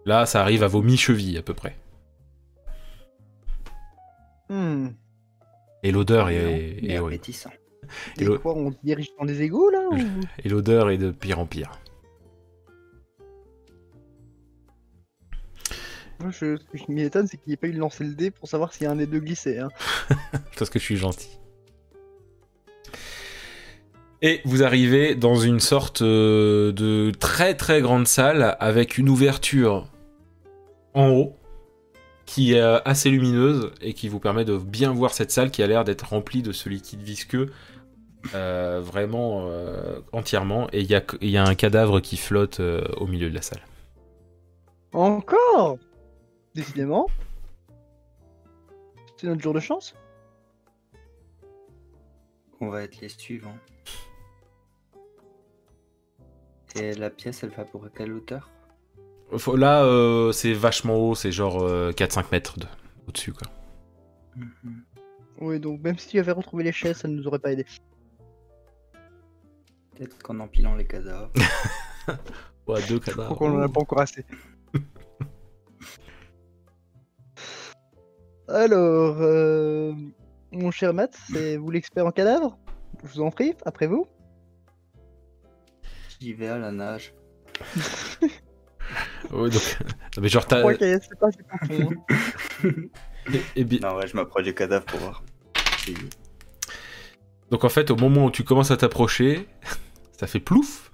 Là, 0.05 0.27
ça 0.27 0.41
arrive 0.41 0.63
à 0.63 0.69
vos 0.69 0.83
mi-chevilles, 0.83 1.39
à 1.39 1.43
peu 1.43 1.55
près. 1.55 1.77
Hmm. 4.49 4.89
Et 5.83 5.93
l'odeur 5.93 6.29
est, 6.29 6.79
est. 6.83 7.01
Et 8.19 8.27
quoi, 8.39 8.55
on 8.55 8.71
se 8.71 8.77
dirige 8.83 9.09
dans 9.19 9.25
des 9.25 9.43
égouts 9.43 9.71
là 9.71 9.81
ou... 9.91 9.97
Et 10.45 10.49
l'odeur 10.49 10.91
est 10.91 10.99
de 10.99 11.11
pire 11.11 11.39
en 11.39 11.47
pire. 11.47 11.71
Moi, 16.21 16.31
je, 16.31 16.57
ce 16.57 16.85
qui 16.85 16.93
m'étonne, 16.93 17.27
c'est 17.27 17.37
qu'il 17.37 17.49
n'y 17.49 17.55
ait 17.55 17.57
pas 17.57 17.67
eu 17.67 17.73
de 17.73 17.79
lancer 17.79 18.05
le 18.05 18.15
dé 18.15 18.31
pour 18.31 18.49
savoir 18.49 18.73
s'il 18.73 18.85
y 18.85 18.87
a 18.87 18.93
un 18.93 18.97
des 18.97 19.07
deux 19.07 19.19
glissé. 19.19 19.59
Hein. 19.59 19.71
parce 20.59 20.71
que 20.71 20.79
je 20.79 20.85
suis 20.85 20.97
gentil. 20.97 21.39
Et 24.23 24.41
vous 24.45 24.63
arrivez 24.63 25.15
dans 25.15 25.35
une 25.35 25.61
sorte 25.61 26.03
euh, 26.03 26.73
de 26.73 27.11
très 27.11 27.55
très 27.55 27.81
grande 27.81 28.07
salle 28.07 28.57
avec 28.61 28.97
une 28.97 29.09
ouverture 29.09 29.87
en 30.95 31.09
haut 31.09 31.37
qui 32.25 32.55
est 32.55 32.61
euh, 32.61 32.79
assez 32.85 33.11
lumineuse 33.11 33.73
et 33.81 33.95
qui 33.95 34.09
vous 34.09 34.21
permet 34.21 34.45
de 34.45 34.57
bien 34.57 34.93
voir 34.93 35.13
cette 35.13 35.33
salle 35.33 35.51
qui 35.51 35.63
a 35.63 35.67
l'air 35.67 35.85
d'être 35.85 36.09
remplie 36.09 36.43
de 36.43 36.53
ce 36.53 36.69
liquide 36.69 37.03
visqueux 37.03 37.51
euh, 38.35 38.81
vraiment 38.81 39.49
euh, 39.49 40.01
entièrement. 40.13 40.69
Et 40.73 40.81
il 40.81 40.91
y 40.91 40.95
a, 40.95 41.03
il 41.21 41.31
y 41.31 41.37
a 41.37 41.45
un 41.45 41.55
cadavre 41.55 42.01
qui 42.01 42.17
flotte 42.17 42.61
euh, 42.61 42.85
au 42.97 43.07
milieu 43.07 43.29
de 43.29 43.35
la 43.35 43.43
salle. 43.43 43.63
Encore? 44.93 45.79
Décidément. 46.55 47.09
C'est 49.17 49.27
notre 49.27 49.43
jour 49.43 49.55
de 49.55 49.61
chance? 49.61 49.95
On 52.61 52.69
va 52.69 52.83
être 52.83 53.01
les 53.01 53.09
suivants. 53.09 53.57
Et 56.77 56.95
la 56.95 57.11
pièce, 57.11 57.43
elle 57.43 57.51
va 57.51 57.65
pour 57.65 57.87
quelle 57.95 58.13
hauteur? 58.13 58.51
Faut- 59.37 59.57
Là, 59.57 59.85
euh, 59.85 60.33
c'est 60.33 60.53
vachement 60.53 60.97
haut, 60.97 61.15
c'est 61.15 61.33
genre 61.33 61.63
euh, 61.63 61.93
4-5 61.93 62.31
mètres 62.33 62.59
de- 62.59 62.67
au-dessus. 63.09 63.33
quoi. 63.33 63.49
Mhm. 64.37 64.83
Oui, 65.41 65.61
donc 65.61 65.81
même 65.83 65.99
si 65.99 66.09
tu 66.09 66.19
avais 66.19 66.33
retrouvé 66.33 66.65
les 66.65 66.73
chaises, 66.73 66.99
ça 66.99 67.09
ne 67.09 67.17
nous 67.17 67.27
aurait 67.27 67.39
pas 67.39 67.53
aidé. 67.53 67.65
Peut-être 69.97 70.19
qu'en 70.23 70.39
empilant 70.41 70.75
les 70.75 70.87
cadavres. 70.87 71.31
Ouais, 72.69 72.81
deux 72.89 72.95
Je 72.95 72.99
crois 73.11 73.15
cadavres. 73.15 73.37
qu'on 73.37 73.59
en 73.59 73.61
a 73.61 73.69
pas 73.69 73.81
encore 73.81 74.01
assez. 74.01 74.25
Alors, 78.49 79.17
euh, 79.21 79.93
mon 80.53 80.71
cher 80.71 80.93
Matt, 80.95 81.17
c'est 81.33 81.57
vous 81.57 81.71
l'expert 81.71 82.07
en 82.07 82.13
cadavres? 82.13 82.59
Je 83.03 83.09
vous 83.15 83.21
en 83.21 83.31
prie, 83.31 83.55
après 83.65 83.87
vous. 83.87 84.07
J'y 86.23 86.35
vais 86.35 86.47
à 86.47 86.57
la 86.59 86.71
nage. 86.71 87.13
Ouais, 89.33 89.49
donc- 89.51 89.77
Non, 90.17 90.23
mais 90.23 90.29
genre, 90.29 90.43
Je 90.43 90.49
t'as. 90.49 91.01
c'est 91.01 91.19
pas 91.19 91.31
profond. 91.31 91.91
hein. 92.11 92.69
et- 93.33 93.61
et 93.61 93.65
bi- 93.65 93.81
Non, 93.81 93.97
ouais, 93.97 94.07
je 94.07 94.15
m'approche 94.15 94.45
du 94.45 94.55
cadavre 94.55 94.85
pour 94.85 95.01
voir. 95.01 95.25
Donc 97.51 97.65
en 97.65 97.69
fait, 97.69 97.91
au 97.91 97.97
moment 97.97 98.27
où 98.27 98.31
tu 98.31 98.45
commences 98.45 98.71
à 98.71 98.77
t'approcher, 98.77 99.49
ça 100.19 100.27
fait 100.29 100.39
plouf. 100.41 100.93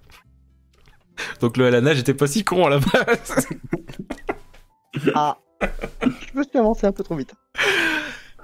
Donc 1.40 1.56
le 1.58 1.66
à 1.66 1.70
la 1.70 1.80
nage 1.82 1.98
était 1.98 2.14
pas 2.14 2.26
si 2.26 2.44
con 2.44 2.64
à 2.66 2.70
la 2.70 2.78
base. 2.78 3.48
Ah 5.14 5.36
Je 6.02 6.38
me 6.38 6.42
suis 6.44 6.58
avancé 6.58 6.86
un 6.86 6.92
peu 6.92 7.02
trop 7.02 7.16
vite. 7.16 7.34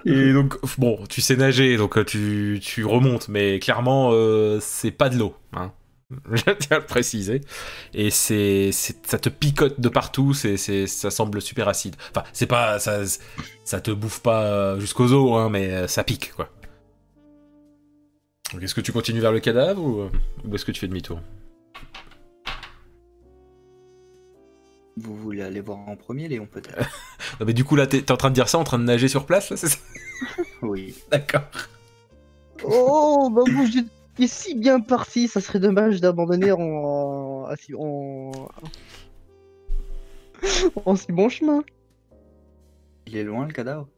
Et 0.04 0.32
donc, 0.32 0.56
bon, 0.78 1.04
tu 1.08 1.20
sais 1.22 1.36
nager, 1.36 1.76
donc 1.78 1.96
euh, 1.96 2.04
tu, 2.04 2.58
tu 2.62 2.84
remontes, 2.84 3.28
mais 3.28 3.58
clairement, 3.58 4.10
euh, 4.12 4.58
c'est 4.60 4.90
pas 4.90 5.08
de 5.08 5.16
l'eau. 5.18 5.34
Hein. 5.54 5.72
Je 6.32 6.50
tiens 6.52 6.76
à 6.76 6.80
le 6.80 6.86
préciser. 6.86 7.40
Et 7.94 8.10
c'est, 8.10 8.70
c'est- 8.72 9.06
ça 9.06 9.18
te 9.18 9.28
picote 9.28 9.80
de 9.80 9.88
partout, 9.88 10.34
c'est, 10.34 10.56
c'est, 10.56 10.86
ça 10.86 11.10
semble 11.10 11.40
super 11.40 11.68
acide. 11.68 11.96
Enfin, 12.10 12.24
c'est 12.32 12.46
pas, 12.46 12.78
ça, 12.78 13.00
ça 13.64 13.80
te 13.80 13.90
bouffe 13.90 14.20
pas 14.20 14.44
euh, 14.44 14.80
jusqu'aux 14.80 15.12
os, 15.12 15.38
hein, 15.38 15.48
mais 15.50 15.70
euh, 15.70 15.88
ça 15.88 16.04
pique, 16.04 16.32
quoi. 16.34 16.50
Donc, 18.52 18.62
est-ce 18.62 18.74
que 18.74 18.80
tu 18.80 18.92
continues 18.92 19.20
vers 19.20 19.32
le 19.32 19.40
cadavre 19.40 19.82
ou, 19.82 20.00
euh, 20.02 20.10
ou 20.44 20.54
est-ce 20.54 20.64
que 20.64 20.72
tu 20.72 20.80
fais 20.80 20.88
demi-tour? 20.88 21.20
Vous 24.96 25.16
voulez 25.16 25.42
aller 25.42 25.60
voir 25.60 25.78
en 25.88 25.96
premier, 25.96 26.28
Léon, 26.28 26.46
peut-être? 26.46 26.78
Non, 27.40 27.46
mais 27.46 27.52
du 27.54 27.64
coup, 27.64 27.74
là, 27.74 27.86
t'es, 27.88 28.02
t'es 28.02 28.12
en 28.12 28.16
train 28.16 28.28
de 28.30 28.34
dire 28.34 28.48
ça, 28.48 28.58
en 28.58 28.64
train 28.64 28.78
de 28.78 28.84
nager 28.84 29.08
sur 29.08 29.26
place, 29.26 29.50
là, 29.50 29.56
c'est 29.56 29.68
ça? 29.68 29.78
Oui. 30.62 30.94
D'accord. 31.10 31.42
Oh, 32.62 33.28
bah 33.34 33.42
vous 33.50 33.66
j'étais 34.18 34.28
si 34.28 34.54
bien 34.54 34.80
parti, 34.80 35.28
ça 35.28 35.40
serait 35.40 35.60
dommage 35.60 36.00
d'abandonner 36.00 36.52
en... 36.52 36.60
en... 36.60 37.56
si- 37.56 37.74
en... 37.74 38.32
en 40.84 40.96
si 40.96 41.12
bon 41.12 41.28
chemin. 41.28 41.62
Il 43.06 43.16
est 43.16 43.24
loin, 43.24 43.46
le 43.46 43.52
cadavre? 43.52 43.88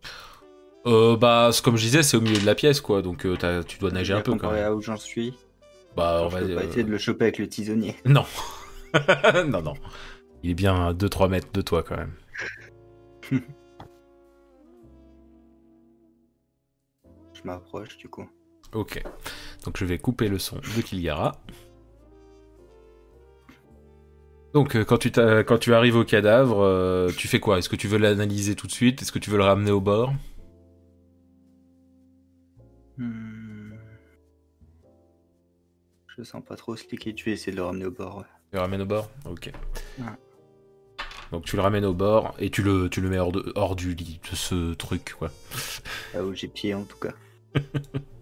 Euh, 0.86 1.16
bah, 1.16 1.51
comme 1.64 1.76
je 1.76 1.82
disais, 1.82 2.02
c'est 2.02 2.16
au 2.16 2.20
milieu 2.20 2.38
de 2.38 2.47
la 2.47 2.55
pièce, 2.55 2.80
quoi, 2.80 3.02
donc 3.02 3.26
euh, 3.26 3.36
t'as- 3.36 3.64
tu 3.64 3.78
dois 3.78 3.90
nager 3.90 4.12
un 4.14 4.20
peu 4.20 4.32
quand 4.32 4.38
Comparé 4.38 4.60
même. 4.60 4.66
à 4.72 4.74
où 4.74 4.80
j'en 4.80 4.97
suis. 4.97 5.34
Bah, 5.97 6.20
on 6.24 6.28
je 6.28 6.34
va 6.34 6.40
peux 6.43 6.55
pas 6.55 6.60
euh, 6.62 6.68
essayer 6.68 6.84
de 6.84 6.90
le 6.90 6.98
choper 6.98 7.24
avec 7.26 7.38
le 7.38 7.48
tisonnier. 7.48 7.97
Non. 8.05 8.24
non, 9.48 9.62
non. 9.62 9.74
Il 10.43 10.51
est 10.51 10.55
bien 10.55 10.88
à 10.88 10.93
2-3 10.93 11.28
mètres 11.28 11.51
de 11.52 11.60
toi 11.60 11.82
quand 11.82 11.97
même. 11.97 12.12
Je 17.32 17.43
m'approche, 17.44 17.97
du 17.98 18.09
coup. 18.09 18.26
Ok. 18.76 19.02
Donc 19.64 19.78
je 19.78 19.86
vais 19.86 19.98
couper 19.98 20.28
le 20.28 20.38
son 20.38 20.56
de 20.56 20.82
Kilgara. 20.82 21.40
Donc 24.52 24.76
euh, 24.76 24.84
quand 24.84 24.98
tu, 24.98 25.10
quand 25.10 25.58
tu 25.58 25.72
arrives 25.72 25.96
au 25.96 26.04
cadavre, 26.04 26.60
euh, 26.62 27.10
tu 27.16 27.26
fais 27.26 27.40
quoi? 27.40 27.58
Est-ce 27.58 27.70
que 27.70 27.76
tu 27.76 27.88
veux 27.88 27.96
l'analyser 27.96 28.54
tout 28.54 28.66
de 28.66 28.72
suite? 28.72 29.00
Est-ce 29.00 29.12
que 29.12 29.18
tu 29.18 29.30
veux 29.30 29.38
le 29.38 29.44
ramener 29.44 29.70
au 29.70 29.80
bord? 29.80 30.12
Hmm. 32.98 33.72
Je 36.18 36.22
sens 36.22 36.42
pas 36.44 36.56
trop 36.56 36.76
ce 36.76 36.84
liquide, 36.90 37.18
je 37.18 37.24
vais 37.24 37.32
essayer 37.32 37.52
de 37.52 37.56
le 37.56 37.64
ramener 37.64 37.86
au 37.86 37.90
bord. 37.90 38.18
ouais. 38.18 38.24
Tu 38.50 38.56
le 38.56 38.60
ramènes 38.60 38.82
au 38.82 38.86
bord? 38.86 39.10
Ok. 39.24 39.50
Ouais. 39.98 40.04
Donc 41.32 41.44
tu 41.46 41.56
le 41.56 41.62
ramènes 41.62 41.86
au 41.86 41.94
bord 41.94 42.34
et 42.38 42.50
tu 42.50 42.62
le, 42.62 42.90
tu 42.90 43.00
le 43.00 43.08
mets 43.08 43.18
hors, 43.18 43.32
de, 43.32 43.52
hors 43.54 43.74
du 43.74 43.94
lit, 43.94 44.20
de 44.30 44.36
ce 44.36 44.74
truc, 44.74 45.14
quoi. 45.18 45.30
Là 46.12 46.24
où 46.24 46.34
j'ai 46.34 46.48
pied 46.48 46.74
en 46.74 46.84
tout 46.84 46.98
cas. 46.98 47.14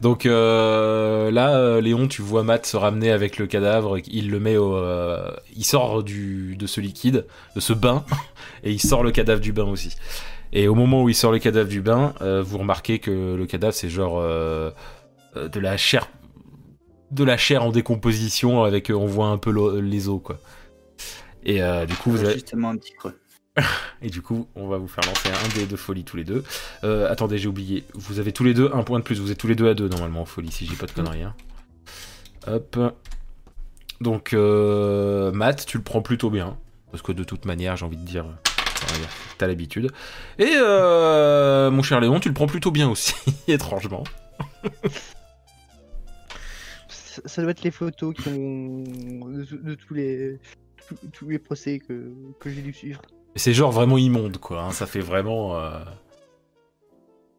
Donc 0.00 0.26
euh, 0.26 1.30
là, 1.30 1.56
euh, 1.56 1.80
Léon, 1.80 2.08
tu 2.08 2.22
vois 2.22 2.42
Matt 2.42 2.66
se 2.66 2.76
ramener 2.76 3.10
avec 3.10 3.38
le 3.38 3.46
cadavre, 3.46 3.98
il 4.08 4.30
le 4.30 4.40
met 4.40 4.56
au... 4.56 4.76
euh, 4.76 5.30
il 5.56 5.64
sort 5.64 6.02
du, 6.02 6.56
de 6.56 6.66
ce 6.66 6.80
liquide, 6.80 7.26
de 7.54 7.60
ce 7.60 7.72
bain, 7.72 8.04
et 8.64 8.72
il 8.72 8.80
sort 8.80 9.02
le 9.02 9.10
cadavre 9.12 9.40
du 9.40 9.52
bain 9.52 9.64
aussi. 9.64 9.94
Et 10.52 10.68
au 10.68 10.74
moment 10.74 11.02
où 11.02 11.08
il 11.08 11.14
sort 11.14 11.32
le 11.32 11.38
cadavre 11.38 11.68
du 11.68 11.82
bain, 11.82 12.14
euh, 12.22 12.42
vous 12.42 12.58
remarquez 12.58 12.98
que 12.98 13.34
le 13.34 13.46
cadavre, 13.46 13.74
c'est 13.74 13.88
genre 13.90 14.22
de 14.22 15.60
la 15.60 15.76
chair 15.76 16.08
de 17.10 17.22
la 17.24 17.36
chair 17.36 17.62
en 17.62 17.70
décomposition 17.70 18.64
avec 18.64 18.90
on 18.90 19.06
voit 19.06 19.28
un 19.28 19.38
peu 19.38 19.78
les 19.80 20.08
os 20.08 20.20
quoi. 20.22 20.38
Et 21.44 21.62
euh, 21.62 21.86
du 21.86 21.94
coup 21.96 22.10
vous 22.10 22.24
Ouais, 22.24 22.24
avez, 22.24 22.34
Justement 22.34 22.70
un 22.70 22.76
petit 22.76 22.92
creux. 22.94 23.18
Et 24.02 24.10
du 24.10 24.20
coup, 24.22 24.48
on 24.54 24.66
va 24.68 24.78
vous 24.78 24.88
faire 24.88 25.04
lancer 25.04 25.28
un 25.28 25.48
dé 25.56 25.66
de 25.66 25.76
folie 25.76 26.04
tous 26.04 26.16
les 26.16 26.24
deux. 26.24 26.42
Euh, 26.82 27.10
attendez, 27.10 27.38
j'ai 27.38 27.48
oublié. 27.48 27.84
Vous 27.94 28.18
avez 28.18 28.32
tous 28.32 28.44
les 28.44 28.54
deux 28.54 28.70
un 28.72 28.82
point 28.82 28.98
de 28.98 29.04
plus. 29.04 29.20
Vous 29.20 29.30
êtes 29.30 29.38
tous 29.38 29.46
les 29.48 29.54
deux 29.54 29.68
à 29.68 29.74
deux 29.74 29.88
normalement 29.88 30.22
en 30.22 30.26
folie, 30.26 30.50
si 30.50 30.66
j'ai 30.66 30.76
pas 30.76 30.86
de 30.86 30.92
conneries. 30.92 31.22
hein. 31.22 31.34
Hop. 32.46 32.78
Donc, 34.00 34.34
euh, 34.34 35.30
Matt, 35.32 35.64
tu 35.66 35.78
le 35.78 35.84
prends 35.84 36.02
plutôt 36.02 36.30
bien. 36.30 36.58
Parce 36.90 37.02
que 37.02 37.12
de 37.12 37.24
toute 37.24 37.44
manière, 37.44 37.76
j'ai 37.76 37.84
envie 37.86 37.96
de 37.96 38.04
dire, 38.04 38.24
dire, 38.24 39.08
t'as 39.38 39.46
l'habitude. 39.46 39.90
Et 40.38 40.52
euh, 40.54 41.70
mon 41.70 41.82
cher 41.82 42.00
Léon, 42.00 42.20
tu 42.20 42.28
le 42.28 42.34
prends 42.34 42.46
plutôt 42.46 42.70
bien 42.70 42.88
aussi, 42.88 43.14
étrangement. 43.48 44.04
Ça, 46.88 47.42
doit 47.42 47.50
être 47.52 47.62
les 47.62 47.70
photos 47.70 48.14
qui 48.14 48.28
ont 48.28 48.84
de, 49.28 49.44
de 49.56 49.74
tous 49.74 49.94
les 49.94 50.38
tous 51.12 51.28
les 51.28 51.38
procès 51.38 51.78
que, 51.78 52.12
que 52.40 52.50
j'ai 52.50 52.62
dû 52.62 52.72
suivre. 52.72 53.00
C'est 53.36 53.52
genre 53.52 53.72
vraiment 53.72 53.98
immonde, 53.98 54.38
quoi. 54.38 54.62
hein. 54.62 54.70
Ça 54.72 54.86
fait 54.86 55.00
vraiment. 55.00 55.56
euh, 55.58 55.70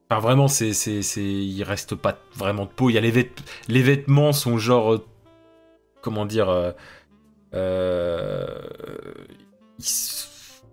Enfin, 0.09 0.19
vraiment, 0.21 0.47
c'est, 0.47 0.73
c'est, 0.73 1.01
c'est, 1.01 1.23
il 1.23 1.63
reste 1.63 1.95
pas 1.95 2.19
vraiment 2.35 2.65
de 2.65 2.69
peau. 2.69 2.89
Il 2.91 2.93
y 2.93 2.97
a 2.97 3.01
les, 3.01 3.11
vêt- 3.11 3.31
les 3.67 3.81
vêtements 3.81 4.33
sont 4.33 4.57
genre, 4.59 4.93
euh, 4.93 5.05
comment 6.01 6.25
dire, 6.27 6.47
euh, 7.55 8.57
ils 9.79 9.83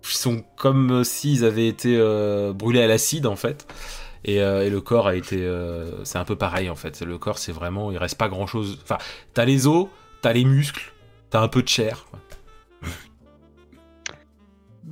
sont 0.03 0.43
comme 0.55 1.03
s'ils 1.03 1.45
avaient 1.45 1.67
été 1.67 1.97
brûlés 2.53 2.81
à 2.83 2.87
l'acide 2.87 3.25
en 3.25 3.35
fait. 3.35 3.65
Et, 4.25 4.39
le 4.39 4.79
corps 4.81 5.07
a 5.07 5.15
été, 5.15 5.37
c'est 6.03 6.17
un 6.19 6.25
peu 6.25 6.35
pareil 6.35 6.69
en 6.69 6.75
fait. 6.75 7.01
Le 7.01 7.17
corps, 7.17 7.37
c'est 7.39 7.51
vraiment, 7.51 7.91
il 7.91 7.97
reste 7.97 8.17
pas 8.17 8.29
grand 8.29 8.45
chose. 8.47 8.77
Enfin, 8.83 8.97
t'as 9.33 9.45
les 9.45 9.65
os, 9.65 9.87
t'as 10.21 10.33
les 10.33 10.45
muscles, 10.45 10.93
t'as 11.31 11.41
un 11.41 11.47
peu 11.47 11.63
de 11.63 11.67
chair. 11.69 12.05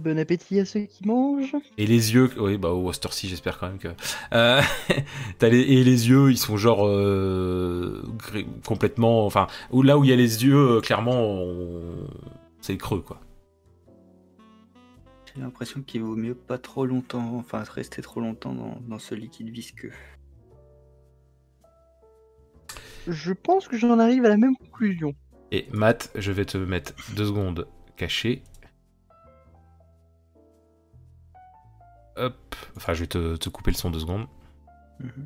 Bon 0.02 0.18
appétit 0.18 0.60
à 0.60 0.66
ceux 0.66 0.82
qui 0.82 1.06
mangent. 1.08 1.56
Et 1.78 1.86
les 1.86 2.14
yeux, 2.14 2.30
oui, 2.38 2.58
bah 2.58 2.70
au 2.70 2.82
Worcester 2.82 3.10
j'espère 3.28 3.60
quand 3.60 3.68
même 3.68 3.78
que. 3.78 3.90
Euh, 4.34 4.62
t'as 5.38 5.50
les, 5.50 5.60
et 5.60 5.84
les 5.84 6.10
yeux, 6.10 6.32
ils 6.32 6.38
sont 6.38 6.58
genre 6.58 6.88
euh, 6.88 8.02
complètement. 8.66 9.26
Enfin, 9.26 9.48
là 9.72 9.98
où 10.00 10.04
il 10.04 10.10
y 10.10 10.14
a 10.14 10.16
les 10.16 10.44
yeux, 10.44 10.78
euh, 10.78 10.82
clairement, 10.82 11.22
on- 11.22 12.08
c'est 12.62 12.78
creux 12.78 13.02
quoi. 13.02 13.20
J'ai 15.36 15.42
l'impression 15.42 15.82
qu'il 15.82 16.02
vaut 16.02 16.16
mieux 16.16 16.36
pas 16.36 16.58
trop 16.58 16.86
longtemps, 16.86 17.36
enfin 17.38 17.64
rester 17.64 18.02
trop 18.02 18.20
longtemps 18.22 18.54
dans, 18.54 18.78
dans 18.88 19.00
ce 19.00 19.16
liquide 19.16 19.50
visqueux. 19.50 19.94
Je 23.08 23.34
pense 23.34 23.68
que 23.68 23.78
j'en 23.78 23.98
arrive 24.00 24.26
à 24.26 24.30
la 24.30 24.38
même 24.38 24.56
conclusion. 24.56 25.14
Et 25.52 25.68
Matt, 25.72 26.12
je 26.16 26.32
vais 26.32 26.46
te 26.46 26.58
mettre 26.58 26.94
deux 27.16 27.26
secondes 27.26 27.68
caché. 27.98 28.44
Hop, 32.22 32.56
enfin, 32.78 32.94
je 32.94 33.02
vais 33.02 33.08
te, 33.08 33.36
te 33.36 33.50
couper 33.50 33.72
le 33.72 33.78
son 33.78 33.90
deux 33.90 34.00
secondes. 34.00 34.28
Mhm. 35.00 35.26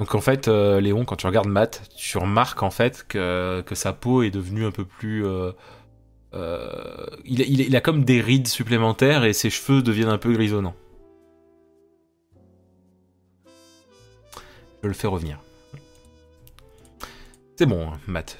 Donc 0.00 0.14
en 0.16 0.20
fait, 0.20 0.48
euh, 0.48 0.80
Léon, 0.80 1.04
quand 1.04 1.14
tu 1.14 1.26
regardes 1.26 1.48
Matt, 1.48 1.88
tu 1.96 2.18
remarques 2.18 2.64
en 2.64 2.70
fait 2.70 3.06
que, 3.06 3.62
que 3.64 3.76
sa 3.76 3.92
peau 3.92 4.22
est 4.22 4.32
devenue 4.32 4.64
un 4.64 4.72
peu 4.72 4.84
plus... 4.84 5.24
euh, 5.24 5.52
euh, 6.34 7.06
il 7.24 7.76
a 7.76 7.80
comme 7.80 8.04
des 8.04 8.20
rides 8.20 8.48
supplémentaires 8.48 9.24
et 9.24 9.32
ses 9.32 9.50
cheveux 9.50 9.82
deviennent 9.82 10.08
un 10.08 10.18
peu 10.18 10.32
grisonnants. 10.32 10.74
Je 14.82 14.88
le 14.88 14.94
fais 14.94 15.06
revenir. 15.06 15.38
C'est 17.56 17.66
bon, 17.66 17.88
hein, 17.88 18.00
Matt. 18.08 18.36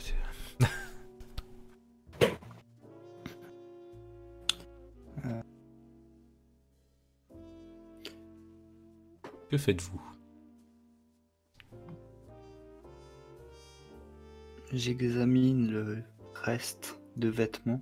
Que 9.55 9.59
faites-vous? 9.59 10.01
J'examine 14.73 15.71
le 15.71 16.03
reste 16.35 17.01
de 17.15 17.29
vêtements. 17.29 17.81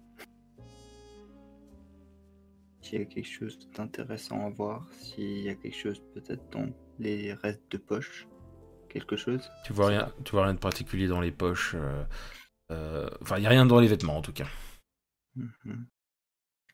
S'il 2.82 2.98
y 2.98 3.02
a 3.02 3.06
quelque 3.06 3.24
chose 3.26 3.58
d'intéressant 3.74 4.44
à 4.46 4.50
voir, 4.50 4.86
s'il 5.00 5.38
y 5.38 5.48
a 5.48 5.54
quelque 5.54 5.74
chose 5.74 6.02
peut-être 6.12 6.46
dans 6.50 6.68
les 6.98 7.32
restes 7.32 7.62
de 7.70 7.78
poche, 7.78 8.28
quelque 8.90 9.16
chose. 9.16 9.50
Tu 9.64 9.72
vois 9.72 9.86
rien, 9.86 10.12
tu 10.26 10.32
vois 10.32 10.44
rien 10.44 10.52
de 10.52 10.58
particulier 10.58 11.06
dans 11.06 11.22
les 11.22 11.32
poches. 11.32 11.74
euh, 11.74 12.04
euh, 12.70 13.08
Enfin, 13.22 13.38
il 13.38 13.44
y 13.44 13.46
a 13.46 13.48
rien 13.48 13.64
dans 13.64 13.80
les 13.80 13.88
vêtements 13.88 14.18
en 14.18 14.22
tout 14.22 14.34
cas. 14.34 14.48
Mhm. 15.36 15.86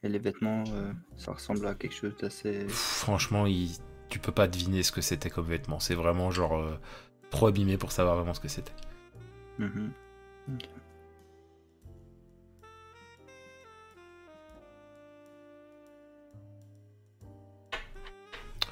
Et 0.02 0.08
les 0.08 0.18
vêtements, 0.18 0.64
euh, 0.72 0.92
ça 1.16 1.30
ressemble 1.32 1.68
à 1.68 1.76
quelque 1.76 1.94
chose 1.94 2.16
d'assez. 2.16 2.66
Franchement, 2.68 3.46
il- 3.46 3.76
tu 4.08 4.18
peux 4.18 4.32
pas 4.32 4.48
deviner 4.48 4.82
ce 4.82 4.92
que 4.92 5.00
c'était 5.00 5.30
comme 5.30 5.46
vêtements. 5.46 5.80
C'est 5.80 5.94
vraiment 5.94 6.30
genre 6.30 6.56
euh, 6.58 6.78
trop 7.30 7.46
abîmé 7.48 7.76
pour 7.76 7.92
savoir 7.92 8.16
vraiment 8.16 8.34
ce 8.34 8.40
que 8.40 8.48
c'était. 8.48 8.72
Mhm. 9.58 9.92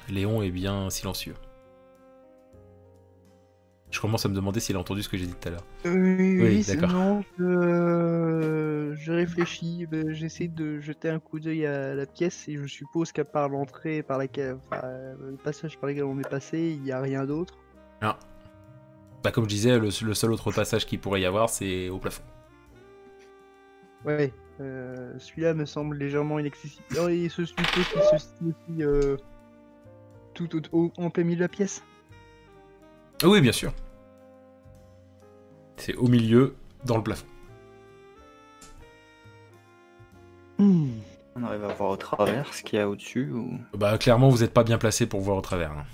Léon 0.09 0.41
est 0.41 0.51
bien 0.51 0.89
silencieux. 0.89 1.35
Je 3.97 4.01
commence 4.03 4.23
à 4.27 4.29
me 4.29 4.35
demander 4.35 4.59
s'il 4.59 4.75
a 4.75 4.79
entendu 4.79 5.01
ce 5.01 5.09
que 5.09 5.17
j'ai 5.17 5.25
dit 5.25 5.33
tout 5.33 5.47
à 5.47 5.51
l'heure. 5.53 5.63
Oui, 5.83 5.91
Oui, 5.95 6.39
oui, 6.39 6.65
d'accord. 6.67 6.91
non, 6.91 7.23
je, 7.39 7.43
euh, 7.43 8.95
je 8.95 9.11
réfléchis, 9.11 9.87
ben, 9.89 10.13
j'essaie 10.13 10.47
de 10.47 10.79
jeter 10.79 11.09
un 11.09 11.17
coup 11.17 11.39
d'œil 11.39 11.65
à 11.65 11.95
la 11.95 12.05
pièce 12.05 12.47
et 12.47 12.57
je 12.57 12.67
suppose 12.67 13.11
qu'à 13.11 13.25
part 13.25 13.49
l'entrée 13.49 14.03
par 14.03 14.19
laquelle, 14.19 14.59
enfin, 14.69 14.81
euh, 14.83 15.15
le 15.31 15.37
passage 15.37 15.79
par 15.79 15.89
lequel 15.89 16.03
on 16.03 16.19
est 16.19 16.29
passé, 16.29 16.75
il 16.77 16.83
n'y 16.83 16.91
a 16.91 17.01
rien 17.01 17.25
d'autre. 17.25 17.57
Bah, 19.23 19.31
comme 19.31 19.45
je 19.45 19.49
disais, 19.49 19.79
le, 19.79 19.87
le 19.87 20.13
seul 20.13 20.31
autre 20.31 20.51
passage 20.51 20.85
qu'il 20.85 20.99
pourrait 20.99 21.21
y 21.21 21.25
avoir, 21.25 21.49
c'est 21.49 21.89
au 21.89 21.97
plafond. 21.97 22.21
Ouais, 24.05 24.31
euh, 24.61 25.11
celui-là 25.17 25.55
me 25.55 25.65
semble 25.65 25.97
légèrement 25.97 26.37
inaccessible. 26.37 26.85
Oh, 27.01 27.07
et 27.07 27.29
ce 27.29 27.45
suppose 27.45 27.65
qu'il 27.71 28.19
se 28.19 28.27
situe 28.27 28.85
euh, 28.85 29.17
tout 30.35 30.47
au, 30.71 30.91
en 30.97 31.09
plein 31.09 31.23
milieu 31.23 31.37
de 31.37 31.41
la 31.41 31.47
pièce. 31.47 31.83
Ah 33.23 33.27
Oui, 33.27 33.41
bien 33.41 33.51
sûr. 33.51 33.73
C'est 35.77 35.95
au 35.95 36.07
milieu, 36.07 36.55
dans 36.85 36.97
le 36.97 37.03
plafond. 37.03 37.25
On 40.59 41.43
arrive 41.43 41.63
à 41.65 41.73
voir 41.73 41.91
au 41.91 41.97
travers 41.97 42.51
ce 42.53 42.63
qu'il 42.63 42.79
y 42.79 42.81
a 42.81 42.89
au-dessus 42.89 43.31
ou? 43.31 43.59
Bah, 43.77 43.97
clairement, 43.97 44.29
vous 44.29 44.39
n'êtes 44.39 44.53
pas 44.53 44.63
bien 44.63 44.77
placé 44.79 45.05
pour 45.05 45.21
voir 45.21 45.37
au 45.37 45.41
travers. 45.41 45.71
hein. 45.71 45.85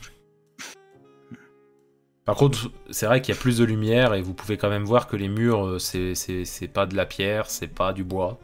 Par 2.26 2.36
contre, 2.38 2.72
c'est 2.90 3.06
vrai 3.06 3.22
qu'il 3.22 3.36
y 3.36 3.38
a 3.38 3.42
plus 3.42 3.58
de 3.58 3.66
lumière 3.66 4.14
et 4.14 4.22
vous 4.22 4.34
pouvez 4.34 4.56
quand 4.56 4.70
même 4.70 4.86
voir 4.86 5.08
que 5.08 5.18
les 5.18 5.28
murs, 5.28 5.66
euh, 5.66 5.80
c'est- 5.80 6.68
pas 6.72 6.86
de 6.86 6.96
la 6.96 7.06
pierre, 7.06 7.50
c'est 7.50 7.68
pas 7.68 7.92
du 7.92 8.06
bois. 8.06 8.40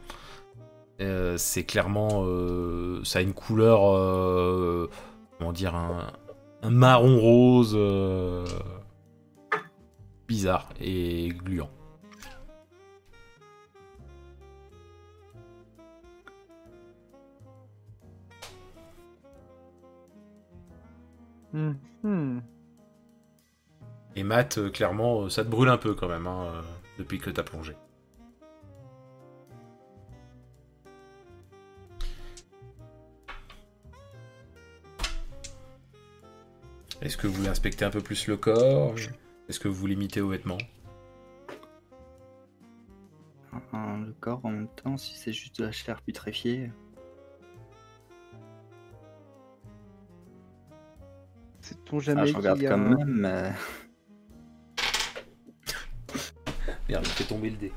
Euh, 0.99 1.37
c'est 1.37 1.63
clairement. 1.63 2.23
euh, 2.25 3.01
ça 3.05 3.19
a 3.19 3.21
une 3.21 3.33
couleur. 3.33 3.95
euh, 3.95 4.89
comment 5.37 5.53
dire 5.53 5.75
Un, 5.75 6.11
un 6.63 6.69
marron 6.69 7.17
rose 7.17 7.73
bizarre 10.29 10.69
et 10.79 11.29
gluant. 11.29 11.71
Hmm, 21.51 21.71
hmm. 22.03 22.39
Et 24.15 24.21
Matt, 24.23 24.59
euh, 24.59 24.69
clairement, 24.69 25.23
euh, 25.23 25.29
ça 25.29 25.43
te 25.43 25.49
brûle 25.49 25.69
un 25.69 25.77
peu 25.77 25.95
quand 25.95 26.07
même, 26.07 26.27
hein, 26.27 26.45
euh, 26.53 26.61
depuis 26.99 27.17
que 27.17 27.31
t'as 27.31 27.41
plongé. 27.41 27.75
Est-ce 37.01 37.17
que 37.17 37.25
vous 37.25 37.33
voulez 37.33 37.49
inspecter 37.49 37.83
un 37.83 37.89
peu 37.89 38.01
plus 38.01 38.27
le 38.27 38.37
corps? 38.37 38.93
Est-ce 39.49 39.59
que 39.59 39.67
vous 39.67 39.73
vous 39.75 39.87
limitez 39.87 40.21
aux 40.21 40.29
vêtements? 40.29 40.57
Un- 43.73 44.05
le 44.05 44.13
corps 44.19 44.41
en 44.45 44.51
même 44.51 44.67
temps, 44.83 44.97
si 44.97 45.15
c'est 45.17 45.33
juste 45.33 45.59
de 45.59 45.65
la 45.65 45.71
chair 45.71 46.01
putréfiée. 46.01 46.71
C'est 51.61 51.83
ton 51.85 51.97
Ah, 51.97 52.01
jamais 52.01 52.27
je 52.27 52.37
regarde 52.37 52.63
a 52.63 52.67
quand 52.69 52.75
un- 52.75 52.95
même, 52.95 53.07
mais 53.07 53.51
Merde, 56.89 57.05
j'ai 57.05 57.11
fait 57.11 57.23
tomber 57.25 57.49
le 57.49 57.57
dé. 57.57 57.71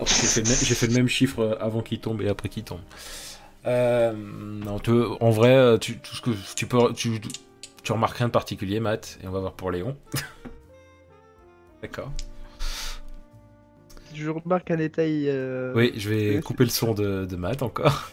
j'ai, 0.00 0.04
fait 0.06 0.40
le 0.42 0.48
même, 0.48 0.58
j'ai 0.62 0.74
fait 0.74 0.86
le 0.86 0.94
même 0.94 1.08
chiffre 1.08 1.58
avant 1.60 1.82
qu'il 1.82 2.00
tombe 2.00 2.22
et 2.22 2.28
après 2.28 2.48
qu'il 2.48 2.64
tombe. 2.64 2.80
Euh, 3.66 4.12
non, 4.12 4.78
tu- 4.78 4.90
en 4.92 5.30
vrai, 5.30 5.54
euh, 5.54 5.78
tu, 5.78 5.98
tout 5.98 6.14
ce 6.14 6.22
que 6.22 6.30
tu 6.54 6.66
peux, 6.66 6.92
tu, 6.94 7.20
tu 7.82 7.92
remarques 7.92 8.16
rien 8.18 8.28
de 8.28 8.32
particulier, 8.32 8.80
Matt, 8.80 9.18
et 9.22 9.26
on 9.26 9.32
va 9.32 9.40
voir 9.40 9.54
pour 9.54 9.70
Léon. 9.70 9.96
D'accord. 11.82 12.10
Je 14.14 14.28
remarque 14.30 14.70
un 14.70 14.76
détail. 14.76 15.28
euh, 15.28 15.72
Oui, 15.76 15.92
je 15.96 16.08
vais 16.10 16.40
couper 16.40 16.64
le 16.64 16.70
son 16.70 16.94
de, 16.94 17.24
de 17.24 17.36
Matt 17.36 17.62
encore. 17.62 18.10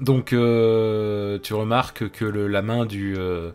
Donc, 0.00 0.32
euh, 0.32 1.38
tu 1.38 1.54
remarques 1.54 2.10
que 2.10 2.24
le- 2.24 2.48
la 2.48 2.60
main 2.60 2.84
du, 2.84 3.14
euh, 3.16 3.52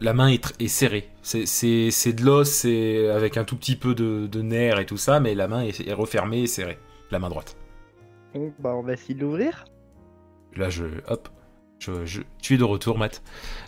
la 0.00 0.14
main 0.14 0.28
est, 0.28 0.52
est 0.60 0.66
serrée. 0.68 1.08
C'est- 1.22 1.46
C'est 1.46 1.90
c'est 1.92 2.12
de 2.12 2.24
l'os, 2.24 2.48
c'est 2.50 3.08
avec 3.10 3.36
un 3.36 3.44
tout 3.44 3.56
petit 3.56 3.76
peu 3.76 3.94
de, 3.94 4.26
de 4.26 4.42
nerfs 4.42 4.80
et 4.80 4.86
tout 4.86 4.96
ça, 4.96 5.20
mais 5.20 5.34
la 5.36 5.46
main 5.46 5.62
est, 5.62 5.86
est 5.86 5.92
refermée 5.92 6.42
et 6.42 6.46
serrée. 6.48 6.78
La 7.12 7.18
main 7.20 7.28
droite. 7.28 7.56
Bon, 8.34 8.52
bah, 8.58 8.74
on 8.74 8.82
va 8.82 8.94
essayer 8.94 9.14
de 9.14 9.20
l'ouvrir. 9.20 9.64
Là, 10.56 10.70
je, 10.70 10.84
hop, 11.06 11.28
je, 11.80 12.06
je- 12.06 12.22
tu 12.40 12.54
es 12.54 12.58
de 12.58 12.64
retour, 12.64 12.96
Matt. 12.98 13.22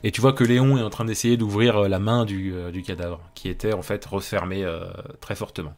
Et 0.04 0.12
tu 0.12 0.20
vois 0.20 0.32
que 0.32 0.44
Léon 0.44 0.78
est 0.78 0.82
en 0.82 0.90
train 0.90 1.04
d'essayer 1.04 1.36
d'ouvrir 1.36 1.76
euh, 1.84 1.88
la 1.88 1.98
main 1.98 2.24
du, 2.24 2.52
euh, 2.54 2.70
du 2.70 2.82
cadavre, 2.82 3.20
qui 3.34 3.48
était 3.48 3.72
en 3.72 3.82
fait 3.82 4.04
refermée 4.04 4.64
euh, 4.64 4.84
très 5.20 5.34
fortement. 5.34 5.74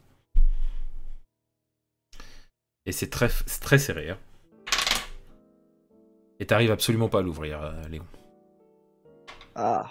Et 2.86 2.92
c'est 2.92 3.08
très, 3.08 3.30
serré. 3.78 4.10
hein. 4.10 4.18
Et 6.40 6.46
t'arrives 6.46 6.72
absolument 6.72 7.08
pas 7.08 7.20
à 7.20 7.22
l'ouvrir, 7.22 7.62
euh, 7.62 7.82
Léon. 7.88 8.04
Ah. 9.54 9.90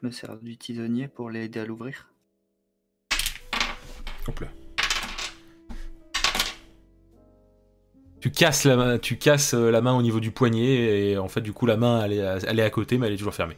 je 0.00 0.06
me 0.06 0.10
sers 0.10 0.36
du 0.38 0.56
tisonnier 0.58 1.06
pour 1.08 1.30
l'aider 1.30 1.60
à 1.60 1.64
l'ouvrir. 1.64 2.08
Hop 4.26 4.40
là. 4.40 4.48
Tu 8.22 8.30
casses 8.30 8.64
la 8.64 8.76
main, 8.76 8.98
tu 8.98 9.18
casses 9.18 9.52
euh, 9.52 9.70
la 9.72 9.80
main 9.80 9.94
au 9.98 10.00
niveau 10.00 10.20
du 10.20 10.30
poignet 10.30 11.10
et 11.10 11.18
en 11.18 11.26
fait 11.26 11.40
du 11.40 11.52
coup 11.52 11.66
la 11.66 11.76
main 11.76 12.04
elle 12.04 12.12
est, 12.12 12.22
à- 12.22 12.38
elle 12.46 12.60
est 12.60 12.62
à 12.62 12.70
côté 12.70 12.96
mais 12.96 13.08
elle 13.08 13.14
est 13.14 13.16
toujours 13.16 13.34
fermée. 13.34 13.56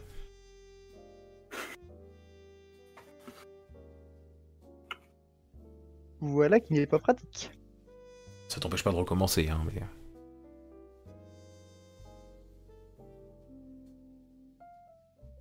Voilà 6.20 6.60
qui 6.60 6.72
n'est 6.72 6.86
pas 6.86 6.98
pratique. 6.98 7.50
Ça 8.48 8.58
t'empêche 8.58 8.82
pas 8.82 8.90
de 8.90 8.96
recommencer, 8.96 9.50
hein, 9.50 9.60
mais. 9.66 9.82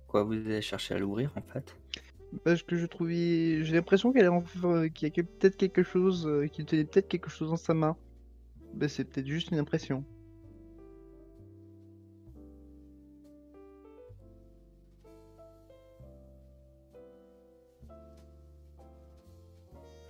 Quoi, 0.08 0.24
vous 0.24 0.34
allez 0.34 0.60
chercher 0.60 0.96
à 0.96 0.98
l'ouvrir 0.98 1.32
en 1.36 1.42
fait? 1.50 1.74
Parce 2.44 2.62
que 2.62 2.76
je 2.76 2.84
trouvais. 2.84 3.64
J'ai 3.64 3.74
l'impression 3.74 4.12
qu'elle 4.12 4.28
en... 4.28 4.44
euh, 4.64 4.88
qu'il 4.88 5.08
y 5.08 5.20
a 5.20 5.22
peut-être 5.22 5.56
quelque 5.56 5.82
chose. 5.82 6.26
euh, 6.26 6.46
qu'il 6.46 6.66
tenait 6.66 6.84
peut-être 6.84 7.08
quelque 7.08 7.30
chose 7.30 7.48
dans 7.48 7.56
sa 7.56 7.72
main. 7.72 7.96
Bah, 8.74 8.88
c'est 8.88 9.04
peut-être 9.04 9.26
juste 9.26 9.50
une 9.50 9.58
impression. 9.58 10.04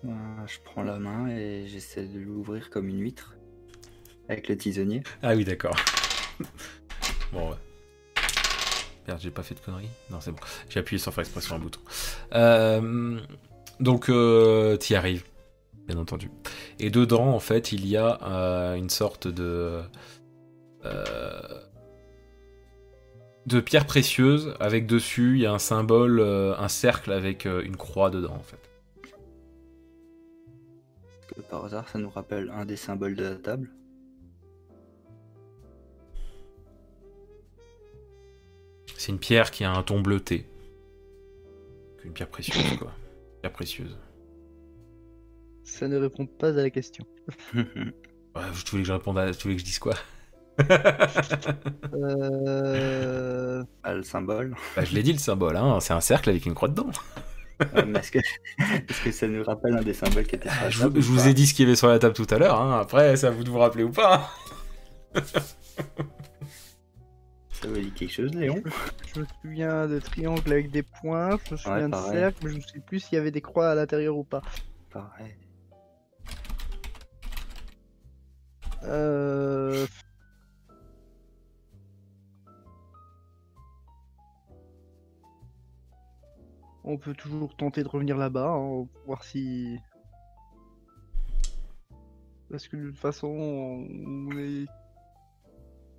Euh, 0.04 0.10
Je 0.46 0.58
prends 0.64 0.82
la 0.82 0.98
main 0.98 1.28
et 1.28 1.66
j'essaie 1.66 2.06
de 2.06 2.18
l'ouvrir 2.18 2.70
comme 2.70 2.88
une 2.88 3.00
huître. 3.00 3.36
Avec 4.28 4.48
le 4.48 4.56
tisonnier. 4.56 5.02
Ah 5.22 5.34
oui, 5.34 5.44
d'accord. 5.44 5.76
bon, 7.32 7.50
ouais. 7.50 7.56
Merde, 9.06 9.20
j'ai 9.20 9.30
pas 9.30 9.42
fait 9.42 9.54
de 9.54 9.60
conneries 9.60 9.90
Non, 10.10 10.20
c'est 10.22 10.30
bon. 10.30 10.38
J'ai 10.70 10.80
appuyé 10.80 10.98
sans 10.98 11.10
faire 11.10 11.20
exprès 11.22 11.42
sur 11.42 11.54
un 11.54 11.58
bouton. 11.58 11.80
Euh, 12.32 13.20
donc, 13.80 14.08
euh, 14.08 14.78
t'y 14.78 14.94
arrives, 14.94 15.24
bien 15.86 15.98
entendu. 15.98 16.30
Et 16.78 16.90
dedans, 16.90 17.28
en 17.28 17.40
fait, 17.40 17.72
il 17.72 17.86
y 17.86 17.96
a 17.96 18.20
euh, 18.22 18.74
une 18.74 18.90
sorte 18.90 19.28
de. 19.28 19.82
euh, 20.84 21.60
de 23.46 23.60
pierre 23.60 23.86
précieuse 23.86 24.54
avec 24.58 24.86
dessus, 24.86 25.36
il 25.36 25.42
y 25.42 25.46
a 25.46 25.52
un 25.52 25.58
symbole, 25.58 26.18
euh, 26.20 26.56
un 26.58 26.68
cercle 26.68 27.12
avec 27.12 27.44
une 27.44 27.76
croix 27.76 28.10
dedans, 28.10 28.34
en 28.34 28.42
fait. 28.42 28.70
Que 31.28 31.40
par 31.42 31.64
hasard, 31.64 31.88
ça 31.88 31.98
nous 31.98 32.10
rappelle 32.10 32.50
un 32.50 32.64
des 32.64 32.76
symboles 32.76 33.16
de 33.16 33.24
la 33.24 33.36
table. 33.36 33.70
C'est 38.96 39.12
une 39.12 39.18
pierre 39.18 39.50
qui 39.50 39.64
a 39.64 39.72
un 39.72 39.82
ton 39.82 40.00
bleuté. 40.00 40.46
Une 42.04 42.12
pierre 42.12 42.28
précieuse, 42.28 42.78
quoi. 42.78 42.92
Pierre 43.40 43.52
précieuse. 43.52 43.96
Ça 45.64 45.88
ne 45.88 45.96
répond 45.96 46.26
pas 46.26 46.48
à 46.48 46.52
la 46.52 46.70
question. 46.70 47.04
Ouais, 48.36 48.42
tu 48.64 48.70
voulais 48.72 48.82
que 48.82 48.88
je 48.88 48.92
réponde 48.92 49.16
à... 49.18 49.32
Tu 49.32 49.44
voulais 49.44 49.54
que 49.54 49.60
je 49.60 49.64
dise 49.64 49.78
quoi? 49.78 49.94
Euh... 51.94 53.62
Ah, 53.84 53.94
le 53.94 54.02
symbole. 54.02 54.56
Bah, 54.74 54.84
je 54.84 54.92
l'ai 54.94 55.02
dit 55.04 55.12
le 55.12 55.18
symbole, 55.18 55.56
hein. 55.56 55.78
c'est 55.80 55.92
un 55.92 56.00
cercle 56.00 56.30
avec 56.30 56.44
une 56.46 56.54
croix 56.54 56.66
dedans. 56.68 56.90
Euh, 57.76 57.84
mais 57.86 58.00
est-ce 58.00 58.10
que... 58.10 59.12
ça 59.12 59.28
nous 59.28 59.44
rappelle 59.44 59.76
un 59.76 59.82
des 59.82 59.94
symboles 59.94 60.26
qui 60.26 60.34
était 60.34 60.48
sur 60.48 60.60
la 60.60 60.66
Ah, 60.66 60.70
Je, 60.70 60.80
table 60.80 60.94
vous- 60.98 61.02
je 61.02 61.10
ou 61.10 61.14
vous 61.14 61.28
ai 61.28 61.34
dit 61.34 61.46
ce 61.46 61.54
qu'il 61.54 61.64
y 61.64 61.68
avait 61.68 61.76
sur 61.76 61.86
la 61.88 61.98
table 62.00 62.14
tout 62.14 62.26
à 62.30 62.38
l'heure, 62.38 62.60
hein. 62.60 62.80
après 62.80 63.16
c'est 63.16 63.28
à 63.28 63.30
vous 63.30 63.44
de 63.44 63.50
vous 63.50 63.58
rappeler 63.58 63.84
ou 63.84 63.90
pas. 63.92 64.28
hein. 65.14 65.20
Ça 67.52 67.68
vous 67.68 67.76
dit 67.78 67.92
quelque 67.92 68.12
chose, 68.12 68.34
Léon? 68.34 68.62
Je 69.14 69.20
me 69.20 69.26
souviens 69.42 69.86
de 69.86 70.00
triangle 70.00 70.50
avec 70.52 70.70
des 70.72 70.82
points, 70.82 71.38
je 71.46 71.52
me 71.52 71.56
souviens 71.56 71.88
de 71.88 71.94
cercle, 71.94 72.38
mais 72.42 72.50
je 72.50 72.56
ne 72.56 72.60
sais 72.62 72.80
plus 72.84 72.98
s'il 73.00 73.14
y 73.16 73.20
avait 73.20 73.30
des 73.30 73.40
croix 73.42 73.70
à 73.70 73.74
l'intérieur 73.76 74.16
ou 74.16 74.24
pas. 74.24 74.42
Pareil. 74.90 75.34
Euh... 78.84 79.86
On 86.86 86.98
peut 86.98 87.14
toujours 87.14 87.56
tenter 87.56 87.82
de 87.82 87.88
revenir 87.88 88.16
là-bas, 88.18 88.50
hein, 88.50 88.86
voir 89.06 89.24
si... 89.24 89.78
Parce 92.50 92.68
que 92.68 92.76
de 92.76 92.90
toute 92.90 92.98
façon, 92.98 93.28
on 93.28 94.38
est 94.38 94.66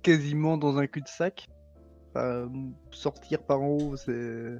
quasiment 0.02 0.56
dans 0.56 0.78
un 0.78 0.86
cul-de-sac. 0.86 1.48
Enfin, 2.10 2.50
sortir 2.92 3.42
par 3.44 3.60
en 3.60 3.76
haut, 3.76 3.96
c'est... 3.96 4.58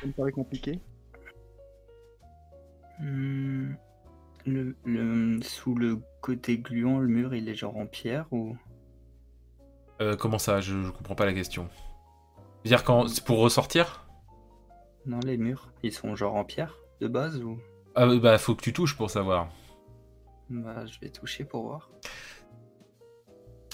Ça 0.00 0.06
me 0.06 0.12
paraît 0.12 0.30
compliqué. 0.30 0.80
Hmm, 3.00 3.74
Le, 4.48 4.76
le- 4.86 5.42
sous 5.42 5.74
le 5.74 6.00
côté 6.22 6.56
gluant, 6.58 6.98
le 6.98 7.08
mur, 7.08 7.34
il 7.34 7.48
est 7.48 7.54
genre 7.54 7.76
en 7.76 7.86
pierre 7.86 8.26
ou? 8.32 8.56
Euh, 10.00 10.16
comment 10.16 10.38
ça? 10.38 10.60
Je, 10.60 10.82
je 10.82 10.90
comprends 10.90 11.14
pas 11.14 11.26
la 11.26 11.34
question. 11.34 11.68
dire 12.64 12.82
quand 12.82 13.08
c'est 13.08 13.24
pour 13.24 13.40
ressortir? 13.40 14.06
Non, 15.04 15.20
les 15.20 15.36
murs, 15.36 15.70
ils 15.82 15.92
sont 15.92 16.16
genre 16.16 16.34
en 16.34 16.44
pierre 16.44 16.76
de 17.00 17.08
base 17.08 17.42
ou? 17.42 17.58
Ah 17.94 18.06
bah 18.16 18.38
faut 18.38 18.54
que 18.54 18.62
tu 18.62 18.72
touches 18.72 18.96
pour 18.96 19.10
savoir. 19.10 19.48
Bah, 20.48 20.86
je 20.86 20.98
vais 21.00 21.10
toucher 21.10 21.44
pour 21.44 21.64
voir. 21.64 21.90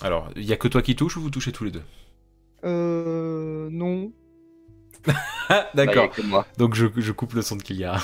Alors, 0.03 0.31
il 0.35 0.45
y 0.45 0.53
a 0.53 0.57
que 0.57 0.67
toi 0.67 0.83
qui 0.83 0.97
touches 0.97 1.17
ou 1.17 1.21
vous 1.21 1.31
touchez 1.31 1.53
tous 1.53 1.65
les 1.65 1.71
deux? 1.71 1.85
Euh... 2.65 3.69
Non. 3.71 4.13
Bah, 5.49 5.67
d'accord. 5.75 6.11
moi. 6.25 6.47
Donc 6.57 6.75
je, 6.75 6.87
je 6.97 7.13
coupe 7.13 7.35
le 7.35 7.43
son 7.43 7.57
de 7.57 7.63
Kilia. 7.63 7.99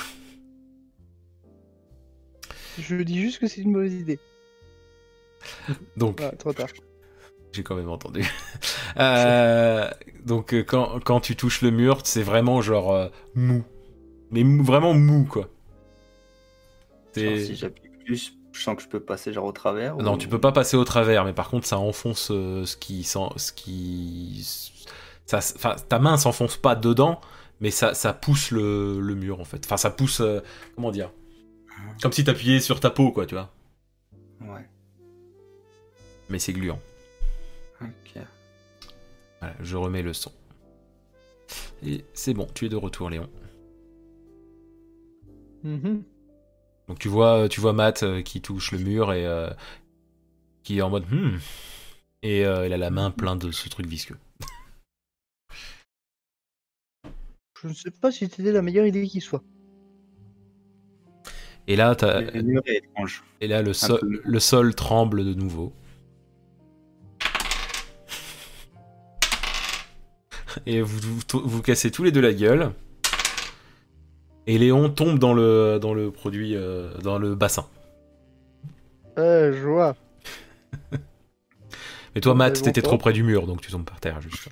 Je 2.80 2.96
dis 2.96 3.20
juste 3.20 3.38
que 3.38 3.46
c'est 3.46 3.60
une 3.60 3.72
mauvaise 3.72 3.94
idée. 3.94 4.18
Donc 5.96 6.18
Voilà, 6.20 6.36
trop 6.36 6.52
tard. 6.52 6.68
J'ai 7.52 7.62
quand 7.62 7.74
même 7.76 7.88
entendu. 7.90 8.22
Euh, 8.96 9.88
donc 10.24 10.52
euh, 10.52 10.64
quand, 10.64 10.98
quand 11.04 11.20
tu 11.20 11.36
touches 11.36 11.62
le 11.62 11.70
mur, 11.70 11.98
c'est 12.02 12.24
vraiment 12.24 12.60
genre 12.60 12.92
euh, 12.92 13.08
mou. 13.36 13.62
Mais 14.32 14.42
mou- 14.42 14.64
vraiment 14.64 14.94
mou 14.94 15.24
quoi. 15.24 15.48
Genre, 17.16 17.36
si 17.38 17.54
j'appuie 17.54 17.88
plus, 18.04 18.32
je 18.52 18.60
sens 18.60 18.76
que 18.76 18.82
je 18.82 18.88
peux 18.88 18.98
passer 19.00 19.32
genre 19.32 19.44
au 19.44 19.52
travers. 19.52 19.96
Non, 19.96 20.14
ou- 20.14 20.18
tu 20.18 20.26
peux 20.26 20.40
pas 20.40 20.50
passer 20.52 20.76
au 20.76 20.84
travers, 20.84 21.24
mais 21.24 21.32
par 21.32 21.48
contre 21.50 21.66
ça 21.66 21.78
enfonce 21.78 22.30
euh, 22.32 22.64
ce 22.66 22.76
qui... 22.76 23.04
sent- 23.04 23.18
Ce 23.36 23.52
qui... 23.52 24.44
Ça, 25.26 25.38
enfin, 25.38 25.76
ta 25.88 26.00
main 26.00 26.16
s'enfonce 26.16 26.56
pas 26.56 26.74
dedans, 26.74 27.20
mais 27.60 27.70
ça, 27.70 27.94
ça 27.94 28.12
pousse 28.12 28.50
le, 28.50 29.00
le 29.00 29.14
mur 29.14 29.38
en 29.40 29.44
fait. 29.44 29.64
Enfin, 29.64 29.76
ça 29.76 29.90
pousse... 29.90 30.20
euh, 30.20 30.40
comment 30.74 30.90
dire? 30.90 31.12
Comme 32.02 32.12
si 32.12 32.24
t'appuyais 32.24 32.60
sur 32.60 32.80
ta 32.80 32.90
peau 32.90 33.12
quoi, 33.12 33.26
tu 33.26 33.34
vois. 33.34 33.52
Ouais. 34.40 34.66
Mais 36.28 36.38
c'est 36.38 36.52
gluant. 36.52 36.80
Ok. 37.80 38.22
Voilà, 39.40 39.54
je 39.60 39.76
remets 39.76 40.02
le 40.02 40.12
son. 40.12 40.32
Et 41.82 42.04
c'est 42.14 42.34
bon, 42.34 42.46
tu 42.54 42.66
es 42.66 42.68
de 42.68 42.76
retour, 42.76 43.10
Léon. 43.10 43.28
Mhm. 45.62 46.02
Donc 46.88 46.98
tu 46.98 47.08
vois, 47.08 47.48
tu 47.48 47.60
vois 47.60 47.72
Matt 47.72 48.02
euh, 48.02 48.22
qui 48.22 48.40
touche 48.40 48.72
le 48.72 48.78
mur 48.78 49.12
et 49.12 49.24
euh, 49.26 49.50
qui 50.62 50.78
est 50.78 50.82
en 50.82 50.90
mode 50.90 51.04
hmm. 51.10 51.38
Et 52.22 52.44
euh, 52.44 52.66
il 52.66 52.72
a 52.72 52.76
la 52.76 52.90
main 52.90 53.10
plein 53.10 53.36
de 53.36 53.50
ce 53.50 53.68
truc 53.68 53.86
visqueux. 53.86 54.18
Je 57.62 57.68
ne 57.68 57.74
sais 57.74 57.90
pas 57.90 58.10
si 58.10 58.28
c'était 58.28 58.52
la 58.52 58.62
meilleure 58.62 58.86
idée 58.86 59.06
qui 59.06 59.20
soit. 59.20 59.42
Et 61.70 61.76
là, 61.76 61.94
Le 62.02 62.60
et 63.40 63.46
là 63.46 63.72
sol, 63.72 64.00
peu. 64.00 64.20
le 64.24 64.40
sol 64.40 64.74
tremble 64.74 65.24
de 65.24 65.34
nouveau. 65.34 65.72
Et 70.66 70.82
vous, 70.82 70.98
vous, 70.98 71.40
vous 71.44 71.62
cassez 71.62 71.92
tous 71.92 72.02
les 72.02 72.10
deux 72.10 72.20
la 72.20 72.32
gueule. 72.32 72.72
Et 74.48 74.58
Léon 74.58 74.90
tombe 74.90 75.20
dans 75.20 75.32
le, 75.32 75.78
dans 75.80 75.94
le 75.94 76.10
produit, 76.10 76.56
euh, 76.56 76.92
dans 77.04 77.18
le 77.18 77.36
bassin. 77.36 77.68
Euh, 79.16 79.52
je 79.52 79.64
vois. 79.64 79.94
Mais 82.16 82.20
toi, 82.20 82.34
Matt, 82.34 82.60
t'étais 82.62 82.82
trop 82.82 82.98
près 82.98 83.12
du 83.12 83.22
mur, 83.22 83.46
donc 83.46 83.60
tu 83.60 83.70
tombes 83.70 83.84
par 83.84 84.00
terre, 84.00 84.20
juste. 84.20 84.48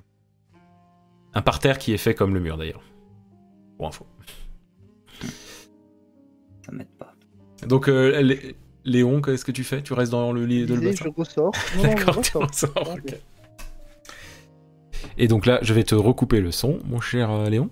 Un 1.34 1.42
parterre 1.42 1.78
qui 1.78 1.92
est 1.92 1.98
fait 1.98 2.14
comme 2.14 2.32
le 2.32 2.38
mur, 2.38 2.56
d'ailleurs. 2.56 2.84
Pour 3.76 3.88
info. 3.88 4.06
Ça 6.64 6.70
m'aide 6.70 6.86
pas. 6.97 6.97
Donc, 7.66 7.88
euh, 7.88 8.20
Lé- 8.22 8.54
Léon, 8.84 9.20
qu'est-ce 9.20 9.44
que 9.44 9.52
tu 9.52 9.64
fais? 9.64 9.82
Tu 9.82 9.92
restes 9.92 10.12
dans 10.12 10.32
le 10.32 10.46
lit 10.46 10.64
de 10.66 10.74
le 10.74 10.92
je 10.92 11.04
ressors. 11.16 11.52
D'accord, 11.82 12.20
tu 12.20 12.36
ressors. 12.36 12.96
Et 15.16 15.28
donc 15.28 15.46
là, 15.46 15.58
je 15.62 15.74
vais 15.74 15.84
te 15.84 15.94
recouper 15.94 16.40
le 16.40 16.50
son, 16.52 16.78
mon 16.84 17.00
cher 17.00 17.30
euh, 17.30 17.48
Léon. 17.48 17.68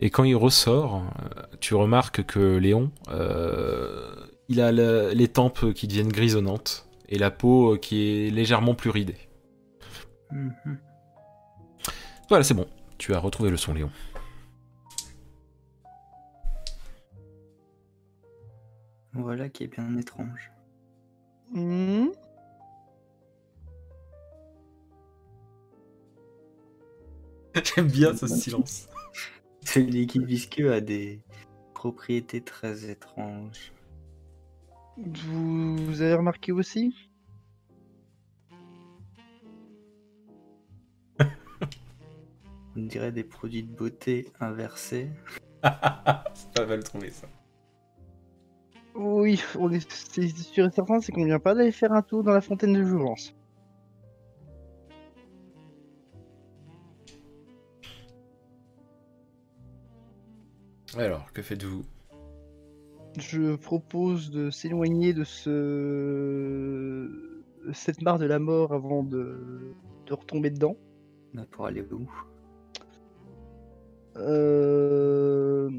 Et 0.00 0.10
quand 0.10 0.24
il 0.24 0.34
ressort, 0.36 0.96
euh, 1.36 1.42
tu 1.60 1.74
remarques 1.74 2.24
que 2.24 2.56
Léon, 2.56 2.90
euh, 3.10 4.14
il 4.48 4.60
a 4.60 4.72
le- 4.72 5.12
les 5.14 5.28
tempes 5.28 5.72
qui 5.72 5.86
deviennent 5.86 6.08
grisonnantes 6.12 6.88
et 7.08 7.18
la 7.18 7.30
peau 7.30 7.76
qui 7.80 8.26
est 8.26 8.30
légèrement 8.30 8.74
plus 8.74 8.90
ridée. 8.90 9.16
Mhm. 10.30 10.78
Voilà, 12.28 12.42
c'est 12.44 12.54
bon. 12.54 12.66
Tu 12.98 13.14
as 13.14 13.18
retrouvé 13.18 13.50
le 13.50 13.56
son, 13.56 13.74
Léon. 13.74 13.90
Voilà 19.14 19.48
qui 19.48 19.64
est 19.64 19.68
bien 19.68 19.96
étrange. 19.96 20.50
Mhm. 21.52 22.12
J'aime 27.62 27.88
bien 27.88 28.16
ce 28.16 28.26
silence. 28.26 28.88
Ce 29.64 29.78
liquide 29.78 30.24
visqueux 30.24 30.72
a 30.72 30.80
des 30.80 31.20
propriétés 31.72 32.40
très 32.40 32.90
étranges. 32.90 33.72
Vous, 34.96 35.76
vous 35.76 36.02
avez 36.02 36.14
remarqué 36.14 36.50
aussi? 36.50 36.94
On 42.74 42.80
dirait 42.80 43.12
des 43.12 43.24
produits 43.24 43.62
de 43.62 43.72
beauté 43.72 44.32
inversés. 44.40 45.10
c'est 45.62 46.52
pas 46.54 46.66
mal 46.66 46.82
trouvé 46.82 47.10
ça. 47.10 47.28
Oui, 48.94 49.40
on 49.58 49.70
est 49.70 49.90
c'est 49.90 50.28
sûr 50.28 50.66
et 50.66 50.70
certain, 50.70 51.00
c'est 51.00 51.12
qu'on 51.12 51.24
vient 51.24 51.38
pas 51.38 51.54
d'aller 51.54 51.72
faire 51.72 51.92
un 51.92 52.02
tour 52.02 52.22
dans 52.22 52.32
la 52.32 52.40
fontaine 52.40 52.74
de 52.74 52.84
jouvence. 52.84 53.34
Alors, 60.96 61.32
que 61.32 61.40
faites-vous? 61.40 61.84
Je 63.18 63.56
propose 63.56 64.30
de 64.30 64.50
s'éloigner 64.50 65.14
de 65.14 65.24
ce 65.24 67.08
cette 67.72 68.02
mare 68.02 68.18
de 68.18 68.26
la 68.26 68.38
mort 68.38 68.72
avant 68.72 69.02
de, 69.02 69.74
de 70.06 70.14
retomber 70.14 70.50
dedans. 70.50 70.76
Pour 71.50 71.64
aller 71.66 71.82
où? 71.90 72.10
Euh... 74.16 75.70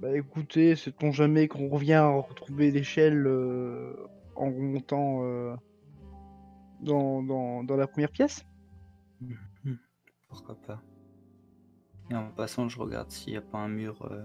Bah 0.00 0.16
écoutez, 0.16 0.76
sait-on 0.76 1.12
jamais 1.12 1.46
qu'on 1.46 1.68
revient 1.68 1.92
à 1.94 2.08
retrouver 2.08 2.70
l'échelle 2.70 3.26
euh, 3.26 3.92
en 4.34 4.46
remontant 4.46 5.20
euh, 5.24 5.54
dans, 6.80 7.22
dans, 7.22 7.62
dans 7.64 7.76
la 7.76 7.86
première 7.86 8.10
pièce? 8.10 8.46
Pourquoi 10.28 10.54
pas 10.66 10.80
Et 12.10 12.14
en 12.14 12.30
passant, 12.30 12.68
je 12.70 12.78
regarde 12.78 13.10
s'il 13.10 13.32
n'y 13.34 13.38
a 13.38 13.42
pas 13.42 13.58
un 13.58 13.68
mur 13.68 14.08
euh, 14.10 14.24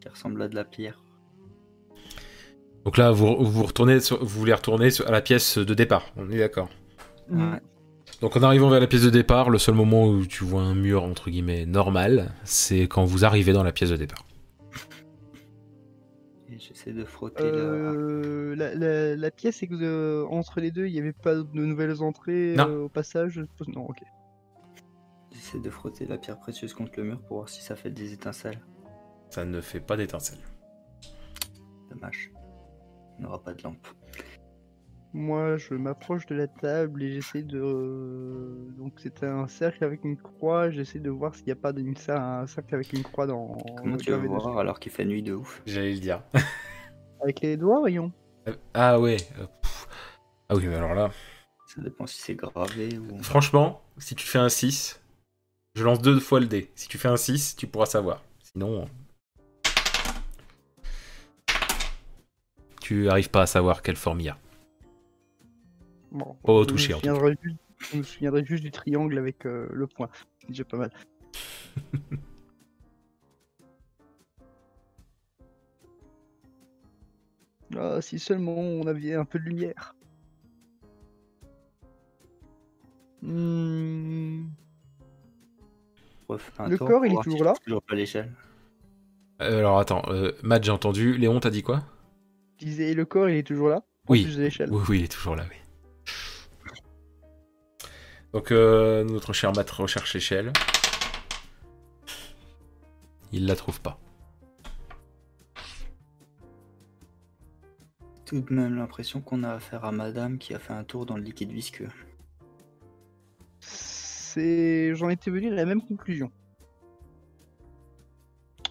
qui 0.00 0.08
ressemble 0.08 0.42
à 0.42 0.48
de 0.48 0.56
la 0.56 0.64
pierre. 0.64 1.04
Donc 2.84 2.96
là, 2.96 3.12
vous, 3.12 3.36
vous 3.44 3.62
retournez, 3.62 4.00
sur- 4.00 4.18
vous 4.18 4.40
voulez 4.40 4.54
retourner 4.54 4.90
sur- 4.90 5.06
à 5.06 5.12
la 5.12 5.20
pièce 5.20 5.56
de 5.58 5.74
départ. 5.74 6.10
On 6.16 6.28
est 6.30 6.38
d'accord. 6.38 6.68
Ouais. 7.30 7.60
Donc 8.20 8.36
en 8.36 8.42
arrivant 8.42 8.70
vers 8.70 8.80
la 8.80 8.88
pièce 8.88 9.04
de 9.04 9.10
départ, 9.10 9.50
le 9.50 9.58
seul 9.58 9.76
moment 9.76 10.08
où 10.08 10.26
tu 10.26 10.42
vois 10.42 10.62
un 10.62 10.74
mur 10.74 11.04
entre 11.04 11.30
guillemets 11.30 11.64
normal, 11.64 12.32
c'est 12.42 12.88
quand 12.88 13.04
vous 13.04 13.24
arrivez 13.24 13.52
dans 13.52 13.62
la 13.62 13.72
pièce 13.72 13.90
de 13.90 13.96
départ. 13.96 14.24
J'essaie 16.68 16.92
de 16.92 17.04
frotter 17.04 17.42
la... 17.42 17.48
Euh, 17.58 18.54
la, 18.54 18.74
la, 18.74 19.16
la 19.16 19.30
pièce, 19.32 19.56
c'est 19.56 19.66
que 19.66 19.74
euh, 19.80 20.24
entre 20.28 20.60
les 20.60 20.70
deux, 20.70 20.86
il 20.86 20.92
n'y 20.92 21.00
avait 21.00 21.12
pas 21.12 21.34
de 21.34 21.48
nouvelles 21.54 22.00
entrées 22.02 22.54
Non. 22.56 22.68
euh, 22.68 22.78
au 22.84 22.88
passage 22.88 23.40
Non, 23.66 23.86
ok. 23.88 23.98
J'essaie 25.32 25.58
de 25.58 25.70
frotter 25.70 26.06
la 26.06 26.18
pierre 26.18 26.38
précieuse 26.38 26.72
contre 26.74 26.92
le 26.98 27.04
mur 27.04 27.20
pour 27.22 27.38
voir 27.38 27.48
si 27.48 27.62
ça 27.62 27.74
fait 27.74 27.90
des 27.90 28.12
étincelles. 28.12 28.60
Ça 29.30 29.44
ne 29.44 29.60
fait 29.60 29.80
pas 29.80 29.96
d'étincelle. 29.96 30.38
Dommage. 31.90 32.30
On 33.18 33.22
n'aura 33.22 33.42
pas 33.42 33.54
de 33.54 33.62
lampe. 33.64 33.86
Moi, 35.14 35.58
je 35.58 35.74
m'approche 35.74 36.24
de 36.26 36.34
la 36.34 36.46
table 36.48 37.02
et 37.02 37.12
j'essaie 37.12 37.42
de. 37.42 37.60
euh, 37.60 38.70
Donc, 38.78 38.94
c'est 38.96 39.22
un 39.24 39.46
cercle 39.46 39.84
avec 39.84 40.04
une 40.04 40.16
croix. 40.16 40.70
J'essaie 40.70 41.00
de 41.00 41.10
voir 41.10 41.34
s'il 41.34 41.44
n'y 41.46 41.52
a 41.52 41.56
pas 41.56 41.72
d'une- 41.74 41.94
un 42.08 42.46
cercle 42.46 42.74
avec 42.74 42.92
une 42.94 43.02
croix 43.02 43.26
dans. 43.26 43.58
Comment 43.76 43.96
tu 43.98 44.10
gravé 44.10 44.26
voir 44.26 44.46
dessus. 44.46 44.58
alors 44.58 44.80
qu'il 44.80 44.90
fait 44.90 45.04
nuit 45.04 45.22
de 45.22 45.34
ouf 45.34 45.60
J'allais 45.66 45.92
le 45.92 46.00
dire. 46.00 46.22
Avec 47.22 47.40
les 47.42 47.56
doigts, 47.56 47.78
voyons. 47.78 48.10
ah 48.74 48.98
ouais. 48.98 49.18
euh. 49.38 49.46
Ah 50.48 50.56
oui, 50.56 50.66
mais 50.66 50.74
alors 50.74 50.92
là, 50.94 51.10
Ça 51.66 51.80
dépend 51.80 52.04
si 52.06 52.20
c'est 52.20 52.34
gravé 52.34 52.98
ou... 52.98 53.22
franchement, 53.22 53.80
si 53.98 54.14
tu 54.16 54.26
fais 54.26 54.38
un 54.40 54.48
6, 54.48 55.00
je 55.76 55.84
lance 55.84 56.00
deux 56.02 56.18
fois 56.18 56.40
le 56.40 56.46
dé. 56.46 56.70
Si 56.74 56.88
tu 56.88 56.98
fais 56.98 57.06
un 57.08 57.16
6, 57.16 57.54
tu 57.54 57.66
pourras 57.68 57.86
savoir. 57.86 58.22
Sinon, 58.42 58.86
tu 62.80 63.08
arrives 63.08 63.30
pas 63.30 63.42
à 63.42 63.46
savoir 63.46 63.82
quelle 63.82 63.96
forme 63.96 64.20
il 64.20 64.26
y 64.26 64.28
a. 64.28 64.36
Bon, 66.12 66.36
Pas 66.44 66.52
au 66.52 66.58
je 66.58 66.68
me 66.68 66.68
toucher, 66.68 66.94
Je 67.78 67.96
me 67.96 68.02
souviendrai 68.02 68.44
juste 68.44 68.62
du 68.62 68.70
triangle 68.70 69.16
avec 69.18 69.46
euh, 69.46 69.66
le 69.72 69.86
point. 69.86 70.08
C'est 70.40 70.48
déjà 70.48 70.64
pas 70.64 70.76
mal. 70.76 70.90
Ah, 77.74 78.02
si 78.02 78.18
seulement 78.18 78.54
on 78.58 78.86
avait 78.86 79.14
un 79.14 79.24
peu 79.24 79.38
de 79.38 79.44
lumière. 79.44 79.94
Hmm, 83.22 84.48
Le 86.28 86.76
corps, 86.76 87.06
il 87.06 87.12
est 87.12 87.22
toujours 87.22 87.44
là 87.44 87.52
trouve 87.52 87.64
Toujours 87.64 87.82
pas 87.82 87.94
l'échelle. 87.94 88.32
Euh, 89.40 89.58
alors 89.58 89.78
attends, 89.78 90.02
euh, 90.08 90.32
Matt, 90.42 90.64
j'ai 90.64 90.70
entendu. 90.70 91.16
Léon, 91.16 91.40
t'as 91.40 91.50
dit 91.50 91.62
quoi? 91.62 91.82
Je 92.60 92.66
disais, 92.66 92.94
le 92.94 93.04
corps, 93.04 93.28
il 93.28 93.36
est 93.36 93.42
toujours 93.46 93.68
là 93.68 93.76
En 94.06 94.12
Oui. 94.12 94.24
plus 94.24 94.36
de 94.36 94.42
l'échelle. 94.42 94.70
Oui, 94.70 94.82
oui, 94.88 94.98
il 95.00 95.04
est 95.04 95.12
toujours 95.12 95.36
là, 95.36 95.44
oui. 95.48 95.56
Donc, 98.32 98.50
euh, 98.50 99.04
notre 99.04 99.32
cher 99.32 99.52
Matt 99.52 99.70
recherche 99.70 100.14
l'échelle. 100.14 100.52
Il 103.30 103.46
la 103.46 103.56
trouve 103.56 103.80
pas. 103.80 103.98
Tout 108.24 108.40
de 108.40 108.54
même 108.54 108.76
l'impression 108.76 109.20
qu'on 109.20 109.42
a 109.42 109.50
affaire 109.50 109.84
à 109.84 109.92
madame 109.92 110.38
qui 110.38 110.54
a 110.54 110.58
fait 110.58 110.72
un 110.72 110.84
tour 110.84 111.04
dans 111.04 111.16
le 111.16 111.22
liquide 111.22 111.52
visqueux. 111.52 111.90
C'est... 113.60 114.94
J'en 114.94 115.10
étais 115.10 115.30
venu 115.30 115.52
à 115.52 115.54
la 115.54 115.66
même 115.66 115.82
conclusion. 115.82 116.32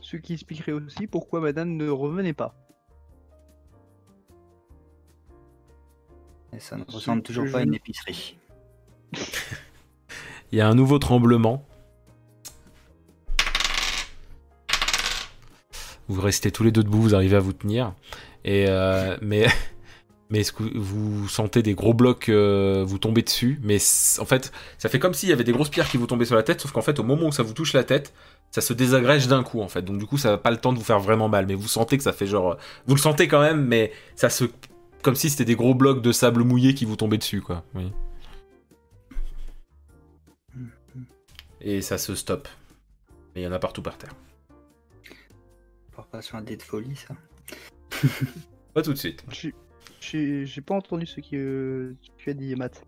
Ce 0.01 0.17
qui 0.17 0.33
expliquerait 0.33 0.71
aussi 0.71 1.05
pourquoi 1.05 1.39
madame 1.39 1.77
ne 1.77 1.87
revenait 1.87 2.33
pas. 2.33 2.55
Et 6.53 6.59
ça 6.59 6.75
ne 6.77 6.83
ressemble 6.83 7.21
toujours 7.21 7.49
pas 7.51 7.59
à 7.59 7.61
une 7.61 7.71
ne- 7.71 7.75
épicerie. 7.75 8.37
Il 10.51 10.57
y 10.57 10.61
a 10.61 10.67
un 10.67 10.75
nouveau 10.75 10.99
tremblement. 10.99 11.65
Vous 16.07 16.21
restez 16.21 16.51
tous 16.51 16.63
les 16.63 16.71
deux 16.71 16.83
debout, 16.83 17.01
vous 17.01 17.15
arrivez 17.15 17.37
à 17.37 17.39
vous 17.39 17.53
tenir. 17.53 17.93
Et 18.43 18.65
euh, 18.67 19.17
mais 19.21 19.47
mais 20.29 20.43
vous 20.75 21.27
sentez 21.27 21.61
des 21.61 21.73
gros 21.73 21.93
blocs 21.93 22.29
euh, 22.29 22.83
vous 22.85 22.97
tomber 22.97 23.21
dessus? 23.21 23.59
Mais 23.63 23.77
en 24.19 24.25
fait, 24.25 24.51
ça 24.77 24.89
fait 24.89 24.99
comme 24.99 25.13
s'il 25.13 25.29
y 25.29 25.33
avait 25.33 25.43
des 25.43 25.51
grosses 25.51 25.69
pierres 25.69 25.89
qui 25.89 25.97
vous 25.97 26.07
tombaient 26.07 26.25
sur 26.25 26.35
la 26.35 26.43
tête, 26.43 26.61
sauf 26.61 26.71
qu'en 26.71 26.81
fait, 26.81 26.99
au 26.99 27.03
moment 27.03 27.27
où 27.27 27.31
ça 27.31 27.43
vous 27.43 27.53
touche 27.53 27.73
la 27.73 27.83
tête, 27.83 28.13
ça 28.49 28.61
se 28.61 28.73
désagrège 28.73 29.27
d'un 29.27 29.43
coup, 29.43 29.61
en 29.61 29.67
fait. 29.67 29.81
Donc 29.81 29.97
du 29.97 30.05
coup, 30.05 30.17
ça 30.17 30.31
n'a 30.31 30.37
pas 30.37 30.51
le 30.51 30.57
temps 30.57 30.73
de 30.73 30.77
vous 30.77 30.83
faire 30.83 30.99
vraiment 30.99 31.29
mal, 31.29 31.45
mais 31.47 31.55
vous 31.55 31.67
sentez 31.67 31.97
que 31.97 32.03
ça 32.03 32.13
fait 32.13 32.27
genre... 32.27 32.57
Vous 32.87 32.95
le 32.95 33.01
sentez 33.01 33.27
quand 33.27 33.41
même, 33.41 33.65
mais 33.65 33.91
ça 34.15 34.29
se... 34.29 34.45
Comme 35.01 35.15
si 35.15 35.29
c'était 35.29 35.45
des 35.45 35.55
gros 35.55 35.73
blocs 35.75 36.01
de 36.01 36.11
sable 36.11 36.43
mouillé 36.43 36.75
qui 36.75 36.85
vous 36.85 36.95
tombaient 36.95 37.17
dessus, 37.17 37.41
quoi. 37.41 37.63
Oui. 37.75 37.91
Et 41.63 41.81
ça 41.81 41.97
se 41.97 42.15
stoppe. 42.15 42.47
Mais 43.33 43.41
il 43.41 43.43
y 43.43 43.47
en 43.47 43.51
a 43.51 43.59
partout 43.59 43.81
par 43.81 43.97
terre. 43.97 44.13
On 45.97 46.03
pas 46.03 46.21
sur 46.21 46.35
un 46.35 46.41
dé 46.41 46.57
de 46.57 46.63
folie, 46.63 46.95
ça 46.95 47.15
Pas 48.73 48.81
tout 48.81 48.93
de 48.93 48.97
suite. 48.97 49.23
J'ai 49.99 50.61
pas 50.61 50.73
entendu 50.73 51.05
ce 51.05 51.21
que 51.21 51.95
tu 52.17 52.29
as 52.29 52.33
dit, 52.33 52.55
Matt. 52.55 52.83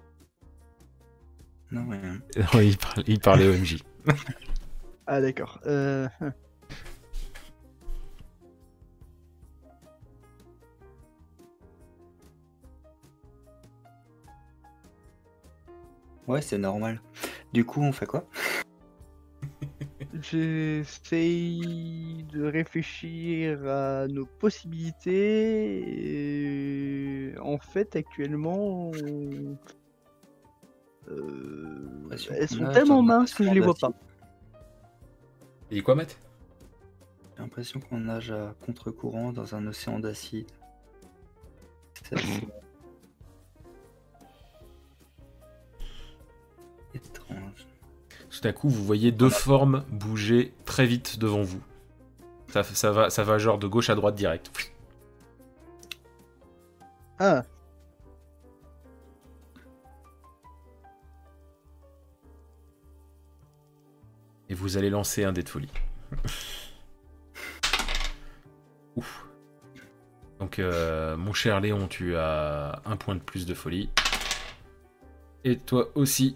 Non, 1.71 1.87
rien. 1.89 2.19
il, 2.61 2.77
parlait, 2.77 3.03
il 3.07 3.19
parlait 3.19 3.47
OMJ. 3.47 3.83
ah, 5.05 5.21
d'accord. 5.21 5.59
Euh... 5.65 6.07
Ouais, 16.25 16.41
c'est 16.41 16.57
normal. 16.57 17.01
Du 17.51 17.65
coup, 17.65 17.81
on 17.81 17.91
fait 17.91 18.05
quoi? 18.05 18.25
J'essaye 20.21 21.61
de 22.31 22.43
réfléchir 22.43 23.67
à 23.67 24.07
nos 24.07 24.25
possibilités. 24.25 25.83
Et 27.31 27.37
en 27.39 27.57
fait, 27.57 27.95
actuellement, 27.95 28.91
euh, 28.95 29.55
elles 32.11 32.49
sont 32.49 32.69
tellement 32.71 33.01
minces 33.01 33.33
que 33.33 33.43
je 33.43 33.49
les 33.49 33.59
vois 33.59 33.73
pas. 33.73 33.91
Et 35.71 35.81
quoi, 35.81 35.95
Matt? 35.95 36.19
J'ai 37.35 37.41
l'impression 37.41 37.79
qu'on 37.79 37.97
nage 37.97 38.29
à 38.29 38.53
contre-courant 38.65 39.33
dans 39.33 39.55
un 39.55 39.65
océan 39.65 39.97
d'acide. 39.99 40.45
C'est 42.03 42.15
Tout 48.43 48.49
à 48.49 48.51
coup, 48.51 48.67
vous 48.67 48.83
voyez 48.83 49.13
deux 49.13 49.29
formes 49.29 49.85
bouger 49.89 50.53
très 50.65 50.85
vite 50.85 51.17
devant 51.17 51.43
vous. 51.43 51.61
Ça, 52.49 52.61
ça, 52.61 52.91
va, 52.91 53.09
ça 53.09 53.23
va 53.23 53.37
genre 53.37 53.57
de 53.57 53.67
gauche 53.67 53.89
à 53.89 53.95
droite 53.95 54.15
direct. 54.15 54.51
Ah. 57.19 57.43
Et 64.49 64.53
vous 64.53 64.75
allez 64.75 64.89
lancer 64.89 65.23
un 65.23 65.31
dé 65.31 65.41
de 65.41 65.47
folie. 65.47 65.71
Ouf. 68.97 69.25
Donc, 70.41 70.59
euh, 70.59 71.15
mon 71.15 71.31
cher 71.31 71.61
Léon, 71.61 71.87
tu 71.87 72.17
as 72.17 72.81
un 72.83 72.97
point 72.97 73.15
de 73.15 73.21
plus 73.21 73.45
de 73.45 73.53
folie. 73.53 73.89
Et 75.45 75.57
toi 75.57 75.87
aussi, 75.95 76.35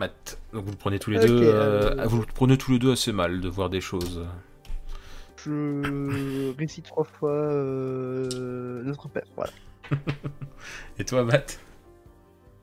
Matt. 0.00 0.38
Donc 0.54 0.64
vous 0.64 0.70
le 0.70 0.76
prenez 0.78 0.98
tous 0.98 1.10
les 1.10 1.18
deux. 1.18 1.42
Euh, 1.44 1.94
euh, 1.98 2.06
vous 2.06 2.20
le 2.20 2.26
prenez 2.26 2.56
tous 2.56 2.72
les 2.72 2.78
deux 2.78 2.92
assez 2.92 3.12
mal 3.12 3.40
de 3.40 3.48
voir 3.48 3.68
des 3.68 3.82
choses. 3.82 4.26
Je 5.44 6.54
récite 6.58 6.86
trois 6.86 7.04
fois 7.04 7.30
euh, 7.30 8.82
notre 8.82 9.08
père. 9.08 9.26
Voilà. 9.36 9.52
Et 10.98 11.04
toi, 11.04 11.22
Matt? 11.22 11.60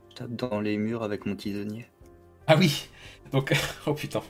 Je 0.09 0.15
tape 0.15 0.35
dans 0.35 0.59
les 0.59 0.77
murs 0.77 1.03
avec 1.03 1.27
mon 1.27 1.35
tisonnier. 1.35 1.87
Ah 2.47 2.55
oui. 2.57 2.89
Donc, 3.31 3.53
oh 3.85 3.93
putain. 3.93 4.21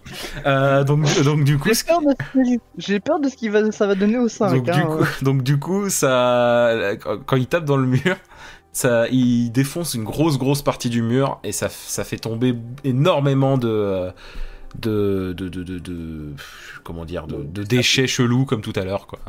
donc, 0.83 1.23
donc 1.23 1.43
du 1.45 1.57
coup, 1.57 1.69
j'ai 2.77 2.99
peur, 2.99 3.21
de 3.21 3.29
ce 3.29 3.37
qu'il 3.37 3.51
va, 3.51 3.71
ça 3.71 3.87
va 3.87 3.95
donner 3.95 4.17
au 4.17 4.27
5. 4.27 4.53
Donc, 4.53 4.65
du 4.65 4.71
hein. 4.71 4.85
coup, 4.85 5.23
donc 5.23 5.43
du 5.43 5.59
coup, 5.59 5.89
ça, 5.89 6.93
quand 7.25 7.37
il 7.37 7.47
tape 7.47 7.63
dans 7.63 7.77
le 7.77 7.87
mur, 7.87 8.17
ça, 8.77 9.07
il 9.09 9.49
défonce 9.51 9.95
une 9.95 10.03
grosse 10.03 10.37
grosse 10.37 10.61
partie 10.61 10.89
du 10.89 11.01
mur 11.01 11.39
et 11.43 11.51
ça, 11.51 11.67
ça 11.67 12.03
fait 12.03 12.19
tomber 12.19 12.55
énormément 12.83 13.57
de 13.57 14.11
de, 14.77 15.33
de, 15.35 15.49
de, 15.49 15.79
de, 15.79 16.35
comment 16.83 17.03
dire 17.05 17.25
de, 17.25 17.63
déchets 17.63 18.05
chelous 18.05 18.45
comme 18.45 18.61
tout 18.61 18.73
à 18.75 18.85
l'heure 18.85 19.07
quoi. 19.07 19.19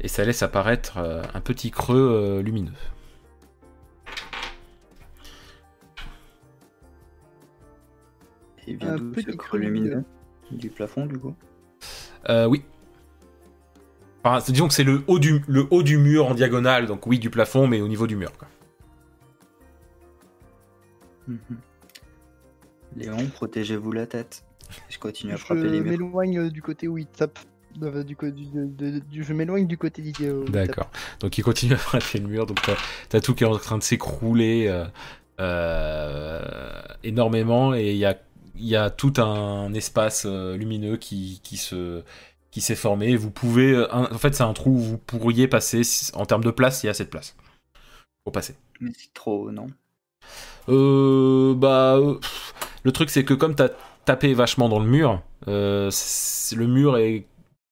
Et 0.00 0.08
ça 0.08 0.24
laisse 0.24 0.42
apparaître 0.42 0.96
euh, 0.96 1.22
un 1.34 1.40
petit 1.42 1.70
creux 1.70 1.98
euh, 1.98 2.42
lumineux. 2.42 2.72
Et 8.66 8.74
vient 8.76 8.96
d'où 8.96 9.12
ce 9.20 9.32
creux 9.32 9.58
lumineux? 9.58 10.02
Du 10.50 10.70
plafond 10.70 11.04
du 11.04 11.18
coup? 11.18 11.34
Euh, 12.30 12.46
Oui, 12.46 12.64
disons 14.46 14.68
que 14.68 14.74
c'est 14.74 14.84
le 14.84 15.02
haut, 15.06 15.18
du, 15.18 15.42
le 15.46 15.66
haut 15.70 15.82
du 15.82 15.98
mur 15.98 16.26
en 16.26 16.34
diagonale, 16.34 16.86
donc 16.86 17.06
oui, 17.06 17.18
du 17.18 17.30
plafond, 17.30 17.66
mais 17.66 17.80
au 17.80 17.88
niveau 17.88 18.06
du 18.06 18.16
mur. 18.16 18.32
Quoi. 18.38 18.48
Mhm. 21.28 21.38
Léon, 22.96 23.26
protégez-vous 23.34 23.92
la 23.92 24.06
tête. 24.06 24.44
Je 24.88 24.98
continue 24.98 25.32
à 25.32 25.36
frapper 25.36 25.68
les 25.68 25.80
murs. 25.80 25.84
Je 25.84 25.90
m'éloigne 25.90 26.38
euh, 26.38 26.50
du 26.50 26.62
côté 26.62 26.88
où 26.88 26.98
il 26.98 27.06
tape. 27.06 27.38
Du, 27.76 28.16
du, 29.10 29.24
je 29.24 29.32
m'éloigne 29.32 29.66
du 29.66 29.76
côté 29.76 30.00
d'idée. 30.00 30.32
D'accord. 30.48 30.90
Donc 31.18 31.36
il 31.38 31.42
continue 31.42 31.74
à 31.74 31.76
frapper 31.76 32.20
le 32.20 32.28
mur. 32.28 32.46
Donc 32.46 32.60
t'as 33.08 33.20
tout 33.20 33.34
qui 33.34 33.42
est 33.42 33.48
en 33.48 33.58
train 33.58 33.78
de 33.78 33.82
s'écrouler 33.82 34.68
euh, 34.68 34.84
euh, 35.40 36.80
énormément 37.02 37.74
et 37.74 37.90
il 37.90 37.96
y 37.96 38.04
a, 38.04 38.16
y 38.54 38.76
a, 38.76 38.90
tout 38.90 39.14
un 39.16 39.74
espace 39.74 40.24
lumineux 40.24 40.96
qui, 40.98 41.40
qui 41.42 41.56
se 41.56 42.04
qui 42.54 42.60
s'est 42.60 42.76
formé. 42.76 43.16
Vous 43.16 43.32
pouvez, 43.32 43.72
euh, 43.72 43.92
en 43.92 44.16
fait, 44.16 44.32
c'est 44.32 44.44
un 44.44 44.52
trou 44.52 44.70
où 44.70 44.78
vous 44.78 44.96
pourriez 44.96 45.48
passer. 45.48 45.82
En 46.14 46.24
termes 46.24 46.44
de 46.44 46.52
place, 46.52 46.84
il 46.84 46.86
y 46.86 46.88
a 46.88 46.92
assez 46.92 47.04
de 47.04 47.08
place 47.08 47.34
pour 48.22 48.32
passer. 48.32 48.54
Mais 48.80 48.92
c'est 48.96 49.12
trop, 49.12 49.50
non? 49.50 49.66
Euh, 50.68 51.52
Bah, 51.54 51.96
euh, 51.96 52.20
le 52.84 52.92
truc 52.92 53.10
c'est 53.10 53.24
que 53.24 53.34
comme 53.34 53.56
t'as 53.56 53.70
tapé 54.04 54.34
vachement 54.34 54.68
dans 54.68 54.78
le 54.78 54.86
mur, 54.86 55.20
euh, 55.48 55.90
le 56.56 56.66
mur 56.68 56.96
est 56.96 57.26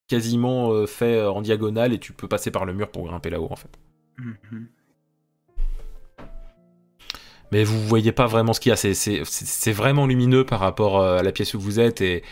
quasiment 0.08 0.84
fait 0.86 1.22
en 1.24 1.42
diagonale 1.42 1.92
et 1.92 1.98
tu 1.98 2.12
peux 2.12 2.28
passer 2.28 2.50
par 2.50 2.64
le 2.64 2.74
mur 2.74 2.90
pour 2.90 3.06
grimper 3.06 3.30
là-haut 3.30 3.48
en 3.50 3.56
fait. 3.56 3.70
Mhm. 4.18 4.66
Mais 7.52 7.64
vous 7.64 7.80
voyez 7.86 8.12
pas 8.12 8.26
vraiment 8.26 8.52
ce 8.52 8.60
qu'il 8.60 8.70
y 8.70 8.72
a. 8.72 8.76
C'est 8.76 9.72
vraiment 9.72 10.06
lumineux 10.06 10.44
par 10.44 10.58
rapport 10.58 11.02
à 11.02 11.22
la 11.22 11.32
pièce 11.32 11.54
où 11.54 11.60
vous 11.60 11.80
êtes 11.80 12.00
et, 12.00 12.24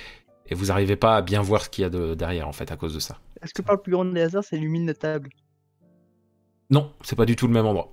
et 0.51 0.55
vous 0.55 0.67
n'arrivez 0.67 0.97
pas 0.97 1.17
à 1.17 1.23
bien 1.23 1.41
voir 1.41 1.65
ce 1.65 1.71
qu'il 1.71 1.83
y 1.83 1.85
a 1.85 1.91
de, 1.91 2.15
derrière 2.15 2.49
en 2.49 2.53
fait 2.53 2.73
à 2.73 2.77
cause 2.77 2.95
de 2.95 3.01
ça. 3.01 3.19
Est-ce 3.43 3.55
que 3.55 3.63
par 3.63 3.77
le 3.77 3.81
plus 3.81 3.93
grand 3.93 4.05
des 4.05 4.21
hasards, 4.21 4.45
c'est 4.45 4.57
illumine 4.57 4.87
la 4.87 4.95
table? 4.95 5.31
Non, 6.69 6.93
c'est 7.03 7.17
pas 7.17 7.27
du 7.27 7.37
tout 7.37 7.47
le 7.47 7.53
même 7.53 7.67
endroit. 7.67 7.93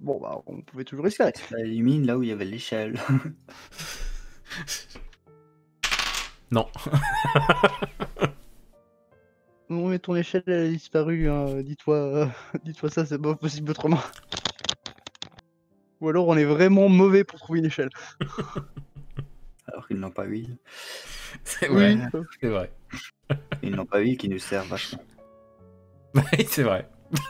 Bon 0.00 0.20
bah 0.20 0.42
on 0.46 0.60
pouvait 0.62 0.84
toujours 0.84 1.06
espérer. 1.06 1.32
Ça 1.36 1.60
illumine 1.60 2.06
là 2.06 2.18
où 2.18 2.22
il 2.22 2.30
y 2.30 2.32
avait 2.32 2.44
l'échelle. 2.44 2.98
non. 6.50 6.66
non 9.68 9.88
mais 9.88 9.98
ton 9.98 10.16
échelle 10.16 10.42
elle 10.46 10.66
a 10.66 10.68
disparu, 10.68 11.28
hein. 11.28 11.62
dis-toi 11.62 11.96
euh, 11.96 12.26
dis-toi 12.64 12.90
ça, 12.90 13.06
c'est 13.06 13.18
pas 13.18 13.34
possible 13.34 13.70
autrement. 13.70 14.00
Ou 16.00 16.08
alors 16.08 16.28
on 16.28 16.36
est 16.36 16.44
vraiment 16.44 16.88
mauvais 16.88 17.24
pour 17.24 17.38
trouver 17.38 17.60
une 17.60 17.66
échelle. 17.66 17.90
Alors 19.74 19.88
qu'ils 19.88 19.98
n'ont 19.98 20.10
pas 20.12 20.24
huile. 20.24 20.56
C'est 21.42 21.66
vrai, 21.66 21.98
c'est 22.40 22.48
vrai. 22.48 22.72
Ils 23.62 23.74
n'ont 23.74 23.86
pas 23.86 23.98
huile 23.98 24.16
qui 24.16 24.28
nous 24.28 24.38
sert 24.38 24.64
vachement. 24.64 25.02
Oui, 26.14 26.46
c'est 26.48 26.62
vrai. 26.62 26.88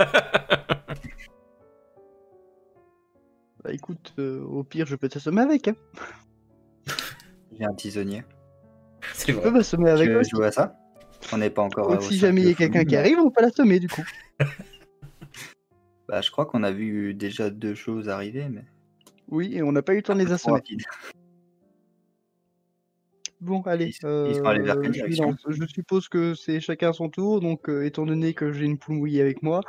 bah 3.64 3.72
écoute, 3.72 4.12
euh, 4.18 4.42
au 4.42 4.62
pire, 4.62 4.84
je 4.84 4.94
peux 4.94 5.08
t'assommer 5.08 5.40
avec. 5.40 5.68
Hein. 5.68 5.74
J'ai 7.58 7.64
un 7.64 7.72
tisonnier. 7.72 8.24
C'est 9.14 9.32
vrai. 9.32 9.40
Tu 9.40 9.48
peux 9.48 9.56
m'assommer 9.56 9.88
avec. 9.88 10.06
Tu 10.06 10.14
veux 10.14 10.22
jouer 10.22 10.48
à 10.48 10.52
ça 10.52 10.76
On 11.32 11.38
n'est 11.38 11.48
pas 11.48 11.62
encore. 11.62 11.88
Donc, 11.88 12.02
si 12.02 12.18
jamais 12.18 12.42
il 12.42 12.48
y 12.48 12.50
a 12.50 12.54
quelqu'un 12.54 12.84
qui 12.84 12.94
arrive, 12.94 13.18
on 13.20 13.30
peut 13.30 13.40
l'assommer 13.40 13.80
du 13.80 13.88
coup. 13.88 14.04
bah, 16.06 16.20
je 16.20 16.30
crois 16.30 16.44
qu'on 16.44 16.62
a 16.62 16.70
vu 16.70 17.14
déjà 17.14 17.48
deux 17.48 17.74
choses 17.74 18.10
arriver, 18.10 18.50
mais. 18.50 18.66
Oui, 19.28 19.56
et 19.56 19.62
on 19.62 19.72
n'a 19.72 19.80
pas 19.80 19.94
eu 19.94 19.96
le 19.96 20.02
temps 20.02 20.14
de 20.14 20.22
les 20.22 20.30
assommer. 20.30 20.60
Bon, 23.44 23.60
allez. 23.62 23.92
Euh, 24.04 24.32
je, 24.32 25.66
suppose 25.66 26.08
que 26.08 26.34
c'est 26.34 26.60
chacun 26.60 26.94
son 26.94 27.10
tour, 27.10 27.40
donc 27.40 27.68
euh, 27.68 27.84
étant 27.84 28.06
donné 28.06 28.32
que 28.32 28.52
j'ai 28.52 28.64
une 28.64 28.78
poule 28.78 28.96
mouillée 28.96 29.20
avec 29.20 29.42
moi, 29.42 29.60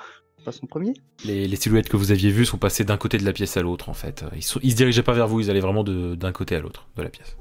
passe 0.45 0.61
en 0.63 0.67
premier. 0.67 0.93
Les, 1.25 1.53
silhouettes 1.57 1.89
que 1.89 1.97
vous 1.97 2.11
aviez 2.11 2.31
vues 2.31 2.45
sont 2.45 2.57
passées 2.57 2.85
d'un 2.85 2.95
côté 2.95 3.17
de 3.17 3.25
la 3.25 3.33
pièce 3.33 3.57
à 3.57 3.61
l'autre, 3.61 3.89
en 3.89 3.93
fait. 3.93 4.23
Ils, 4.33 4.43
se 4.43 4.59
dirigeaient 4.59 5.03
pas 5.03 5.11
vers 5.11 5.27
vous, 5.27 5.41
ils 5.41 5.49
allaient 5.49 5.59
vraiment 5.59 5.83
d'un 5.83 6.31
côté 6.31 6.55
à 6.55 6.61
l'autre 6.61 6.87
de 6.95 7.03
la 7.03 7.09
pièce. 7.09 7.35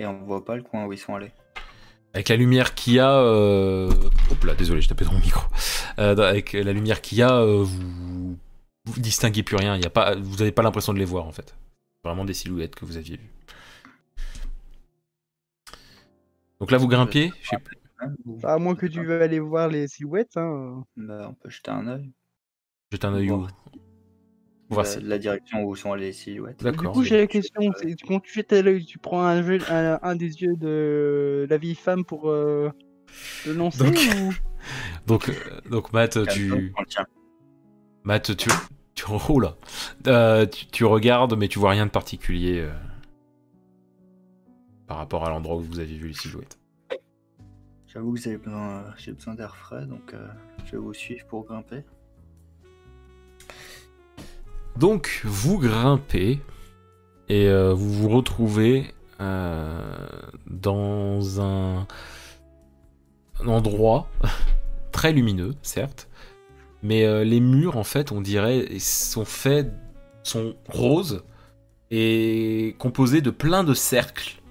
Et 0.00 0.06
on 0.06 0.24
voit 0.24 0.44
pas 0.44 0.56
le 0.56 0.62
coin 0.62 0.84
où 0.84 0.92
ils 0.92 0.98
sont 0.98 1.14
allés. 1.14 1.30
Avec 2.12 2.28
la 2.28 2.36
lumière 2.36 2.74
qu'il 2.74 2.94
y 2.94 2.98
a. 2.98 3.12
Euh... 3.12 3.88
Hop 4.32 4.44
là, 4.44 4.54
désolé, 4.54 4.80
j'ai 4.80 4.88
tapé 4.88 5.04
dans 5.04 5.12
mon 5.12 5.20
micro. 5.20 5.46
euh, 6.00 6.16
avec 6.16 6.54
la 6.54 6.72
lumière 6.72 7.00
qu'il 7.02 7.18
y 7.18 7.22
a, 7.22 7.32
euh, 7.32 7.62
vous, 7.62 8.36
vous 8.84 9.00
distinguez 9.00 9.44
plus 9.44 9.56
rien. 9.56 9.76
Il 9.76 9.82
y 9.82 9.86
a 9.86 9.90
pas, 9.90 10.16
vous 10.16 10.36
n'avez 10.38 10.52
pas 10.52 10.62
l'impression 10.62 10.92
de 10.92 10.98
les 10.98 11.04
voir 11.04 11.26
en 11.26 11.32
fait. 11.32 11.54
Vraiment 12.02 12.24
des 12.24 12.34
silhouettes 12.34 12.74
que 12.74 12.84
vous 12.84 12.96
aviez 12.96 13.16
vues. 13.16 13.35
Donc 16.60 16.70
là, 16.70 16.78
vous 16.78 16.88
grimpiez. 16.88 17.32
Je 17.42 17.48
sais 17.50 17.58
plus. 17.58 17.76
Hein, 18.00 18.12
ou- 18.24 18.38
À 18.44 18.58
moins 18.58 18.74
que 18.74 18.86
tu 18.86 19.02
veuilles 19.04 19.22
aller 19.22 19.38
voir 19.40 19.68
les 19.68 19.88
silhouettes. 19.88 20.36
Hein. 20.36 20.84
Bah, 20.96 21.26
on 21.30 21.34
peut 21.34 21.50
jeter 21.50 21.70
un 21.70 21.86
œil. 21.86 22.12
Jetez 22.92 23.06
un 23.06 23.14
œil 23.14 23.30
où? 23.30 23.46
La, 24.70 24.84
si- 24.84 25.00
la 25.00 25.18
direction 25.18 25.62
où 25.64 25.76
sont 25.76 25.94
les 25.94 26.12
silhouettes. 26.12 26.58
Du 26.58 26.64
D'accord. 26.64 26.92
coup, 26.92 27.04
j'ai 27.04 27.18
la 27.18 27.26
question 27.26 27.60
c'est 27.80 27.94
quand 28.02 28.20
tu 28.20 28.32
jettes 28.32 28.52
à 28.52 28.62
l'œil, 28.62 28.84
tu 28.84 28.98
prends 28.98 29.22
un, 29.22 29.42
jeu- 29.42 29.60
un, 29.70 29.98
un 30.02 30.16
des 30.16 30.42
yeux 30.42 30.56
de 30.56 31.46
la 31.48 31.56
vieille 31.56 31.74
femme 31.76 32.04
pour 32.04 32.28
euh, 32.30 32.70
le 33.46 33.52
lancer 33.52 33.84
Donc- 33.84 33.96
ou... 33.96 34.32
Donc, 35.06 35.28
euh, 35.28 35.34
donc 35.70 35.92
Matt, 35.92 36.18
tu, 36.28 36.48
Calme-toi, 36.48 36.70
prends 36.72 36.82
le 36.82 36.88
tien. 36.88 37.06
Matt, 38.02 38.36
tu, 38.36 38.48
tu, 38.96 39.04
oh 39.28 39.38
là. 39.40 39.54
Euh, 40.08 40.46
tu, 40.46 40.66
tu 40.66 40.84
regardes, 40.84 41.36
mais 41.38 41.46
tu 41.46 41.60
vois 41.60 41.70
rien 41.70 41.86
de 41.86 41.90
particulier 41.92 42.58
euh, 42.62 42.72
par 44.86 44.98
rapport 44.98 45.24
à 45.24 45.30
l'endroit 45.30 45.56
où 45.56 45.62
vous 45.62 45.78
avez 45.78 45.94
vu 45.96 46.08
les 46.08 46.14
silhouettes. 46.14 46.58
J'avoue 47.86 48.14
que 48.14 48.20
j'ai 48.20 48.36
besoin, 48.36 48.78
euh, 48.78 48.90
j'ai 48.98 49.12
besoin 49.12 49.34
d'air 49.34 49.56
frais, 49.56 49.86
donc 49.86 50.12
euh, 50.12 50.26
je 50.64 50.72
vais 50.72 50.78
vous 50.78 50.94
suivre 50.94 51.26
pour 51.26 51.44
grimper. 51.44 51.84
Donc, 54.76 55.22
vous 55.24 55.58
grimpez 55.58 56.40
et 57.28 57.48
euh, 57.48 57.72
vous 57.72 57.92
vous 57.92 58.08
retrouvez 58.08 58.92
euh, 59.20 59.96
dans 60.46 61.40
un, 61.40 61.86
un 63.40 63.48
endroit 63.48 64.08
très 64.92 65.12
lumineux, 65.12 65.54
certes, 65.62 66.08
mais 66.82 67.06
euh, 67.06 67.24
les 67.24 67.40
murs, 67.40 67.78
en 67.78 67.84
fait, 67.84 68.12
on 68.12 68.20
dirait, 68.20 68.78
sont 68.78 69.24
faits, 69.24 69.72
sont 70.22 70.54
roses 70.68 71.24
et 71.90 72.76
composés 72.78 73.22
de 73.22 73.30
plein 73.30 73.64
de 73.64 73.72
cercles 73.72 74.42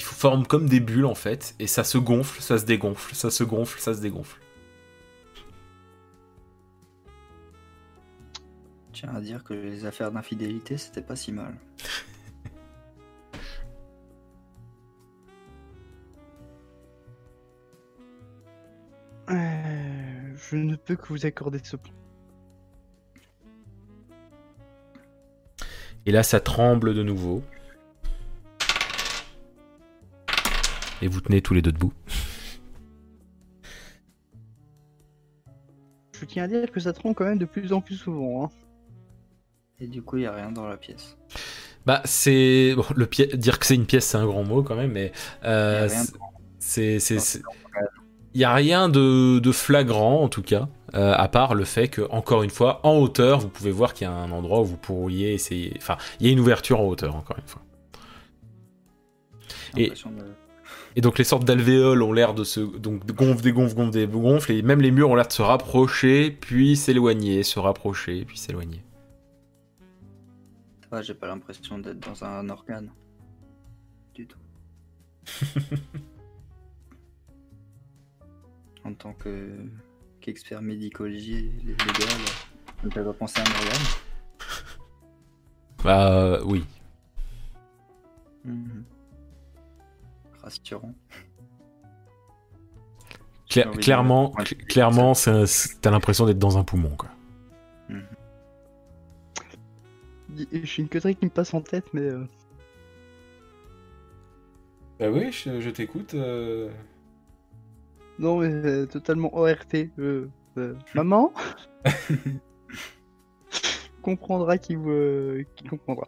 qui 0.00 0.06
forment 0.06 0.46
comme 0.46 0.66
des 0.66 0.80
bulles, 0.80 1.04
en 1.04 1.14
fait, 1.14 1.54
et 1.58 1.66
ça 1.66 1.84
se 1.84 1.98
gonfle, 1.98 2.40
ça 2.40 2.58
se 2.58 2.64
dégonfle, 2.64 3.14
ça 3.14 3.30
se 3.30 3.44
gonfle, 3.44 3.78
ça 3.80 3.92
se 3.92 4.00
dégonfle. 4.00 4.40
Tiens 8.94 9.14
à 9.14 9.20
dire 9.20 9.44
que 9.44 9.52
les 9.52 9.84
affaires 9.84 10.10
d'infidélité, 10.10 10.78
c'était 10.78 11.02
pas 11.02 11.16
si 11.16 11.32
mal. 11.32 11.54
Euh, 19.28 20.34
Je 20.50 20.56
ne 20.56 20.74
peux 20.74 20.96
que 20.96 21.06
vous 21.06 21.24
accorder 21.24 21.60
ce 21.62 21.76
point. 21.76 21.94
Et 26.04 26.10
là, 26.10 26.24
ça 26.24 26.40
tremble 26.40 26.94
de 26.94 27.04
nouveau. 27.04 27.44
Et 31.02 31.08
vous 31.08 31.20
tenez 31.20 31.40
tous 31.42 31.54
les 31.54 31.62
deux 31.62 31.72
debout. 31.72 31.92
Je 36.12 36.24
tiens 36.26 36.44
à 36.44 36.48
dire 36.48 36.70
que 36.70 36.80
ça 36.80 36.92
trompe 36.92 37.16
quand 37.16 37.24
même 37.24 37.38
de 37.38 37.46
plus 37.46 37.72
en 37.72 37.80
plus 37.80 37.96
souvent. 37.96 38.44
Hein. 38.44 38.50
Et 39.80 39.86
du 39.86 40.02
coup, 40.02 40.18
il 40.18 40.24
y 40.24 40.26
a 40.26 40.32
rien 40.34 40.52
dans 40.52 40.68
la 40.68 40.76
pièce. 40.76 41.16
Bah, 41.86 42.02
c'est. 42.04 42.74
Bon, 42.76 42.84
le 42.94 43.06
pi- 43.06 43.26
dire 43.38 43.58
que 43.58 43.64
c'est 43.64 43.74
une 43.74 43.86
pièce, 43.86 44.04
c'est 44.06 44.18
un 44.18 44.26
grand 44.26 44.44
mot 44.44 44.62
quand 44.62 44.76
même, 44.76 44.92
mais. 44.92 45.12
Euh, 45.44 45.88
c'est. 46.58 46.98
c'est- 47.00 47.40
Il 48.34 48.38
n'y 48.38 48.44
a 48.44 48.54
rien 48.54 48.88
de, 48.88 49.40
de 49.40 49.50
flagrant, 49.50 50.22
en 50.22 50.28
tout 50.28 50.42
cas, 50.42 50.68
euh, 50.94 51.14
à 51.16 51.26
part 51.28 51.54
le 51.56 51.64
fait 51.64 51.88
que, 51.88 52.02
encore 52.10 52.42
une 52.44 52.50
fois, 52.50 52.80
en 52.86 52.96
hauteur, 52.98 53.40
vous 53.40 53.48
pouvez 53.48 53.72
voir 53.72 53.92
qu'il 53.94 54.06
y 54.06 54.10
a 54.10 54.12
un 54.12 54.30
endroit 54.30 54.60
où 54.60 54.64
vous 54.66 54.76
pourriez 54.76 55.32
essayer. 55.32 55.72
Enfin, 55.78 55.96
il 56.20 56.26
y 56.26 56.28
a 56.28 56.32
une 56.32 56.38
ouverture 56.38 56.80
en 56.80 56.84
hauteur, 56.84 57.16
encore 57.16 57.38
une 57.38 57.46
fois. 57.48 57.62
Et- 59.76 59.88
de- 59.88 59.94
Et 60.96 61.00
donc 61.00 61.18
les 61.18 61.24
sortes 61.24 61.44
d'alvéoles 61.44 62.02
ont 62.02 62.12
l'air 62.12 62.34
de 62.34 62.44
se 62.44 62.60
donc 62.60 63.06
gonfle, 63.06 63.42
dégonfle, 63.42 63.74
gonfle, 63.74 63.90
dégonfle, 63.90 64.52
et 64.52 64.62
même 64.62 64.80
les 64.80 64.90
murs 64.90 65.10
ont 65.10 65.14
l'air 65.14 65.28
de 65.28 65.32
se 65.32 65.42
rapprocher, 65.42 66.30
puis 66.30 66.76
s'éloigner, 66.76 67.42
se 67.42 67.58
rapprocher, 67.58 68.24
puis 68.24 68.38
s'éloigner. 68.38 68.82
Ouais, 70.90 71.02
j'ai 71.04 71.14
pas 71.14 71.28
l'impression 71.28 71.78
d'être 71.78 72.00
dans 72.00 72.24
un 72.24 72.48
organe. 72.48 72.90
Du 74.14 74.26
tout. 74.26 74.38
en 78.84 78.92
tant 78.94 79.12
que 79.12 79.50
qu'expert 80.20 80.60
médicologie 80.60 81.52
légal, 81.64 82.18
on 82.84 82.88
peut 82.88 83.04
pas 83.04 83.12
penser 83.12 83.40
à 83.40 83.42
un 83.42 83.46
organe. 83.46 83.86
Bah 85.84 86.12
euh, 86.12 86.42
oui. 86.44 86.64
Mhm. 88.44 88.84
Rassurant. 90.42 90.94
Cla- 93.48 93.64
de- 93.70 93.76
clairement, 93.78 94.32
cl- 94.38 94.64
clairement, 94.66 95.12
t'as 95.14 95.90
l'impression 95.90 96.26
d'être 96.26 96.38
dans 96.38 96.58
un 96.58 96.64
poumon, 96.64 96.94
quoi. 96.96 97.10
Y- 100.36 100.48
J'ai 100.64 100.82
une 100.82 100.88
connerie 100.88 101.16
qui 101.16 101.24
me 101.24 101.30
passe 101.30 101.52
en 101.54 101.60
tête, 101.60 101.86
mais 101.92 102.02
euh, 102.02 102.24
Bah 105.00 105.10
oui, 105.10 105.32
je, 105.32 105.70
t'écoute. 105.70 106.14
non, 108.18 108.38
mais 108.38 108.46
euh, 108.48 108.86
totalement 108.86 109.34
ORT. 109.36 109.74
euh, 109.98 110.28
euh, 110.58 110.74
Maman 110.94 111.32
comprendra 114.02 114.56
qui 114.58 114.76
vous, 114.76 114.90
euh, 114.90 115.44
qui 115.56 115.64
comprendra. 115.64 116.06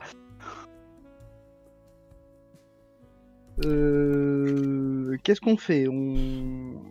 Euh, 3.65 5.16
Qu'est-ce 5.23 5.41
qu'on 5.41 5.57
fait 5.57 5.87
On 5.89 6.83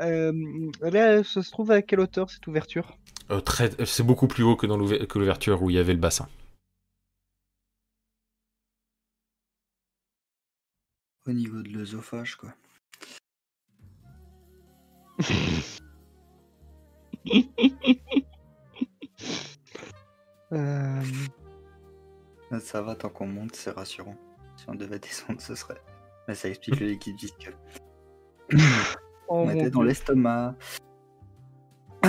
euh, 0.00 0.32
là, 0.80 1.24
ça 1.24 1.42
se 1.42 1.50
trouve 1.50 1.70
à 1.70 1.82
quelle 1.82 2.00
hauteur 2.00 2.30
cette 2.30 2.46
ouverture? 2.46 2.96
Euh, 3.30 3.40
très, 3.40 3.70
c'est 3.84 4.04
beaucoup 4.04 4.28
plus 4.28 4.42
haut 4.44 4.56
que 4.56 4.66
dans 4.66 4.76
l'ouverture 4.76 5.62
où 5.62 5.70
il 5.70 5.76
y 5.76 5.78
avait 5.78 5.92
le 5.92 5.98
bassin. 5.98 6.28
Au 11.26 11.32
niveau 11.32 11.60
de 11.62 11.68
l'œsophage, 11.68 12.36
quoi. 12.36 12.54
Euh, 20.52 21.02
Ça 22.60 22.80
va, 22.80 22.94
tant 22.94 23.10
qu'on 23.10 23.26
monte, 23.26 23.54
c'est 23.54 23.70
rassurant. 23.70 24.16
Si 24.56 24.64
on 24.68 24.74
devait 24.74 24.98
descendre, 24.98 25.40
ce 25.40 25.54
serait. 25.54 25.80
Mais 26.28 26.34
ça 26.34 26.48
explique 26.48 26.78
le 26.80 26.86
liquide 26.86 27.16
visqueux. 27.18 27.54
Oh 29.30 29.42
on 29.44 29.50
était 29.50 29.68
dans 29.68 29.82
l'estomac. 29.82 30.54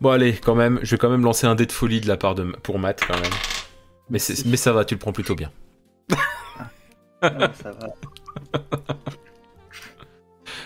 Bon 0.00 0.10
allez, 0.10 0.34
quand 0.36 0.54
même, 0.54 0.78
je 0.82 0.90
vais 0.90 0.98
quand 0.98 1.08
même 1.08 1.24
lancer 1.24 1.46
un 1.46 1.54
dé 1.54 1.64
de 1.64 1.72
folie 1.72 2.00
de 2.02 2.08
la 2.08 2.16
part 2.18 2.34
de 2.34 2.44
pour 2.62 2.78
Matt 2.78 3.00
quand 3.06 3.18
même. 3.18 3.32
Mais, 4.10 4.18
c'est- 4.18 4.44
mais 4.46 4.56
ça 4.58 4.72
va, 4.72 4.84
tu 4.84 4.94
le 4.94 4.98
prends 4.98 5.12
plutôt 5.12 5.34
bien. 5.34 5.50
Ah, 7.22 7.50
ça 7.54 7.72
va. 7.72 7.88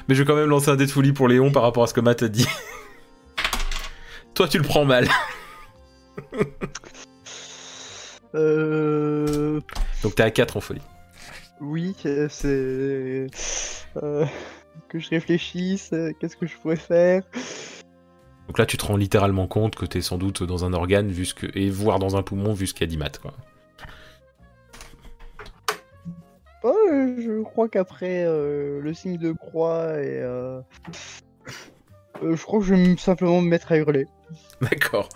Mais 0.09 0.15
je 0.17 0.23
vais 0.23 0.27
quand 0.27 0.35
même 0.35 0.49
lancer 0.51 0.69
un 0.71 0.77
dé 0.77 0.85
de 0.87 0.91
folie 0.91 1.13
pour 1.13 1.29
Léon 1.29 1.53
par 1.53 1.63
rapport 1.63 1.85
à 1.85 1.87
ce 1.87 1.95
que 1.95 2.01
Matt 2.01 2.25
a 2.25 2.29
dit. 2.29 2.47
Toi, 4.35 4.49
tu 4.49 4.59
le 4.59 4.65
prends 4.65 4.85
mal. 4.85 5.07
Euh, 8.35 9.61
Donc 10.03 10.15
t'es 10.15 10.23
à 10.23 10.31
4 10.31 10.57
en 10.57 10.61
folie. 10.61 10.83
oui, 11.61 11.95
c'est 12.29 13.27
euh, 14.03 14.25
que 14.89 14.99
je 14.99 15.11
réfléchisse. 15.11 15.95
Qu'est-ce 16.19 16.37
que 16.37 16.47
je 16.47 16.57
pourrais 16.57 16.77
faire? 16.77 17.23
Donc 18.47 18.59
là, 18.59 18.67
tu 18.67 18.77
te 18.77 18.85
rends 18.85 18.97
littéralement 18.97 19.47
compte 19.47 19.77
que 19.77 19.87
t'es 19.87 20.01
sans 20.01 20.19
doute 20.19 20.43
dans 20.43 20.65
un 20.65 20.73
organe, 20.73 21.09
vu 21.09 21.25
ce 21.25 21.35
que... 21.35 21.47
et 21.57 21.71
voire 21.71 21.99
dans 22.01 22.17
un 22.17 22.23
poumon, 22.23 22.53
vu 22.53 22.67
ce 22.67 22.75
qu'a 22.75 22.87
dit 22.87 22.97
Matt, 22.97 23.19
quoi. 23.19 23.33
Oh, 26.63 26.75
je 27.19 27.43
crois 27.43 27.69
qu'après 27.69 28.25
euh, 28.27 28.81
le 28.83 28.93
signe 28.93 29.17
de 29.17 29.33
croix 29.33 29.95
et 30.03 30.21
euh, 30.21 30.61
je 32.23 32.43
crois 32.43 32.59
que 32.61 32.67
je 32.67 32.75
vais 32.75 32.97
simplement 32.97 33.41
me 33.41 33.49
mettre 33.49 33.73
à 33.73 33.77
hurler. 33.79 34.07
D'accord. 34.61 35.09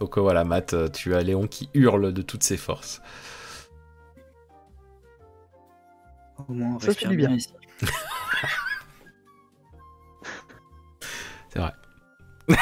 Donc 0.00 0.16
euh, 0.16 0.20
voilà, 0.20 0.44
Matt, 0.44 0.74
euh, 0.74 0.88
tu 0.88 1.14
as 1.14 1.22
Léon 1.22 1.46
qui 1.46 1.68
hurle 1.74 2.12
de 2.12 2.22
toutes 2.22 2.42
ses 2.42 2.56
forces. 2.56 3.02
Au 6.48 6.52
moins, 6.52 6.76
on 6.76 6.78
Ça 6.78 6.86
fait 6.86 6.86
respire 6.92 7.10
du 7.10 7.16
bien. 7.16 7.28
bien 7.28 7.36
ici. 7.36 7.52
C'est 11.50 11.58
vrai. 11.58 11.72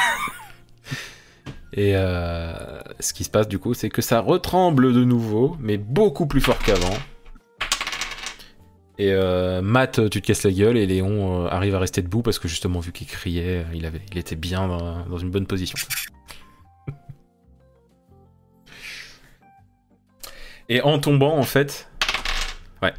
Et 1.73 1.95
euh, 1.95 2.81
ce 2.99 3.13
qui 3.13 3.23
se 3.23 3.29
passe 3.29 3.47
du 3.47 3.59
coup, 3.59 3.73
c'est 3.73 3.89
que 3.89 4.01
ça 4.01 4.19
retremble 4.19 4.91
de 4.91 5.03
nouveau, 5.03 5.55
mais 5.59 5.77
beaucoup 5.77 6.25
plus 6.25 6.41
fort 6.41 6.57
qu'avant. 6.59 6.97
Et 8.97 9.13
euh, 9.13 9.61
Matt, 9.61 10.09
tu 10.09 10.21
te 10.21 10.27
casses 10.27 10.43
la 10.43 10.51
gueule 10.51 10.75
et 10.75 10.85
Léon 10.85 11.45
euh, 11.45 11.47
arrive 11.47 11.75
à 11.75 11.79
rester 11.79 12.01
debout 12.01 12.21
parce 12.21 12.37
que 12.37 12.49
justement, 12.49 12.81
vu 12.81 12.91
qu'il 12.91 13.07
criait, 13.07 13.65
il, 13.73 13.85
avait, 13.85 14.01
il 14.11 14.17
était 14.17 14.35
bien 14.35 14.67
dans, 14.67 15.05
dans 15.05 15.17
une 15.17 15.29
bonne 15.29 15.45
position. 15.45 15.77
Et 20.69 20.81
en 20.81 20.99
tombant, 20.99 21.37
en 21.37 21.43
fait. 21.43 21.89
Ouais. 22.81 22.93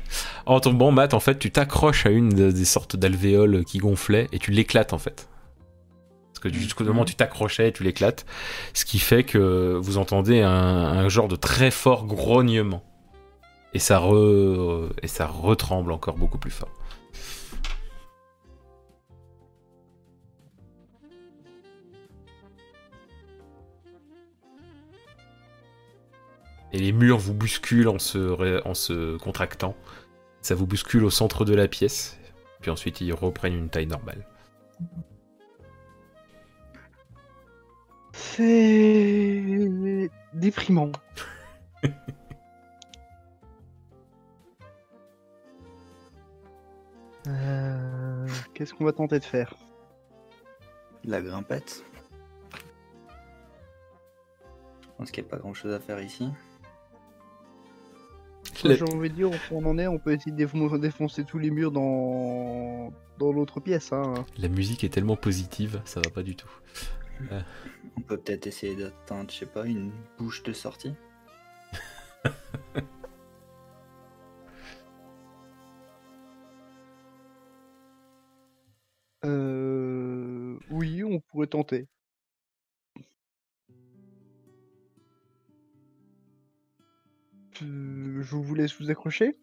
En 0.46 0.60
tombant, 0.60 0.90
Matt, 0.90 1.14
en 1.14 1.20
fait, 1.20 1.38
tu 1.38 1.50
t'accroches 1.50 2.04
à 2.04 2.10
une 2.10 2.28
de- 2.30 2.50
des 2.50 2.64
sortes 2.64 2.96
d'alvéoles 2.96 3.64
qui 3.64 3.78
gonflaient 3.78 4.28
et 4.32 4.38
tu 4.38 4.50
l'éclates, 4.50 4.92
en 4.92 4.98
fait. 4.98 5.28
Parce 6.32 6.40
que 6.40 6.52
jusqu'au 6.58 6.84
moment 6.84 7.02
où 7.02 7.04
tu 7.06 7.14
t'accrochais, 7.14 7.72
tu 7.72 7.82
l'éclates. 7.82 8.26
Ce 8.74 8.84
qui 8.84 8.98
fait 8.98 9.24
que 9.24 9.78
vous 9.80 9.96
entendez 9.98 10.40
un, 10.40 10.50
un 10.50 11.08
genre 11.08 11.28
de 11.28 11.36
très 11.36 11.70
fort 11.70 12.06
grognement. 12.06 12.82
Et 13.72 13.78
ça, 13.78 13.98
re, 13.98 14.88
et 15.02 15.06
ça 15.06 15.26
retremble 15.26 15.92
encore 15.92 16.16
beaucoup 16.16 16.38
plus 16.38 16.50
fort. 16.50 16.70
Et 26.72 26.78
les 26.78 26.92
murs 26.92 27.18
vous 27.18 27.34
bousculent 27.34 27.88
en 27.88 27.98
se, 27.98 28.18
ré- 28.18 28.62
en 28.64 28.74
se 28.74 29.16
contractant. 29.18 29.74
Ça 30.40 30.54
vous 30.54 30.66
bouscule 30.66 31.04
au 31.04 31.10
centre 31.10 31.44
de 31.44 31.54
la 31.54 31.68
pièce. 31.68 32.18
Puis 32.60 32.70
ensuite, 32.70 33.00
ils 33.00 33.12
reprennent 33.12 33.54
une 33.54 33.68
taille 33.68 33.86
normale. 33.86 34.26
C'est 38.12 40.10
déprimant. 40.34 40.92
Euh, 47.26 48.26
Qu'est-ce 48.54 48.74
qu'on 48.74 48.84
va 48.84 48.92
tenter 48.92 49.18
de 49.18 49.24
faire? 49.24 49.54
La 51.04 51.20
grimpette. 51.20 51.84
Je 54.82 54.88
pense 54.98 55.10
qu'il 55.10 55.24
n'y 55.24 55.28
a 55.28 55.30
pas 55.30 55.38
grand 55.38 55.54
chose 55.54 55.72
à 55.72 55.80
faire 55.80 56.00
ici. 56.00 56.28
J'ai 58.64 58.82
envie 58.82 59.08
de 59.10 59.14
dire, 59.14 59.30
on 59.50 59.64
en 59.64 59.78
est, 59.78 59.86
on 59.86 59.98
peut 59.98 60.12
essayer 60.12 60.32
de 60.32 60.36
défon- 60.36 60.78
défoncer 60.78 61.24
tous 61.24 61.38
les 61.38 61.50
murs 61.50 61.72
dans 61.72 62.92
dans 63.18 63.32
l'autre 63.32 63.60
pièce. 63.60 63.92
Hein. 63.92 64.24
La 64.38 64.48
musique 64.48 64.84
est 64.84 64.88
tellement 64.88 65.16
positive, 65.16 65.80
ça 65.84 66.00
va 66.00 66.10
pas 66.10 66.22
du 66.22 66.36
tout. 66.36 66.50
On 67.96 68.00
peut 68.00 68.16
peut-être 68.16 68.46
essayer 68.46 68.74
d'atteindre, 68.74 69.30
je 69.30 69.36
sais 69.40 69.46
pas, 69.46 69.66
une 69.66 69.92
bouche 70.18 70.42
de 70.42 70.52
sortie. 70.52 70.94
Euh... 79.24 80.58
Oui, 80.70 81.02
on 81.04 81.20
pourrait 81.20 81.46
tenter. 81.46 81.86
Euh, 87.62 88.22
Je 88.22 88.36
vous 88.36 88.54
laisse 88.54 88.80
vous 88.80 88.90
accrocher. 88.90 89.36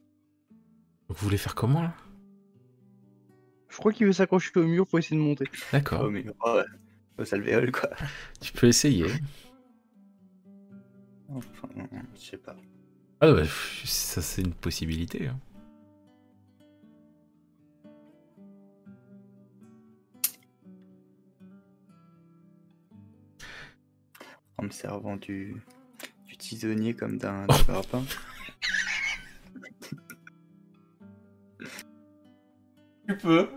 Vous 1.10 1.16
voulez 1.26 1.38
faire 1.38 1.56
comment 1.56 1.82
là? 1.84 1.94
Je 3.70 3.78
crois 3.78 3.92
qu'il 3.94 4.08
veut 4.08 4.14
s'accrocher 4.14 4.52
au 4.56 4.64
mur 4.64 4.88
pour 4.88 4.98
essayer 5.00 5.16
de 5.18 5.22
monter. 5.22 5.46
D'accord, 5.72 6.04
Oh, 6.06 6.10
mais 6.10 6.26
ouais, 6.26 6.64
au 7.18 7.26
salvéole 7.26 7.72
quoi. 7.72 7.90
tu 8.42 8.52
peux 8.54 8.68
essayer. 8.68 9.06
Enfin, 11.30 11.68
je 12.16 12.20
sais 12.20 12.38
pas. 12.38 12.56
Ah 13.22 13.32
bah, 13.34 13.44
ça 13.86 14.22
c'est 14.22 14.42
une 14.42 14.54
possibilité. 14.54 15.28
hein. 15.28 15.40
En 24.58 24.64
me 24.66 24.70
servant 24.72 25.18
du 25.18 25.56
tisonnier 26.48 26.94
comme 26.94 27.18
d'un 27.18 27.46
grappin. 27.68 28.04
Tu 33.08 33.18
peux. 33.18 33.48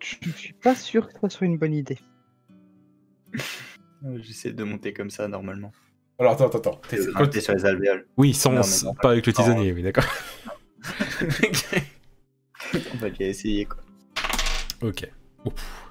Je 0.00 0.30
suis 0.30 0.52
pas 0.52 0.74
sûr 0.74 1.08
que 1.08 1.18
ça 1.20 1.28
soit 1.28 1.46
une 1.46 1.58
bonne 1.58 1.74
idée. 1.74 1.98
J'essaie 4.16 4.52
de 4.52 4.64
monter 4.64 4.92
comme 4.92 5.10
ça 5.10 5.28
normalement. 5.28 5.72
Alors 6.18 6.32
attends, 6.32 6.46
attends, 6.46 6.58
attends. 6.58 6.80
Grimper 7.14 7.40
sur 7.40 7.54
les 7.54 7.64
alvéoles. 7.64 8.06
Oui, 8.16 8.34
sans, 8.34 8.52
Non, 8.52 8.60
mais 8.60 8.84
non, 8.84 8.94
pas 8.94 9.10
avec 9.10 9.26
le 9.26 9.32
tisonnier, 9.32 9.72
oui, 9.72 9.82
d'accord. 9.82 10.04
On 12.94 12.98
va 12.98 13.10
bien 13.10 13.28
essayer 13.28 13.64
quoi. 13.64 13.80
ok. 14.82 15.08
Ouf. 15.44 15.84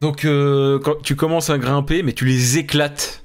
Donc, 0.00 0.24
euh, 0.24 0.78
quand 0.78 1.02
tu 1.02 1.16
commences 1.16 1.50
à 1.50 1.58
grimper, 1.58 2.02
mais 2.02 2.12
tu 2.12 2.24
les 2.24 2.58
éclates 2.58 3.24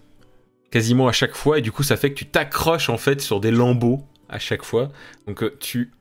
quasiment 0.73 1.07
à 1.07 1.11
chaque 1.11 1.35
fois, 1.35 1.59
et 1.59 1.61
du 1.61 1.71
coup, 1.71 1.83
ça 1.83 1.97
fait 1.97 2.09
que 2.09 2.15
tu 2.15 2.25
t'accroches 2.25 2.89
en 2.89 2.97
fait 2.97 3.21
sur 3.21 3.39
des 3.39 3.51
lambeaux 3.51 4.01
à 4.27 4.39
chaque 4.39 4.63
fois. 4.63 4.91
Donc, 5.27 5.43
euh, 5.43 5.55
tu 5.59 5.91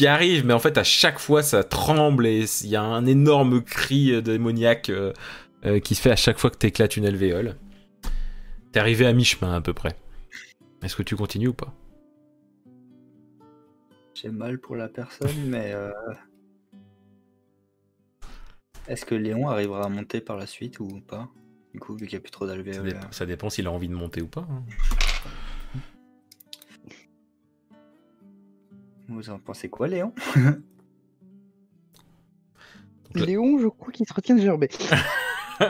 y 0.00 0.06
arrives, 0.06 0.44
mais 0.44 0.52
en 0.52 0.58
fait, 0.58 0.76
à 0.76 0.84
chaque 0.84 1.18
fois, 1.18 1.42
ça 1.42 1.64
tremble 1.64 2.26
et 2.26 2.44
il 2.62 2.68
y 2.68 2.76
a 2.76 2.82
un 2.82 3.06
énorme 3.06 3.62
cri 3.62 4.12
euh, 4.12 4.20
démoniaque 4.20 4.90
euh, 4.90 5.80
qui 5.80 5.94
se 5.94 6.02
fait 6.02 6.10
à 6.10 6.16
chaque 6.16 6.38
fois 6.38 6.50
que 6.50 6.58
tu 6.58 6.66
éclates 6.66 6.98
une 6.98 7.06
alvéole. 7.06 7.56
T'es 8.70 8.80
arrivé 8.80 9.06
à 9.06 9.14
mi-chemin 9.14 9.54
à 9.54 9.62
peu 9.62 9.72
près. 9.72 9.96
Est-ce 10.82 10.94
que 10.94 11.02
tu 11.02 11.16
continues 11.16 11.48
ou 11.48 11.54
pas? 11.54 11.72
J'ai 14.12 14.28
mal 14.28 14.58
pour 14.58 14.76
la 14.76 14.88
personne, 14.88 15.46
mais. 15.46 15.74
Est-ce 18.88 19.06
que 19.06 19.14
Léon 19.14 19.48
arrivera 19.48 19.86
à 19.86 19.88
monter 19.88 20.20
par 20.20 20.36
la 20.36 20.46
suite 20.46 20.80
ou 20.80 21.00
pas? 21.00 21.30
Du 21.74 21.80
coup, 21.80 21.94
vu 21.94 22.06
qu'il 22.06 22.16
n'y 22.16 22.20
a 22.20 22.22
plus 22.22 22.30
trop 22.30 22.46
d'alvéoles. 22.46 22.82
dépend, 22.88 23.12
ça 23.12 23.26
dépend 23.26 23.50
s'il 23.50 23.66
a 23.66 23.70
envie 23.70 23.88
de 23.88 23.94
monter 23.94 24.22
ou 24.22 24.26
pas. 24.26 24.46
hein. 24.50 24.62
Vous 29.08 29.30
en 29.30 29.38
pensez 29.38 29.68
quoi, 29.68 29.88
Léon? 29.88 30.12
Léon, 33.14 33.58
je 33.58 33.68
crois 33.68 33.90
qu'il 33.92 34.06
se 34.06 34.12
retient 34.14 34.34
de 34.36 34.40
gerber. 34.42 34.68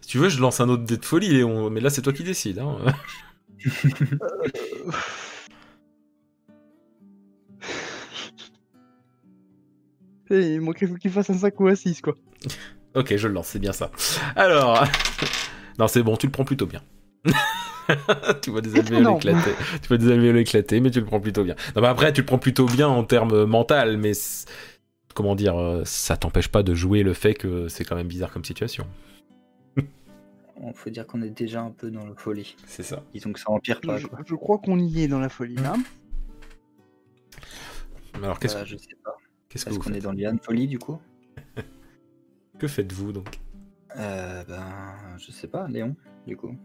Si 0.00 0.08
tu 0.08 0.18
veux, 0.18 0.28
je 0.28 0.40
lance 0.40 0.60
un 0.60 0.68
autre 0.68 0.84
dé 0.84 0.96
de 0.98 1.04
folie, 1.04 1.28
Léon, 1.28 1.70
mais 1.70 1.80
là 1.80 1.88
c'est 1.88 2.02
toi 2.02 2.12
qui 2.12 2.22
décides. 2.22 2.58
Hein. 2.58 2.76
Eh, 10.30 10.54
Il 10.54 10.60
manquerait 10.60 10.88
qu'il 10.98 11.10
fasse 11.10 11.30
un 11.30 11.34
5 11.34 11.58
ou 11.60 11.68
un 11.68 11.74
6 11.74 12.00
quoi. 12.00 12.16
Ok, 12.94 13.16
je 13.16 13.28
le 13.28 13.34
lance, 13.34 13.48
c'est 13.48 13.58
bien 13.58 13.72
ça. 13.72 13.90
Alors. 14.36 14.84
non, 15.78 15.88
c'est 15.88 16.02
bon, 16.02 16.16
tu 16.16 16.26
le 16.26 16.32
prends 16.32 16.44
plutôt 16.44 16.66
bien. 16.66 16.82
tu 18.42 18.50
vois 18.50 18.60
des 18.60 18.78
alvéoles 18.78 19.16
éclater. 19.16 19.50
Tu 19.80 19.88
vois 19.88 19.98
des 19.98 20.10
alvéoles 20.10 20.38
éclater, 20.38 20.80
mais 20.80 20.90
tu 20.90 21.00
le 21.00 21.06
prends 21.06 21.20
plutôt 21.20 21.44
bien. 21.44 21.54
Non, 21.74 21.82
mais 21.82 21.88
après, 21.88 22.12
tu 22.12 22.20
le 22.20 22.26
prends 22.26 22.38
plutôt 22.38 22.66
bien 22.66 22.88
en 22.88 23.04
termes 23.04 23.44
mental, 23.44 23.96
mais. 23.96 24.12
Comment 25.14 25.34
dire, 25.34 25.60
euh, 25.60 25.82
ça 25.84 26.16
t'empêche 26.16 26.48
pas 26.48 26.62
de 26.62 26.74
jouer 26.74 27.02
le 27.02 27.12
fait 27.12 27.34
que 27.34 27.68
c'est 27.68 27.84
quand 27.84 27.96
même 27.96 28.08
bizarre 28.08 28.32
comme 28.32 28.46
situation. 28.46 28.86
On 30.56 30.72
faut 30.72 30.88
dire 30.88 31.06
qu'on 31.06 31.20
est 31.20 31.28
déjà 31.28 31.60
un 31.60 31.70
peu 31.70 31.90
dans 31.90 32.06
la 32.06 32.14
folie. 32.14 32.56
C'est 32.66 32.82
ça. 32.82 33.02
Disons 33.12 33.30
que 33.32 33.38
ça 33.38 33.50
empire 33.50 33.80
pas. 33.82 33.98
Je, 33.98 34.06
Quoi. 34.06 34.20
je 34.24 34.34
crois 34.34 34.58
qu'on 34.58 34.78
y 34.78 35.02
est 35.02 35.08
dans 35.08 35.20
la 35.20 35.28
folie 35.28 35.56
là. 35.56 35.74
Alors, 38.14 38.38
qu'est-ce 38.38 38.54
Voilà, 38.54 38.66
je 38.66 38.76
sais 38.76 38.96
pas. 39.04 39.16
qu'est-ce 39.50 39.66
que 39.66 39.74
qu'on 39.74 39.92
est 39.92 40.00
dans 40.00 40.12
l'Ian 40.12 40.36
folie 40.42 40.66
du 40.66 40.78
coup 40.78 40.98
Que 42.62 42.68
faites-vous 42.68 43.10
donc 43.12 43.40
euh, 43.96 44.44
Ben, 44.44 45.18
je 45.18 45.32
sais 45.32 45.48
pas, 45.48 45.66
Léon, 45.66 45.96
du 46.28 46.36
coup. 46.36 46.56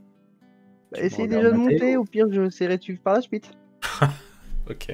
Bah, 0.92 1.00
Tu 1.00 1.06
essayez 1.06 1.28
déjà 1.28 1.50
de 1.50 1.58
monter 1.58 1.98
ou- 1.98 2.02
au 2.02 2.06
pire 2.06 2.28
je 2.32 2.42
de 2.42 2.82
suivre 2.82 3.02
par 3.02 3.16
la 3.16 3.22
suite. 3.22 3.52
Ok. 4.70 4.90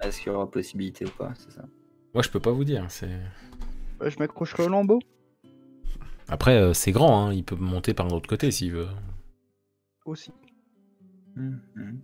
Est-ce 0.00 0.20
qu'il 0.20 0.32
y 0.32 0.34
aura 0.34 0.50
possibilité 0.50 1.04
ou 1.04 1.10
pas 1.10 1.32
C'est 1.36 1.52
ça? 1.52 1.64
Moi, 2.12 2.24
je 2.24 2.28
peux 2.30 2.40
pas 2.40 2.50
vous 2.50 2.64
dire. 2.64 2.86
C'est. 2.88 3.20
Bah, 4.00 4.08
je 4.08 4.18
m'accrocherai 4.18 4.64
au 4.64 4.68
lambeau. 4.68 4.98
Après, 6.26 6.56
euh, 6.56 6.72
c'est 6.72 6.90
grand, 6.90 7.26
hein, 7.28 7.32
il 7.32 7.44
peut 7.44 7.54
monter 7.54 7.94
par 7.94 8.06
un 8.06 8.10
autre 8.10 8.28
côté 8.28 8.50
s'il 8.50 8.72
veut. 8.72 8.88
Aussi. 10.06 10.32
Hum, 11.36 11.60
hum. 11.76 12.00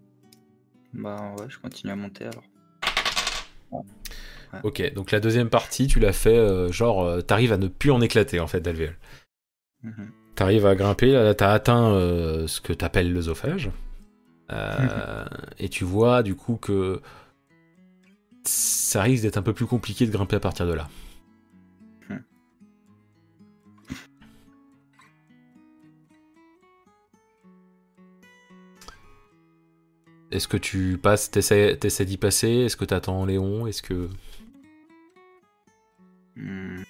Bah 0.93 1.35
ouais, 1.40 1.47
je 1.48 1.59
continue 1.59 1.93
à 1.93 1.97
monter 1.97 2.27
alors. 2.27 2.44
Ok, 4.62 4.93
donc 4.95 5.11
la 5.11 5.20
deuxième 5.20 5.51
partie, 5.51 5.87
tu 5.87 6.01
l'as 6.01 6.12
fait, 6.12 6.37
euh, 6.37 6.73
genre, 6.73 7.05
euh, 7.05 7.20
t'arrives 7.20 7.53
à 7.53 7.59
ne 7.59 7.69
plus 7.69 7.91
en 7.91 8.01
éclater 8.01 8.41
en 8.41 8.47
fait 8.47 8.61
d'alvéole. 8.61 8.97
Mhm. 9.83 10.11
T'arrives 10.35 10.66
à 10.66 10.75
grimper, 10.75 11.12
là 11.12 11.35
t'as 11.35 11.53
atteint 11.53 11.91
euh, 11.91 12.47
ce 12.47 12.61
que 12.61 12.73
t'appelles 12.73 13.12
l'œsophage. 13.12 13.70
Euh, 14.51 15.27
et 15.59 15.69
tu 15.69 15.85
vois 15.85 16.23
du 16.23 16.35
coup 16.35 16.57
que 16.57 17.03
ça 18.45 19.03
risque 19.03 19.25
d'être 19.25 19.37
un 19.37 19.43
peu 19.43 19.53
plus 19.53 19.66
compliqué 19.66 20.07
de 20.07 20.11
grimper 20.11 20.37
à 20.37 20.41
partir 20.41 20.66
de 20.66 20.73
là. 20.73 20.89
Hmm. 22.09 22.19
Est-ce 30.31 30.49
que 30.49 30.57
tu 30.57 30.99
passes, 30.99 31.31
t'essaies 31.31 32.05
d'y 32.07 32.16
passer? 32.16 32.49
Est-ce 32.49 32.77
que 32.77 32.85
t'attends 32.85 33.27
Léon? 33.27 33.66
Est-ce 33.66 33.83
que 33.83 34.09
Hmm. 36.39 36.82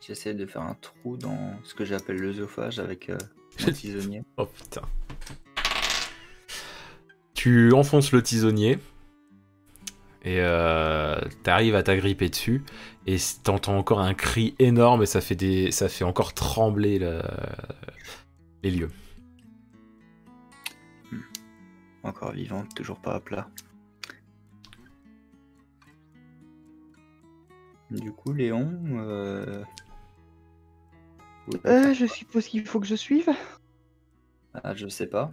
J'essaie 0.00 0.34
de 0.34 0.44
faire 0.46 0.62
un 0.62 0.74
trou 0.74 1.16
dans 1.16 1.54
ce 1.64 1.74
que 1.74 1.84
j'appelle 1.84 2.16
l'œsophage 2.16 2.78
avec 2.78 3.08
euh, 3.10 3.16
mon 3.66 3.72
tisonnier. 3.72 4.22
Oh 4.36 4.46
putain. 4.46 4.82
Tu 7.34 7.72
enfonces 7.72 8.12
le 8.12 8.22
tisonnier 8.22 8.78
et 10.22 10.40
euh, 10.40 11.20
t'arrives 11.44 11.76
à 11.76 11.82
t'agripper 11.84 12.28
dessus 12.28 12.64
et 13.06 13.16
t'entends 13.44 13.78
encore 13.78 14.00
un 14.00 14.14
cri 14.14 14.56
énorme 14.58 15.02
et 15.02 15.06
ça 15.06 15.20
fait 15.20 15.36
des, 15.36 15.70
ça 15.70 15.88
fait 15.88 16.02
encore 16.04 16.34
trembler 16.34 16.98
le- 16.98 17.22
les 18.64 18.70
lieux. 18.72 18.90
Encore 22.02 22.32
vivante, 22.32 22.74
toujours 22.74 23.00
pas 23.00 23.14
à 23.14 23.20
plat. 23.20 23.48
Du 27.90 28.12
coup, 28.12 28.32
Léon, 28.32 28.78
euh... 28.98 29.62
Euh, 31.64 31.94
je 31.94 32.06
suppose 32.06 32.46
qu'il 32.48 32.66
faut 32.66 32.80
que 32.80 32.86
je 32.86 32.96
suive. 32.96 33.30
Ah, 34.54 34.74
je 34.74 34.88
sais 34.88 35.06
pas. 35.06 35.30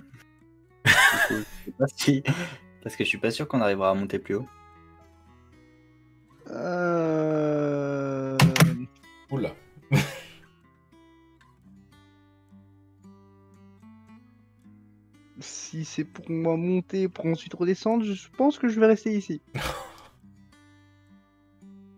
Du 0.85 0.91
coup, 0.91 1.33
je 1.33 1.65
sais 1.65 1.71
pas 1.77 1.85
si- 1.95 2.23
Parce 2.83 2.95
que 2.95 3.03
je 3.03 3.09
suis 3.09 3.17
pas 3.17 3.31
sûr 3.31 3.47
qu'on 3.47 3.61
arrivera 3.61 3.89
à 3.89 3.93
monter 3.95 4.19
plus 4.19 4.35
haut. 4.35 4.47
Euh... 6.51 8.37
Oula. 9.31 9.55
Si 15.39 15.83
c'est 15.83 16.03
pour 16.05 16.29
moi 16.29 16.55
monter 16.57 17.09
pour 17.09 17.25
ensuite 17.25 17.53
redescendre, 17.53 18.05
je 18.05 18.29
pense 18.37 18.59
que 18.59 18.67
je 18.67 18.79
vais 18.79 18.85
rester 18.87 19.15
ici. 19.15 19.41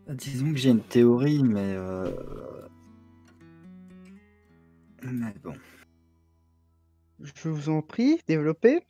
Disons 0.10 0.52
que 0.52 0.58
j'ai 0.58 0.70
une 0.70 0.84
théorie, 0.84 1.44
mais... 1.44 1.74
euh, 1.76 2.12
Mais 5.04 5.34
bon, 5.44 5.56
Je 7.20 7.50
vous 7.50 7.70
en 7.70 7.82
prie, 7.82 8.20
développez. 8.28 8.82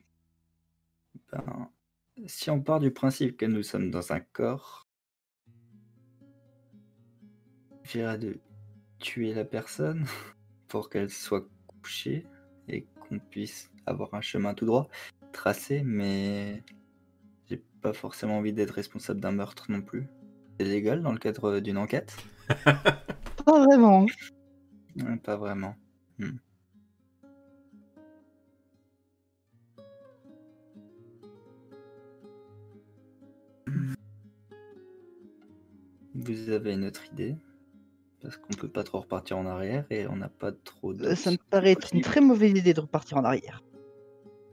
ben, 1.32 1.70
si 2.28 2.50
on 2.50 2.62
part 2.62 2.80
du 2.80 2.92
principe 2.92 3.38
que 3.38 3.46
nous 3.46 3.64
sommes 3.64 3.92
dans 3.92 4.12
un 4.12 4.20
corps, 4.20 4.88
j'irais 7.84 8.18
de 8.18 8.40
tuer 9.00 9.34
la 9.34 9.46
personne 9.46 10.06
pour 10.68 10.90
qu'elle 10.90 11.10
soit 11.10 11.48
couchée 11.82 12.26
et 12.68 12.86
qu'on 13.00 13.20
puisse 13.20 13.70
avoir 13.86 14.14
un 14.14 14.22
chemin 14.22 14.54
tout 14.54 14.66
droit 14.66 14.88
tracé, 15.32 15.84
mais 15.84 16.64
j'ai 17.50 17.62
pas 17.82 17.94
forcément 17.94 18.38
envie 18.38 18.54
d'être 18.54 18.72
responsable 18.72 19.20
d'un 19.20 19.32
meurtre 19.34 19.70
non 19.70 19.82
plus. 19.82 20.08
C'est 20.60 20.66
légal 20.66 21.02
dans 21.02 21.12
le 21.12 21.18
cadre 21.18 21.60
d'une 21.60 21.78
enquête 21.78 22.16
Pas 23.46 23.66
vraiment. 23.66 24.06
Pas 25.24 25.36
vraiment. 25.36 25.76
Hmm. 26.20 26.38
Vous 36.14 36.50
avez 36.50 36.74
une 36.74 36.86
autre 36.86 37.06
idée? 37.12 37.36
Parce 38.22 38.38
qu'on 38.38 38.54
peut 38.54 38.70
pas 38.70 38.84
trop 38.84 39.02
repartir 39.02 39.38
en 39.38 39.46
arrière 39.46 39.86
et 39.90 40.08
on 40.08 40.16
n'a 40.16 40.30
pas 40.30 40.52
trop 40.52 40.94
de. 40.94 41.06
Euh, 41.06 41.16
Ça 41.16 41.32
me 41.32 41.38
paraît 41.50 41.74
être 41.74 41.94
une 41.94 42.02
très 42.02 42.22
mauvaise 42.22 42.58
idée 42.58 42.74
de 42.74 42.80
repartir 42.82 43.18
en 43.18 43.24
arrière. 43.26 43.62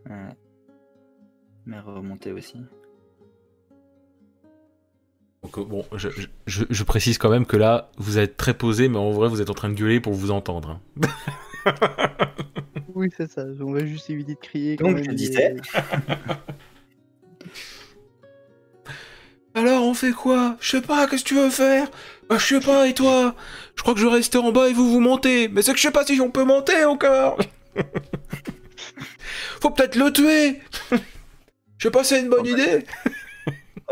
Ouais. 0.07 0.37
Mais 1.65 1.79
remonter 1.79 2.33
aussi. 2.33 2.59
Donc 5.55 5.59
euh, 5.59 5.69
bon, 5.69 5.85
je, 5.97 6.09
je- 6.47 6.65
je- 6.69 6.85
précise 6.85 7.19
quand 7.19 7.31
même 7.31 7.47
que 7.47 7.57
là, 7.57 7.91
vous 7.99 8.19
êtes 8.19 8.37
très 8.37 8.55
posé, 8.55 8.89
mais 8.89 8.99
en 8.99 9.11
vrai, 9.11 9.29
vous 9.29 9.41
êtes 9.43 9.51
en 9.51 9.55
train 9.55 9.69
de 9.69 9.74
gueuler 9.74 10.01
pour 10.01 10.12
vous 10.15 10.31
entendre. 10.31 10.81
hein. 10.97 11.70
Oui, 12.95 13.09
c'est 13.16 13.31
ça. 13.31 13.45
On 13.61 13.73
va 13.73 13.85
juste 13.87 14.11
éviter 14.11 14.35
de 14.35 14.39
crier. 14.41 14.77
quand 14.77 14.87
Donc, 14.87 14.97
même, 14.97 15.05
je 15.05 15.11
disais. 15.12 15.57
Alors, 19.55 19.85
on 19.85 19.93
fait 19.95 20.12
quoi? 20.12 20.57
Je 20.61 20.70
sais 20.70 20.81
pas, 20.81 21.07
qu'est-ce 21.07 21.24
que 21.24 21.29
tu 21.29 21.35
veux 21.35 21.51
faire? 21.51 21.91
Bah, 22.29 22.39
je 22.39 22.47
sais 22.47 22.61
pas, 22.61 22.87
et 22.89 22.95
toi? 22.95 23.35
Je 23.77 23.83
crois 23.83 23.93
que 23.95 24.01
je 24.01 24.07
vais 24.07 24.12
rester 24.12 24.39
en 24.39 24.51
bas 24.53 24.69
et 24.69 24.73
vous 24.73 24.91
vous 24.91 25.01
montez. 25.01 25.49
Mais 25.49 25.61
c'est 25.62 25.73
que 25.73 25.77
je 25.79 25.83
sais 25.83 25.91
pas 25.91 26.05
si 26.07 26.19
on 26.20 26.31
peut 26.31 26.45
monter 26.45 26.85
encore. 26.85 27.39
Faut 29.61 29.70
peut-être 29.70 29.97
le 29.97 30.11
tuer. 30.12 30.61
Je 31.79 31.89
sais 31.89 31.91
pas, 31.91 32.05
c'est 32.05 32.20
une 32.20 32.29
bonne 32.29 32.47
idée. 32.47 32.85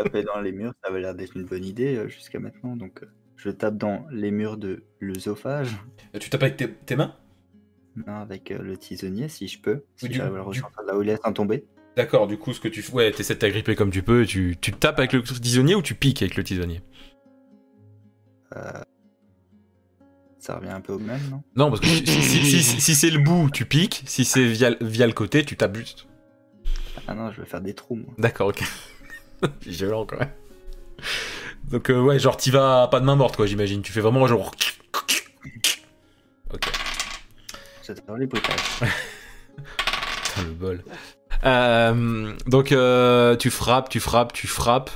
Taper 0.03 0.23
dans 0.23 0.39
les 0.41 0.51
murs, 0.51 0.73
ça 0.83 0.89
avait 0.89 1.01
l'air 1.01 1.15
d'être 1.15 1.35
une 1.35 1.45
bonne 1.45 1.65
idée 1.65 1.95
euh, 1.97 2.07
jusqu'à 2.07 2.39
maintenant. 2.39 2.75
Donc, 2.75 3.03
euh, 3.03 3.07
je 3.37 3.49
tape 3.49 3.77
dans 3.77 4.05
les 4.11 4.31
murs 4.31 4.57
de 4.57 4.83
l'œsophage. 4.99 5.77
Tu 6.19 6.29
tapes 6.29 6.43
avec 6.43 6.57
tes, 6.57 6.71
tes 6.71 6.95
mains? 6.95 7.15
Non, 7.95 8.15
avec 8.15 8.51
euh, 8.51 8.59
le 8.61 8.77
tisonnier, 8.77 9.27
si 9.27 9.47
je 9.47 9.59
peux. 9.61 9.83
Si 9.97 10.05
Oui, 10.05 10.11
du- 10.11 10.17
j'arrive 10.17 10.35
à 10.35 10.43
le 10.45 10.51
du- 10.51 10.61
là 10.87 10.97
où 10.97 11.01
il 11.01 11.09
est 11.09 11.21
sans 11.23 11.33
tomber. 11.33 11.65
D'accord, 11.97 12.27
du 12.27 12.37
coup, 12.37 12.53
ce 12.53 12.59
que 12.61 12.69
tu 12.69 12.81
fais, 12.81 12.93
ouais, 12.93 13.11
t'essaies 13.11 13.33
de 13.33 13.39
t'agripper 13.39 13.75
comme 13.75 13.91
tu 13.91 14.01
peux, 14.01 14.25
tu, 14.25 14.55
tu 14.61 14.71
tapes 14.71 14.97
avec 14.99 15.11
le 15.11 15.21
tisonnier 15.23 15.75
ou 15.75 15.81
tu 15.81 15.93
piques 15.93 16.21
avec 16.21 16.35
le 16.37 16.43
tisonnier? 16.43 16.81
Euh, 18.55 18.81
Ça 20.39 20.55
revient 20.55 20.69
un 20.69 20.81
peu 20.81 20.93
au 20.93 20.99
même, 20.99 21.21
non? 21.29 21.43
Non, 21.55 21.69
parce 21.69 21.81
que 21.81 21.87
si, 21.87 22.05
si- 22.05 22.21
si- 22.23 22.63
si- 22.63 22.81
si 22.81 22.95
c'est 22.95 23.09
le 23.09 23.19
bout, 23.19 23.49
tu 23.51 23.65
piques, 23.65 24.03
si 24.05 24.25
c'est 24.25 24.45
via, 24.45 24.71
via 24.81 25.05
le 25.05 25.13
côté, 25.13 25.43
tu 25.43 25.55
tapes 25.57 25.75
juste. 25.75 26.07
Ah 27.07 27.13
non, 27.13 27.31
je 27.31 27.41
vais 27.41 27.47
faire 27.47 27.61
des 27.61 27.73
trous, 27.73 27.95
moi. 27.95 28.13
D'accord, 28.17 28.47
ok. 28.47 28.63
Violent 29.61 30.05
quand 30.05 30.19
même. 30.19 30.31
Donc, 31.71 31.89
euh, 31.89 31.99
ouais, 32.01 32.19
genre, 32.19 32.37
t'y 32.37 32.51
vas 32.51 32.87
pas 32.89 32.99
de 32.99 33.05
main 33.05 33.15
morte, 33.15 33.35
quoi, 33.35 33.45
j'imagine. 33.47 33.81
Tu 33.81 33.91
fais 33.91 34.01
vraiment 34.01 34.27
genre. 34.27 34.51
Ok, 36.53 36.69
J'adore 37.85 38.17
les 38.17 38.27
bruitages. 38.27 38.55
putain, 38.79 40.43
le 40.43 40.51
bol. 40.51 40.83
Euh, 41.45 42.33
donc, 42.47 42.71
euh, 42.71 43.35
tu 43.37 43.49
frappes, 43.49 43.89
tu 43.89 43.99
frappes, 43.99 44.33
tu 44.33 44.47
frappes. 44.47 44.91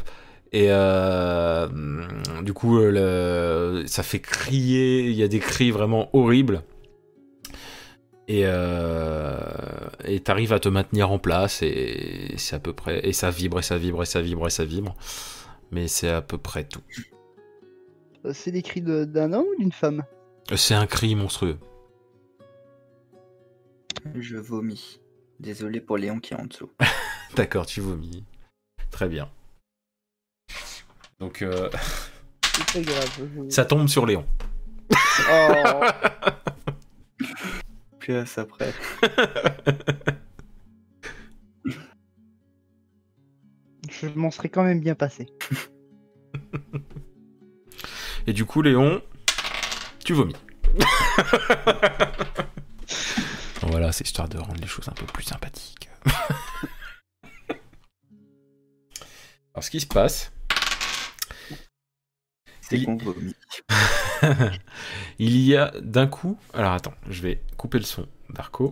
Et 0.52 0.68
euh, 0.70 1.68
du 2.42 2.54
coup, 2.54 2.78
le- 2.80 3.84
ça 3.88 4.04
fait 4.04 4.20
crier. 4.20 5.02
Il 5.06 5.14
y 5.16 5.24
a 5.24 5.28
des 5.28 5.40
cris 5.40 5.72
vraiment 5.72 6.10
horribles. 6.14 6.62
Et 8.28 8.42
euh, 8.46 9.40
et 10.04 10.20
t'arrives 10.20 10.52
à 10.54 10.60
te 10.60 10.68
maintenir 10.70 11.12
en 11.12 11.20
place. 11.20 11.62
Et 11.62 12.34
c'est 12.38 12.56
à 12.56 12.60
peu 12.60 12.74
près. 12.74 13.06
Et 13.08 13.14
ça 13.14 13.30
vibre, 13.30 13.60
et 13.60 13.62
ça 13.64 13.78
vibre, 13.78 14.02
et 14.02 14.06
ça 14.06 14.22
vibre, 14.22 14.48
et 14.48 14.50
ça 14.50 14.66
vibre. 14.66 14.96
Mais 15.72 15.88
c'est 15.88 16.10
à 16.10 16.22
peu 16.22 16.38
près 16.38 16.64
tout. 16.64 16.82
Euh, 18.26 18.34
C'est 18.34 18.52
des 18.52 18.62
cris 18.64 18.82
d'un 18.82 19.34
homme 19.34 19.46
ou 19.56 19.60
d'une 19.60 19.72
femme? 19.72 20.04
C'est 20.56 20.74
un 20.76 20.88
cri 20.88 21.16
monstrueux. 21.16 21.58
Je 24.16 24.38
vomis. 24.38 25.00
Désolé 25.40 25.82
pour 25.82 25.98
Léon 25.98 26.20
qui 26.20 26.34
est 26.34 26.38
en 26.38 26.46
dessous. 26.46 26.70
D'accord, 27.36 27.66
tu 27.66 27.82
vomis. 27.82 28.24
Très 28.92 29.08
bien. 29.10 29.30
Donc, 31.20 31.42
euh, 31.42 31.70
grave. 32.76 33.10
je- 33.18 33.50
ça 33.50 33.66
tombe 33.66 33.88
sur 33.88 34.06
Léon. 34.06 34.26
Oh. 35.30 35.82
Après. 38.14 38.74
Je 43.90 44.08
m'en 44.16 44.30
serais 44.32 44.50
quand 44.50 44.64
même 44.64 44.80
bien 44.80 44.96
passé. 44.96 45.28
Et 48.28 48.34
du 48.34 48.46
coup, 48.46 48.62
Léon, 48.62 49.02
tu 50.04 50.14
vomis. 50.14 50.36
voilà, 53.62 53.92
c'est 53.92 54.06
histoire 54.06 54.30
de 54.30 54.38
rendre 54.38 54.60
les 54.60 54.68
choses 54.68 54.88
un 54.90 54.94
peu 54.94 55.06
plus 55.06 55.24
sympathiques. 55.24 55.90
Alors, 59.54 59.64
ce 59.64 59.70
qui 59.70 59.80
se 59.80 59.88
passe, 59.88 60.32
C'est 62.68 62.78
Il- 62.80 63.34
il 65.20 65.38
y 65.38 65.56
a 65.56 65.72
d'un 65.82 66.08
coup. 66.08 66.38
Alors, 66.54 66.72
attends, 66.74 66.94
je 67.10 67.22
vais 67.22 67.42
couper 67.58 67.78
le 67.78 67.84
son 67.86 68.08
d'Arco. 68.30 68.72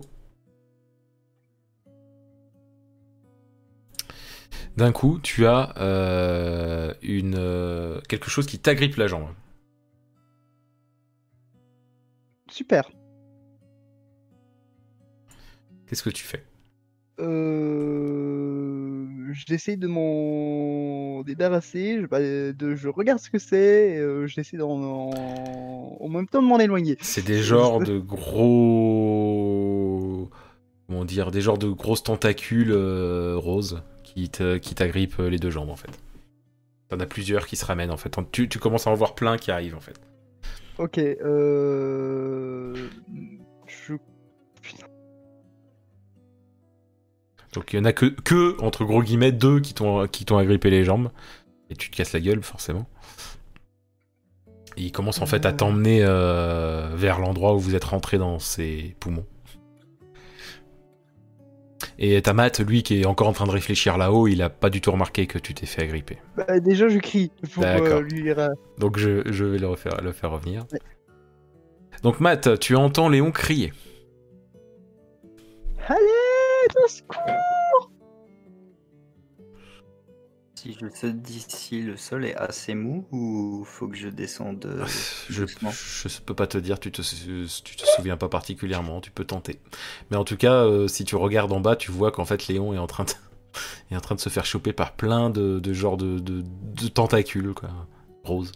D'un 4.76 4.92
coup, 4.92 5.18
tu 5.22 5.46
as 5.46 5.72
euh, 5.78 6.92
une 7.02 7.36
euh, 7.38 8.00
quelque 8.08 8.28
chose 8.30 8.46
qui 8.46 8.58
t'agrippe 8.58 8.96
la 8.96 9.06
jambe. 9.06 9.28
Super. 12.50 12.84
Qu'est-ce 15.86 16.02
que 16.02 16.10
tu 16.10 16.24
fais? 16.24 16.44
Euh... 17.20 18.83
J'essaie 19.32 19.76
de 19.76 19.86
m'en 19.86 21.22
débarrasser. 21.22 21.98
Je, 22.00 22.06
bah, 22.06 22.20
de... 22.20 22.74
je 22.74 22.88
regarde 22.88 23.20
ce 23.20 23.30
que 23.30 23.38
c'est. 23.38 23.98
euh, 23.98 24.26
J'essaie 24.26 24.56
d'en 24.56 24.70
en... 24.82 25.10
en 26.00 26.08
même 26.08 26.26
temps 26.28 26.42
de 26.42 26.46
m'en 26.46 26.58
éloigner. 26.58 26.96
C'est 27.00 27.24
des 27.24 27.42
genres 27.42 27.80
de 27.80 27.98
gros. 29.04 30.28
Comment 30.86 31.04
dire 31.04 31.30
Des 31.30 31.40
genres 31.40 31.58
de 31.58 31.68
grosses 31.68 32.02
tentacules 32.02 32.72
euh, 32.72 33.36
roses 33.36 33.82
qui 34.02 34.14
qui 34.14 34.28
te- 34.30 34.58
qui 34.58 34.74
t'agrippent 34.76 35.18
les 35.18 35.38
deux 35.38 35.50
jambes 35.50 35.70
en 35.70 35.76
fait. 35.76 35.90
T'en 36.88 37.00
as 37.00 37.06
plusieurs 37.06 37.46
qui 37.46 37.56
se 37.56 37.64
ramènent 37.64 37.90
en 37.90 37.96
fait. 37.96 38.16
Tu, 38.30 38.48
tu 38.48 38.58
commences 38.60 38.86
à 38.86 38.90
en 38.90 38.94
voir 38.94 39.14
plein 39.16 39.36
qui 39.38 39.50
arrivent 39.50 39.74
en 39.74 39.80
fait. 39.80 39.98
Ok, 40.78 40.98
euh... 40.98 42.74
Donc 47.54 47.72
il 47.72 47.76
y 47.76 47.78
en 47.80 47.84
a 47.84 47.92
que, 47.92 48.06
que 48.06 48.60
entre 48.60 48.84
gros 48.84 49.02
guillemets, 49.02 49.32
deux 49.32 49.60
qui 49.60 49.74
t'ont 49.74 50.06
qui 50.06 50.24
t'ont 50.24 50.38
agrippé 50.38 50.70
les 50.70 50.84
jambes. 50.84 51.10
Et 51.70 51.76
tu 51.76 51.90
te 51.90 51.96
casses 51.96 52.12
la 52.12 52.20
gueule 52.20 52.42
forcément. 52.42 52.86
Et 54.76 54.82
il 54.82 54.92
commence 54.92 55.22
en 55.22 55.26
fait 55.26 55.46
à 55.46 55.50
Euh. 55.50 55.52
t'emmener 55.52 56.00
euh, 56.02 56.90
vers 56.94 57.20
l'endroit 57.20 57.54
où 57.54 57.58
vous 57.58 57.74
êtes 57.74 57.84
rentré 57.84 58.18
dans 58.18 58.38
ses 58.38 58.96
poumons. 59.00 59.24
Et 61.98 62.20
t'as 62.22 62.32
Matt, 62.32 62.58
lui, 62.60 62.82
qui 62.82 63.02
est 63.02 63.06
encore 63.06 63.28
en 63.28 63.32
train 63.32 63.46
de 63.46 63.52
réfléchir 63.52 63.96
là-haut, 63.98 64.26
il 64.26 64.42
a 64.42 64.50
pas 64.50 64.68
du 64.68 64.80
tout 64.80 64.90
remarqué 64.90 65.26
que 65.26 65.38
tu 65.38 65.54
t'es 65.54 65.66
fait 65.66 65.82
agripper. 65.82 66.18
Bah, 66.36 66.58
déjà, 66.58 66.88
je 66.88 66.98
crie 66.98 67.30
pour 67.52 67.62
euh, 67.64 68.00
lui 68.00 68.32
Donc 68.78 68.98
je, 68.98 69.22
je 69.30 69.44
vais 69.44 69.58
le, 69.58 69.68
refaire, 69.68 70.00
le 70.02 70.10
faire 70.12 70.32
revenir. 70.32 70.64
Ouais. 70.72 70.80
Donc 72.02 72.18
Matt, 72.18 72.58
tu 72.58 72.74
entends 72.74 73.08
Léon 73.08 73.30
crier. 73.30 73.72
Allez, 75.86 75.98
au 76.84 76.88
secours 76.88 77.90
Si 80.56 80.72
je 80.80 80.88
saute 80.88 81.20
d'ici, 81.20 81.82
le 81.82 81.96
sol 81.96 82.24
est 82.24 82.34
assez 82.36 82.74
mou 82.74 83.06
ou 83.12 83.64
faut 83.66 83.86
que 83.86 83.96
je 83.96 84.08
descende 84.08 84.64
euh, 84.64 84.86
Je, 85.28 85.42
doucement? 85.42 85.70
je 85.70 86.20
peux 86.20 86.34
pas 86.34 86.46
te 86.46 86.56
dire, 86.56 86.80
tu 86.80 86.90
te, 86.90 87.02
tu 87.02 87.76
te 87.76 87.86
souviens 87.96 88.16
pas 88.16 88.28
particulièrement, 88.30 89.00
tu 89.02 89.10
peux 89.10 89.24
tenter. 89.26 89.60
Mais 90.10 90.16
en 90.16 90.24
tout 90.24 90.38
cas, 90.38 90.64
euh, 90.64 90.88
si 90.88 91.04
tu 91.04 91.16
regardes 91.16 91.52
en 91.52 91.60
bas, 91.60 91.76
tu 91.76 91.90
vois 91.90 92.10
qu'en 92.12 92.24
fait 92.24 92.48
Léon 92.48 92.72
est 92.72 92.78
en 92.78 92.86
train 92.86 93.04
de, 93.04 93.10
est 93.90 93.96
en 93.96 94.00
train 94.00 94.14
de 94.14 94.20
se 94.20 94.30
faire 94.30 94.46
choper 94.46 94.72
par 94.72 94.92
plein 94.92 95.28
de, 95.28 95.58
de 95.60 95.72
genres 95.74 95.98
de, 95.98 96.18
de, 96.18 96.42
de 96.42 96.88
tentacules, 96.88 97.52
quoi, 97.52 97.68
roses, 98.22 98.52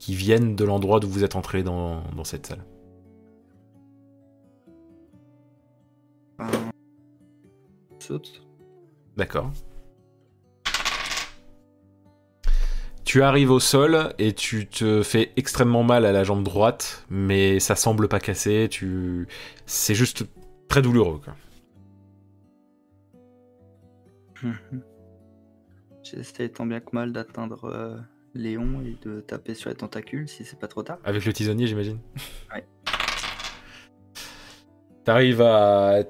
qui 0.00 0.14
viennent 0.16 0.56
de 0.56 0.64
l'endroit 0.64 0.98
d'où 0.98 1.08
vous 1.08 1.22
êtes 1.22 1.36
entré 1.36 1.62
dans, 1.62 2.02
dans 2.16 2.24
cette 2.24 2.46
salle. 2.46 2.64
Saute. 8.06 8.40
D'accord. 9.16 9.50
Tu 13.04 13.22
arrives 13.22 13.50
au 13.50 13.58
sol 13.58 14.14
et 14.18 14.32
tu 14.32 14.68
te 14.68 15.02
fais 15.02 15.32
extrêmement 15.36 15.82
mal 15.82 16.04
à 16.04 16.12
la 16.12 16.22
jambe 16.22 16.44
droite, 16.44 17.04
mais 17.10 17.58
ça 17.58 17.74
semble 17.74 18.06
pas 18.06 18.20
casser. 18.20 18.68
Tu, 18.70 19.26
c'est 19.64 19.96
juste 19.96 20.24
très 20.68 20.82
douloureux. 20.82 21.20
Quoi. 21.24 21.34
J'essaie 26.04 26.48
tant 26.48 26.66
bien 26.66 26.78
que 26.78 26.90
mal 26.92 27.12
d'atteindre 27.12 27.64
euh, 27.64 27.96
Léon 28.34 28.82
et 28.84 28.96
de 29.04 29.20
taper 29.20 29.54
sur 29.54 29.70
les 29.70 29.76
tentacules 29.76 30.28
si 30.28 30.44
c'est 30.44 30.60
pas 30.60 30.68
trop 30.68 30.84
tard. 30.84 30.98
Avec 31.02 31.24
le 31.24 31.32
tisonnier, 31.32 31.66
j'imagine. 31.66 31.98
Ouais. 32.54 32.64
T'arrives 35.06 35.40
à, 35.40 36.00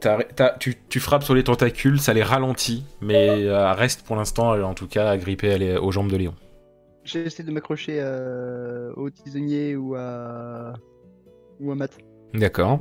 tu, 0.58 0.74
tu 0.88 1.00
frappes 1.00 1.22
sur 1.22 1.34
les 1.34 1.44
tentacules, 1.44 2.00
ça 2.00 2.14
les 2.14 2.22
ralentit, 2.22 2.82
mais 3.02 3.44
euh, 3.44 3.72
reste 3.74 4.06
pour 4.06 4.16
l'instant, 4.16 4.52
en 4.58 4.72
tout 4.72 4.86
cas, 4.86 5.10
agrippé 5.10 5.52
à 5.52 5.58
les- 5.58 5.76
aux 5.76 5.92
jambes 5.92 6.10
de 6.10 6.16
Léon. 6.16 6.34
J'essaie 7.04 7.42
de 7.42 7.52
m'accrocher 7.52 7.98
euh, 8.00 8.90
au 8.96 9.10
tisonnier 9.10 9.76
ou 9.76 9.94
à... 9.96 10.72
ou 11.60 11.70
à 11.72 11.74
Matt. 11.74 11.92
D'accord. 12.32 12.80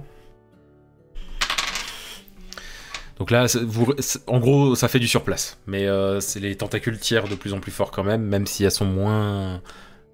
Donc 3.19 3.29
là, 3.29 3.45
vous- 3.65 3.93
en 4.27 4.39
gros, 4.39 4.73
ça 4.75 4.87
fait 4.87 4.99
du 4.99 5.09
surplace. 5.09 5.59
Mais 5.67 5.85
euh, 5.85 6.21
c'est 6.21 6.39
les 6.39 6.55
tentacules 6.55 6.97
tirent 6.97 7.27
de 7.27 7.35
plus 7.35 7.53
en 7.53 7.59
plus 7.59 7.73
fort 7.73 7.91
quand 7.91 8.05
même, 8.05 8.21
même 8.21 8.47
si 8.47 8.63
elles 8.63 8.71
sont 8.71 8.85
moins, 8.85 9.61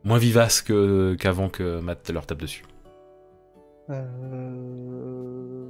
moins 0.04 0.18
vivaces 0.18 0.64
qu'avant 0.64 1.50
que 1.50 1.80
Matt 1.80 2.10
leur 2.10 2.26
tape 2.26 2.42
dessus. 2.42 2.64
Euh... 3.92 5.61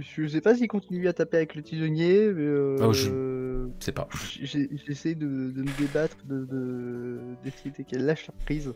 Je 0.00 0.26
sais 0.26 0.40
pas 0.40 0.54
s'il 0.54 0.68
continue 0.68 1.06
à 1.08 1.12
taper 1.12 1.36
avec 1.38 1.54
le 1.54 1.62
tisonnier, 1.62 2.32
mais 2.32 2.42
euh, 2.42 2.76
Oh, 2.80 2.92
je- 2.92 3.68
C'est 3.80 3.92
pas. 3.92 4.08
j'essaie 4.42 5.14
de, 5.14 5.26
de 5.50 5.62
me 5.62 5.78
débattre, 5.78 6.16
de, 6.24 6.44
de- 6.44 7.20
d'essayer 7.44 7.84
qu'elle 7.84 8.04
lâche 8.06 8.26
la 8.28 8.34
prise. 8.44 8.74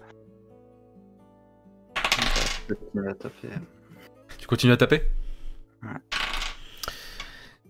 Je 2.68 2.74
continue 2.74 3.08
à 3.08 3.14
taper. 3.14 3.48
Tu 4.38 4.46
continues 4.46 4.72
à 4.72 4.76
taper? 4.76 5.02
Ouais. 5.82 5.88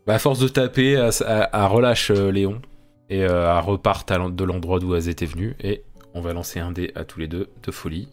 Bah, 0.06 0.14
à 0.14 0.18
force 0.18 0.38
de 0.40 0.48
taper, 0.48 0.92
elle 0.92 1.64
relâche 1.66 2.10
euh, 2.10 2.30
Léon 2.30 2.60
et 3.08 3.24
euh, 3.24 3.52
elle 3.56 3.64
repart 3.64 4.10
à 4.10 4.18
l'en- 4.18 4.30
de 4.30 4.44
l'endroit 4.44 4.78
d'où 4.78 4.94
elles 4.94 5.08
étaient 5.08 5.26
venues. 5.26 5.54
Et 5.60 5.84
on 6.14 6.20
va 6.20 6.32
lancer 6.32 6.58
un 6.60 6.72
dé 6.72 6.92
à 6.94 7.04
tous 7.04 7.20
les 7.20 7.28
deux 7.28 7.48
de 7.62 7.70
folie. 7.70 8.08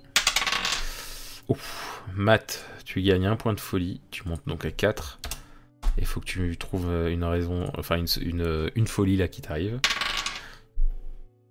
Ouf. 1.48 2.04
Matt, 2.16 2.66
tu 2.86 3.02
gagnes 3.02 3.26
un 3.28 3.36
point 3.36 3.54
de 3.54 3.60
folie. 3.60 4.02
Tu 4.12 4.28
montes 4.28 4.44
donc 4.48 4.66
à 4.66 4.72
4. 4.72 5.20
Il 5.98 6.06
faut 6.06 6.20
que 6.20 6.26
tu 6.26 6.58
trouves 6.58 6.90
euh, 6.90 7.12
une 7.12 7.24
raison, 7.24 7.72
enfin 7.78 7.98
une, 7.98 8.06
une, 8.22 8.72
une 8.76 8.88
folie 8.88 9.18
là 9.18 9.28
qui 9.28 9.42
t'arrive. 9.42 9.80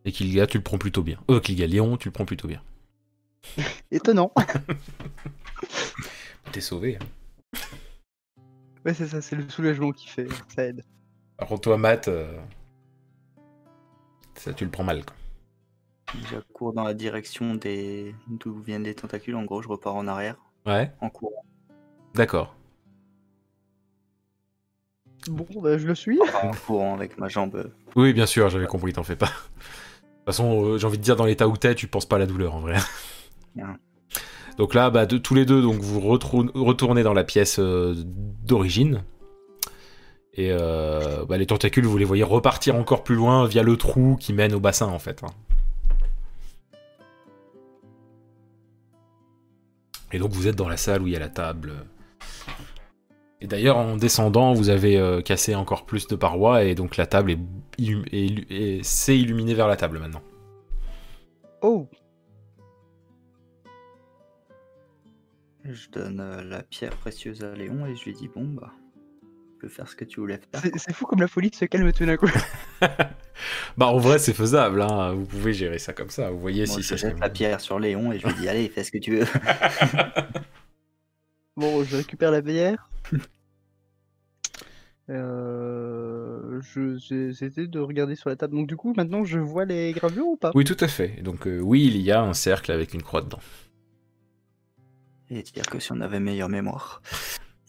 Et 0.05 0.13
Kilga, 0.13 0.47
tu 0.47 0.59
le 0.59 0.63
prends 0.63 0.79
plutôt 0.79 1.03
bien. 1.03 1.19
Euh, 1.31 1.41
Kilga, 1.41 1.67
Léon, 1.67 1.97
tu 1.97 2.09
le 2.09 2.13
prends 2.13 2.25
plutôt 2.25 2.47
bien. 2.47 2.63
Étonnant. 3.91 4.33
T'es 6.53 6.61
sauvé. 6.61 6.97
hein. 7.01 7.59
ouais, 8.85 8.95
c'est 8.95 9.09
ça, 9.09 9.21
c'est 9.21 9.37
le 9.37 9.49
soulagement 9.49 9.91
qui 9.93 10.09
fait, 10.09 10.29
ça 10.55 10.65
aide. 10.65 10.85
Par 11.37 11.49
contre, 11.49 11.63
toi, 11.63 11.77
Matt, 11.77 12.09
euh, 12.09 12.39
ça, 14.35 14.55
tu 14.55 14.65
le 14.65 14.71
prends 14.71 14.85
mal. 14.85 15.05
Quoi. 15.05 15.17
Je 16.31 16.37
cours 16.53 16.73
dans 16.73 16.85
la 16.85 16.95
direction 16.95 17.57
des 17.57 18.15
d'où 18.29 18.55
viennent 18.63 18.85
les 18.85 18.95
tentacules. 18.95 19.35
En 19.35 19.45
gros, 19.45 19.61
je 19.61 19.69
repars 19.69 19.97
en 19.97 20.07
arrière 20.07 20.37
Ouais, 20.67 20.93
en 21.01 21.11
courant. 21.11 21.45
d'accord. 22.15 22.55
Bon, 25.29 25.47
bah, 25.61 25.79
je 25.79 25.87
le 25.87 25.95
suis. 25.95 26.19
En 26.43 26.51
courant 26.53 26.95
avec 26.95 27.19
ma 27.19 27.29
jambe. 27.29 27.71
Oui, 27.95 28.13
bien 28.13 28.27
sûr, 28.27 28.49
j'avais 28.49 28.67
compris, 28.67 28.93
t'en 28.93 29.03
fais 29.03 29.17
pas. 29.17 29.27
De 29.27 29.31
toute 29.31 30.25
façon, 30.27 30.65
euh, 30.65 30.79
j'ai 30.79 30.87
envie 30.87 30.99
de 30.99 31.03
dire, 31.03 31.17
dans 31.17 31.25
l'état 31.25 31.49
où 31.49 31.57
t'es, 31.57 31.75
tu 31.75 31.87
penses 31.87 32.07
pas 32.07 32.17
à 32.17 32.19
la 32.19 32.27
douleur 32.27 32.55
en 32.55 32.61
vrai. 32.61 32.77
Bien. 33.55 33.79
Donc 34.59 34.75
là, 34.75 34.91
bah, 34.91 35.07
de, 35.07 35.19
tous 35.19 35.35
les 35.35 35.45
deux, 35.45 35.63
donc 35.63 35.81
vous 35.81 36.01
retournez 36.01 37.03
dans 37.03 37.13
la 37.13 37.25
pièce 37.25 37.59
euh, 37.59 37.95
d'origine. 37.97 39.03
Et 40.35 40.51
euh, 40.51 41.25
bah, 41.27 41.39
les 41.39 41.47
tentacules, 41.47 41.87
vous 41.87 41.99
les 41.99 42.05
voyez 42.05 42.23
repartir 42.23 42.75
encore 42.77 43.05
plus 43.05 43.15
loin 43.15 43.47
via 43.47 43.63
le 43.63 43.77
trou 43.77 44.17
qui 44.21 44.33
mène 44.33 44.55
au 44.55 44.61
bassin 44.61 44.87
en 44.87 44.99
fait. 44.99 45.23
hein. 45.25 45.31
Et 50.13 50.19
donc 50.19 50.31
vous 50.33 50.47
êtes 50.47 50.57
dans 50.57 50.69
la 50.69 50.77
salle 50.77 51.03
où 51.03 51.07
il 51.07 51.13
y 51.15 51.17
a 51.17 51.21
la 51.21 51.29
table. 51.29 51.73
Et 53.41 53.47
d'ailleurs, 53.47 53.77
en 53.77 53.97
descendant, 53.97 54.55
vous 54.55 54.71
avez 54.71 54.97
euh, 54.97 55.21
cassé 55.21 55.55
encore 55.55 55.85
plus 55.85 56.07
de 56.07 56.17
parois 56.17 56.65
et 56.65 56.75
donc 56.75 56.97
la 56.97 57.07
table 57.07 57.37
illum- 57.79 58.83
s'est 58.83 59.19
illuminée 59.19 59.55
vers 59.55 59.69
la 59.69 59.77
table 59.77 59.99
maintenant. 59.99 60.23
Oh, 61.61 61.89
Je 65.65 65.89
donne 65.91 66.21
euh, 66.21 66.43
la 66.45 66.63
pierre 66.63 66.97
précieuse 66.97 67.43
à 67.43 67.55
Léon 67.55 67.87
et 67.87 67.97
je 67.97 68.05
lui 68.05 68.13
dis 68.15 68.29
bon 68.29 68.45
bah, 68.45 68.73
tu 69.23 69.59
peux 69.61 69.69
faire 69.69 69.89
ce 69.89 69.97
que 69.97 70.05
tu 70.05 70.21
voulais 70.21 70.39
faire. 70.53 70.63
c'est 70.77 70.95
fou 70.95 71.07
comme 71.07 71.21
la 71.21 71.27
folie 71.29 71.51
se 71.53 71.65
calme 71.65 71.93
tout 71.93 72.07
d'un 72.07 72.17
coup. 72.17 72.31
Bah 73.77 73.87
en 73.89 73.99
vrai, 73.99 74.19
c'est 74.19 74.33
faisable, 74.33 74.81
hein. 74.81 75.13
vous 75.13 75.27
pouvez 75.27 75.53
gérer 75.53 75.79
ça 75.79 75.93
comme 75.93 76.09
ça. 76.09 76.31
Vous 76.31 76.39
voyez 76.41 76.65
Moi, 76.65 76.77
si 76.77 76.83
je 76.83 76.89
ça 76.89 76.97
jette 76.97 77.19
la 77.21 77.29
pierre 77.29 77.61
sur 77.61 77.79
Léon 77.79 78.11
et 78.13 78.19
je 78.19 78.27
lui 78.27 78.35
dis 78.35 78.49
allez, 78.49 78.69
fais 78.71 78.83
ce 78.85 78.91
que 78.91 78.97
tu 78.99 79.17
veux. 79.19 79.27
Bon, 81.57 81.85
je 81.85 81.97
récupère 81.97 82.31
la 82.31 82.41
bière. 82.41 82.89
Euh, 85.09 86.61
j'essaie 86.61 87.69
de 87.69 87.79
regarder 87.79 88.17
sur 88.17 88.29
la 88.29 88.37
table. 88.37 88.57
Donc 88.57 88.67
du 88.67 88.77
coup, 88.77 88.93
maintenant, 88.97 89.25
je 89.25 89.39
vois 89.39 89.65
les 89.65 89.93
gravures 89.93 90.27
ou 90.27 90.37
pas? 90.37 90.51
Oui, 90.55 90.65
tout 90.65 90.77
à 90.81 90.89
fait. 90.89 91.23
Donc 91.23 91.47
euh, 91.47 91.61
oui, 91.61 91.85
il 91.87 91.99
y 91.99 92.11
a 92.11 92.21
un 92.23 92.35
cercle 92.35 92.73
avec 92.73 92.93
une 92.93 93.03
croix 93.03 93.23
dedans. 93.23 93.39
Et 95.31 95.43
dire 95.43 95.67
que 95.67 95.79
si 95.79 95.93
on 95.93 96.01
avait 96.01 96.21
meilleure 96.21 96.49
mémoire. 96.49 97.03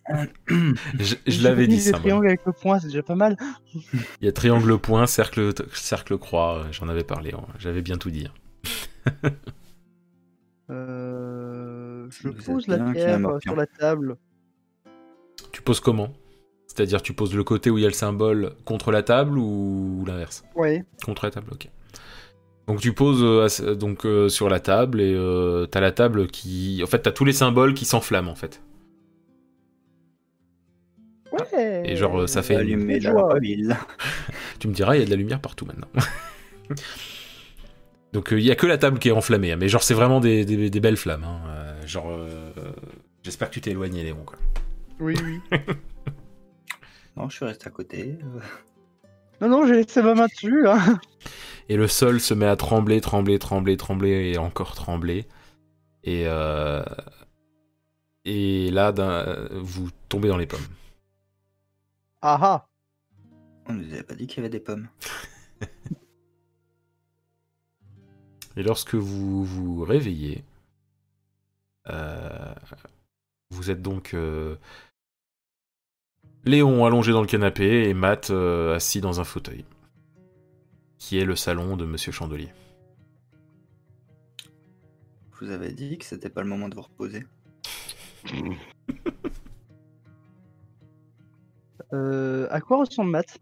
Je, 0.50 1.44
l'avais 1.44 1.68
dit 1.68 1.82
ça. 1.82 1.92
moi. 1.92 2.00
triangles 2.00 2.28
avec 2.28 2.46
le 2.46 2.54
point, 2.54 2.80
c'est 2.80 2.88
déjà 2.88 3.04
pas 3.04 3.16
mal. 3.16 3.36
Il 3.94 4.26
y 4.26 4.28
a 4.28 4.32
triangle 4.32 4.78
point, 4.80 5.06
cercle, 5.06 5.52
cercle 5.74 6.18
croix. 6.18 6.60
euh, 6.60 6.72
J'en 6.72 6.88
avais 6.88 7.04
parlé. 7.04 7.34
hein. 7.34 7.46
J'avais 7.60 7.82
bien 7.82 7.98
tout 7.98 8.10
dit. 8.10 8.28
hein. 8.28 9.30
Euh, 10.70 12.08
je 12.10 12.28
Vous 12.28 12.34
pose 12.44 12.68
la 12.68 12.92
pierre 12.92 13.20
sur 13.42 13.56
la 13.56 13.66
table. 13.66 14.18
Tu 15.52 15.62
poses 15.62 15.80
comment? 15.80 16.14
C'est-à-dire 16.68 17.02
tu 17.02 17.14
poses 17.14 17.34
le 17.34 17.44
côté 17.44 17.70
où 17.70 17.78
il 17.78 17.82
y 17.82 17.86
a 17.86 17.90
le 17.90 17.94
symbole 17.94 18.54
contre 18.66 18.92
la 18.92 19.02
table 19.04 19.38
ou 19.38 20.04
l'inverse? 20.06 20.44
Ouais. 20.56 20.84
Contre 21.06 21.26
la 21.26 21.32
table, 21.32 21.48
ok. 21.52 21.70
Donc 22.68 22.82
tu 22.82 22.94
poses 22.94 23.24
euh, 23.24 23.76
donc 23.76 24.06
euh, 24.06 24.28
sur 24.30 24.50
la 24.50 24.60
table 24.60 25.00
et 25.02 25.14
euh, 25.16 25.66
t'as 25.68 25.80
la 25.80 25.92
table 25.94 26.28
qui, 26.28 26.82
en 26.84 26.88
fait, 26.88 27.00
t'as 27.00 27.12
tous 27.12 27.24
les 27.26 27.32
symboles 27.34 27.74
qui 27.74 27.86
s'enflamment 27.86 28.30
en 28.32 28.36
fait. 28.36 28.62
Ouais. 31.32 31.84
Et 31.86 31.96
genre, 31.96 32.28
ça 32.28 32.42
fait 32.44 32.54
une- 32.56 32.60
Allumer 32.60 33.00
la. 33.00 33.14
Tu 34.60 34.68
me 34.68 34.74
diras, 34.74 34.96
il 34.96 35.00
y 35.00 35.02
a 35.02 35.06
de 35.06 35.10
la 35.10 35.16
lumière 35.16 35.40
partout 35.40 35.66
maintenant. 35.66 35.88
Donc 38.14 38.30
il 38.32 38.40
y 38.42 38.52
a 38.52 38.56
que 38.56 38.66
la 38.66 38.78
table 38.78 39.00
qui 39.00 39.10
est 39.10 39.12
enflammée, 39.14 39.52
hein, 39.52 39.58
mais 39.60 39.68
genre 39.70 39.84
c'est 39.84 39.94
vraiment 39.94 40.20
des, 40.20 40.46
des- 40.46 40.70
des 40.70 40.80
belles 40.80 40.98
flammes. 40.98 41.24
hein, 41.26 41.40
euh, 41.50 41.88
genre, 41.88 42.10
euh, 42.10 42.52
j'espère 43.24 43.50
que 43.50 43.54
tu 43.54 43.62
t'es 43.62 43.72
éloigné, 43.72 44.04
Léon. 44.04 44.24
Quoi. 44.26 44.38
Oui, 45.00 45.16
oui. 45.24 45.40
Non, 47.16 47.30
je 47.30 47.36
suis 47.38 47.46
resté 47.46 47.66
à 47.68 47.72
côté. 47.72 48.16
non, 49.42 49.50
non, 49.50 49.66
j'ai 49.66 49.74
laissé 49.74 50.04
ma 50.04 50.14
main 50.14 50.28
dessus. 50.28 50.68
Hein. 50.68 51.00
Et 51.68 51.76
le 51.76 51.88
sol 51.88 52.20
se 52.20 52.36
met 52.36 52.46
à 52.46 52.56
trembler, 52.56 53.02
trembler, 53.02 53.40
trembler, 53.40 53.76
trembler 53.76 54.32
et 54.34 54.38
encore 54.38 54.76
trembler. 54.76 55.26
Et 56.04 56.26
euh, 56.28 56.84
et 58.24 58.70
là, 58.70 58.92
d'un- 58.92 59.48
vous 59.52 59.90
tombez 60.10 60.28
dans 60.28 60.38
les 60.38 60.46
pommes. 60.46 60.68
Ah 62.22 62.38
ah. 62.40 62.68
On 63.68 63.74
nous 63.74 63.92
avait 63.92 64.04
pas 64.04 64.14
dit 64.14 64.28
qu'il 64.28 64.38
y 64.38 64.42
avait 64.42 64.50
des 64.50 64.60
pommes. 64.60 64.88
Et 68.58 68.64
lorsque 68.64 68.96
vous 68.96 69.44
vous 69.44 69.84
réveillez, 69.84 70.44
euh, 71.90 72.54
vous 73.52 73.70
êtes 73.72 73.82
donc 73.82 74.14
euh, 74.14 74.56
Léon 76.48 76.86
allongé 76.86 77.12
dans 77.12 77.22
le 77.22 77.28
canapé 77.28 77.90
et 77.90 77.94
Matt 77.94 78.30
euh, 78.30 78.76
assis 78.76 79.02
dans 79.02 79.20
un 79.20 79.24
fauteuil, 79.24 79.66
qui 80.98 81.20
est 81.20 81.26
le 81.26 81.36
salon 81.36 81.76
de 81.76 81.86
Monsieur 81.86 82.12
Chandelier. 82.12 82.50
Je 85.40 85.46
vous 85.46 85.52
avais 85.52 85.74
dit 85.74 85.98
que 85.98 86.06
c'était 86.06 86.30
pas 86.30 86.42
le 86.42 86.48
moment 86.48 86.70
de 86.70 86.76
vous 86.76 86.82
reposer. 86.82 87.26
Euh, 91.94 92.50
à 92.52 92.60
quoi 92.60 92.80
ressemble 92.80 93.12
Matt? 93.12 93.40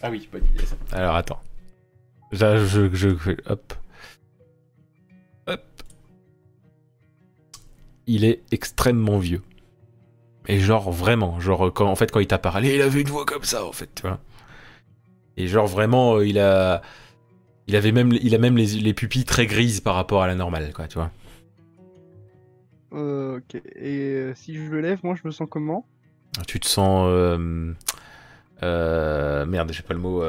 Ah 0.00 0.10
oui, 0.10 0.26
bonne 0.32 0.46
idée 0.46 0.64
ça. 0.64 0.76
Alors 0.92 1.14
attends. 1.14 1.40
Là, 2.32 2.56
je, 2.64 2.90
je, 2.94 3.08
hop. 3.44 3.74
Hop. 5.46 5.62
Il 8.06 8.24
est 8.24 8.42
extrêmement 8.50 9.18
vieux. 9.18 9.42
Et 10.50 10.58
genre 10.58 10.90
vraiment, 10.90 11.38
genre 11.38 11.72
quand 11.72 11.86
en 11.88 11.94
fait 11.94 12.10
quand 12.10 12.18
il 12.18 12.26
t'a 12.26 12.38
parlé, 12.38 12.74
il 12.74 12.82
avait 12.82 13.00
une 13.02 13.08
voix 13.08 13.24
comme 13.24 13.44
ça 13.44 13.64
en 13.64 13.70
fait, 13.70 13.88
tu 13.94 14.02
vois. 14.02 14.18
Et 15.36 15.46
genre 15.46 15.68
vraiment, 15.68 16.16
euh, 16.16 16.26
il 16.26 16.40
a, 16.40 16.82
il 17.68 17.76
avait 17.76 17.92
même, 17.92 18.12
il 18.12 18.34
a 18.34 18.38
même 18.38 18.56
les, 18.56 18.66
les 18.66 18.92
pupilles 18.92 19.24
très 19.24 19.46
grises 19.46 19.80
par 19.80 19.94
rapport 19.94 20.22
à 20.22 20.26
la 20.26 20.34
normale, 20.34 20.72
quoi, 20.72 20.88
tu 20.88 20.96
vois. 20.96 21.12
euh, 22.92 23.38
Ok. 23.38 23.54
Et 23.76 23.98
euh, 24.16 24.34
si 24.34 24.54
je 24.54 24.62
le 24.62 24.80
lève, 24.80 24.98
moi, 25.04 25.14
je 25.14 25.22
me 25.24 25.30
sens 25.30 25.46
comment? 25.48 25.86
Tu 26.48 26.58
te 26.58 26.66
sens, 26.66 27.06
euh, 27.08 27.74
merde, 29.46 29.72
j'ai 29.72 29.82
pas 29.82 29.94
le 29.94 30.00
mot. 30.00 30.22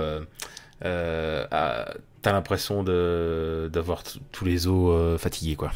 Ah, 0.83 1.85
T'as 2.21 2.31
l'impression 2.31 2.83
de 2.83 3.71
d'avoir 3.73 4.03
tous 4.31 4.45
les 4.45 4.67
os 4.67 5.19
fatigués, 5.19 5.55
quoi. 5.55 5.71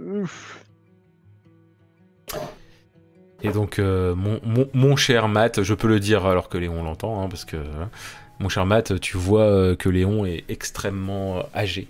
Ouf. 0.00 0.64
Et 3.42 3.50
donc, 3.52 3.78
euh, 3.78 4.14
mon, 4.14 4.40
mon, 4.44 4.68
mon 4.74 4.96
cher 4.96 5.28
Matt, 5.28 5.62
je 5.62 5.74
peux 5.74 5.86
le 5.88 6.00
dire 6.00 6.26
alors 6.26 6.48
que 6.48 6.58
Léon 6.58 6.82
l'entend, 6.82 7.22
hein, 7.22 7.28
parce 7.28 7.44
que 7.44 7.56
hein, 7.56 7.90
mon 8.40 8.48
cher 8.48 8.66
Matt, 8.66 8.98
tu 9.00 9.16
vois 9.16 9.42
euh, 9.44 9.76
que 9.76 9.88
Léon 9.88 10.24
est 10.26 10.44
extrêmement 10.48 11.38
euh, 11.38 11.42
âgé. 11.54 11.86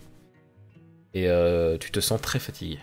Et 1.14 1.28
euh, 1.28 1.78
tu 1.78 1.90
te 1.90 2.00
sens 2.00 2.20
très 2.20 2.38
fatigué. 2.38 2.78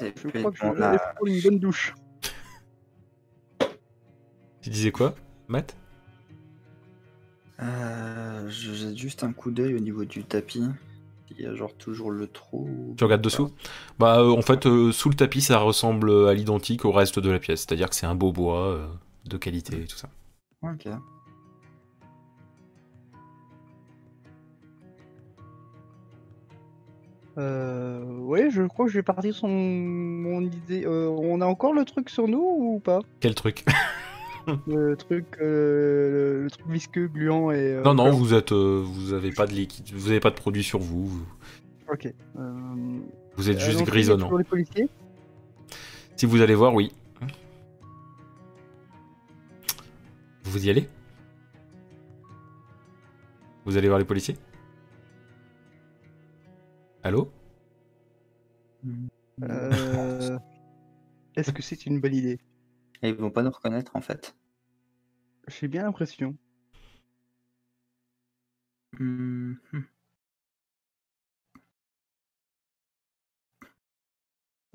Je 0.00 0.28
crois 0.28 0.52
que 0.52 0.58
je 0.58 0.64
on 0.64 0.72
vais 0.72 0.82
a- 0.82 0.88
aller 0.90 0.98
prendre 1.16 1.26
une 1.32 1.40
bonne 1.42 1.58
douche. 1.58 1.94
Tu 4.62 4.70
disais 4.70 4.90
quoi, 4.92 5.14
Matt? 5.48 5.76
Euh, 7.60 8.48
je 8.48 8.72
jette 8.74 8.96
juste 8.96 9.24
un 9.24 9.32
coup 9.32 9.50
d'œil 9.50 9.74
au 9.74 9.78
niveau 9.78 10.04
du 10.04 10.24
tapis. 10.24 10.64
Il 11.38 11.44
y 11.44 11.46
a 11.46 11.54
genre 11.54 11.72
toujours 11.74 12.10
le 12.10 12.26
trou. 12.26 12.66
ou- 12.68 12.94
Tu 12.96 13.04
regardes 13.04 13.22
dessous 13.22 13.50
Bah, 13.98 14.18
euh, 14.20 14.30
en 14.30 14.42
fait, 14.42 14.66
euh, 14.66 14.90
sous 14.92 15.08
le 15.08 15.14
tapis, 15.14 15.40
ça 15.40 15.58
ressemble 15.58 16.26
à 16.28 16.34
l'identique 16.34 16.84
au 16.84 16.90
reste 16.92 17.18
de 17.20 17.30
la 17.30 17.38
pièce. 17.38 17.60
C'est-à-dire 17.60 17.88
que 17.88 17.94
c'est 17.94 18.06
un 18.06 18.14
beau 18.16 18.32
bois 18.32 18.66
euh, 18.68 18.86
de 19.26 19.36
qualité 19.36 19.82
et 19.82 19.86
tout 19.86 19.96
ça. 19.96 20.08
Ok. 20.62 20.88
Euh, 27.36 28.02
ouais, 28.20 28.50
je 28.50 28.62
crois 28.62 28.86
que 28.86 28.90
je 28.90 28.98
vais 28.98 29.02
partir 29.02 29.34
sur 29.34 29.46
mon 29.48 30.40
idée. 30.42 30.84
Euh, 30.84 31.08
on 31.08 31.40
a 31.40 31.46
encore 31.46 31.72
le 31.72 31.84
truc 31.84 32.10
sur 32.10 32.26
nous 32.26 32.40
ou 32.42 32.80
pas? 32.80 33.00
Quel 33.20 33.34
truc? 33.34 33.64
Le 34.66 34.96
truc, 34.96 35.26
euh, 35.40 36.44
le, 36.44 36.50
truc 36.50 36.66
visqueux, 36.68 37.06
gluant 37.08 37.50
et. 37.50 37.56
euh, 37.74 37.82
Non, 37.82 37.94
non, 37.94 38.10
vous 38.10 38.34
êtes, 38.34 38.52
euh, 38.52 38.82
vous 38.84 39.12
avez 39.12 39.30
pas 39.30 39.46
de 39.46 39.52
liquide, 39.52 39.86
vous 39.92 40.10
avez 40.10 40.20
pas 40.20 40.30
de 40.30 40.36
produit 40.36 40.62
sur 40.62 40.78
vous. 40.78 41.06
Vous, 41.06 41.26
Ok. 41.92 42.12
Vous 43.36 43.50
êtes 43.50 43.58
juste 43.60 43.82
grisonnant. 43.84 44.36
les 44.36 44.44
policiers. 44.44 44.88
Si 46.16 46.26
vous 46.26 46.40
allez 46.42 46.54
voir, 46.54 46.74
oui. 46.74 46.92
Vous 50.44 50.66
y 50.66 50.70
allez 50.70 50.88
Vous 53.64 53.76
allez 53.76 53.88
voir 53.88 53.98
les 53.98 54.04
policiers 54.06 54.36
Allô 57.02 57.30
Euh, 59.42 60.38
Est-ce 61.36 61.52
que 61.52 61.62
c'est 61.62 61.86
une 61.86 62.00
bonne 62.00 62.14
idée? 62.14 62.38
Et 63.02 63.08
ils 63.08 63.16
vont 63.16 63.32
pas 63.32 63.42
nous 63.42 63.50
reconnaître 63.50 63.96
en 63.96 64.00
fait. 64.00 64.36
J'ai 65.48 65.66
bien 65.66 65.82
l'impression. 65.82 66.36
Hmm. 68.98 69.54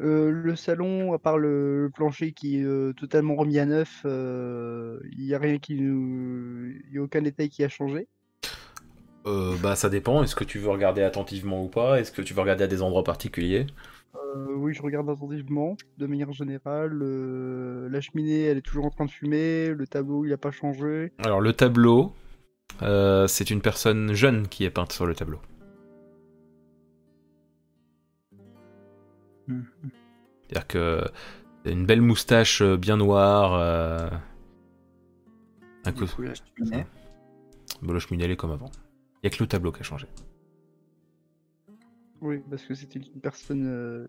Euh, 0.02 0.30
le 0.32 0.56
salon, 0.56 1.14
à 1.14 1.20
part 1.20 1.38
le, 1.38 1.84
le 1.84 1.90
plancher 1.92 2.34
qui 2.34 2.58
est 2.60 2.64
euh, 2.64 2.94
totalement 2.94 3.36
remis 3.36 3.60
à 3.60 3.66
neuf, 3.66 4.02
euh, 4.06 5.00
il 5.12 5.26
n'y 5.26 5.34
a 5.34 5.40
rien 5.40 5.60
qui 5.60 5.76
nous. 5.76 6.66
Il 6.86 6.92
n'y 6.92 6.98
a 6.98 7.02
aucun 7.04 7.22
détail 7.22 7.50
qui 7.50 7.64
a 7.64 7.70
changé? 7.70 8.08
euh, 9.26 9.56
Bah 9.58 9.76
ça 9.76 9.90
dépend, 9.90 10.24
est-ce 10.24 10.36
que 10.36 10.44
tu 10.44 10.60
veux 10.60 10.70
regarder 10.70 11.04
attentivement 11.04 11.64
ou 11.64 11.70
pas? 11.70 12.00
Est-ce 12.00 12.12
que 12.12 12.22
tu 12.22 12.34
veux 12.34 12.42
regarder 12.42 12.64
à 12.66 12.68
des 12.68 12.82
endroits 12.82 13.04
particuliers? 13.04 13.68
Euh, 14.16 14.54
oui, 14.56 14.74
je 14.74 14.82
regarde 14.82 15.10
attentivement, 15.10 15.76
de 15.98 16.06
manière 16.06 16.32
générale. 16.32 17.00
euh, 17.02 17.90
la 17.90 18.02
cheminée, 18.02 18.44
elle 18.44 18.58
est 18.58 18.62
toujours 18.62 18.86
en 18.86 18.90
train 18.90 19.06
de 19.06 19.12
fumer. 19.12 19.70
Le 19.70 19.88
tableau, 19.88 20.24
il 20.26 20.30
n'a 20.30 20.38
pas 20.38 20.52
changé. 20.52 21.12
Alors 21.20 21.42
le 21.42 21.54
tableau, 21.54 22.14
euh, 22.82 23.28
c'est 23.28 23.50
une 23.50 23.62
personne 23.62 24.14
jeune 24.14 24.48
qui 24.48 24.66
est 24.66 24.70
peinte 24.70 24.92
sur 24.92 25.06
le 25.06 25.16
tableau. 25.16 25.40
C'est-à-dire 29.48 30.68
que 30.68 31.04
c'est 31.66 31.72
une 31.72 31.86
belle 31.86 32.02
moustache 32.02 32.62
euh, 32.62 32.78
bien 32.78 32.98
noire. 32.98 33.54
Euh... 33.56 34.10
Un 35.86 35.92
coup, 35.92 36.06
coup, 36.06 36.22
la 36.22 36.34
cheminée. 36.34 36.86
Bah, 37.82 37.94
le 37.94 38.00
cheminée, 38.00 38.26
elle 38.26 38.32
est 38.32 38.38
comme 38.38 38.52
avant. 38.52 38.72
Il 39.22 39.28
y 39.30 39.34
a 39.34 39.36
que 39.36 39.44
le 39.44 39.48
tableau 39.48 39.72
qui 39.72 39.82
a 39.82 39.84
changé. 39.84 40.08
Oui, 42.24 42.42
parce 42.50 42.64
que 42.64 42.74
c'était 42.74 43.00
une 43.00 43.20
personne 43.20 43.68
euh, 43.68 44.08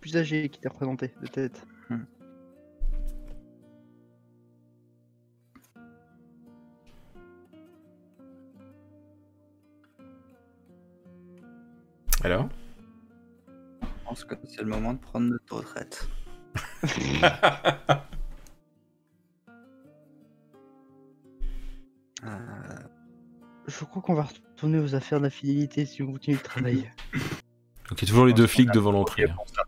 plus 0.00 0.16
âgée 0.16 0.48
qui 0.48 0.58
était 0.58 0.70
représentée 0.70 1.12
de 1.20 1.26
tête. 1.26 1.66
Alors? 12.24 12.48
Je 13.82 13.86
pense 14.04 14.24
que 14.24 14.34
c'est 14.44 14.62
le 14.62 14.68
moment 14.68 14.94
de 14.94 14.98
prendre 14.98 15.26
notre 15.26 15.56
retraite. 15.58 16.08
Je 23.70 23.84
crois 23.84 24.02
qu'on 24.02 24.14
va 24.14 24.24
retourner 24.24 24.78
aux 24.80 24.94
affaires 24.96 25.18
de 25.18 25.24
la 25.24 25.30
fidélité 25.30 25.86
si 25.86 26.02
on 26.02 26.12
continue 26.12 26.36
de 26.36 26.42
travailler. 26.42 26.90
Donc 27.88 28.02
il 28.02 28.02
y 28.02 28.04
a 28.04 28.08
toujours 28.08 28.26
les 28.26 28.32
deux 28.32 28.46
flics 28.46 28.70
devant 28.72 28.90
le 28.90 28.98
l'entrée. 28.98 29.26
ça. 29.46 29.62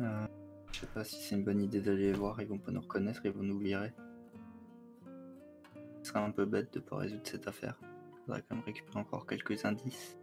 Euh, 0.00 0.26
je 0.72 0.80
sais 0.80 0.86
pas 0.86 1.04
si 1.04 1.16
c'est 1.16 1.34
une 1.34 1.44
bonne 1.44 1.62
idée 1.62 1.80
d'aller 1.80 2.12
les 2.12 2.12
voir, 2.12 2.40
ils 2.40 2.46
vont 2.48 2.58
pas 2.58 2.70
nous 2.70 2.80
reconnaître, 2.80 3.20
ils 3.24 3.30
vont 3.30 3.42
nous 3.42 3.58
virer. 3.58 3.92
Ce 6.02 6.10
serait 6.10 6.20
un 6.20 6.30
peu 6.30 6.44
bête 6.44 6.74
de 6.74 6.80
pas 6.80 6.96
résoudre 6.96 7.22
cette 7.24 7.48
affaire. 7.48 7.78
Faudrait 8.26 8.42
quand 8.48 8.56
même 8.56 8.64
récupérer 8.64 8.98
encore 8.98 9.26
quelques 9.26 9.64
indices. 9.64 10.18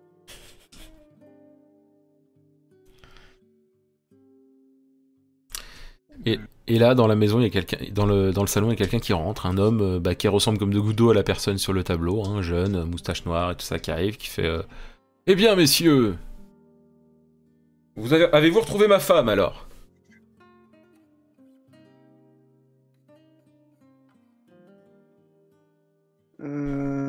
Et 6.26 6.40
et 6.72 6.78
là, 6.78 6.94
dans 6.94 7.08
la 7.08 7.16
maison, 7.16 7.40
il 7.40 7.44
y 7.44 7.48
a 7.48 7.50
quelqu'un, 7.50 7.78
dans 7.91 8.06
le, 8.06 8.32
dans 8.32 8.44
le 8.44 8.48
salon, 8.48 8.68
il 8.68 8.70
y 8.70 8.74
a 8.74 8.78
quelqu'un 8.78 9.00
qui 9.00 9.12
rentre, 9.12 9.48
un 9.48 9.58
homme 9.58 9.82
euh, 9.82 10.00
bah, 10.00 10.14
qui 10.14 10.28
ressemble 10.28 10.60
comme 10.60 10.72
de 10.72 10.80
gouttes 10.80 10.96
d'eau 10.96 11.10
à 11.10 11.16
la 11.16 11.24
personne 11.24 11.58
sur 11.58 11.74
le 11.74 11.84
tableau, 11.84 12.24
un 12.24 12.44
jeune, 12.44 12.76
euh, 12.76 12.86
moustache 12.86 13.26
noire 13.26 13.50
et 13.52 13.56
tout 13.56 13.66
ça, 13.66 13.80
qui 13.80 13.90
arrive, 13.90 14.18
qui 14.18 14.28
fait 14.28 14.46
euh, 14.46 14.62
Eh 15.26 15.34
bien, 15.34 15.56
messieurs, 15.56 16.16
vous 17.96 18.14
avez, 18.14 18.26
avez-vous 18.26 18.60
retrouvé 18.60 18.88
ma 18.88 19.00
femme 19.00 19.30
alors? 19.30 19.68
Euh... 26.41 27.04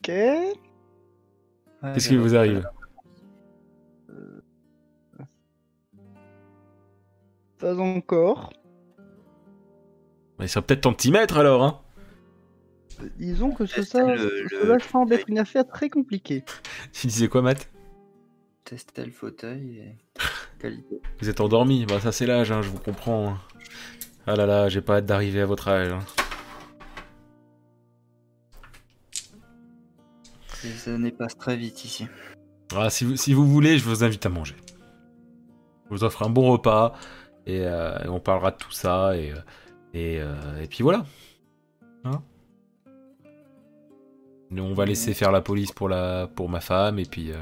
Ok. 0.00 0.10
Qu'est-ce 1.94 2.08
qui 2.08 2.16
vous 2.16 2.34
arrive? 2.34 2.68
Pas 7.58 7.76
encore. 7.78 8.52
Mais 10.38 10.46
il 10.46 10.48
serait 10.48 10.64
peut-être 10.64 10.82
temps 10.82 10.92
de 10.92 10.96
t'y 10.96 11.10
mettre 11.10 11.38
alors, 11.38 11.62
hein 11.64 11.80
Disons 13.18 13.52
que 13.52 13.64
ce 13.66 13.82
ça, 13.82 14.14
le- 14.14 14.46
cela 14.50 14.74
le 14.74 14.80
semble 14.80 15.12
être 15.14 15.28
une 15.28 15.38
affaire 15.38 15.66
très 15.66 15.88
compliquée. 15.88 16.44
Tu 16.92 17.06
disais 17.06 17.28
quoi, 17.28 17.42
Matt? 17.42 17.68
Tester 18.64 19.04
le 19.04 19.12
fauteuil 19.12 19.78
et 19.78 19.96
qualité. 20.60 21.00
Vous 21.20 21.28
êtes 21.28 21.40
endormi 21.40 21.86
Bah 21.86 22.00
ça 22.00 22.12
c'est 22.12 22.26
l'âge, 22.26 22.50
hein, 22.52 22.60
je 22.62 22.68
vous 22.68 22.78
comprends. 22.80 23.30
hein. 23.30 23.38
Ah 24.26 24.36
là 24.36 24.46
là, 24.46 24.68
j'ai 24.68 24.80
pas 24.82 24.96
hâte 24.96 25.06
d'arriver 25.06 25.40
à 25.40 25.46
votre 25.46 25.68
âge. 25.68 25.92
hein. 25.92 26.00
Les 30.64 30.88
années 30.92 31.12
passent 31.12 31.38
très 31.38 31.56
vite 31.56 31.84
ici. 31.84 32.06
Ah, 32.74 32.90
si, 32.90 33.04
vous, 33.04 33.16
si 33.16 33.32
vous 33.32 33.46
voulez, 33.46 33.78
je 33.78 33.84
vous 33.84 34.02
invite 34.04 34.26
à 34.26 34.28
manger. 34.28 34.56
Je 35.84 35.90
vous 35.90 36.04
offre 36.04 36.22
un 36.24 36.30
bon 36.30 36.50
repas 36.50 36.94
et, 37.48 37.62
euh, 37.66 37.98
et 38.04 38.08
on 38.08 38.20
parlera 38.20 38.50
de 38.52 38.56
tout 38.56 38.70
ça 38.70 39.16
et, 39.16 39.32
euh, 39.32 39.36
et, 39.94 40.20
euh, 40.20 40.62
et 40.62 40.66
puis 40.68 40.82
voilà. 40.82 41.04
Hein 42.04 42.22
Nous, 44.50 44.62
on 44.62 44.74
va 44.74 44.84
laisser 44.84 45.14
faire 45.14 45.32
la 45.32 45.40
police 45.40 45.72
pour, 45.72 45.88
la, 45.88 46.26
pour 46.28 46.48
ma 46.48 46.60
femme 46.60 46.98
et 46.98 47.04
puis, 47.06 47.32
euh, 47.32 47.40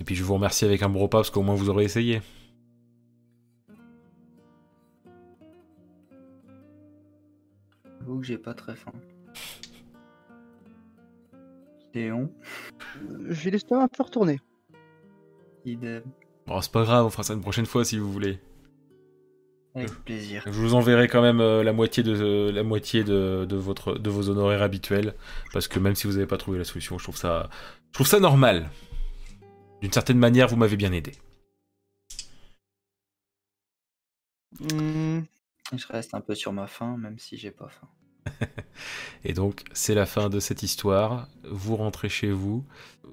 et 0.00 0.04
puis 0.04 0.14
je 0.14 0.22
vous 0.24 0.34
remercie 0.34 0.64
avec 0.64 0.82
un 0.82 0.88
bon 0.88 1.00
repas 1.00 1.18
parce 1.18 1.30
qu'au 1.30 1.42
moins 1.42 1.54
vous 1.56 1.68
aurez 1.70 1.84
essayé. 1.84 2.22
J'avoue 8.00 8.18
que 8.20 8.26
j'ai 8.26 8.38
pas 8.38 8.54
très 8.54 8.74
faim. 8.74 8.92
Léon, 11.94 12.30
J'ai 13.28 13.50
l'estomac 13.50 13.82
un 13.84 13.88
peu 13.88 14.02
retourné. 14.02 14.40
idem. 15.64 16.02
Bon, 16.46 16.60
c'est 16.60 16.72
pas 16.72 16.84
grave, 16.84 17.04
on 17.06 17.10
fera 17.10 17.22
ça 17.22 17.34
une 17.34 17.42
prochaine 17.42 17.66
fois 17.66 17.84
si 17.84 17.98
vous 17.98 18.10
voulez. 18.10 18.40
Avec 19.74 19.90
plaisir. 20.04 20.42
Je 20.46 20.50
vous 20.50 20.74
enverrai 20.74 21.08
quand 21.08 21.22
même 21.22 21.40
euh, 21.40 21.62
la 21.62 21.72
moitié 21.72 22.02
de 22.02 22.50
la 22.50 22.62
moitié 22.62 23.04
de, 23.04 23.46
de 23.48 23.56
votre 23.56 23.94
de 23.94 24.10
vos 24.10 24.28
honoraires 24.28 24.62
habituels 24.62 25.14
parce 25.52 25.66
que 25.66 25.78
même 25.78 25.94
si 25.94 26.06
vous 26.06 26.14
n'avez 26.14 26.26
pas 26.26 26.36
trouvé 26.36 26.58
la 26.58 26.64
solution, 26.64 26.98
je 26.98 27.04
trouve 27.04 27.16
ça 27.16 27.48
je 27.88 27.94
trouve 27.94 28.06
ça 28.06 28.20
normal. 28.20 28.70
D'une 29.82 29.92
certaine 29.92 30.18
manière, 30.18 30.46
vous 30.48 30.56
m'avez 30.56 30.76
bien 30.76 30.92
aidé. 30.92 31.12
Hmm, 34.60 35.20
Je 35.72 35.86
reste 35.88 36.14
un 36.14 36.20
peu 36.20 36.34
sur 36.34 36.52
ma 36.52 36.66
faim, 36.66 36.96
même 36.96 37.18
si 37.18 37.36
j'ai 37.36 37.50
pas 37.50 37.68
faim. 37.68 37.88
Et 39.24 39.32
donc, 39.32 39.64
c'est 39.72 39.94
la 39.94 40.06
fin 40.06 40.28
de 40.28 40.40
cette 40.40 40.62
histoire. 40.62 41.28
Vous 41.44 41.76
rentrez 41.76 42.08
chez 42.08 42.30
vous. 42.30 42.64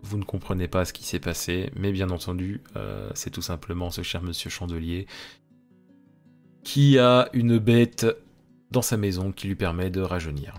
Vous 0.01 0.17
ne 0.17 0.23
comprenez 0.23 0.67
pas 0.67 0.85
ce 0.85 0.93
qui 0.93 1.03
s'est 1.03 1.19
passé, 1.19 1.71
mais 1.75 1.91
bien 1.91 2.09
entendu, 2.09 2.61
euh, 2.77 3.09
c'est 3.15 3.31
tout 3.31 3.41
simplement 3.41 3.91
ce 3.91 4.01
cher 4.01 4.21
monsieur 4.21 4.49
Chandelier 4.49 5.07
qui 6.71 6.99
a 6.99 7.29
une 7.33 7.57
bête 7.57 8.05
dans 8.69 8.83
sa 8.83 8.95
maison 8.95 9.31
qui 9.31 9.47
lui 9.47 9.55
permet 9.55 9.89
de 9.89 10.01
rajeunir. 10.01 10.53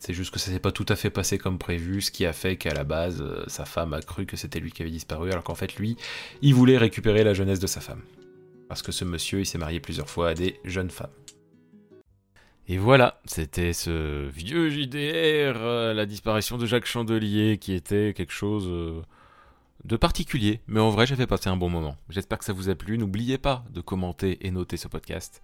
C'est 0.00 0.12
juste 0.12 0.34
que 0.34 0.40
ça 0.40 0.50
s'est 0.50 0.58
pas 0.58 0.72
tout 0.72 0.84
à 0.88 0.96
fait 0.96 1.10
passé 1.10 1.38
comme 1.38 1.58
prévu, 1.58 2.02
ce 2.02 2.10
qui 2.10 2.26
a 2.26 2.32
fait 2.32 2.56
qu'à 2.56 2.74
la 2.74 2.82
base, 2.82 3.22
euh, 3.22 3.44
sa 3.46 3.66
femme 3.66 3.92
a 3.92 4.02
cru 4.02 4.26
que 4.26 4.36
c'était 4.36 4.58
lui 4.58 4.72
qui 4.72 4.82
avait 4.82 4.90
disparu, 4.90 5.30
alors 5.30 5.44
qu'en 5.44 5.54
fait, 5.54 5.76
lui, 5.76 5.96
il 6.42 6.54
voulait 6.54 6.76
récupérer 6.76 7.22
la 7.22 7.34
jeunesse 7.34 7.60
de 7.60 7.68
sa 7.68 7.80
femme. 7.80 8.02
Parce 8.68 8.82
que 8.82 8.90
ce 8.90 9.04
monsieur, 9.04 9.38
il 9.38 9.46
s'est 9.46 9.58
marié 9.58 9.78
plusieurs 9.78 10.10
fois 10.10 10.30
à 10.30 10.34
des 10.34 10.58
jeunes 10.64 10.90
femmes. 10.90 11.14
Et 12.66 12.76
voilà, 12.76 13.20
c'était 13.26 13.74
ce 13.74 14.28
vieux 14.28 14.70
JDR, 14.70 15.54
euh, 15.56 15.94
la 15.94 16.04
disparition 16.04 16.58
de 16.58 16.66
Jacques 16.66 16.86
Chandelier, 16.86 17.58
qui 17.58 17.74
était 17.74 18.12
quelque 18.12 18.32
chose 18.32 18.66
euh, 18.66 19.02
de 19.84 19.96
particulier. 19.96 20.60
Mais 20.66 20.80
en 20.80 20.90
vrai, 20.90 21.06
j'avais 21.06 21.26
passé 21.26 21.48
un 21.48 21.56
bon 21.56 21.68
moment. 21.68 21.96
J'espère 22.08 22.38
que 22.38 22.44
ça 22.44 22.52
vous 22.52 22.68
a 22.68 22.74
plu. 22.74 22.98
N'oubliez 22.98 23.38
pas 23.38 23.64
de 23.70 23.80
commenter 23.80 24.46
et 24.46 24.50
noter 24.50 24.76
ce 24.76 24.88
podcast. 24.88 25.42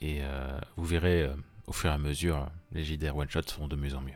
Et 0.00 0.18
euh, 0.20 0.58
vous 0.76 0.84
verrez, 0.84 1.22
euh, 1.22 1.34
au 1.66 1.72
fur 1.72 1.90
et 1.90 1.94
à 1.94 1.98
mesure, 1.98 2.48
les 2.72 2.84
JDR 2.84 3.16
One 3.16 3.28
Shot 3.30 3.42
seront 3.46 3.68
de 3.68 3.76
mieux 3.76 3.94
en 3.94 4.00
mieux. 4.00 4.14